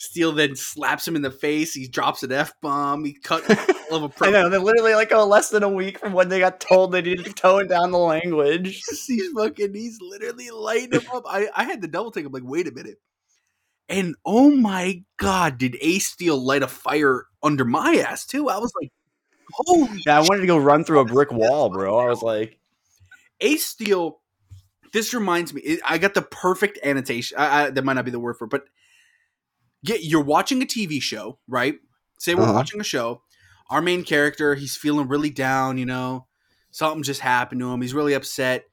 Steel 0.02 0.32
then 0.32 0.56
slaps 0.56 1.08
him 1.08 1.16
in 1.16 1.22
the 1.22 1.30
face. 1.30 1.76
He 1.76 1.88
drops 1.88 2.24
an 2.24 2.32
F 2.32 2.60
bomb. 2.60 3.06
He 3.06 3.14
cut 3.14 3.48
of 3.92 4.02
a 4.02 4.12
I 4.22 4.32
know 4.32 4.50
they're 4.50 4.60
literally 4.60 4.96
like 4.96 5.12
oh, 5.14 5.28
less 5.28 5.50
than 5.50 5.62
a 5.62 5.70
week 5.70 6.00
from 6.00 6.14
when 6.14 6.28
they 6.28 6.40
got 6.40 6.60
told 6.60 6.92
they 6.92 7.04
needed 7.04 7.26
to 7.26 7.34
tone 7.34 7.68
down 7.68 7.92
the 7.92 8.00
language. 8.00 8.82
He's 9.06 9.32
fucking. 9.34 9.76
He's 9.76 10.00
literally 10.02 10.50
lighting 10.50 11.00
him 11.00 11.08
up. 11.14 11.26
I, 11.28 11.50
I 11.56 11.66
had 11.66 11.84
to 11.84 11.88
double 11.88 12.10
take. 12.10 12.26
I'm 12.26 12.32
like, 12.32 12.42
wait 12.44 12.68
a 12.68 12.72
minute. 12.72 12.98
And 13.90 14.16
oh 14.26 14.50
my 14.50 15.04
god, 15.18 15.60
did 15.60 15.78
Ace 15.80 16.08
Steel 16.08 16.44
light 16.44 16.64
a 16.64 16.68
fire 16.68 17.26
under 17.44 17.64
my 17.64 18.04
ass 18.08 18.26
too? 18.26 18.50
I 18.50 18.58
was 18.58 18.74
like, 18.82 18.92
holy 19.52 20.02
Yeah, 20.04 20.18
I 20.18 20.22
wanted 20.22 20.42
to 20.42 20.48
go 20.48 20.58
run 20.58 20.84
through 20.84 21.02
a 21.02 21.06
brick 21.06 21.32
wall, 21.32 21.70
bro. 21.70 22.00
I 22.00 22.08
was 22.08 22.24
like, 22.24 22.58
Ace 23.40 23.68
Steel. 23.68 24.18
This 24.94 25.14
reminds 25.14 25.54
me. 25.54 25.78
I 25.86 26.00
got 26.00 26.16
the 26.16 26.24
perfect 26.24 26.80
annotation. 26.84 27.38
I, 27.38 27.66
I, 27.66 27.70
that 27.70 27.86
might 27.86 27.94
not 27.94 28.04
be 28.04 28.12
the 28.12 28.20
word 28.20 28.38
for, 28.38 28.46
it, 28.46 28.50
but 28.50 28.66
get 29.86 30.04
you're 30.04 30.24
watching 30.24 30.62
a 30.62 30.66
TV 30.66 31.02
show, 31.02 31.40
right? 31.48 31.76
Say 32.20 32.36
we're 32.36 32.44
Uh-huh. 32.44 32.54
watching 32.54 32.82
a 32.82 32.84
show. 32.86 33.22
Our 33.70 33.82
main 33.82 34.04
character, 34.04 34.56
he's 34.56 34.76
feeling 34.76 35.08
really 35.08 35.30
down. 35.30 35.78
You 35.78 35.86
know, 35.86 36.28
something 36.72 37.04
just 37.04 37.22
happened 37.22 37.62
to 37.62 37.72
him. 37.72 37.82
He's 37.82 37.94
really 37.94 38.14
upset. 38.14 38.66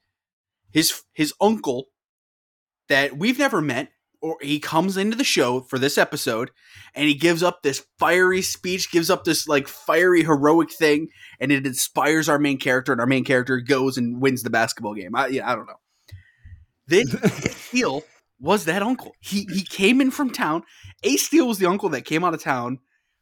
His 0.71 1.01
his 1.13 1.33
uncle, 1.41 1.85
that 2.89 3.17
we've 3.17 3.39
never 3.39 3.61
met, 3.61 3.89
or 4.21 4.37
he 4.41 4.59
comes 4.59 4.97
into 4.97 5.15
the 5.15 5.23
show 5.23 5.61
for 5.61 5.79
this 5.79 5.97
episode, 5.97 6.51
and 6.93 7.07
he 7.07 7.13
gives 7.15 7.41
up 7.41 7.63
this 7.63 7.85
fiery 7.97 8.41
speech, 8.41 8.91
gives 8.91 9.09
up 9.09 9.23
this 9.23 9.47
like 9.47 9.67
fiery 9.67 10.23
heroic 10.23 10.71
thing, 10.71 11.07
and 11.39 11.51
it 11.51 11.65
inspires 11.65 12.27
our 12.29 12.37
main 12.39 12.57
character, 12.57 12.91
and 12.91 12.99
our 13.01 13.07
main 13.07 13.23
character 13.23 13.59
goes 13.61 13.97
and 13.97 14.21
wins 14.21 14.43
the 14.43 14.49
basketball 14.49 14.93
game. 14.93 15.15
I, 15.15 15.27
yeah, 15.27 15.49
I 15.49 15.55
don't 15.55 15.65
know. 15.67 15.79
This 16.87 17.09
Steel 17.67 18.03
was 18.39 18.65
that 18.65 18.81
uncle. 18.81 19.11
He 19.19 19.47
he 19.51 19.61
came 19.63 20.01
in 20.01 20.11
from 20.11 20.29
town. 20.31 20.63
Ace 21.03 21.25
Steel 21.25 21.47
was 21.47 21.59
the 21.59 21.65
uncle 21.67 21.89
that 21.89 22.05
came 22.05 22.23
out 22.23 22.33
of 22.33 22.41
town, 22.41 22.79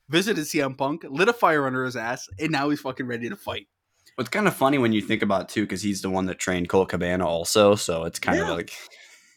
visited 0.10 0.44
CM 0.46 0.78
Punk, 0.78 1.04
lit 1.10 1.28
a 1.30 1.34
fire 1.34 1.66
under 1.68 1.86
his 1.86 1.96
ass, 1.96 2.28
and 2.40 2.52
now 2.52 2.70
he's 2.70 2.82
fucking 2.82 3.08
ready 3.08 3.30
to 3.30 3.36
fight. 3.36 3.68
it's 4.20 4.30
kind 4.30 4.48
of 4.48 4.56
funny 4.56 4.78
when 4.78 4.94
you 4.94 5.02
think 5.02 5.22
about 5.22 5.42
it, 5.44 5.50
too, 5.50 5.62
because 5.64 5.82
he's 5.84 6.02
the 6.02 6.10
one 6.10 6.26
that 6.26 6.40
trained 6.40 6.70
Colt 6.70 6.90
Cabana 6.90 7.28
also. 7.28 7.76
So 7.76 8.04
it's 8.06 8.18
kind 8.20 8.38
Yeah. 8.40 8.50
of 8.50 8.58
like, 8.58 8.74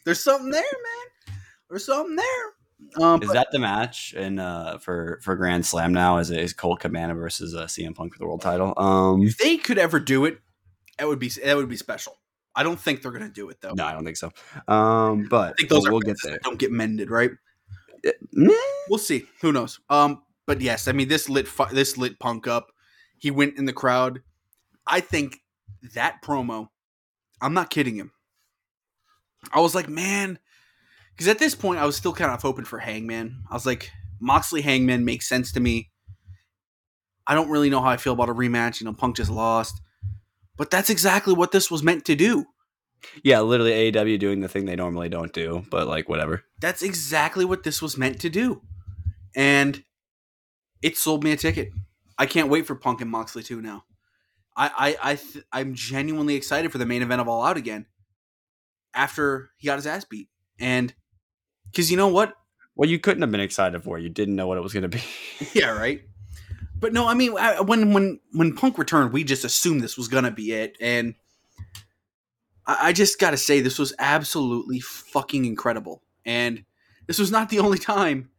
There's 0.05 0.19
something 0.23 0.49
there, 0.49 0.61
man. 0.63 1.35
There's 1.69 1.85
something 1.85 2.15
there. 2.15 3.03
Um, 3.05 3.21
is 3.21 3.27
but- 3.27 3.33
that 3.35 3.47
the 3.51 3.59
match 3.59 4.13
in 4.15 4.39
uh 4.39 4.79
for 4.79 5.19
for 5.23 5.35
Grand 5.35 5.65
Slam 5.65 5.93
now? 5.93 6.17
Is 6.17 6.31
it 6.31 6.39
is 6.39 6.51
Colt 6.53 6.79
Cabana 6.79 7.13
versus 7.13 7.53
uh, 7.55 7.65
CM 7.65 7.93
Punk 7.95 8.13
for 8.13 8.19
the 8.19 8.25
world 8.25 8.41
title? 8.41 8.73
Um, 8.77 9.21
if 9.21 9.37
they 9.37 9.57
could 9.57 9.77
ever 9.77 9.99
do 9.99 10.25
it, 10.25 10.39
that 10.97 11.07
would 11.07 11.19
be 11.19 11.29
that 11.29 11.55
would 11.57 11.69
be 11.69 11.77
special. 11.77 12.17
I 12.55 12.63
don't 12.63 12.79
think 12.79 13.01
they're 13.01 13.11
gonna 13.11 13.29
do 13.29 13.49
it 13.49 13.61
though. 13.61 13.73
no, 13.73 13.85
I 13.85 13.93
don't 13.93 14.03
think 14.03 14.17
so. 14.17 14.31
Um, 14.67 15.27
but 15.29 15.51
I 15.51 15.53
think 15.53 15.69
those 15.69 15.83
we'll, 15.83 15.89
are 15.89 15.91
we'll 15.91 16.01
get 16.01 16.17
there. 16.23 16.39
Don't 16.43 16.59
get 16.59 16.71
mended, 16.71 17.09
right? 17.09 17.31
Meh. 18.33 18.53
We'll 18.89 18.99
see. 18.99 19.25
Who 19.41 19.51
knows? 19.51 19.79
Um, 19.89 20.23
but 20.45 20.61
yes, 20.61 20.87
I 20.87 20.91
mean 20.91 21.07
this 21.07 21.29
lit 21.29 21.47
fu- 21.47 21.73
this 21.73 21.97
lit 21.97 22.19
Punk 22.19 22.47
up. 22.47 22.71
He 23.17 23.31
went 23.31 23.57
in 23.57 23.65
the 23.65 23.73
crowd. 23.73 24.21
I 24.87 24.99
think 24.99 25.37
that 25.93 26.21
promo. 26.23 26.69
I'm 27.41 27.53
not 27.53 27.69
kidding 27.69 27.95
him. 27.95 28.11
I 29.51 29.59
was 29.59 29.73
like, 29.73 29.89
man, 29.89 30.37
because 31.11 31.27
at 31.27 31.39
this 31.39 31.55
point 31.55 31.79
I 31.79 31.85
was 31.85 31.95
still 31.95 32.13
kind 32.13 32.31
of 32.31 32.41
hoping 32.41 32.65
for 32.65 32.79
Hangman. 32.79 33.43
I 33.49 33.53
was 33.53 33.65
like, 33.65 33.91
Moxley 34.19 34.61
Hangman 34.61 35.05
makes 35.05 35.27
sense 35.27 35.51
to 35.53 35.59
me. 35.59 35.89
I 37.25 37.33
don't 37.33 37.49
really 37.49 37.69
know 37.69 37.81
how 37.81 37.89
I 37.89 37.97
feel 37.97 38.13
about 38.13 38.29
a 38.29 38.33
rematch. 38.33 38.81
You 38.81 38.85
know, 38.85 38.93
Punk 38.93 39.15
just 39.15 39.31
lost, 39.31 39.81
but 40.61 40.69
that's 40.69 40.91
exactly 40.91 41.33
what 41.33 41.51
this 41.51 41.71
was 41.71 41.81
meant 41.81 42.05
to 42.05 42.15
do. 42.15 42.45
Yeah, 43.23 43.39
literally 43.39 43.91
AEW 43.91 44.19
doing 44.19 44.41
the 44.41 44.47
thing 44.47 44.65
they 44.65 44.75
normally 44.75 45.09
don't 45.09 45.33
do, 45.33 45.65
but 45.71 45.87
like 45.87 46.07
whatever. 46.07 46.43
That's 46.59 46.83
exactly 46.83 47.43
what 47.45 47.63
this 47.63 47.81
was 47.81 47.97
meant 47.97 48.21
to 48.21 48.29
do. 48.29 48.61
And 49.35 49.83
it 50.83 50.97
sold 50.97 51.23
me 51.23 51.31
a 51.31 51.35
ticket. 51.35 51.71
I 52.19 52.27
can't 52.27 52.47
wait 52.47 52.67
for 52.67 52.75
Punk 52.75 53.01
and 53.01 53.09
Moxley 53.09 53.41
2 53.41 53.59
now. 53.59 53.85
I 54.55 54.97
I, 55.01 55.13
I 55.13 55.15
th- 55.15 55.43
I'm 55.51 55.73
genuinely 55.73 56.35
excited 56.35 56.71
for 56.71 56.77
the 56.77 56.85
main 56.85 57.01
event 57.01 57.21
of 57.21 57.27
All 57.27 57.43
Out 57.43 57.57
again. 57.57 57.87
After 58.93 59.49
he 59.57 59.65
got 59.65 59.77
his 59.77 59.87
ass 59.87 60.05
beat. 60.05 60.29
And 60.59 60.93
cuz 61.75 61.89
you 61.89 61.97
know 61.97 62.09
what? 62.09 62.35
Well, 62.75 62.87
you 62.87 62.99
couldn't 62.99 63.23
have 63.23 63.31
been 63.31 63.41
excited 63.41 63.81
for. 63.81 63.97
You 63.97 64.09
didn't 64.09 64.35
know 64.35 64.45
what 64.45 64.59
it 64.59 64.61
was 64.61 64.73
going 64.73 64.83
to 64.83 64.89
be. 64.89 65.01
Yeah, 65.53 65.71
right. 65.71 66.03
But 66.81 66.91
no, 66.93 67.07
I 67.07 67.13
mean 67.13 67.37
I, 67.37 67.61
when 67.61 67.93
when 67.93 68.19
when 68.33 68.55
Punk 68.55 68.77
returned, 68.77 69.13
we 69.13 69.23
just 69.23 69.45
assumed 69.45 69.81
this 69.81 69.97
was 69.97 70.09
to 70.09 70.31
be 70.31 70.51
it 70.51 70.75
and 70.81 71.15
I, 72.65 72.87
I 72.87 72.93
just 72.93 73.19
got 73.19 73.31
to 73.31 73.37
say 73.37 73.59
this 73.59 73.79
was 73.79 73.93
absolutely 73.99 74.79
fucking 74.79 75.45
incredible. 75.45 76.01
And 76.25 76.65
this 77.07 77.19
was 77.19 77.31
not 77.31 77.49
the 77.49 77.59
only 77.59 77.77
time 77.77 78.29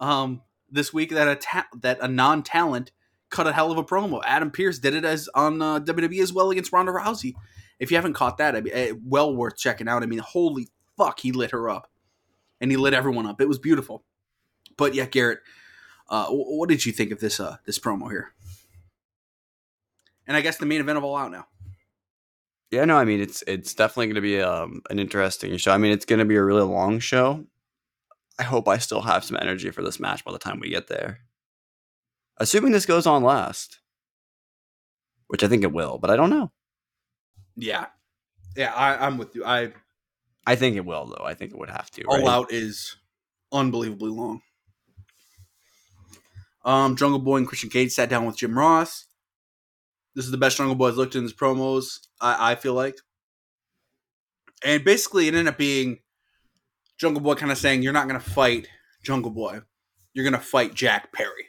um, 0.00 0.42
this 0.70 0.92
week 0.92 1.10
that 1.10 1.28
a 1.28 1.36
ta- 1.36 1.68
that 1.80 1.98
a 2.00 2.08
non 2.08 2.42
talent 2.42 2.90
cut 3.30 3.46
a 3.46 3.52
hell 3.52 3.72
of 3.72 3.78
a 3.78 3.84
promo. 3.84 4.22
Adam 4.24 4.50
Pearce 4.50 4.78
did 4.78 4.94
it 4.94 5.04
as 5.04 5.28
on 5.34 5.60
uh, 5.60 5.80
WWE 5.80 6.22
as 6.22 6.32
well 6.32 6.50
against 6.50 6.72
Ronda 6.72 6.92
Rousey. 6.92 7.34
If 7.80 7.90
you 7.90 7.96
haven't 7.96 8.12
caught 8.14 8.38
that, 8.38 8.54
I 8.54 8.60
mean, 8.60 8.72
eh, 8.74 8.92
well 9.04 9.34
worth 9.34 9.56
checking 9.56 9.88
out. 9.88 10.02
I 10.02 10.06
mean, 10.06 10.20
holy 10.20 10.68
fuck, 10.96 11.18
he 11.18 11.32
lit 11.32 11.50
her 11.50 11.68
up, 11.68 11.90
and 12.60 12.70
he 12.70 12.76
lit 12.76 12.94
everyone 12.94 13.26
up. 13.26 13.40
It 13.40 13.48
was 13.48 13.58
beautiful. 13.58 14.04
But 14.76 14.94
yeah, 14.94 15.06
Garrett, 15.06 15.40
uh, 16.08 16.26
what 16.28 16.68
did 16.68 16.84
you 16.84 16.92
think 16.92 17.10
of 17.10 17.20
this 17.20 17.40
uh, 17.40 17.56
this 17.66 17.78
promo 17.78 18.10
here? 18.10 18.32
And 20.26 20.36
I 20.36 20.40
guess 20.40 20.56
the 20.56 20.66
main 20.66 20.80
event 20.80 20.98
of 20.98 21.04
All 21.04 21.16
Out 21.16 21.32
now. 21.32 21.46
Yeah, 22.70 22.84
no, 22.84 22.96
I 22.96 23.04
mean 23.04 23.20
it's 23.20 23.42
it's 23.46 23.74
definitely 23.74 24.06
going 24.06 24.14
to 24.16 24.20
be 24.20 24.40
um, 24.40 24.82
an 24.90 24.98
interesting 24.98 25.56
show. 25.56 25.72
I 25.72 25.78
mean 25.78 25.92
it's 25.92 26.04
going 26.04 26.18
to 26.18 26.24
be 26.24 26.36
a 26.36 26.42
really 26.42 26.62
long 26.62 26.98
show. 26.98 27.46
I 28.38 28.42
hope 28.42 28.66
I 28.66 28.78
still 28.78 29.02
have 29.02 29.24
some 29.24 29.36
energy 29.40 29.70
for 29.70 29.82
this 29.82 30.00
match 30.00 30.24
by 30.24 30.32
the 30.32 30.38
time 30.38 30.58
we 30.58 30.70
get 30.70 30.88
there. 30.88 31.20
Assuming 32.38 32.72
this 32.72 32.86
goes 32.86 33.06
on 33.06 33.22
last, 33.22 33.78
which 35.28 35.44
I 35.44 35.48
think 35.48 35.62
it 35.62 35.72
will, 35.72 35.98
but 35.98 36.10
I 36.10 36.16
don't 36.16 36.30
know. 36.30 36.50
Yeah, 37.54 37.86
yeah, 38.56 38.72
I, 38.74 39.06
I'm 39.06 39.18
with 39.18 39.36
you. 39.36 39.44
I 39.44 39.72
I 40.46 40.56
think 40.56 40.76
it 40.76 40.84
will 40.84 41.06
though. 41.06 41.24
I 41.24 41.34
think 41.34 41.52
it 41.52 41.58
would 41.58 41.70
have 41.70 41.90
to. 41.92 42.02
All 42.04 42.18
right? 42.18 42.26
Out 42.26 42.52
is 42.52 42.96
unbelievably 43.52 44.10
long. 44.10 44.42
Um, 46.64 46.96
Jungle 46.96 47.18
Boy 47.18 47.36
and 47.38 47.46
Christian 47.46 47.70
Cage 47.70 47.92
sat 47.92 48.08
down 48.08 48.24
with 48.24 48.36
Jim 48.36 48.56
Ross. 48.58 49.06
This 50.14 50.24
is 50.24 50.30
the 50.30 50.38
best 50.38 50.56
Jungle 50.56 50.76
Boy's 50.76 50.96
looked 50.96 51.14
in 51.14 51.22
his 51.22 51.34
promos. 51.34 51.98
I, 52.20 52.52
I 52.52 52.54
feel 52.54 52.74
like, 52.74 52.96
and 54.64 54.84
basically 54.84 55.26
it 55.28 55.34
ended 55.34 55.48
up 55.48 55.58
being 55.58 55.98
Jungle 56.98 57.20
Boy 57.22 57.34
kind 57.34 57.52
of 57.52 57.58
saying, 57.58 57.82
"You're 57.82 57.92
not 57.92 58.08
going 58.08 58.20
to 58.20 58.30
fight 58.30 58.68
Jungle 59.02 59.30
Boy," 59.32 59.60
you're 60.14 60.24
gonna 60.24 60.38
fight 60.38 60.74
Jack 60.74 61.12
Perry. 61.12 61.48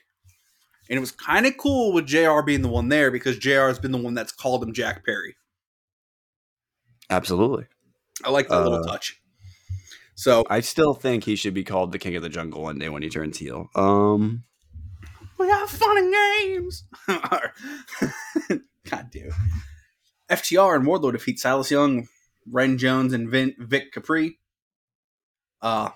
And 0.89 0.97
it 0.97 0.99
was 0.99 1.11
kind 1.11 1.45
of 1.45 1.55
cool 1.57 1.93
with 1.93 2.05
JR 2.05 2.41
being 2.41 2.61
the 2.61 2.68
one 2.68 2.89
there 2.89 3.09
because 3.09 3.38
JR 3.38 3.68
has 3.68 3.80
been 3.80 3.91
the 3.91 3.97
one 3.97 4.13
that's 4.13 4.32
called 4.32 4.61
him 4.63 4.74
Jack 4.74 5.05
Perry. 5.05 5.36
Absolutely. 7.09 7.66
I 8.24 8.30
like 8.30 8.47
that 8.49 8.61
little 8.63 8.84
Uh, 8.84 8.88
touch. 8.88 9.20
So 10.16 10.43
I 10.49 10.59
still 10.61 10.93
think 10.93 11.24
he 11.24 11.36
should 11.36 11.53
be 11.53 11.63
called 11.63 11.91
the 11.91 11.99
King 11.99 12.16
of 12.16 12.22
the 12.24 12.30
Jungle 12.30 12.61
one 12.61 12.80
day 12.80 12.89
when 12.89 13.01
he 13.03 13.09
turns 13.09 13.38
heel. 13.38 13.70
Um, 13.76 14.43
we 15.38 15.49
have 15.49 15.69
fun 15.69 15.97
and 15.97 16.13
games. 16.13 16.86
God 17.07 17.51
damn. 19.11 19.31
FTR 20.29 20.75
and 20.75 20.86
Wardlow 20.86 21.11
defeat 21.11 21.39
Silas 21.39 21.71
Young, 21.71 22.07
Ren 22.49 22.77
Jones, 22.77 23.13
and 23.13 23.29
Vin- 23.29 23.55
Vic 23.59 23.93
Capri. 23.93 24.39
Uh, 25.61 25.89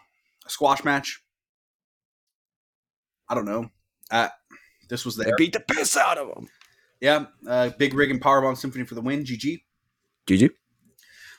a 0.46 0.50
squash 0.50 0.84
match. 0.84 1.22
I 3.28 3.36
don't 3.36 3.46
know. 3.46 3.70
Uh, 4.12 4.30
this 4.90 5.06
was 5.06 5.16
they 5.16 5.32
beat 5.38 5.54
the 5.54 5.60
piss 5.60 5.96
out 5.96 6.18
of 6.18 6.34
them. 6.34 6.48
Yeah, 7.00 7.26
uh, 7.48 7.70
Big 7.78 7.94
Rig 7.94 8.12
and 8.12 8.22
Powerbomb 8.22 8.58
Symphony 8.58 8.86
for 8.86 8.96
the 8.96 9.02
win. 9.02 9.24
GG. 9.24 9.62
GG. 10.28 10.50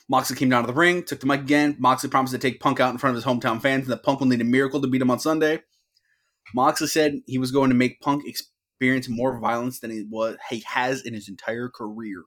Moxley 0.09 0.35
came 0.35 0.49
down 0.49 0.63
to 0.63 0.67
the 0.67 0.73
ring, 0.73 1.03
took 1.03 1.19
the 1.19 1.25
mic 1.25 1.41
again. 1.41 1.75
Moxley 1.79 2.09
promised 2.09 2.33
to 2.33 2.39
take 2.39 2.59
Punk 2.59 2.79
out 2.79 2.91
in 2.91 2.97
front 2.97 3.15
of 3.15 3.23
his 3.23 3.31
hometown 3.31 3.61
fans, 3.61 3.83
and 3.83 3.93
that 3.93 4.03
Punk 4.03 4.19
will 4.19 4.27
need 4.27 4.41
a 4.41 4.45
miracle 4.45 4.81
to 4.81 4.87
beat 4.87 5.01
him 5.01 5.11
on 5.11 5.19
Sunday. 5.19 5.61
Moxley 6.53 6.87
said 6.87 7.21
he 7.27 7.37
was 7.37 7.51
going 7.51 7.69
to 7.69 7.75
make 7.75 8.01
Punk 8.01 8.23
experience 8.27 9.07
more 9.09 9.39
violence 9.39 9.79
than 9.79 9.91
he 9.91 10.05
was 10.09 10.37
he 10.49 10.63
has 10.67 11.01
in 11.01 11.13
his 11.13 11.29
entire 11.29 11.69
career. 11.69 12.23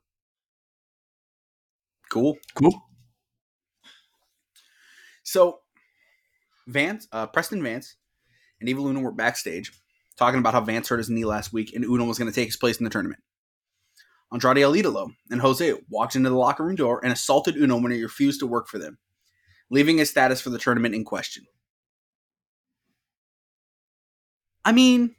Cool. 2.11 2.37
Cool. 2.55 2.81
So, 5.25 5.61
Vance, 6.69 7.09
uh, 7.13 7.27
Preston 7.27 7.63
Vance, 7.63 7.97
and 8.61 8.69
Evil 8.69 8.87
Uno 8.87 9.01
were 9.01 9.13
backstage 9.13 9.73
talking 10.17 10.39
about 10.39 10.55
how 10.55 10.61
Vance 10.61 10.89
hurt 10.89 10.99
his 10.99 11.11
knee 11.11 11.25
last 11.25 11.53
week, 11.53 11.75
and 11.75 11.85
Uno 11.85 12.05
was 12.05 12.19
going 12.19 12.31
to 12.31 12.35
take 12.35 12.49
his 12.49 12.57
place 12.57 12.79
in 12.79 12.85
the 12.85 12.91
tournament. 12.91 13.21
Andrade 14.33 14.59
El 14.59 14.73
Idolo 14.73 15.11
and 15.31 15.41
Jose 15.41 15.75
walked 15.89 16.17
into 16.17 16.31
the 16.31 16.37
locker 16.37 16.65
room 16.65 16.77
door 16.77 17.01
and 17.03 17.13
assaulted 17.13 17.57
Uno 17.57 17.81
when 17.81 17.93
he 17.93 18.03
refused 18.03 18.41
to 18.41 18.47
work 18.47 18.69
for 18.69 18.79
them, 18.79 18.99
leaving 19.71 19.99
his 19.99 20.11
status 20.11 20.41
for 20.41 20.51
the 20.51 20.59
tournament 20.59 20.95
in 20.95 21.05
question. 21.05 21.45
I 24.65 24.73
mean, 24.73 25.15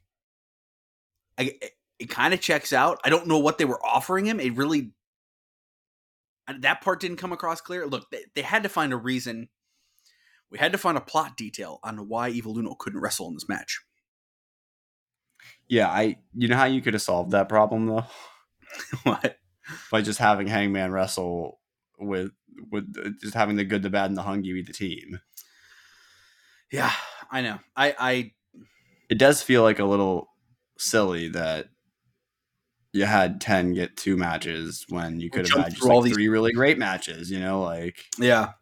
I, 1.37 1.55
it, 1.61 1.71
it 1.99 2.09
kind 2.09 2.33
of 2.33 2.41
checks 2.41 2.73
out. 2.73 2.99
I 3.03 3.09
don't 3.09 3.27
know 3.27 3.39
what 3.39 3.57
they 3.57 3.65
were 3.65 3.83
offering 3.85 4.25
him. 4.25 4.39
It 4.39 4.55
really 4.55 4.91
that 6.59 6.81
part 6.81 6.99
didn't 6.99 7.17
come 7.17 7.31
across 7.31 7.61
clear. 7.61 7.87
Look, 7.87 8.09
they, 8.11 8.25
they 8.35 8.41
had 8.41 8.63
to 8.63 8.69
find 8.69 8.93
a 8.93 8.97
reason. 8.97 9.49
We 10.51 10.59
had 10.59 10.73
to 10.73 10.77
find 10.77 10.97
a 10.97 11.01
plot 11.01 11.37
detail 11.37 11.79
on 11.83 12.07
why 12.07 12.29
Evil 12.29 12.57
Uno 12.57 12.75
couldn't 12.75 12.99
wrestle 13.01 13.27
in 13.27 13.33
this 13.33 13.49
match. 13.49 13.81
Yeah, 15.67 15.87
I. 15.87 16.17
You 16.33 16.47
know 16.47 16.57
how 16.57 16.65
you 16.65 16.81
could 16.81 16.93
have 16.93 17.01
solved 17.01 17.31
that 17.31 17.49
problem 17.49 17.87
though 17.87 18.05
what? 19.03 19.37
by 19.91 20.01
just 20.01 20.19
having 20.19 20.47
Hangman 20.47 20.91
wrestle 20.91 21.59
with 21.99 22.31
with 22.71 22.95
uh, 23.03 23.09
just 23.19 23.33
having 23.33 23.55
the 23.55 23.63
good, 23.63 23.81
the 23.81 23.89
bad, 23.89 24.09
and 24.09 24.17
the 24.17 24.21
hungry 24.21 24.53
be 24.53 24.61
the 24.61 24.73
team. 24.73 25.19
Yeah, 26.71 26.91
I 27.31 27.41
know. 27.41 27.59
I 27.75 27.95
I 27.97 28.31
It 29.09 29.17
does 29.17 29.41
feel 29.41 29.63
like 29.63 29.79
a 29.79 29.85
little 29.85 30.29
silly 30.77 31.29
that 31.29 31.67
you 32.91 33.05
had 33.05 33.41
ten 33.41 33.73
get 33.73 33.97
two 33.97 34.17
matches 34.17 34.85
when 34.89 35.19
you 35.19 35.29
could 35.29 35.47
have 35.47 35.63
had 35.63 35.71
just 35.71 35.81
through 35.81 35.91
all 35.91 35.99
like 35.99 36.05
these- 36.05 36.13
three 36.15 36.27
really 36.27 36.53
great 36.53 36.77
matches. 36.77 37.29
You 37.29 37.39
know, 37.39 37.61
like 37.61 38.05
yeah. 38.17 38.53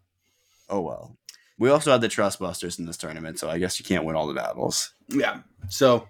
oh 0.70 0.82
well. 0.82 1.18
We 1.60 1.70
also 1.70 1.92
had 1.92 2.02
the 2.02 2.10
Trust 2.10 2.40
Busters 2.40 2.80
in 2.80 2.86
this 2.86 2.98
tournament, 2.98 3.40
so 3.40 3.50
I 3.50 3.60
guess 3.60 3.80
you 3.80 3.86
can't 3.86 4.04
win 4.04 4.16
all 4.16 4.28
the 4.28 4.34
battles. 4.34 4.92
Yeah. 5.08 5.42
So 5.70 6.08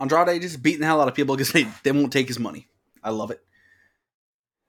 Andrade 0.00 0.40
just 0.42 0.62
beating 0.62 0.80
the 0.80 0.86
hell 0.86 1.00
out 1.00 1.08
of 1.08 1.14
people 1.14 1.36
because 1.36 1.52
they, 1.52 1.68
they 1.84 1.92
won't 1.92 2.12
take 2.12 2.26
his 2.26 2.38
money. 2.38 2.66
I 3.04 3.10
love 3.10 3.30
it. 3.30 3.40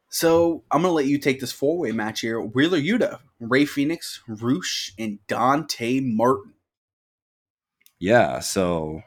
So 0.09 0.63
I'm 0.69 0.83
gonna 0.83 0.93
let 0.93 1.07
you 1.07 1.17
take 1.17 1.39
this 1.39 1.51
four 1.51 1.79
way 1.79 1.91
match 1.91 2.19
here. 2.21 2.39
Wheeler 2.39 2.77
Yuta, 2.77 3.19
Rey 3.39 3.65
Fenix, 3.65 4.21
Rush, 4.27 4.93
and 4.99 5.19
Dante 5.27 5.99
Martin. 6.01 6.53
Yeah, 8.03 8.39
so 8.41 9.01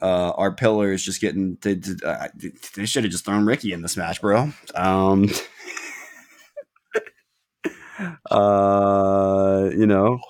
uh, 0.00 0.30
our 0.36 0.54
pillar 0.54 0.92
is 0.92 1.04
just 1.04 1.20
getting 1.20 1.58
they, 1.60 1.80
uh, 2.04 2.28
they 2.76 2.86
should 2.86 3.02
have 3.02 3.10
just 3.10 3.24
thrown 3.24 3.46
Ricky 3.46 3.72
in 3.72 3.82
this 3.82 3.96
match, 3.96 4.20
bro. 4.20 4.52
Um, 4.76 5.28
uh, 8.30 9.70
you 9.72 9.88
know, 9.88 10.20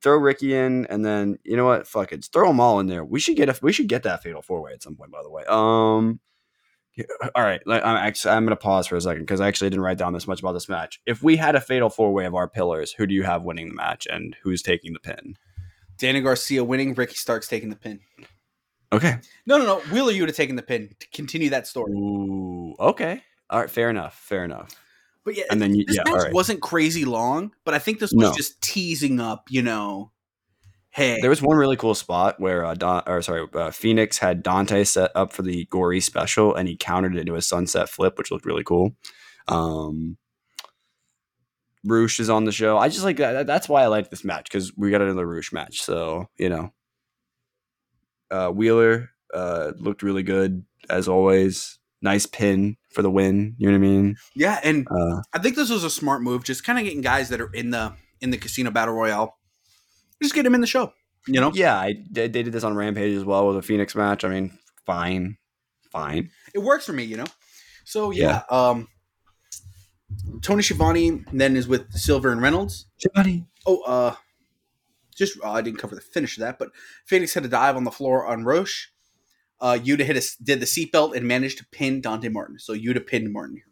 throw 0.00 0.18
Ricky 0.18 0.54
in, 0.54 0.86
and 0.86 1.04
then 1.04 1.36
you 1.42 1.56
know 1.56 1.64
what? 1.64 1.88
Fuck 1.88 2.12
it, 2.12 2.24
throw 2.32 2.46
them 2.46 2.60
all 2.60 2.78
in 2.78 2.86
there. 2.86 3.04
We 3.04 3.18
should 3.18 3.34
get 3.34 3.48
a 3.48 3.58
we 3.60 3.72
should 3.72 3.88
get 3.88 4.04
that 4.04 4.22
fatal 4.22 4.40
four 4.40 4.62
way 4.62 4.72
at 4.72 4.84
some 4.84 4.94
point. 4.94 5.10
By 5.10 5.24
the 5.24 5.30
way, 5.30 5.42
um. 5.48 6.20
All 7.34 7.42
right, 7.42 7.60
I'm 7.66 7.82
actually 7.82 8.34
I'm 8.34 8.44
gonna 8.44 8.54
pause 8.54 8.86
for 8.86 8.94
a 8.94 9.00
second 9.00 9.22
because 9.22 9.40
I 9.40 9.48
actually 9.48 9.70
didn't 9.70 9.82
write 9.82 9.98
down 9.98 10.12
this 10.12 10.28
much 10.28 10.38
about 10.38 10.52
this 10.52 10.68
match. 10.68 11.00
If 11.06 11.24
we 11.24 11.36
had 11.36 11.56
a 11.56 11.60
fatal 11.60 11.90
four 11.90 12.12
way 12.12 12.24
of 12.24 12.36
our 12.36 12.48
pillars, 12.48 12.92
who 12.92 13.08
do 13.08 13.14
you 13.14 13.24
have 13.24 13.42
winning 13.42 13.70
the 13.70 13.74
match, 13.74 14.06
and 14.08 14.36
who's 14.44 14.62
taking 14.62 14.92
the 14.92 15.00
pin? 15.00 15.34
Danny 16.00 16.20
Garcia 16.20 16.64
winning, 16.64 16.94
Ricky 16.94 17.14
Starks 17.14 17.46
taking 17.46 17.68
the 17.70 17.76
pin. 17.76 18.00
Okay, 18.92 19.18
No, 19.46 19.56
no, 19.58 19.64
no. 19.66 19.80
Wheeler 19.92 20.12
Yuta 20.12 20.34
taking 20.34 20.56
the 20.56 20.62
pin 20.62 20.90
to 20.98 21.08
continue 21.14 21.50
that 21.50 21.68
story. 21.68 21.92
Ooh, 21.92 22.74
okay. 22.80 23.22
All 23.48 23.60
right, 23.60 23.70
fair 23.70 23.88
enough. 23.88 24.14
Fair 24.18 24.44
enough. 24.44 24.70
But 25.24 25.36
yeah, 25.36 25.44
And 25.50 25.62
then 25.62 25.74
you- 25.76 25.84
this 25.84 25.96
yeah, 25.96 26.02
match 26.06 26.12
all 26.14 26.24
right. 26.24 26.32
wasn't 26.32 26.60
crazy 26.60 27.04
long, 27.04 27.52
but 27.64 27.72
I 27.74 27.78
think 27.78 28.00
this 28.00 28.10
was 28.12 28.30
No. 28.30 28.34
just 28.34 28.60
teasing 28.62 29.20
up, 29.20 29.44
you 29.48 29.62
know, 29.62 30.10
hey, 30.92 31.18
There 31.20 31.30
was 31.30 31.40
one 31.40 31.56
really 31.56 31.76
cool 31.76 31.94
spot 31.94 32.40
where 32.40 32.64
uh, 32.64 32.74
Don, 32.74 33.04
or 33.06 33.22
sorry, 33.22 33.46
uh, 33.54 33.70
Fenix 33.70 34.18
had 34.18 34.42
Dante 34.42 34.82
set 34.82 35.12
up 35.14 35.32
for 35.32 35.42
the 35.42 35.66
gory 35.66 36.00
special, 36.00 36.52
and 36.56 36.66
he 36.68 36.76
countered 36.76 37.14
it 37.14 37.20
into 37.20 37.36
a 37.36 37.42
sunset 37.42 37.88
flip, 37.88 38.18
which 38.18 38.32
looked 38.32 38.44
really 38.46 38.64
cool. 38.64 38.96
Um, 39.46 40.16
Rush 41.84 42.20
is 42.20 42.28
on 42.30 42.44
the 42.44 42.52
show. 42.52 42.76
I 42.78 42.88
just 42.88 43.04
like 43.04 43.16
that. 43.18 43.46
That's 43.46 43.68
why 43.68 43.82
I 43.82 43.86
like 43.86 44.10
this 44.10 44.24
match 44.24 44.44
because 44.44 44.76
we 44.76 44.90
got 44.90 45.00
another 45.02 45.26
Rush 45.26 45.52
match. 45.52 45.82
So 45.82 46.26
you 46.38 46.48
know, 46.48 46.72
uh, 48.30 48.50
Wheeler 48.50 49.10
uh, 49.34 49.72
looked 49.78 50.02
really 50.02 50.22
good 50.22 50.64
as 50.88 51.08
always. 51.08 51.78
Nice 52.02 52.24
pin 52.24 52.76
for 52.94 53.02
the 53.02 53.10
win. 53.10 53.54
You 53.58 53.66
know 53.70 53.78
what 53.78 53.86
I 53.86 53.90
mean? 53.90 54.16
yeah, 54.34 54.58
and 54.64 54.86
Uh, 54.90 55.20
I 55.34 55.38
think 55.38 55.54
this 55.56 55.68
was 55.68 55.84
a 55.84 55.90
smart 55.90 56.22
move, 56.22 56.44
just 56.44 56.64
kind 56.64 56.78
of 56.78 56.84
getting 56.84 57.02
guys 57.02 57.28
that 57.28 57.40
are 57.42 57.52
in 57.52 57.70
the 57.70 57.92
in 58.22 58.30
the 58.30 58.38
casino 58.38 58.70
battle 58.70 58.94
royale, 58.94 59.36
just 60.22 60.34
get 60.34 60.44
them 60.44 60.54
in 60.54 60.62
the 60.62 60.66
show, 60.66 60.94
you 61.26 61.40
know. 61.40 61.50
yeah, 61.54 61.76
I 61.76 61.94
they 62.10 62.28
they 62.28 62.42
did 62.42 62.52
this 62.54 62.64
on 62.64 62.74
Rampage 62.74 63.14
as 63.16 63.24
well 63.24 63.46
with 63.48 63.58
a 63.58 63.62
Fenix 63.62 63.94
match. 63.94 64.24
I 64.24 64.28
mean, 64.30 64.58
fine, 64.86 65.36
fine. 65.92 66.30
It 66.54 66.60
works 66.60 66.86
for 66.86 66.94
me, 66.94 67.04
you 67.04 67.18
know. 67.18 67.26
So 67.84 68.10
yeah, 68.12 68.42
um, 68.50 68.88
Tony 70.42 70.62
Schiavone 70.62 71.24
then 71.32 71.56
is 71.56 71.68
with 71.68 71.92
Silver 71.92 72.30
and 72.32 72.40
Reynolds. 72.42 72.86
Schiavone. 72.98 73.46
Oh, 73.66 73.82
uh, 73.82 74.14
just 75.14 75.38
uh, 75.44 75.50
I 75.52 75.60
didn't 75.62 75.78
cover 75.78 75.94
the 75.94 76.00
finish 76.00 76.36
of 76.36 76.40
that, 76.42 76.58
but 76.58 76.70
Fenix 77.06 77.34
had 77.34 77.44
a 77.44 77.48
dive 77.48 77.76
on 77.76 77.84
the 77.84 77.90
floor 77.90 78.26
on 78.26 78.44
Rush. 78.44 78.90
Uh, 79.60 79.78
Yuta 79.80 80.00
hit 80.00 80.16
a, 80.16 80.42
did 80.42 80.60
the 80.60 80.66
seatbelt 80.66 81.14
and 81.14 81.26
managed 81.28 81.58
to 81.58 81.66
pin 81.66 82.00
Dante 82.00 82.28
Martin. 82.28 82.58
So 82.58 82.72
Yuta 82.74 83.06
pinned 83.06 83.32
Martin. 83.32 83.62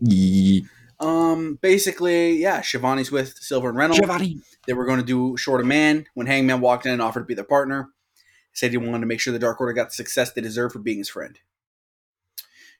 Ye- 0.00 0.66
Um, 1.00 1.58
basically, 1.62 2.36
yeah, 2.36 2.60
Schiavone's 2.60 3.10
with 3.10 3.36
Silver 3.38 3.70
and 3.70 3.78
Reynolds. 3.78 3.98
Schiavone. 3.98 4.40
They 4.66 4.74
were 4.74 4.84
going 4.84 5.00
to 5.00 5.04
do 5.06 5.36
short 5.36 5.60
a 5.60 5.64
man 5.64 6.06
when 6.14 6.26
Hangman 6.26 6.60
walked 6.60 6.86
in 6.86 6.92
and 6.92 7.02
offered 7.02 7.20
to 7.20 7.26
be 7.26 7.34
their 7.34 7.44
partner. 7.44 7.88
Said 8.52 8.70
he 8.70 8.76
wanted 8.76 9.00
to 9.00 9.06
make 9.06 9.18
sure 9.18 9.32
the 9.32 9.38
Dark 9.38 9.58
Order 9.60 9.72
got 9.72 9.88
the 9.88 9.94
success 9.94 10.32
they 10.32 10.42
deserve 10.42 10.72
for 10.72 10.78
being 10.78 10.98
his 10.98 11.08
friend. 11.08 11.38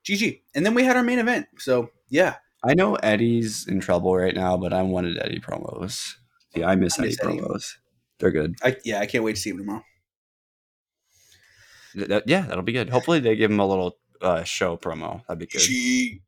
GG. 0.05 0.43
And 0.55 0.67
then 0.67 0.75
we 0.75 0.85
had 0.85 0.97
our 0.97 1.03
main 1.03 1.19
event. 1.19 1.47
So 1.59 1.91
yeah, 2.11 2.37
I 2.65 2.75
know 2.75 2.95
Eddie's 2.97 3.67
in 3.67 3.81
trouble 3.81 4.17
right 4.17 4.35
now, 4.35 4.57
but 4.57 4.73
I 4.73 4.83
wanted 4.83 5.19
Eddie 5.19 5.41
promos. 5.41 6.15
Yeah, 6.55 6.69
I 6.69 6.77
miss 6.77 6.99
I 6.99 7.03
Eddie 7.03 7.09
miss 7.11 7.21
Eddie. 7.25 7.39
promos. 7.39 7.73
They're 8.19 8.31
good. 8.31 8.55
I 8.63 8.77
yeah, 8.85 9.01
I 9.01 9.07
can't 9.07 9.25
wait 9.25 9.35
to 9.37 9.41
see 9.43 9.51
him 9.51 9.59
tomorrow. 9.59 9.85
Th- 11.95 12.09
that- 12.09 12.29
yeah, 12.29 12.43
that'll 12.43 12.63
be 12.63 12.73
good. 12.73 12.91
Hopefully, 12.91 13.21
they 13.21 13.37
give 13.37 13.51
him 13.51 13.61
a 13.61 13.67
little 13.67 13.99
uh, 14.21 14.45
show 14.45 14.77
promo. 14.77 15.27
That'd 15.27 15.41
be 15.41 15.47
good. 15.47 16.21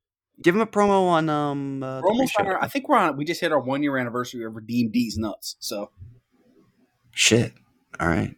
Give 0.42 0.54
him 0.54 0.60
a 0.60 0.66
promo 0.66 1.06
on 1.08 1.28
um. 1.28 1.82
Uh, 1.82 2.00
on 2.00 2.46
our, 2.46 2.62
I 2.62 2.66
think 2.66 2.88
we're 2.88 2.96
on. 2.96 3.16
We 3.16 3.24
just 3.24 3.40
hit 3.40 3.52
our 3.52 3.60
one 3.60 3.82
year 3.82 3.96
anniversary 3.96 4.44
of 4.44 4.56
Redeem 4.56 4.90
D's 4.90 5.16
nuts. 5.16 5.56
So 5.60 5.90
Shit. 7.12 7.52
All 8.00 8.08
right. 8.08 8.34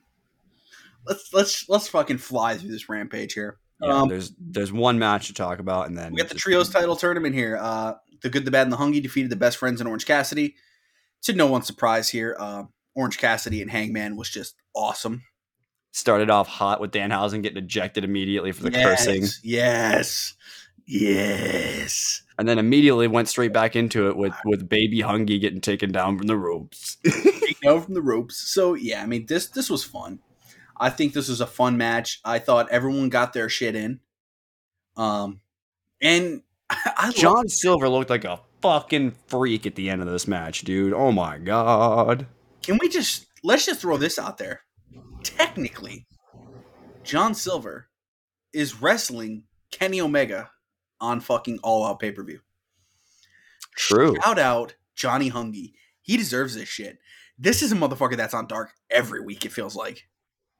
let's 1.07 1.33
let's 1.33 1.67
let's 1.71 1.89
fucking 1.89 2.19
fly 2.19 2.57
through 2.59 2.71
this 2.71 2.91
rampage 2.91 3.33
here. 3.33 3.59
Yeah, 3.83 3.89
Um, 3.93 4.09
there's 4.09 4.33
there's 4.39 4.73
one 4.73 4.99
match 4.99 5.27
to 5.29 5.35
talk 5.35 5.59
about, 5.59 5.89
and 5.89 5.97
then 5.99 6.13
We 6.13 6.19
got 6.19 6.29
the 6.29 6.35
trios 6.35 6.71
title 6.71 6.97
tournament 6.97 7.35
here. 7.35 7.59
Uh, 7.61 7.95
the 8.23 8.31
good, 8.31 8.45
the 8.45 8.51
bad, 8.51 8.63
and 8.63 8.73
the 8.73 8.77
hungry 8.79 9.01
defeated 9.01 9.31
the 9.31 9.37
best 9.37 9.59
friends 9.59 9.81
in 9.81 9.87
Orange 9.87 10.07
Cassidy. 10.07 10.55
To 11.23 11.33
no 11.35 11.47
one's 11.47 11.67
surprise 11.67 12.09
here, 12.09 12.37
uh, 12.39 12.65
Orange 12.95 13.19
Cassidy 13.19 13.61
and 13.63 13.71
Hangman 13.71 14.17
was 14.17 14.31
just 14.31 14.55
awesome. 14.75 15.23
started 15.93 16.31
off 16.31 16.49
hot 16.49 16.81
with 16.81 16.93
Danhausen 16.93 17.43
getting 17.43 17.59
ejected 17.63 18.05
immediately 18.05 18.53
for 18.53 18.63
the 18.63 18.71
yes, 18.73 18.85
cursing, 19.05 19.27
Yes, 19.43 20.35
yes. 20.87 22.23
and 22.39 22.49
then 22.49 22.59
immediately 22.59 23.09
went 23.09 23.29
straight 23.29 23.53
back 23.53 23.77
into 23.77 24.09
it 24.09 24.17
with 24.17 24.35
with 24.45 24.69
Baby 24.69 25.01
Hungee 25.01 25.41
getting 25.41 25.61
taken 25.61 25.93
down 25.93 26.17
from 26.19 26.27
the 26.27 26.37
ropes. 26.37 26.97
Taken 27.05 27.55
down 27.63 27.83
from 27.83 27.95
the 27.95 28.03
ropes. 28.03 28.37
So 28.51 28.75
yeah, 28.75 29.03
I 29.03 29.07
mean 29.07 29.27
this 29.27 29.49
this 29.49 29.69
was 29.71 29.85
fun. 29.85 30.21
I 30.79 30.91
think 30.91 31.13
this 31.13 31.29
was 31.29 31.41
a 31.41 31.47
fun 31.47 31.77
match. 31.79 32.21
I 32.25 32.39
thought 32.39 32.69
everyone 32.71 33.09
got 33.09 33.33
their 33.33 33.49
shit 33.49 33.75
in. 33.75 34.01
Um, 34.97 35.41
and 36.03 36.43
I 36.71 37.13
John 37.15 37.35
love- 37.37 37.51
Silver 37.51 37.89
looked 37.89 38.11
like 38.11 38.25
a 38.25 38.41
fucking 38.63 39.13
freak 39.29 39.67
at 39.67 39.75
the 39.75 39.91
end 39.91 40.03
of 40.03 40.09
this 40.09 40.27
match, 40.27 40.63
dude. 40.63 40.93
Oh 40.93 41.13
my 41.13 41.39
god. 41.39 42.27
can 42.63 42.79
we 42.81 42.89
just 42.89 43.27
let's 43.43 43.67
just 43.67 43.81
throw 43.81 43.97
this 43.97 44.19
out 44.19 44.39
there? 44.39 44.63
Technically, 45.23 46.07
John 47.05 47.35
Silver 47.35 47.89
is 48.53 48.81
wrestling 48.81 49.45
Kenny 49.71 50.01
Omega 50.01 50.51
on 51.01 51.21
fucking 51.21 51.59
All 51.63 51.85
Out 51.85 52.01
pay 52.01 52.11
per 52.13 52.23
view. 52.23 52.41
True. 53.77 54.17
Shout 54.25 54.39
out 54.39 54.75
Johnny 54.95 55.31
Hungee. 55.31 55.73
He 56.03 56.17
deserves 56.17 56.55
this 56.55 56.69
shit. 56.69 56.99
This 57.39 57.61
is 57.63 57.73
a 57.73 57.77
motherfucker 57.77 58.17
that's 58.17 58.33
on 58.35 58.47
Dark 58.47 58.73
every 58.91 59.21
week. 59.21 59.45
It 59.45 59.53
feels 59.53 59.77
like. 59.77 60.09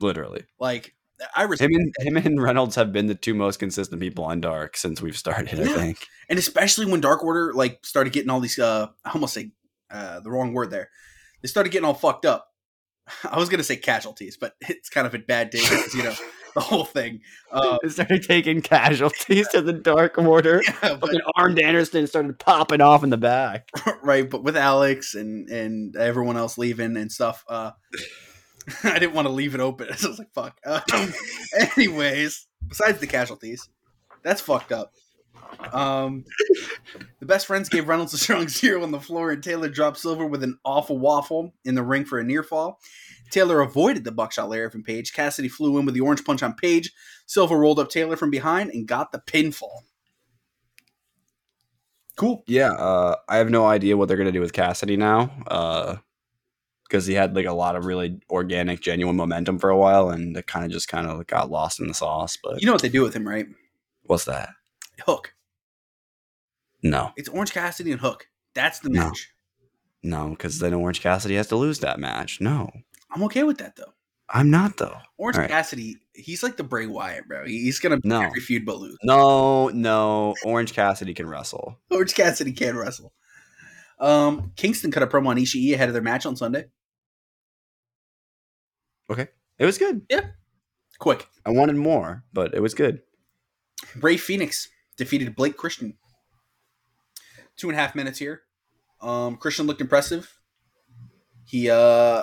Literally. 0.01 0.45
Like 0.59 0.95
I 1.35 1.45
respect 1.45 1.73
Him 1.73 1.81
and 1.81 1.95
him 2.07 2.17
and 2.17 2.43
Reynolds 2.43 2.75
have 2.77 2.93
been 2.93 3.07
the 3.07 3.15
two 3.15 3.35
most 3.35 3.59
consistent 3.59 4.01
people 4.01 4.25
on 4.25 4.41
Dark 4.41 4.77
since 4.77 5.01
we've 5.01 5.17
started, 5.17 5.59
I 5.61 5.67
think. 5.73 6.07
and 6.29 6.39
especially 6.39 6.87
when 6.87 7.01
Dark 7.01 7.25
Order 7.25 7.53
like 7.55 7.85
started 7.87 8.13
getting 8.13 8.31
all 8.31 8.41
these 8.41 8.59
uh 8.59 8.89
I 9.05 9.11
almost 9.13 9.35
say 9.35 9.53
uh 9.91 10.21
the 10.21 10.31
wrong 10.31 10.53
word 10.53 10.71
there. 10.71 10.91
They 11.43 11.49
started 11.49 11.71
getting 11.73 11.87
all 11.87 11.95
fucked 11.95 12.27
up. 12.27 12.49
I 13.31 13.39
was 13.39 13.49
gonna 13.49 13.63
say 13.63 13.77
casualties, 13.77 14.37
but 14.37 14.55
it's 14.69 14.89
kind 14.91 15.07
of 15.07 15.15
a 15.15 15.19
bad 15.19 15.51
day 15.51 15.61
because 15.61 15.95
you 15.95 16.03
know 16.03 16.15
the 16.55 16.61
whole 16.61 16.85
thing. 16.85 17.21
Uh, 17.51 17.79
They 17.83 17.89
started 17.91 18.23
taking 18.23 18.61
casualties 18.63 19.49
to 19.49 19.61
the 19.63 19.73
Dark 19.75 20.19
Order. 20.19 20.63
yeah, 20.83 20.97
but, 21.01 21.11
Armed 21.35 21.59
Anderson 21.59 22.07
started 22.07 22.39
popping 22.39 22.81
off 22.81 23.03
in 23.05 23.11
the 23.11 23.17
back. 23.19 23.69
right, 24.03 24.29
but 24.29 24.43
with 24.43 24.57
Alex 24.57 25.15
and 25.15 25.49
and 25.49 25.97
everyone 25.97 26.37
else 26.37 26.59
leaving 26.59 26.97
and 26.99 27.11
stuff, 27.13 27.43
uh 27.49 27.71
I 28.85 28.99
didn't 28.99 29.15
want 29.15 29.27
to 29.27 29.33
leave 29.33 29.55
it 29.55 29.61
open. 29.61 29.97
So 29.97 30.09
I 30.09 30.11
was 30.11 30.19
like, 30.19 30.33
fuck. 30.33 30.59
Um, 30.67 31.13
anyways, 31.77 32.47
besides 32.67 32.99
the 32.99 33.07
casualties, 33.07 33.69
that's 34.23 34.41
fucked 34.41 34.73
up. 34.73 34.93
Um, 35.73 36.25
the 37.21 37.27
best 37.27 37.47
friends 37.47 37.69
gave 37.69 37.89
Reynolds 37.89 38.13
a 38.15 38.19
strong 38.19 38.49
zero 38.49 38.83
on 38.83 38.91
the 38.91 39.01
floor, 39.01 39.31
and 39.31 39.43
Taylor 39.43 39.69
dropped 39.69 39.99
Silver 39.99 40.27
with 40.27 40.43
an 40.43 40.59
awful 40.65 40.99
waffle 40.99 41.55
in 41.65 41.75
the 41.75 41.83
ring 41.83 42.05
for 42.05 42.19
a 42.19 42.25
near 42.25 42.43
fall. 42.43 42.81
Taylor 43.31 43.61
avoided 43.61 44.05
the 44.05 44.13
buckshot 44.13 44.49
lariat 44.49 44.73
from 44.73 44.83
Page. 44.83 45.13
Cassidy 45.13 45.49
flew 45.49 45.79
in 45.79 45.87
with 45.87 45.95
the 45.95 46.01
orange 46.01 46.25
punch 46.25 46.43
on 46.43 46.55
Page. 46.55 46.93
Silver 47.27 47.59
rolled 47.59 47.79
up 47.79 47.91
Taylor 47.91 48.17
from 48.17 48.31
behind 48.31 48.71
and 48.71 48.87
got 48.87 49.13
the 49.13 49.19
pinfall. 49.19 49.83
Cool. 52.17 52.45
Yeah, 52.47 52.73
uh, 52.73 53.17
I 53.29 53.37
have 53.37 53.51
no 53.51 53.67
idea 53.67 53.97
what 53.97 54.09
they're 54.09 54.17
gonna 54.17 54.33
do 54.33 54.41
with 54.41 54.53
Cassidy 54.53 54.97
now. 54.97 55.31
Uh 55.47 55.97
because 56.89 57.07
he 57.07 57.15
had 57.15 57.35
like 57.37 57.47
a 57.47 57.53
lot 57.53 57.77
of 57.77 57.85
really 57.87 58.19
organic, 58.31 58.81
genuine 58.81 59.17
momentum 59.17 59.59
for 59.59 59.71
a 59.71 59.77
while, 59.77 60.11
and 60.11 60.37
it 60.37 60.47
kind 60.47 60.65
of 60.65 60.71
just 60.71 60.89
kind 60.89 61.07
of 61.07 61.27
got 61.27 61.51
lost 61.51 61.81
in 61.81 61.89
the 61.89 61.95
sauce. 61.95 62.37
But 62.43 62.61
You 62.61 62.67
know 62.67 62.73
what 62.73 62.83
they 62.83 62.89
do 62.89 63.03
with 63.03 63.15
him, 63.15 63.27
right? 63.27 63.47
what's 64.05 64.25
that? 64.27 64.51
Hook. 65.05 65.35
No, 66.83 67.13
It's 67.17 67.29
Orange 67.29 67.53
Cassidy 67.53 67.91
and 67.93 68.01
Hook. 68.01 68.29
That's 68.55 68.79
the 68.79 68.91
match. 68.91 69.31
no, 70.03 70.31
because 70.31 70.59
then 70.61 70.73
Orange 70.75 71.01
Cassidy 71.01 71.35
has 71.35 71.49
to 71.49 71.57
lose 71.57 71.81
that 71.81 71.99
match. 71.99 72.41
No, 72.41 72.71
I'm 73.11 73.23
okay 73.25 73.43
with 73.43 73.59
that 73.59 73.77
though. 73.77 73.93
I'm 74.29 74.51
not 74.51 74.77
though. 74.77 74.97
Orange 75.19 75.37
right. 75.39 75.49
Cassidy, 75.51 75.97
he's 76.15 76.43
like 76.43 76.57
the 76.57 76.65
Bray 76.65 76.87
Wyatt, 76.87 77.27
bro. 77.29 77.45
He's 77.47 77.79
gonna 77.81 77.99
No. 78.05 78.21
every 78.21 78.41
feud 78.41 78.65
but 78.65 78.79
lose. 78.79 78.97
No, 79.03 79.69
no, 79.69 80.35
Orange 80.45 80.73
Cassidy 80.75 81.15
can 81.15 81.29
wrestle. 81.29 81.79
Orange 81.91 82.15
Cassidy 82.15 82.53
can 82.53 82.77
wrestle. 82.77 83.13
Um, 83.99 84.53
Kingston 84.57 84.91
cut 84.91 85.03
a 85.03 85.07
promo 85.07 85.29
on 85.29 85.37
Ishii 85.39 85.73
ahead 85.75 85.89
of 85.89 85.93
their 85.95 86.03
match 86.03 86.27
on 86.27 86.37
Sunday. 86.37 86.67
It 89.59 89.65
was 89.65 89.79
good. 89.79 90.03
Yeah. 90.11 90.29
Quick, 90.99 91.29
I 91.45 91.51
wanted 91.51 91.77
more, 91.77 92.25
but 92.33 92.55
it 92.55 92.61
was 92.61 92.75
good. 92.75 93.03
Rey 94.01 94.17
Fenix 94.17 94.69
defeated 94.97 95.37
Blake 95.37 95.57
Christian. 95.57 95.99
Two 97.57 97.69
and 97.69 97.79
a 97.79 97.81
half 97.81 97.95
minutes 97.95 98.19
here. 98.19 98.43
Um, 99.01 99.37
Christian 99.37 99.67
looked 99.67 99.81
impressive. 99.81 100.39
He, 101.45 101.71
uh, 101.71 102.23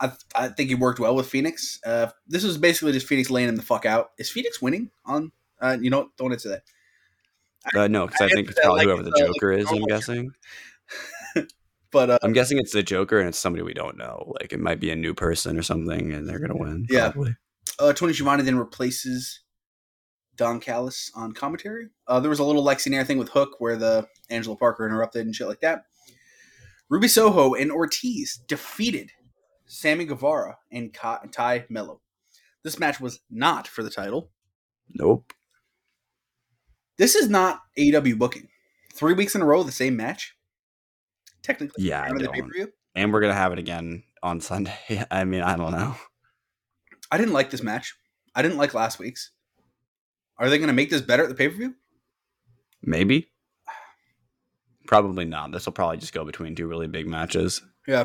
I, 0.00 0.12
I 0.34 0.48
think 0.48 0.68
he 0.68 0.74
worked 0.74 1.00
well 1.00 1.14
with 1.14 1.28
Fenix. 1.28 1.80
Uh, 1.84 2.08
this 2.26 2.44
was 2.44 2.56
basically 2.56 2.92
just 2.92 3.06
Fenix 3.06 3.30
laying 3.30 3.48
him 3.48 3.56
the 3.56 3.62
fuck 3.62 3.84
out. 3.84 4.12
Is 4.18 4.30
Fenix 4.30 4.62
winning 4.62 4.90
on? 5.04 5.32
Uh, 5.60 5.76
you 5.80 5.90
know, 5.90 6.10
don't 6.16 6.32
answer 6.32 6.48
that. 6.50 6.62
Uh, 7.74 7.88
no, 7.88 8.06
because 8.06 8.22
I, 8.22 8.26
I 8.26 8.28
think 8.28 8.48
it's 8.48 8.60
probably 8.60 8.78
like 8.78 8.86
whoever 8.86 9.02
the 9.02 9.10
uh, 9.10 9.26
like 9.26 9.34
Joker 9.34 9.52
is. 9.52 9.70
I'm 9.70 9.84
guessing. 9.84 10.32
But 11.90 12.10
uh, 12.10 12.18
I'm 12.22 12.32
guessing 12.32 12.58
it's 12.58 12.72
the 12.72 12.82
Joker, 12.82 13.18
and 13.18 13.28
it's 13.28 13.38
somebody 13.38 13.62
we 13.62 13.74
don't 13.74 13.96
know. 13.96 14.32
Like 14.40 14.52
it 14.52 14.60
might 14.60 14.80
be 14.80 14.90
a 14.90 14.96
new 14.96 15.14
person 15.14 15.58
or 15.58 15.62
something, 15.62 16.12
and 16.12 16.28
they're 16.28 16.38
gonna 16.38 16.56
win. 16.56 16.86
Yeah. 16.90 17.10
probably. 17.10 17.36
uh, 17.78 17.92
Tony 17.94 18.12
Schiavone 18.12 18.42
then 18.42 18.58
replaces 18.58 19.40
Don 20.36 20.60
Callis 20.60 21.10
on 21.14 21.32
commentary. 21.32 21.88
Uh, 22.06 22.20
there 22.20 22.30
was 22.30 22.38
a 22.40 22.44
little 22.44 22.64
Lexy 22.64 22.90
Nair 22.90 23.04
thing 23.04 23.18
with 23.18 23.30
Hook 23.30 23.56
where 23.58 23.76
the 23.76 24.06
Angela 24.30 24.56
Parker 24.56 24.86
interrupted 24.86 25.24
and 25.24 25.34
shit 25.34 25.48
like 25.48 25.60
that. 25.60 25.84
Ruby 26.90 27.08
Soho 27.08 27.54
and 27.54 27.70
Ortiz 27.72 28.40
defeated 28.46 29.10
Sammy 29.66 30.04
Guevara 30.04 30.56
and 30.72 30.92
Ka- 30.92 31.22
Tay 31.30 31.64
Melo. 31.68 32.00
This 32.64 32.78
match 32.78 33.00
was 33.00 33.20
not 33.30 33.66
for 33.66 33.82
the 33.82 33.90
title. 33.90 34.30
Nope. 34.94 35.32
This 36.96 37.14
is 37.14 37.28
not 37.28 37.60
AEW 37.78 38.18
booking. 38.18 38.48
Three 38.92 39.12
weeks 39.14 39.34
in 39.34 39.42
a 39.42 39.44
row, 39.46 39.62
the 39.62 39.70
same 39.72 39.96
match. 39.96 40.34
Technically, 41.42 41.84
Yeah, 41.84 42.02
I 42.02 42.08
time 42.08 42.16
of 42.16 42.22
the 42.22 42.26
don't. 42.28 42.70
And 42.94 43.12
we're 43.12 43.20
gonna 43.20 43.34
have 43.34 43.52
it 43.52 43.58
again 43.58 44.02
on 44.22 44.40
Sunday. 44.42 45.04
I 45.10 45.24
mean, 45.24 45.42
I 45.42 45.56
don't 45.56 45.72
know. 45.72 45.94
I 47.10 47.18
didn't 47.18 47.32
like 47.32 47.50
this 47.50 47.62
match. 47.62 47.94
I 48.34 48.42
didn't 48.42 48.58
like 48.58 48.74
last 48.74 48.98
week's. 48.98 49.30
Are 50.38 50.48
they 50.48 50.58
going 50.58 50.68
to 50.68 50.74
make 50.74 50.90
this 50.90 51.00
better 51.00 51.24
at 51.24 51.28
the 51.28 51.34
pay 51.34 51.48
per 51.48 51.56
view? 51.56 51.74
Maybe. 52.82 53.32
Probably 54.86 55.24
not. 55.24 55.52
This 55.52 55.66
will 55.66 55.72
probably 55.72 55.96
just 55.96 56.12
go 56.12 56.24
between 56.24 56.54
two 56.54 56.66
really 56.66 56.86
big 56.86 57.08
matches. 57.08 57.60
Yeah. 57.86 58.04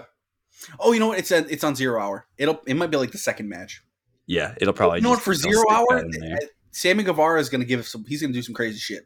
Oh, 0.79 0.91
you 0.93 0.99
know 0.99 1.07
what? 1.07 1.19
It's 1.19 1.31
a, 1.31 1.45
it's 1.51 1.63
on 1.63 1.75
zero 1.75 2.01
hour. 2.01 2.27
It'll 2.37 2.61
it 2.65 2.75
might 2.75 2.91
be 2.91 2.97
like 2.97 3.11
the 3.11 3.17
second 3.17 3.49
match. 3.49 3.83
Yeah, 4.25 4.55
it'll 4.59 4.73
probably. 4.73 4.99
you 4.99 5.03
know 5.03 5.11
what? 5.11 5.21
For 5.21 5.33
zero 5.33 5.63
hour, 5.69 5.85
that 5.91 6.05
in 6.05 6.21
there. 6.21 6.39
Sammy 6.71 7.03
Guevara 7.03 7.39
is 7.39 7.49
going 7.49 7.61
to 7.61 7.67
give 7.67 7.85
some. 7.85 8.05
He's 8.07 8.21
going 8.21 8.31
to 8.31 8.37
do 8.37 8.43
some 8.43 8.55
crazy 8.55 8.79
shit. 8.79 9.03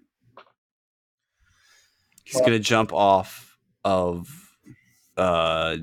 He's 2.23 2.41
gonna 2.41 2.59
jump 2.59 2.91
off 2.91 3.47
of 3.88 4.27
uh 5.15 5.77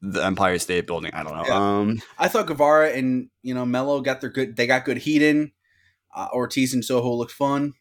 the 0.00 0.24
Empire 0.24 0.58
State 0.58 0.86
Building. 0.86 1.10
I 1.12 1.22
don't 1.24 1.36
know. 1.36 1.44
Yeah. 1.46 1.78
Um, 1.78 2.02
I 2.18 2.28
thought 2.28 2.46
Guevara 2.46 2.90
and 2.90 3.30
you 3.42 3.54
know 3.54 3.64
Melo 3.66 4.00
got 4.00 4.20
their 4.20 4.30
good. 4.30 4.56
They 4.56 4.66
got 4.66 4.84
good 4.84 4.98
heat 4.98 5.22
in. 5.22 5.52
Uh, 6.14 6.28
Ortiz 6.32 6.72
and 6.74 6.84
Soho 6.84 7.12
looked 7.14 7.32
fun. 7.32 7.74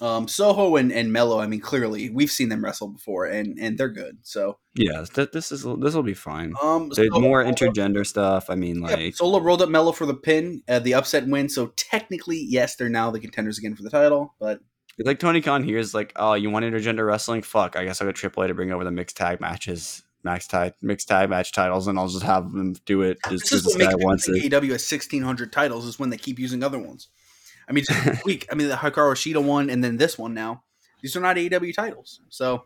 Um, 0.00 0.28
Soho 0.28 0.76
and, 0.76 0.92
and 0.92 1.12
Melo. 1.12 1.40
I 1.40 1.48
mean, 1.48 1.60
clearly 1.60 2.08
we've 2.10 2.30
seen 2.30 2.48
them 2.48 2.64
wrestle 2.64 2.88
before, 2.88 3.26
and 3.26 3.58
and 3.58 3.76
they're 3.76 3.88
good. 3.88 4.18
So 4.22 4.58
yeah, 4.76 5.04
th- 5.12 5.32
this 5.32 5.50
is 5.50 5.64
this 5.80 5.94
will 5.94 6.04
be 6.04 6.14
fine. 6.14 6.54
um, 6.62 6.90
There's 6.94 7.10
more 7.10 7.42
intergender 7.42 8.06
stuff. 8.06 8.48
I 8.48 8.54
mean, 8.54 8.82
Yeah, 8.82 8.94
like 8.94 9.16
Soho 9.16 9.40
rolled 9.40 9.62
up 9.62 9.68
Melo 9.68 9.90
for 9.90 10.06
the 10.06 10.14
pin, 10.14 10.62
uh, 10.68 10.78
the 10.78 10.94
upset 10.94 11.26
win. 11.26 11.48
So 11.48 11.72
technically, 11.76 12.44
yes, 12.48 12.76
they're 12.76 12.88
now 12.88 13.10
the 13.10 13.18
contenders 13.20 13.58
again 13.58 13.74
for 13.74 13.82
the 13.82 13.90
title. 13.90 14.34
But 14.38 14.60
It's 14.98 15.06
like 15.06 15.20
Tony 15.20 15.40
Khan 15.40 15.62
here 15.62 15.78
is 15.78 15.94
like, 15.94 16.12
oh, 16.16 16.34
you 16.34 16.50
want 16.50 16.64
intergender 16.64 17.06
wrestling? 17.06 17.42
Fuck, 17.42 17.76
I 17.76 17.84
guess 17.84 18.00
I'll 18.00 18.08
get 18.08 18.16
Triple 18.16 18.42
A 18.42 18.48
to 18.48 18.54
bring 18.54 18.72
over 18.72 18.82
the 18.82 18.90
mixed 18.90 19.16
tag 19.16 19.40
matches, 19.40 20.02
max 20.24 20.48
tag, 20.48 20.74
mixed 20.82 21.06
tag 21.06 21.30
match 21.30 21.52
titles, 21.52 21.86
and 21.86 21.98
I'll 21.98 22.08
just 22.08 22.24
have 22.24 22.50
them 22.50 22.74
do 22.84 23.02
it 23.02 23.18
just 23.28 23.30
this 23.30 23.42
because 23.42 23.64
this 23.64 23.74
what 23.74 23.78
makes 23.78 23.94
guy 23.94 24.04
wants 24.04 24.28
it. 24.28 24.50
AEW 24.50 24.72
has 24.72 24.84
sixteen 24.84 25.22
hundred 25.22 25.52
titles 25.52 25.86
is 25.86 26.00
when 26.00 26.10
they 26.10 26.16
keep 26.16 26.38
using 26.38 26.64
other 26.64 26.80
ones. 26.80 27.08
I 27.68 27.72
mean, 27.72 27.84
this 27.86 28.22
week. 28.24 28.48
I 28.50 28.56
mean, 28.56 28.68
the 28.68 28.74
Hikaru 28.74 29.14
Shida 29.14 29.42
one, 29.42 29.70
and 29.70 29.84
then 29.84 29.98
this 29.98 30.18
one 30.18 30.34
now. 30.34 30.64
These 31.00 31.14
are 31.14 31.20
not 31.20 31.36
AEW 31.36 31.74
titles. 31.74 32.20
So, 32.28 32.64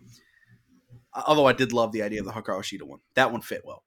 although 1.14 1.46
I 1.46 1.52
did 1.52 1.74
love 1.74 1.92
the 1.92 2.02
idea 2.02 2.20
of 2.20 2.26
the 2.26 2.32
Hikaru 2.32 2.60
Shida 2.60 2.84
one, 2.84 3.00
that 3.12 3.30
one 3.30 3.42
fit 3.42 3.60
well. 3.62 3.84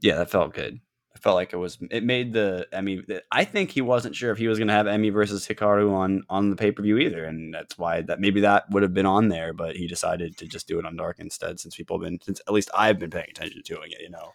Yeah, 0.00 0.16
that 0.16 0.30
felt 0.30 0.52
good. 0.52 0.80
Felt 1.24 1.36
like 1.36 1.54
it 1.54 1.56
was. 1.56 1.78
It 1.90 2.04
made 2.04 2.34
the 2.34 2.68
Emi. 2.70 3.18
I 3.32 3.44
think 3.44 3.70
he 3.70 3.80
wasn't 3.80 4.14
sure 4.14 4.30
if 4.30 4.36
he 4.36 4.46
was 4.46 4.58
going 4.58 4.68
to 4.68 4.74
have 4.74 4.84
Emi 4.84 5.10
versus 5.10 5.48
Hikaru 5.48 5.90
on 5.90 6.22
on 6.28 6.50
the 6.50 6.56
pay 6.56 6.70
per 6.70 6.82
view 6.82 6.98
either, 6.98 7.24
and 7.24 7.54
that's 7.54 7.78
why 7.78 8.02
that 8.02 8.20
maybe 8.20 8.42
that 8.42 8.70
would 8.70 8.82
have 8.82 8.92
been 8.92 9.06
on 9.06 9.28
there, 9.28 9.54
but 9.54 9.74
he 9.74 9.86
decided 9.86 10.36
to 10.36 10.46
just 10.46 10.68
do 10.68 10.78
it 10.78 10.84
on 10.84 10.96
Dark 10.96 11.20
instead, 11.20 11.58
since 11.58 11.76
people 11.76 11.96
have 11.96 12.04
been 12.04 12.20
since 12.20 12.42
at 12.46 12.52
least 12.52 12.70
I've 12.76 12.98
been 12.98 13.08
paying 13.08 13.30
attention 13.30 13.62
to 13.62 13.80
it, 13.80 13.96
you 14.02 14.10
know, 14.10 14.32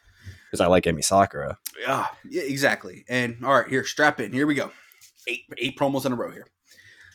because 0.50 0.62
I 0.62 0.66
like 0.66 0.86
Emi 0.86 1.04
Sakura. 1.04 1.60
Yeah, 1.80 2.08
yeah, 2.28 2.42
exactly. 2.42 3.06
And 3.08 3.38
all 3.46 3.54
right, 3.54 3.68
here, 3.68 3.84
strap 3.84 4.20
in. 4.20 4.34
Here 4.34 4.48
we 4.48 4.56
go. 4.56 4.72
Eight 5.28 5.42
eight 5.60 5.78
promos 5.78 6.08
in 6.08 6.12
a 6.12 6.16
row 6.16 6.32
here. 6.32 6.48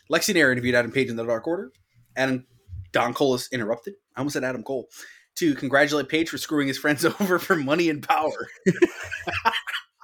Lexy 0.08 0.34
Nair 0.34 0.52
interviewed 0.52 0.76
Adam 0.76 0.92
Page 0.92 1.08
in 1.08 1.16
the 1.16 1.24
Dark 1.24 1.48
Order. 1.48 1.72
Adam 2.14 2.46
Don 2.92 3.12
Cole 3.12 3.34
is 3.34 3.48
interrupted. 3.50 3.94
I 4.14 4.20
almost 4.20 4.34
said 4.34 4.44
Adam 4.44 4.62
Cole 4.62 4.88
to 5.36 5.54
congratulate 5.54 6.08
Page 6.08 6.28
for 6.28 6.38
screwing 6.38 6.68
his 6.68 6.78
friends 6.78 7.04
over 7.20 7.38
for 7.38 7.56
money 7.56 7.88
and 7.88 8.02
power. 8.06 8.48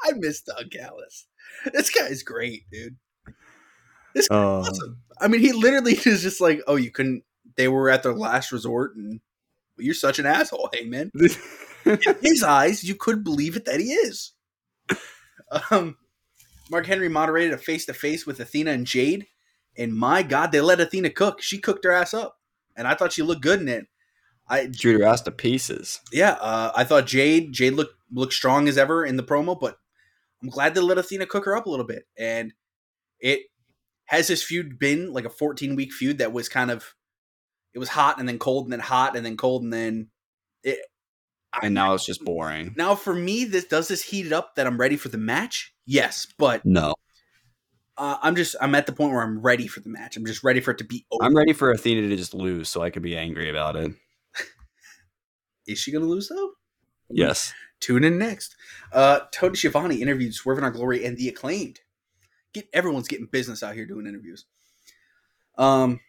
I 0.03 0.13
miss 0.17 0.43
Don 0.43 0.69
Callis. 0.71 1.27
This 1.73 1.91
guy's 1.91 2.23
great, 2.23 2.65
dude. 2.71 2.97
Oh, 4.31 4.61
Awesome. 4.61 4.99
I 5.21 5.29
mean, 5.29 5.41
he 5.41 5.53
literally 5.53 5.93
is 6.05 6.23
just 6.23 6.41
like, 6.41 6.61
"Oh, 6.67 6.77
you 6.77 6.91
couldn't." 6.91 7.25
They 7.57 7.69
were 7.69 7.91
at 7.91 8.03
their 8.03 8.15
last 8.15 8.53
resort, 8.53 8.97
and 8.97 9.21
you're 9.79 9.95
such 9.95 10.19
an 10.19 10.27
asshole, 10.27 10.71
hey 10.73 10.85
man. 10.85 11.11
in 11.85 11.99
his 12.23 12.43
eyes, 12.43 12.85
you 12.85 12.95
could 12.95 13.23
believe 13.23 13.57
it 13.57 13.67
that 13.67 13.81
he 13.81 13.93
is. 13.93 14.33
Um, 15.71 15.97
Mark 16.71 16.87
Henry 16.87 17.09
moderated 17.09 17.53
a 17.53 17.59
face 17.59 17.85
to 17.87 17.93
face 17.93 18.25
with 18.25 18.41
Athena 18.41 18.71
and 18.71 18.87
Jade, 18.87 19.27
and 19.77 19.93
my 19.93 20.23
God, 20.23 20.53
they 20.53 20.61
let 20.61 20.81
Athena 20.81 21.11
cook. 21.11 21.43
She 21.43 21.59
cooked 21.59 21.85
her 21.85 21.91
ass 21.93 22.15
up, 22.15 22.39
and 22.77 22.87
I 22.87 22.95
thought 22.95 23.13
she 23.13 23.23
looked 23.23 23.43
good 23.43 23.61
in 23.61 23.69
it. 23.69 23.87
I 24.51 24.67
Drew 24.67 24.99
her 24.99 25.05
ass 25.05 25.23
to 25.23 25.31
pieces. 25.31 26.01
yeah, 26.13 26.33
uh, 26.33 26.73
I 26.75 26.85
thought 26.85 27.07
Jade 27.07 27.53
Jade 27.53 27.73
looked 27.75 27.95
looked 28.13 28.35
strong 28.35 28.69
as 28.69 28.77
ever 28.77 29.05
in 29.07 29.17
the 29.17 29.23
promo, 29.23 29.59
but 29.59 29.77
I'm 30.43 30.49
glad 30.51 30.75
they 30.75 30.81
let 30.81 30.99
Athena 30.99 31.27
cook 31.27 31.45
her 31.47 31.57
up 31.57 31.67
a 31.67 31.71
little 31.71 31.87
bit, 31.87 32.05
and 32.19 32.53
it 33.21 33.43
has 34.07 34.27
this 34.27 34.43
feud 34.43 34.79
been 34.79 35.13
like 35.13 35.25
a 35.25 35.31
14 35.31 35.77
week 35.77 35.93
feud 35.93 36.19
that 36.19 36.33
was 36.33 36.49
kind 36.49 36.71
of 36.71 36.95
it 37.73 37.79
was 37.79 37.91
hot 37.91 38.19
and 38.19 38.29
then 38.29 38.39
cold 38.39 38.65
and 38.67 38.73
then 38.73 38.81
hot 38.81 39.15
and 39.17 39.25
then 39.25 39.37
cold 39.37 39.63
and 39.63 39.73
then 39.73 40.09
it 40.65 40.81
And 41.63 41.75
now 41.75 41.95
it's 41.95 42.05
just 42.07 42.25
boring. 42.25 42.75
now 42.77 42.97
for 42.97 43.15
me 43.15 43.45
this 43.45 43.67
does 43.67 43.87
this 43.87 44.03
heat 44.03 44.27
it 44.27 44.33
up 44.33 44.57
that 44.57 44.67
I'm 44.67 44.81
ready 44.81 44.97
for 44.97 45.09
the 45.11 45.19
match 45.19 45.73
yes 45.87 46.27
but 46.39 46.65
No. 46.65 46.95
uh, 47.97 48.17
I'm 48.23 48.35
just 48.35 48.57
I'm 48.61 48.75
at 48.75 48.87
the 48.87 48.93
point 48.93 49.13
where 49.13 49.23
I'm 49.23 49.41
ready 49.41 49.69
for 49.69 49.79
the 49.81 49.91
match 49.91 50.17
I'm 50.17 50.27
just 50.27 50.43
ready 50.43 50.61
for 50.61 50.73
it 50.73 50.79
to 50.79 50.85
be 50.85 51.07
over 51.13 51.25
I'm 51.25 51.37
ready 51.37 51.53
for 51.53 51.71
Athena 51.71 52.09
to 52.09 52.17
just 52.17 52.35
lose 52.35 52.69
so 52.69 52.83
I 52.83 52.91
could 52.91 53.03
be 53.03 53.17
angry 53.17 53.49
about 53.49 53.77
it. 53.77 53.93
Is 55.71 55.79
she 55.79 55.93
gonna 55.93 56.07
lose 56.07 56.29
though 56.29 56.53
Yes. 57.09 57.53
tune 57.81 58.05
in 58.05 58.19
next 58.19 58.57
uh 58.93 59.21
Tony 59.33 59.57
Schiavone 59.57 60.01
interviewed 60.03 60.35
Swerve 60.35 60.59
in 60.59 60.65
Our 60.65 60.71
Glory 60.71 61.05
and 61.05 61.17
the 61.17 61.29
acclaimed 61.29 61.81
get 62.53 62.69
everyone's 62.73 63.09
getting 63.09 63.27
business 63.27 63.63
out 63.63 63.75
here 63.75 63.87
doing 63.87 64.07
interviews 64.07 64.47
um 65.59 66.01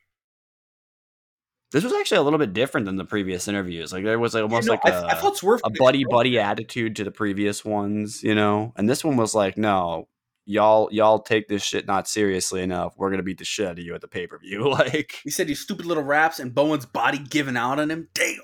This 1.71 1.83
was 1.83 1.93
actually 1.93 2.17
a 2.17 2.21
little 2.23 2.39
bit 2.39 2.53
different 2.53 2.85
than 2.85 2.97
the 2.97 3.05
previous 3.05 3.47
interviews. 3.47 3.93
Like 3.93 4.03
there 4.03 4.19
was 4.19 4.33
like, 4.33 4.43
almost 4.43 4.65
you 4.67 4.73
know, 4.75 4.79
like 4.83 4.93
I 4.93 4.97
a 4.97 5.07
I 5.07 5.15
thought 5.15 5.37
Swerve 5.37 5.61
a 5.63 5.69
buddy 5.79 6.03
buddy 6.03 6.37
attitude 6.37 6.97
to 6.97 7.03
the 7.03 7.11
previous 7.11 7.63
ones, 7.63 8.21
you 8.23 8.35
know. 8.35 8.73
And 8.75 8.89
this 8.89 9.03
one 9.03 9.15
was 9.15 9.33
like, 9.33 9.57
no, 9.57 10.07
y'all 10.45 10.89
y'all 10.91 11.19
take 11.19 11.47
this 11.47 11.63
shit 11.63 11.87
not 11.87 12.07
seriously 12.07 12.61
enough. 12.61 12.93
We're 12.97 13.09
gonna 13.09 13.23
beat 13.23 13.37
the 13.37 13.45
shit 13.45 13.67
out 13.67 13.79
of 13.79 13.85
you 13.85 13.95
at 13.95 14.01
the 14.01 14.07
pay 14.07 14.27
per 14.27 14.37
view. 14.37 14.69
Like, 14.69 15.19
He 15.23 15.29
said 15.29 15.47
these 15.47 15.61
stupid 15.61 15.85
little 15.85 16.03
raps 16.03 16.39
and 16.39 16.53
Bowens' 16.53 16.85
body 16.85 17.17
giving 17.19 17.55
out 17.55 17.79
on 17.79 17.89
him. 17.89 18.09
Damn. 18.13 18.39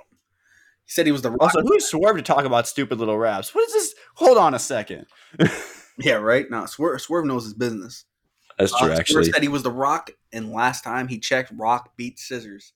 He 0.88 0.92
said 0.92 1.06
he 1.06 1.12
was 1.12 1.22
the 1.22 1.32
rock. 1.32 1.42
also, 1.42 1.62
who 1.62 1.80
swerved 1.82 2.18
to 2.18 2.24
talk 2.24 2.46
about 2.46 2.68
stupid 2.68 2.98
little 2.98 3.18
raps? 3.18 3.54
What 3.54 3.68
is 3.68 3.74
this? 3.74 3.94
Hold 4.16 4.38
on 4.38 4.54
a 4.54 4.60
second. 4.60 5.06
yeah, 6.00 6.14
right. 6.14 6.50
No, 6.50 6.66
Swerve, 6.66 7.02
Swerve 7.02 7.26
knows 7.26 7.44
his 7.44 7.54
business. 7.54 8.06
That's 8.58 8.74
Uh, 8.74 8.78
true, 8.80 8.88
Swerve 8.88 9.00
actually. 9.00 9.24
said 9.32 9.42
he 9.44 9.50
was 9.50 9.64
the 9.64 9.72
Rock, 9.72 10.12
and 10.32 10.52
last 10.52 10.84
time 10.86 11.10
he 11.10 11.20
checked, 11.20 11.52
Rock 11.56 11.96
beat 11.98 12.18
Scissors. 12.20 12.72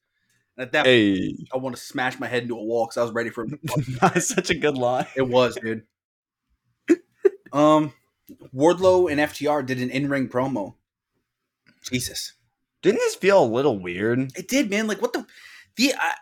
And 0.58 0.64
at 0.66 0.74
that, 0.74 0.84
point, 0.86 1.50
I 1.54 1.58
want 1.58 1.76
to 1.78 1.82
smash 1.82 2.20
my 2.20 2.28
head 2.28 2.44
into 2.44 2.58
a 2.58 2.62
wall 2.64 2.86
because 2.86 2.98
I 2.98 3.04
was 3.04 3.14
ready 3.14 3.30
for 3.30 3.46
him. 3.46 3.58
That's 4.02 4.28
such 4.28 4.50
a 4.50 4.56
good 4.56 4.78
line. 4.78 5.08
it 5.16 5.28
was, 5.28 5.56
dude. 5.56 5.84
Um, 7.54 7.94
Wardlow 8.56 9.12
and 9.12 9.20
FTR 9.20 9.66
did 9.66 9.82
an 9.82 9.90
in-ring 9.90 10.30
promo. 10.30 10.76
Jesus, 11.84 12.34
Didn't 12.82 13.00
this 13.00 13.16
feel 13.16 13.44
a 13.44 13.46
little 13.46 13.78
weird? 13.80 14.32
it 14.38 14.48
did, 14.48 14.70
man. 14.70 14.88
Like 14.88 15.02
what 15.02 15.12
the 15.14 15.26
the 15.76 15.94
I, 15.98 16.14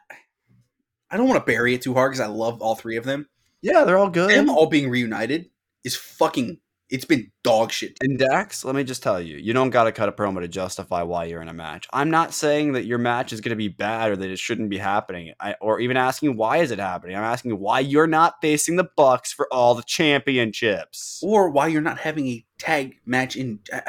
I 1.12 1.18
don't 1.18 1.28
want 1.28 1.40
to 1.44 1.52
bury 1.52 1.74
it 1.74 1.82
too 1.82 1.94
hard 1.94 2.12
because 2.12 2.20
I 2.22 2.28
love 2.28 2.62
all 2.62 2.76
three 2.76 2.98
of 2.98 3.06
them. 3.06 3.28
Yeah, 3.62 3.84
they're 3.84 3.98
all 3.98 4.10
good. 4.10 4.30
Them 4.32 4.50
all 4.50 4.68
being 4.68 4.90
reunited 4.90 5.50
is 5.84 5.96
fucking. 5.96 6.60
It's 6.90 7.06
been 7.06 7.32
dog 7.44 7.72
shit. 7.72 7.98
And 8.02 8.18
Dax, 8.18 8.66
let 8.66 8.74
me 8.74 8.84
just 8.84 9.04
tell 9.04 9.22
you, 9.22 9.38
you 9.38 9.54
don't 9.54 9.70
got 9.70 9.84
to 9.84 9.92
cut 9.92 10.10
a 10.10 10.12
promo 10.12 10.40
to 10.40 10.48
justify 10.48 11.04
why 11.04 11.26
you're 11.26 11.42
in 11.42 11.48
a 11.48 11.54
match. 11.54 11.88
I'm 11.94 12.10
not 12.10 12.34
saying 12.34 12.72
that 12.74 12.86
your 12.86 12.98
match 12.98 13.32
is 13.32 13.42
going 13.42 13.52
to 13.52 13.56
be 13.56 13.68
bad 13.68 14.10
or 14.12 14.16
that 14.16 14.30
it 14.32 14.40
shouldn't 14.40 14.72
be 14.72 14.80
happening, 14.80 15.34
I, 15.40 15.54
or 15.62 15.80
even 15.80 15.98
asking 15.98 16.36
why 16.36 16.58
is 16.58 16.72
it 16.72 16.80
happening. 16.80 17.16
I'm 17.16 17.24
asking 17.24 17.60
why 17.60 17.82
you're 17.82 18.08
not 18.08 18.36
facing 18.42 18.76
the 18.78 18.90
Bucks 18.98 19.32
for 19.32 19.48
all 19.54 19.76
the 19.76 19.84
championships. 19.84 21.20
or 21.22 21.50
why 21.52 21.68
you're 21.68 21.82
not 21.84 22.00
having 22.00 22.28
a 22.28 22.44
tag 22.58 22.96
match 23.06 23.36
in. 23.36 23.60
Uh, 23.72 23.82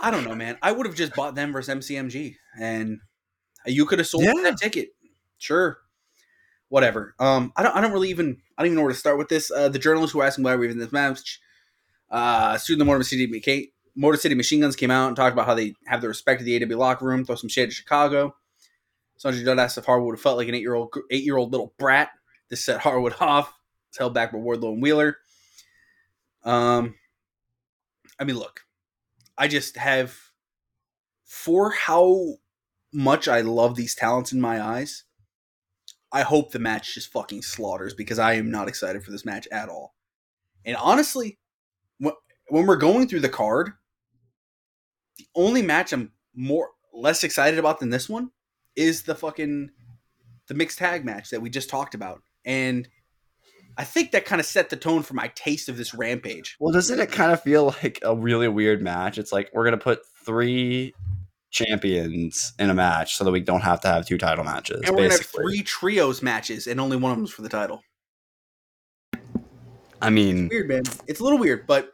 I 0.00 0.10
don't 0.10 0.24
know, 0.24 0.34
man. 0.34 0.58
I 0.62 0.72
would 0.72 0.86
have 0.86 0.96
just 0.96 1.14
bought 1.14 1.34
them 1.36 1.52
versus 1.52 1.72
MCMG, 1.76 2.34
and 2.60 2.98
you 3.66 3.86
could 3.86 3.98
have 4.00 4.08
sold 4.08 4.24
Yeah. 4.24 4.32
that 4.42 4.56
ticket. 4.58 4.88
Sure, 5.38 5.78
whatever. 6.68 7.14
Um, 7.18 7.52
I 7.56 7.62
don't. 7.62 7.76
I 7.76 7.80
don't 7.80 7.92
really 7.92 8.10
even. 8.10 8.38
I 8.56 8.62
don't 8.62 8.68
even 8.68 8.76
know 8.76 8.82
where 8.82 8.92
to 8.92 8.98
start 8.98 9.18
with 9.18 9.28
this. 9.28 9.50
Uh, 9.50 9.68
the 9.68 9.78
journalists 9.78 10.12
who 10.12 10.18
were 10.18 10.24
asking 10.24 10.44
why 10.44 10.54
we're 10.54 10.70
in 10.70 10.78
this 10.78 10.92
match, 10.92 11.40
uh, 12.10 12.56
student 12.58 12.80
the 12.80 12.84
Motor 12.84 13.04
City 13.04 13.70
Motor 13.96 14.16
City 14.16 14.34
Machine 14.34 14.60
Guns 14.60 14.76
came 14.76 14.90
out 14.90 15.08
and 15.08 15.16
talked 15.16 15.32
about 15.32 15.46
how 15.46 15.54
they 15.54 15.74
have 15.86 16.00
the 16.00 16.08
respect 16.08 16.40
of 16.40 16.46
the 16.46 16.62
AW 16.62 16.78
locker 16.78 17.04
room, 17.04 17.24
throw 17.24 17.36
some 17.36 17.48
shade 17.48 17.68
at 17.68 17.72
Chicago. 17.72 18.34
Sanjay 19.18 19.44
Dutt 19.44 19.58
asked 19.58 19.78
if 19.78 19.84
Harwood 19.84 20.14
have 20.14 20.20
felt 20.20 20.36
like 20.36 20.48
an 20.48 20.54
eight 20.54 20.62
year 20.62 20.74
old 20.74 20.92
eight 21.10 21.24
year 21.24 21.36
old 21.36 21.52
little 21.52 21.72
brat. 21.78 22.10
This 22.48 22.64
set 22.64 22.80
Harwood 22.80 23.14
off. 23.20 23.52
It's 23.88 23.98
held 23.98 24.14
back 24.14 24.32
by 24.32 24.38
Wardlow 24.38 24.72
and 24.72 24.82
Wheeler. 24.82 25.18
Um, 26.44 26.96
I 28.18 28.24
mean, 28.24 28.36
look, 28.36 28.60
I 29.38 29.48
just 29.48 29.76
have 29.76 30.16
for 31.24 31.70
how 31.70 32.34
much 32.92 33.28
I 33.28 33.40
love 33.40 33.76
these 33.76 33.94
talents 33.94 34.32
in 34.32 34.40
my 34.40 34.62
eyes. 34.62 35.04
I 36.14 36.22
hope 36.22 36.52
the 36.52 36.60
match 36.60 36.94
just 36.94 37.12
fucking 37.12 37.42
slaughters 37.42 37.92
because 37.92 38.20
I 38.20 38.34
am 38.34 38.48
not 38.48 38.68
excited 38.68 39.04
for 39.04 39.10
this 39.10 39.24
match 39.24 39.48
at 39.50 39.68
all. 39.68 39.94
And 40.64 40.76
honestly, 40.76 41.38
when 41.98 42.66
we're 42.66 42.76
going 42.76 43.08
through 43.08 43.20
the 43.20 43.28
card, 43.28 43.72
the 45.18 45.26
only 45.34 45.60
match 45.60 45.92
I'm 45.92 46.12
more 46.32 46.70
less 46.92 47.24
excited 47.24 47.58
about 47.58 47.80
than 47.80 47.90
this 47.90 48.08
one 48.08 48.30
is 48.76 49.02
the 49.02 49.16
fucking 49.16 49.70
the 50.46 50.54
mixed 50.54 50.78
tag 50.78 51.04
match 51.04 51.30
that 51.30 51.42
we 51.42 51.50
just 51.50 51.68
talked 51.68 51.96
about. 51.96 52.22
And 52.44 52.88
I 53.76 53.82
think 53.82 54.12
that 54.12 54.24
kind 54.24 54.38
of 54.38 54.46
set 54.46 54.70
the 54.70 54.76
tone 54.76 55.02
for 55.02 55.14
my 55.14 55.32
taste 55.34 55.68
of 55.68 55.76
this 55.76 55.94
rampage. 55.94 56.56
Well, 56.60 56.72
doesn't 56.72 57.00
it 57.00 57.10
kind 57.10 57.32
of 57.32 57.42
feel 57.42 57.74
like 57.82 57.98
a 58.02 58.14
really 58.14 58.46
weird 58.46 58.80
match? 58.82 59.18
It's 59.18 59.32
like 59.32 59.50
we're 59.52 59.68
to 59.68 59.78
put 59.78 60.06
three 60.24 60.94
champions 61.54 62.52
in 62.58 62.68
a 62.68 62.74
match 62.74 63.14
so 63.14 63.24
that 63.24 63.30
we 63.30 63.40
don't 63.40 63.62
have 63.62 63.80
to 63.80 63.88
have 63.88 64.04
two 64.04 64.18
title 64.18 64.44
matches. 64.44 64.82
And 64.84 64.90
we're 64.90 65.04
gonna 65.04 65.14
have 65.14 65.26
three 65.26 65.62
trios 65.62 66.20
matches, 66.20 66.66
and 66.66 66.80
only 66.80 66.96
one 66.96 67.12
of 67.12 67.16
them's 67.16 67.30
for 67.30 67.42
the 67.42 67.48
title. 67.48 67.82
I 70.02 70.10
mean, 70.10 70.48
Weird, 70.48 70.68
man. 70.68 70.82
It's 71.06 71.20
a 71.20 71.22
little 71.22 71.38
weird, 71.38 71.66
but 71.66 71.92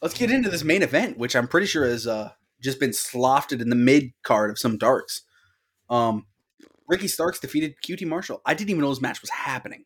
let's 0.00 0.14
get 0.14 0.30
into 0.30 0.48
this 0.48 0.64
main 0.64 0.82
event, 0.82 1.18
which 1.18 1.36
I'm 1.36 1.46
pretty 1.46 1.66
sure 1.66 1.84
has 1.84 2.06
uh, 2.06 2.30
just 2.60 2.80
been 2.80 2.90
slofted 2.90 3.60
in 3.60 3.68
the 3.68 3.76
mid 3.76 4.10
card 4.24 4.50
of 4.50 4.58
some 4.58 4.78
darks. 4.78 5.22
Um, 5.88 6.26
Ricky 6.88 7.06
Starks 7.06 7.38
defeated 7.38 7.74
QT 7.86 8.06
Marshall. 8.06 8.40
I 8.46 8.54
didn't 8.54 8.70
even 8.70 8.82
know 8.82 8.88
this 8.88 9.00
match 9.00 9.20
was 9.20 9.30
happening. 9.30 9.84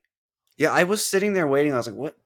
Yeah, 0.57 0.73
I 0.73 0.85
was 0.85 1.05
sitting 1.05 1.33
there 1.33 1.47
waiting. 1.47 1.73
I 1.73 1.77
was 1.77 1.87
like, 1.87 1.97
what? 1.97 2.17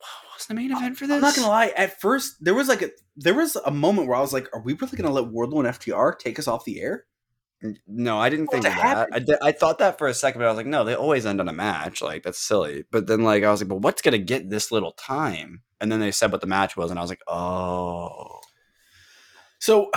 was 0.41 0.47
the 0.47 0.55
main 0.55 0.73
event 0.73 0.97
for 0.97 1.07
this? 1.07 1.17
I'm 1.17 1.21
not 1.21 1.37
gonna 1.37 1.49
lie. 1.49 1.73
At 1.77 2.01
first, 2.01 2.43
there 2.43 2.55
was 2.55 2.69
like 2.69 2.83
a 2.83 2.91
there 3.17 3.35
was 3.35 3.57
a 3.57 3.71
moment 3.71 4.09
where 4.09 4.17
I 4.17 4.21
was 4.21 4.33
like, 4.33 4.49
"Are 4.55 4.61
we 4.61 4.73
really 4.75 4.97
gonna 4.97 5.13
let 5.13 5.25
Wardlow 5.25 5.65
and 5.65 5.69
FTR 5.69 6.19
take 6.19 6.39
us 6.39 6.49
off 6.49 6.65
the 6.65 6.81
air?" 6.81 7.05
No, 7.87 8.19
I 8.19 8.31
didn't 8.31 8.47
think 8.47 8.63
that. 8.63 8.73
happened? 8.73 9.15
I, 9.15 9.19
did, 9.19 9.37
I 9.43 9.53
thought 9.53 9.81
that 9.81 9.99
for 9.99 10.09
a 10.09 10.15
second, 10.15 10.39
but 10.39 10.47
I 10.47 10.51
was 10.51 10.57
like, 10.57 10.65
no, 10.65 10.83
they 10.83 10.95
always 10.95 11.27
end 11.27 11.43
on 11.43 11.49
a 11.49 11.53
match. 11.53 12.01
Like 12.01 12.23
that's 12.23 12.39
silly. 12.39 12.85
But 12.91 13.07
then, 13.07 13.23
like, 13.23 13.45
I 13.45 13.51
was 13.51 13.61
like, 13.61 13.69
but 13.69 13.83
what's 13.83 14.03
gonna 14.03 14.19
get 14.19 14.49
this 14.49 14.73
little 14.73 14.93
time? 14.93 15.63
And 15.81 15.93
then 15.93 16.01
they 16.01 16.11
said 16.11 16.33
what 16.33 16.41
the 16.41 16.47
match 16.47 16.77
was, 16.77 16.91
and 16.91 16.99
I 16.99 17.03
was 17.03 17.11
like, 17.11 17.23
oh, 17.29 18.41
So 19.59 19.91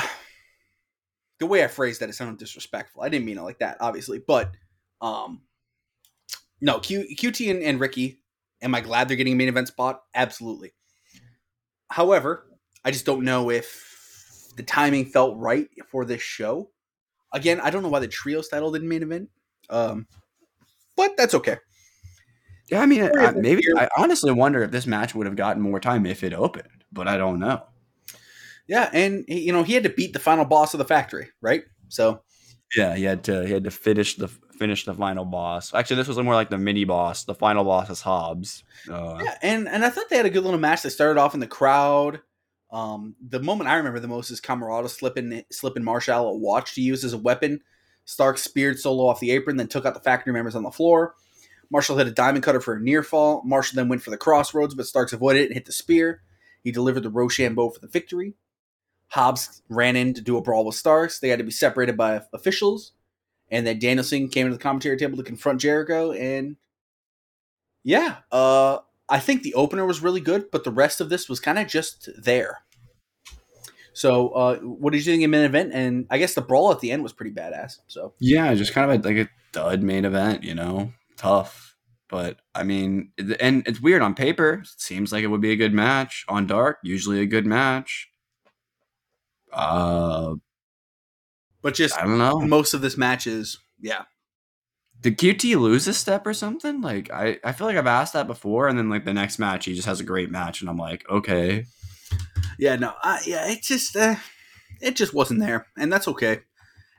the 1.39 1.45
way 1.45 1.63
I 1.63 1.67
phrased 1.67 2.01
that, 2.01 2.09
it 2.09 2.13
sounded 2.13 2.37
disrespectful. 2.37 3.01
I 3.01 3.09
didn't 3.09 3.25
mean 3.25 3.37
it 3.37 3.43
like 3.43 3.59
that, 3.59 3.77
obviously, 3.79 4.19
but 4.19 4.51
um, 4.99 5.41
no, 6.59 6.79
Q, 6.79 7.05
QT 7.17 7.49
and, 7.49 7.63
and 7.63 7.79
Ricky. 7.79 8.22
Am 8.63 8.73
I 8.73 8.81
glad 8.81 9.07
they're 9.07 9.17
getting 9.17 9.33
a 9.33 9.35
main 9.35 9.49
event 9.49 9.67
spot? 9.67 10.01
Absolutely. 10.15 10.73
However, 11.89 12.47
I 12.83 12.91
just 12.91 13.05
don't 13.05 13.23
know 13.23 13.49
if 13.51 14.51
the 14.57 14.63
timing 14.63 15.05
felt 15.05 15.37
right 15.37 15.67
for 15.91 16.05
this 16.05 16.21
show. 16.21 16.69
Again, 17.33 17.59
I 17.59 17.69
don't 17.69 17.83
know 17.83 17.89
why 17.89 17.99
the 17.99 18.07
trios 18.07 18.47
title 18.47 18.71
didn't 18.71 18.89
main 18.89 19.03
event, 19.03 19.29
um, 19.69 20.07
but 20.95 21.15
that's 21.17 21.33
okay. 21.35 21.57
yeah. 22.69 22.81
I 22.81 22.85
mean, 22.85 23.09
I, 23.17 23.31
maybe. 23.31 23.63
I 23.77 23.87
honestly 23.97 24.31
wonder 24.31 24.63
if 24.63 24.71
this 24.71 24.87
match 24.87 25.13
would 25.15 25.27
have 25.27 25.35
gotten 25.35 25.61
more 25.61 25.79
time 25.79 26.05
if 26.05 26.23
it 26.23 26.33
opened, 26.33 26.83
but 26.91 27.07
I 27.07 27.17
don't 27.17 27.39
know. 27.39 27.63
Yeah, 28.67 28.89
and 28.93 29.25
he- 29.27 29.41
you 29.41 29.51
know 29.53 29.63
he 29.63 29.73
had 29.73 29.83
to 29.83 29.89
beat 29.89 30.13
the 30.13 30.19
final 30.19 30.45
boss 30.45 30.73
of 30.73 30.77
the 30.77 30.85
factory, 30.85 31.29
right? 31.41 31.63
So 31.89 32.23
Yeah, 32.75 32.95
he 32.95 33.03
had 33.03 33.23
to 33.25 33.45
he 33.45 33.53
had 33.53 33.65
to 33.65 33.71
finish 33.71 34.15
the 34.15 34.29
finish 34.57 34.85
the 34.85 34.93
final 34.93 35.25
boss. 35.25 35.73
Actually, 35.73 35.97
this 35.97 36.07
was 36.07 36.17
more 36.17 36.33
like 36.33 36.49
the 36.49 36.57
mini 36.57 36.85
boss. 36.85 37.23
The 37.23 37.35
final 37.35 37.63
boss 37.63 37.89
is 37.89 38.01
Hobbs. 38.01 38.63
Uh, 38.89 39.19
Yeah, 39.23 39.37
and 39.41 39.67
and 39.67 39.83
I 39.83 39.89
thought 39.89 40.09
they 40.09 40.17
had 40.17 40.25
a 40.25 40.29
good 40.31 40.43
little 40.43 40.59
match. 40.59 40.81
They 40.81 40.89
started 40.89 41.19
off 41.19 41.33
in 41.33 41.39
the 41.39 41.47
crowd. 41.47 42.21
Um, 42.71 43.15
the 43.21 43.39
moment 43.39 43.69
I 43.69 43.75
remember 43.75 43.99
the 43.99 44.07
most 44.07 44.31
is 44.31 44.41
Comoroto 44.41 44.89
slipping 44.89 45.43
slipping 45.51 45.83
Marshall 45.83 46.27
a 46.29 46.37
watch 46.37 46.75
to 46.75 46.81
use 46.81 47.03
as 47.03 47.13
a 47.13 47.17
weapon. 47.17 47.61
Stark 48.05 48.37
speared 48.37 48.79
Solo 48.79 49.07
off 49.07 49.19
the 49.19 49.31
apron, 49.31 49.57
then 49.57 49.67
took 49.67 49.85
out 49.85 49.93
the 49.93 49.99
factory 49.99 50.33
members 50.33 50.55
on 50.55 50.63
the 50.63 50.71
floor. 50.71 51.15
Marshall 51.69 51.97
hit 51.97 52.07
a 52.07 52.11
diamond 52.11 52.43
cutter 52.43 52.59
for 52.59 52.75
a 52.75 52.79
near 52.79 53.01
fall. 53.03 53.41
Marshall 53.45 53.77
then 53.77 53.89
went 53.89 54.01
for 54.01 54.09
the 54.11 54.17
crossroads, 54.17 54.75
but 54.75 54.85
Starks 54.85 55.13
avoided 55.13 55.43
it 55.43 55.45
and 55.45 55.53
hit 55.53 55.65
the 55.65 55.71
spear. 55.71 56.21
He 56.63 56.71
delivered 56.71 57.03
the 57.03 57.09
Rochambeau 57.09 57.69
for 57.69 57.79
the 57.79 57.87
victory. 57.87 58.35
Hobbs 59.07 59.61
ran 59.69 59.95
in 59.95 60.13
to 60.15 60.21
do 60.21 60.37
a 60.37 60.41
brawl 60.41 60.65
with 60.65 60.75
Starks. 60.75 61.19
They 61.19 61.29
had 61.29 61.39
to 61.39 61.45
be 61.45 61.51
separated 61.51 61.95
by 61.95 62.21
officials. 62.33 62.93
And 63.53 63.65
then 63.67 63.79
Danielson 63.79 64.29
came 64.29 64.47
to 64.47 64.53
the 64.53 64.59
commentary 64.59 64.97
table 64.97 65.17
to 65.17 65.23
confront 65.23 65.61
Jericho, 65.61 66.11
and 66.11 66.57
Yeah, 67.83 68.17
uh, 68.31 68.79
I 69.09 69.19
think 69.19 69.43
the 69.43 69.53
opener 69.55 69.85
was 69.85 70.01
really 70.01 70.21
good, 70.21 70.49
but 70.51 70.63
the 70.63 70.71
rest 70.71 71.01
of 71.01 71.09
this 71.09 71.27
was 71.29 71.39
kind 71.39 71.59
of 71.59 71.67
just 71.67 72.09
there. 72.17 72.63
So, 73.93 74.29
uh, 74.29 74.55
what 74.57 74.91
did 74.91 75.05
you 75.05 75.11
think 75.11 75.23
of 75.23 75.29
main 75.29 75.45
event? 75.45 75.71
And 75.73 76.07
I 76.09 76.17
guess 76.17 76.33
the 76.33 76.41
brawl 76.41 76.71
at 76.71 76.79
the 76.79 76.91
end 76.91 77.03
was 77.03 77.13
pretty 77.13 77.31
badass. 77.31 77.77
So, 77.87 78.13
Yeah, 78.19 78.53
just 78.55 78.73
kind 78.73 78.89
of 78.89 79.05
a, 79.05 79.07
like 79.07 79.17
a 79.27 79.29
dud 79.51 79.83
main 79.83 80.05
event, 80.05 80.43
you 80.43 80.55
know, 80.55 80.93
tough. 81.15 81.75
But 82.09 82.39
I 82.55 82.63
mean, 82.63 83.11
and 83.39 83.67
it's 83.67 83.81
weird 83.81 84.01
on 84.01 84.13
paper. 84.15 84.61
It 84.63 84.67
seems 84.77 85.11
like 85.11 85.23
it 85.23 85.27
would 85.27 85.41
be 85.41 85.51
a 85.51 85.55
good 85.55 85.73
match 85.73 86.25
on 86.27 86.47
Dark. 86.47 86.77
Usually 86.83 87.21
a 87.21 87.25
good 87.25 87.45
match. 87.45 88.09
Uh, 89.51 90.35
but 91.63 91.73
just 91.73 91.97
I 91.97 92.03
don't 92.03 92.19
know. 92.19 92.39
most 92.41 92.75
of 92.75 92.81
this 92.81 92.97
match 92.97 93.25
is 93.25 93.57
yeah, 93.79 94.03
Did 95.01 95.17
QT 95.17 95.59
lose 95.59 95.87
a 95.87 95.93
step 95.93 96.27
or 96.27 96.33
something? 96.33 96.81
Like 96.81 97.11
I, 97.11 97.39
I 97.43 97.53
feel 97.53 97.65
like 97.65 97.77
I've 97.77 97.87
asked 97.87 98.13
that 98.13 98.27
before, 98.27 98.67
and 98.67 98.77
then 98.77 98.89
like 98.89 99.05
the 99.05 99.13
next 99.13 99.39
match, 99.39 99.65
he 99.65 99.73
just 99.73 99.87
has 99.87 99.99
a 99.99 100.05
great 100.05 100.29
match, 100.29 100.61
and 100.61 100.69
I'm 100.69 100.77
like, 100.77 101.09
okay, 101.09 101.65
yeah, 102.59 102.75
no, 102.75 102.93
uh, 103.03 103.17
yeah, 103.25 103.49
it 103.49 103.63
just 103.63 103.95
uh, 103.95 104.15
it 104.81 104.95
just 104.95 105.13
wasn't 105.13 105.39
there, 105.39 105.65
and 105.77 105.91
that's 105.91 106.07
okay. 106.07 106.41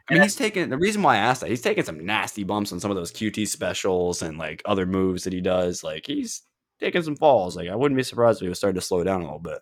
I 0.09 0.15
mean, 0.15 0.23
he's 0.23 0.37
taking 0.37 0.69
the 0.69 0.77
reason 0.77 1.03
why 1.03 1.15
I 1.15 1.19
asked 1.19 1.41
that. 1.41 1.51
He's 1.51 1.63
taking 1.63 1.85
some 1.85 2.05
nasty 2.05 2.45
bumps 2.45 2.73
on 2.73 2.81
some 2.81 2.91
of 2.91 2.97
those 2.97 3.13
QT 3.13 3.49
specials 3.49 4.21
and 4.21 4.37
like 4.37 4.61
other 4.67 4.85
moves 4.85 5.25
that 5.25 5.33
he 5.33 5.41
does. 5.41 5.83
Like 5.83 6.07
he's 6.07 6.43
taking 6.79 7.03
some 7.03 7.17
falls. 7.17 7.57
Like 7.57 7.69
I 7.69 7.77
wouldn't 7.77 7.97
be 7.97 8.03
surprised 8.03 8.39
if 8.39 8.43
he 8.43 8.49
was 8.51 8.59
starting 8.59 8.79
to 8.79 8.87
slow 8.87 9.03
down 9.03 9.23
a 9.23 9.25
little 9.25 9.39
bit. 9.39 9.61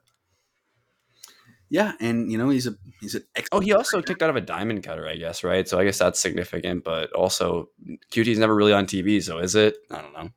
Yeah, 1.73 1.93
and 2.01 2.31
you 2.31 2.37
know 2.37 2.51
he's 2.51 2.67
a 2.67 2.75
he's 3.01 3.15
an 3.15 3.25
Oh, 3.51 3.61
he 3.61 3.73
also 3.73 4.03
kicked 4.03 4.23
out 4.23 4.29
of 4.29 4.37
a 4.37 4.43
diamond 4.43 4.83
cutter, 4.83 5.09
I 5.09 5.17
guess, 5.17 5.43
right? 5.43 5.67
So 5.67 5.79
I 5.79 5.85
guess 5.87 5.97
that's 5.97 6.21
significant. 6.21 6.85
But 6.85 7.11
also, 7.15 7.71
QT's 8.13 8.39
never 8.39 8.55
really 8.55 8.75
on 8.75 8.85
TV, 8.85 9.23
so 9.23 9.39
is 9.39 9.55
it? 9.55 9.77
I 9.91 10.03
don't 10.03 10.13
know. 10.13 10.29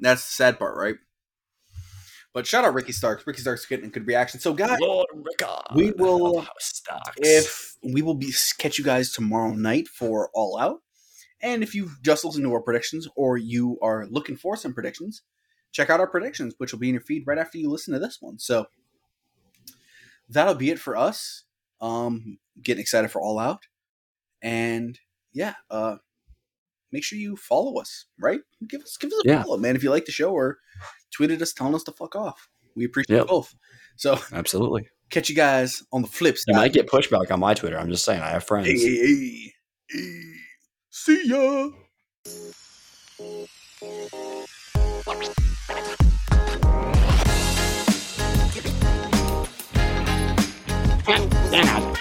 That's 0.00 0.22
the 0.26 0.32
sad 0.34 0.58
part, 0.58 0.76
right? 0.76 0.96
But 2.34 2.46
shout 2.46 2.62
out 2.62 2.74
Ricky 2.74 2.92
Starks. 2.92 3.26
Ricky 3.26 3.40
Starks 3.40 3.64
getting 3.64 3.86
a 3.86 3.88
good 3.88 4.06
reaction. 4.06 4.38
So, 4.38 4.52
guys, 4.52 4.78
Lord 4.80 5.06
Rickard. 5.14 5.64
we 5.74 5.92
will- 5.92 6.46
if 7.16 7.76
we 7.82 8.02
will 8.02 8.14
be 8.16 8.30
catch 8.58 8.76
you 8.76 8.84
guys 8.84 9.12
tomorrow 9.12 9.54
night 9.54 9.88
for 9.88 10.28
All 10.34 10.58
Out, 10.58 10.82
and 11.40 11.62
if 11.62 11.74
you've 11.74 12.02
just 12.02 12.22
listened 12.22 12.44
to 12.44 12.52
our 12.52 12.60
predictions 12.60 13.08
or 13.16 13.38
you 13.38 13.78
are 13.80 14.06
looking 14.10 14.36
for 14.36 14.58
some 14.58 14.74
predictions, 14.74 15.22
check 15.72 15.88
out 15.88 16.00
our 16.00 16.06
predictions, 16.06 16.52
which 16.58 16.70
will 16.70 16.80
be 16.80 16.88
in 16.90 16.94
your 16.96 17.00
feed 17.02 17.22
right 17.26 17.38
after 17.38 17.56
you 17.56 17.70
listen 17.70 17.94
to 17.94 17.98
this 17.98 18.18
one. 18.20 18.38
So 18.38 18.66
that'll 20.28 20.54
be 20.54 20.70
it 20.70 20.78
for 20.78 20.96
us. 20.96 21.44
Um, 21.80 22.38
getting 22.62 22.80
excited 22.80 23.10
for 23.10 23.20
All 23.20 23.38
Out, 23.38 23.62
and 24.42 24.98
yeah, 25.32 25.54
uh, 25.70 25.96
make 26.92 27.04
sure 27.04 27.18
you 27.18 27.36
follow 27.36 27.80
us. 27.80 28.06
Right, 28.18 28.40
give 28.66 28.82
us 28.82 28.96
give 28.96 29.10
us 29.12 29.22
a 29.24 29.28
Yeah. 29.28 29.42
follow, 29.42 29.56
man. 29.58 29.76
If 29.76 29.82
you 29.82 29.90
like 29.90 30.06
the 30.06 30.12
show, 30.12 30.32
or 30.32 30.58
tweeted 31.18 31.40
us 31.42 31.52
telling 31.52 31.74
us 31.74 31.82
to 31.84 31.92
fuck 31.92 32.14
off. 32.16 32.48
We 32.76 32.84
appreciate 32.84 33.18
Yep. 33.18 33.26
both. 33.28 33.54
So 33.96 34.18
absolutely, 34.32 34.88
catch 35.10 35.28
you 35.28 35.34
guys 35.36 35.82
on 35.92 36.02
the 36.02 36.08
flip 36.08 36.34
you 36.46 36.54
side. 36.54 36.56
might 36.60 36.72
get 36.72 36.86
pushback 36.88 37.30
on 37.30 37.40
my 37.40 37.54
Twitter. 37.54 37.78
I'm 37.78 37.90
just 37.90 38.04
saying, 38.04 38.22
I 38.22 38.30
have 38.30 38.44
friends. 38.44 38.68
Hey, 38.68 38.96
hey, 38.96 39.52
hey. 39.90 40.32
See 40.90 41.28
ya. 41.28 41.70
Not 51.06 51.98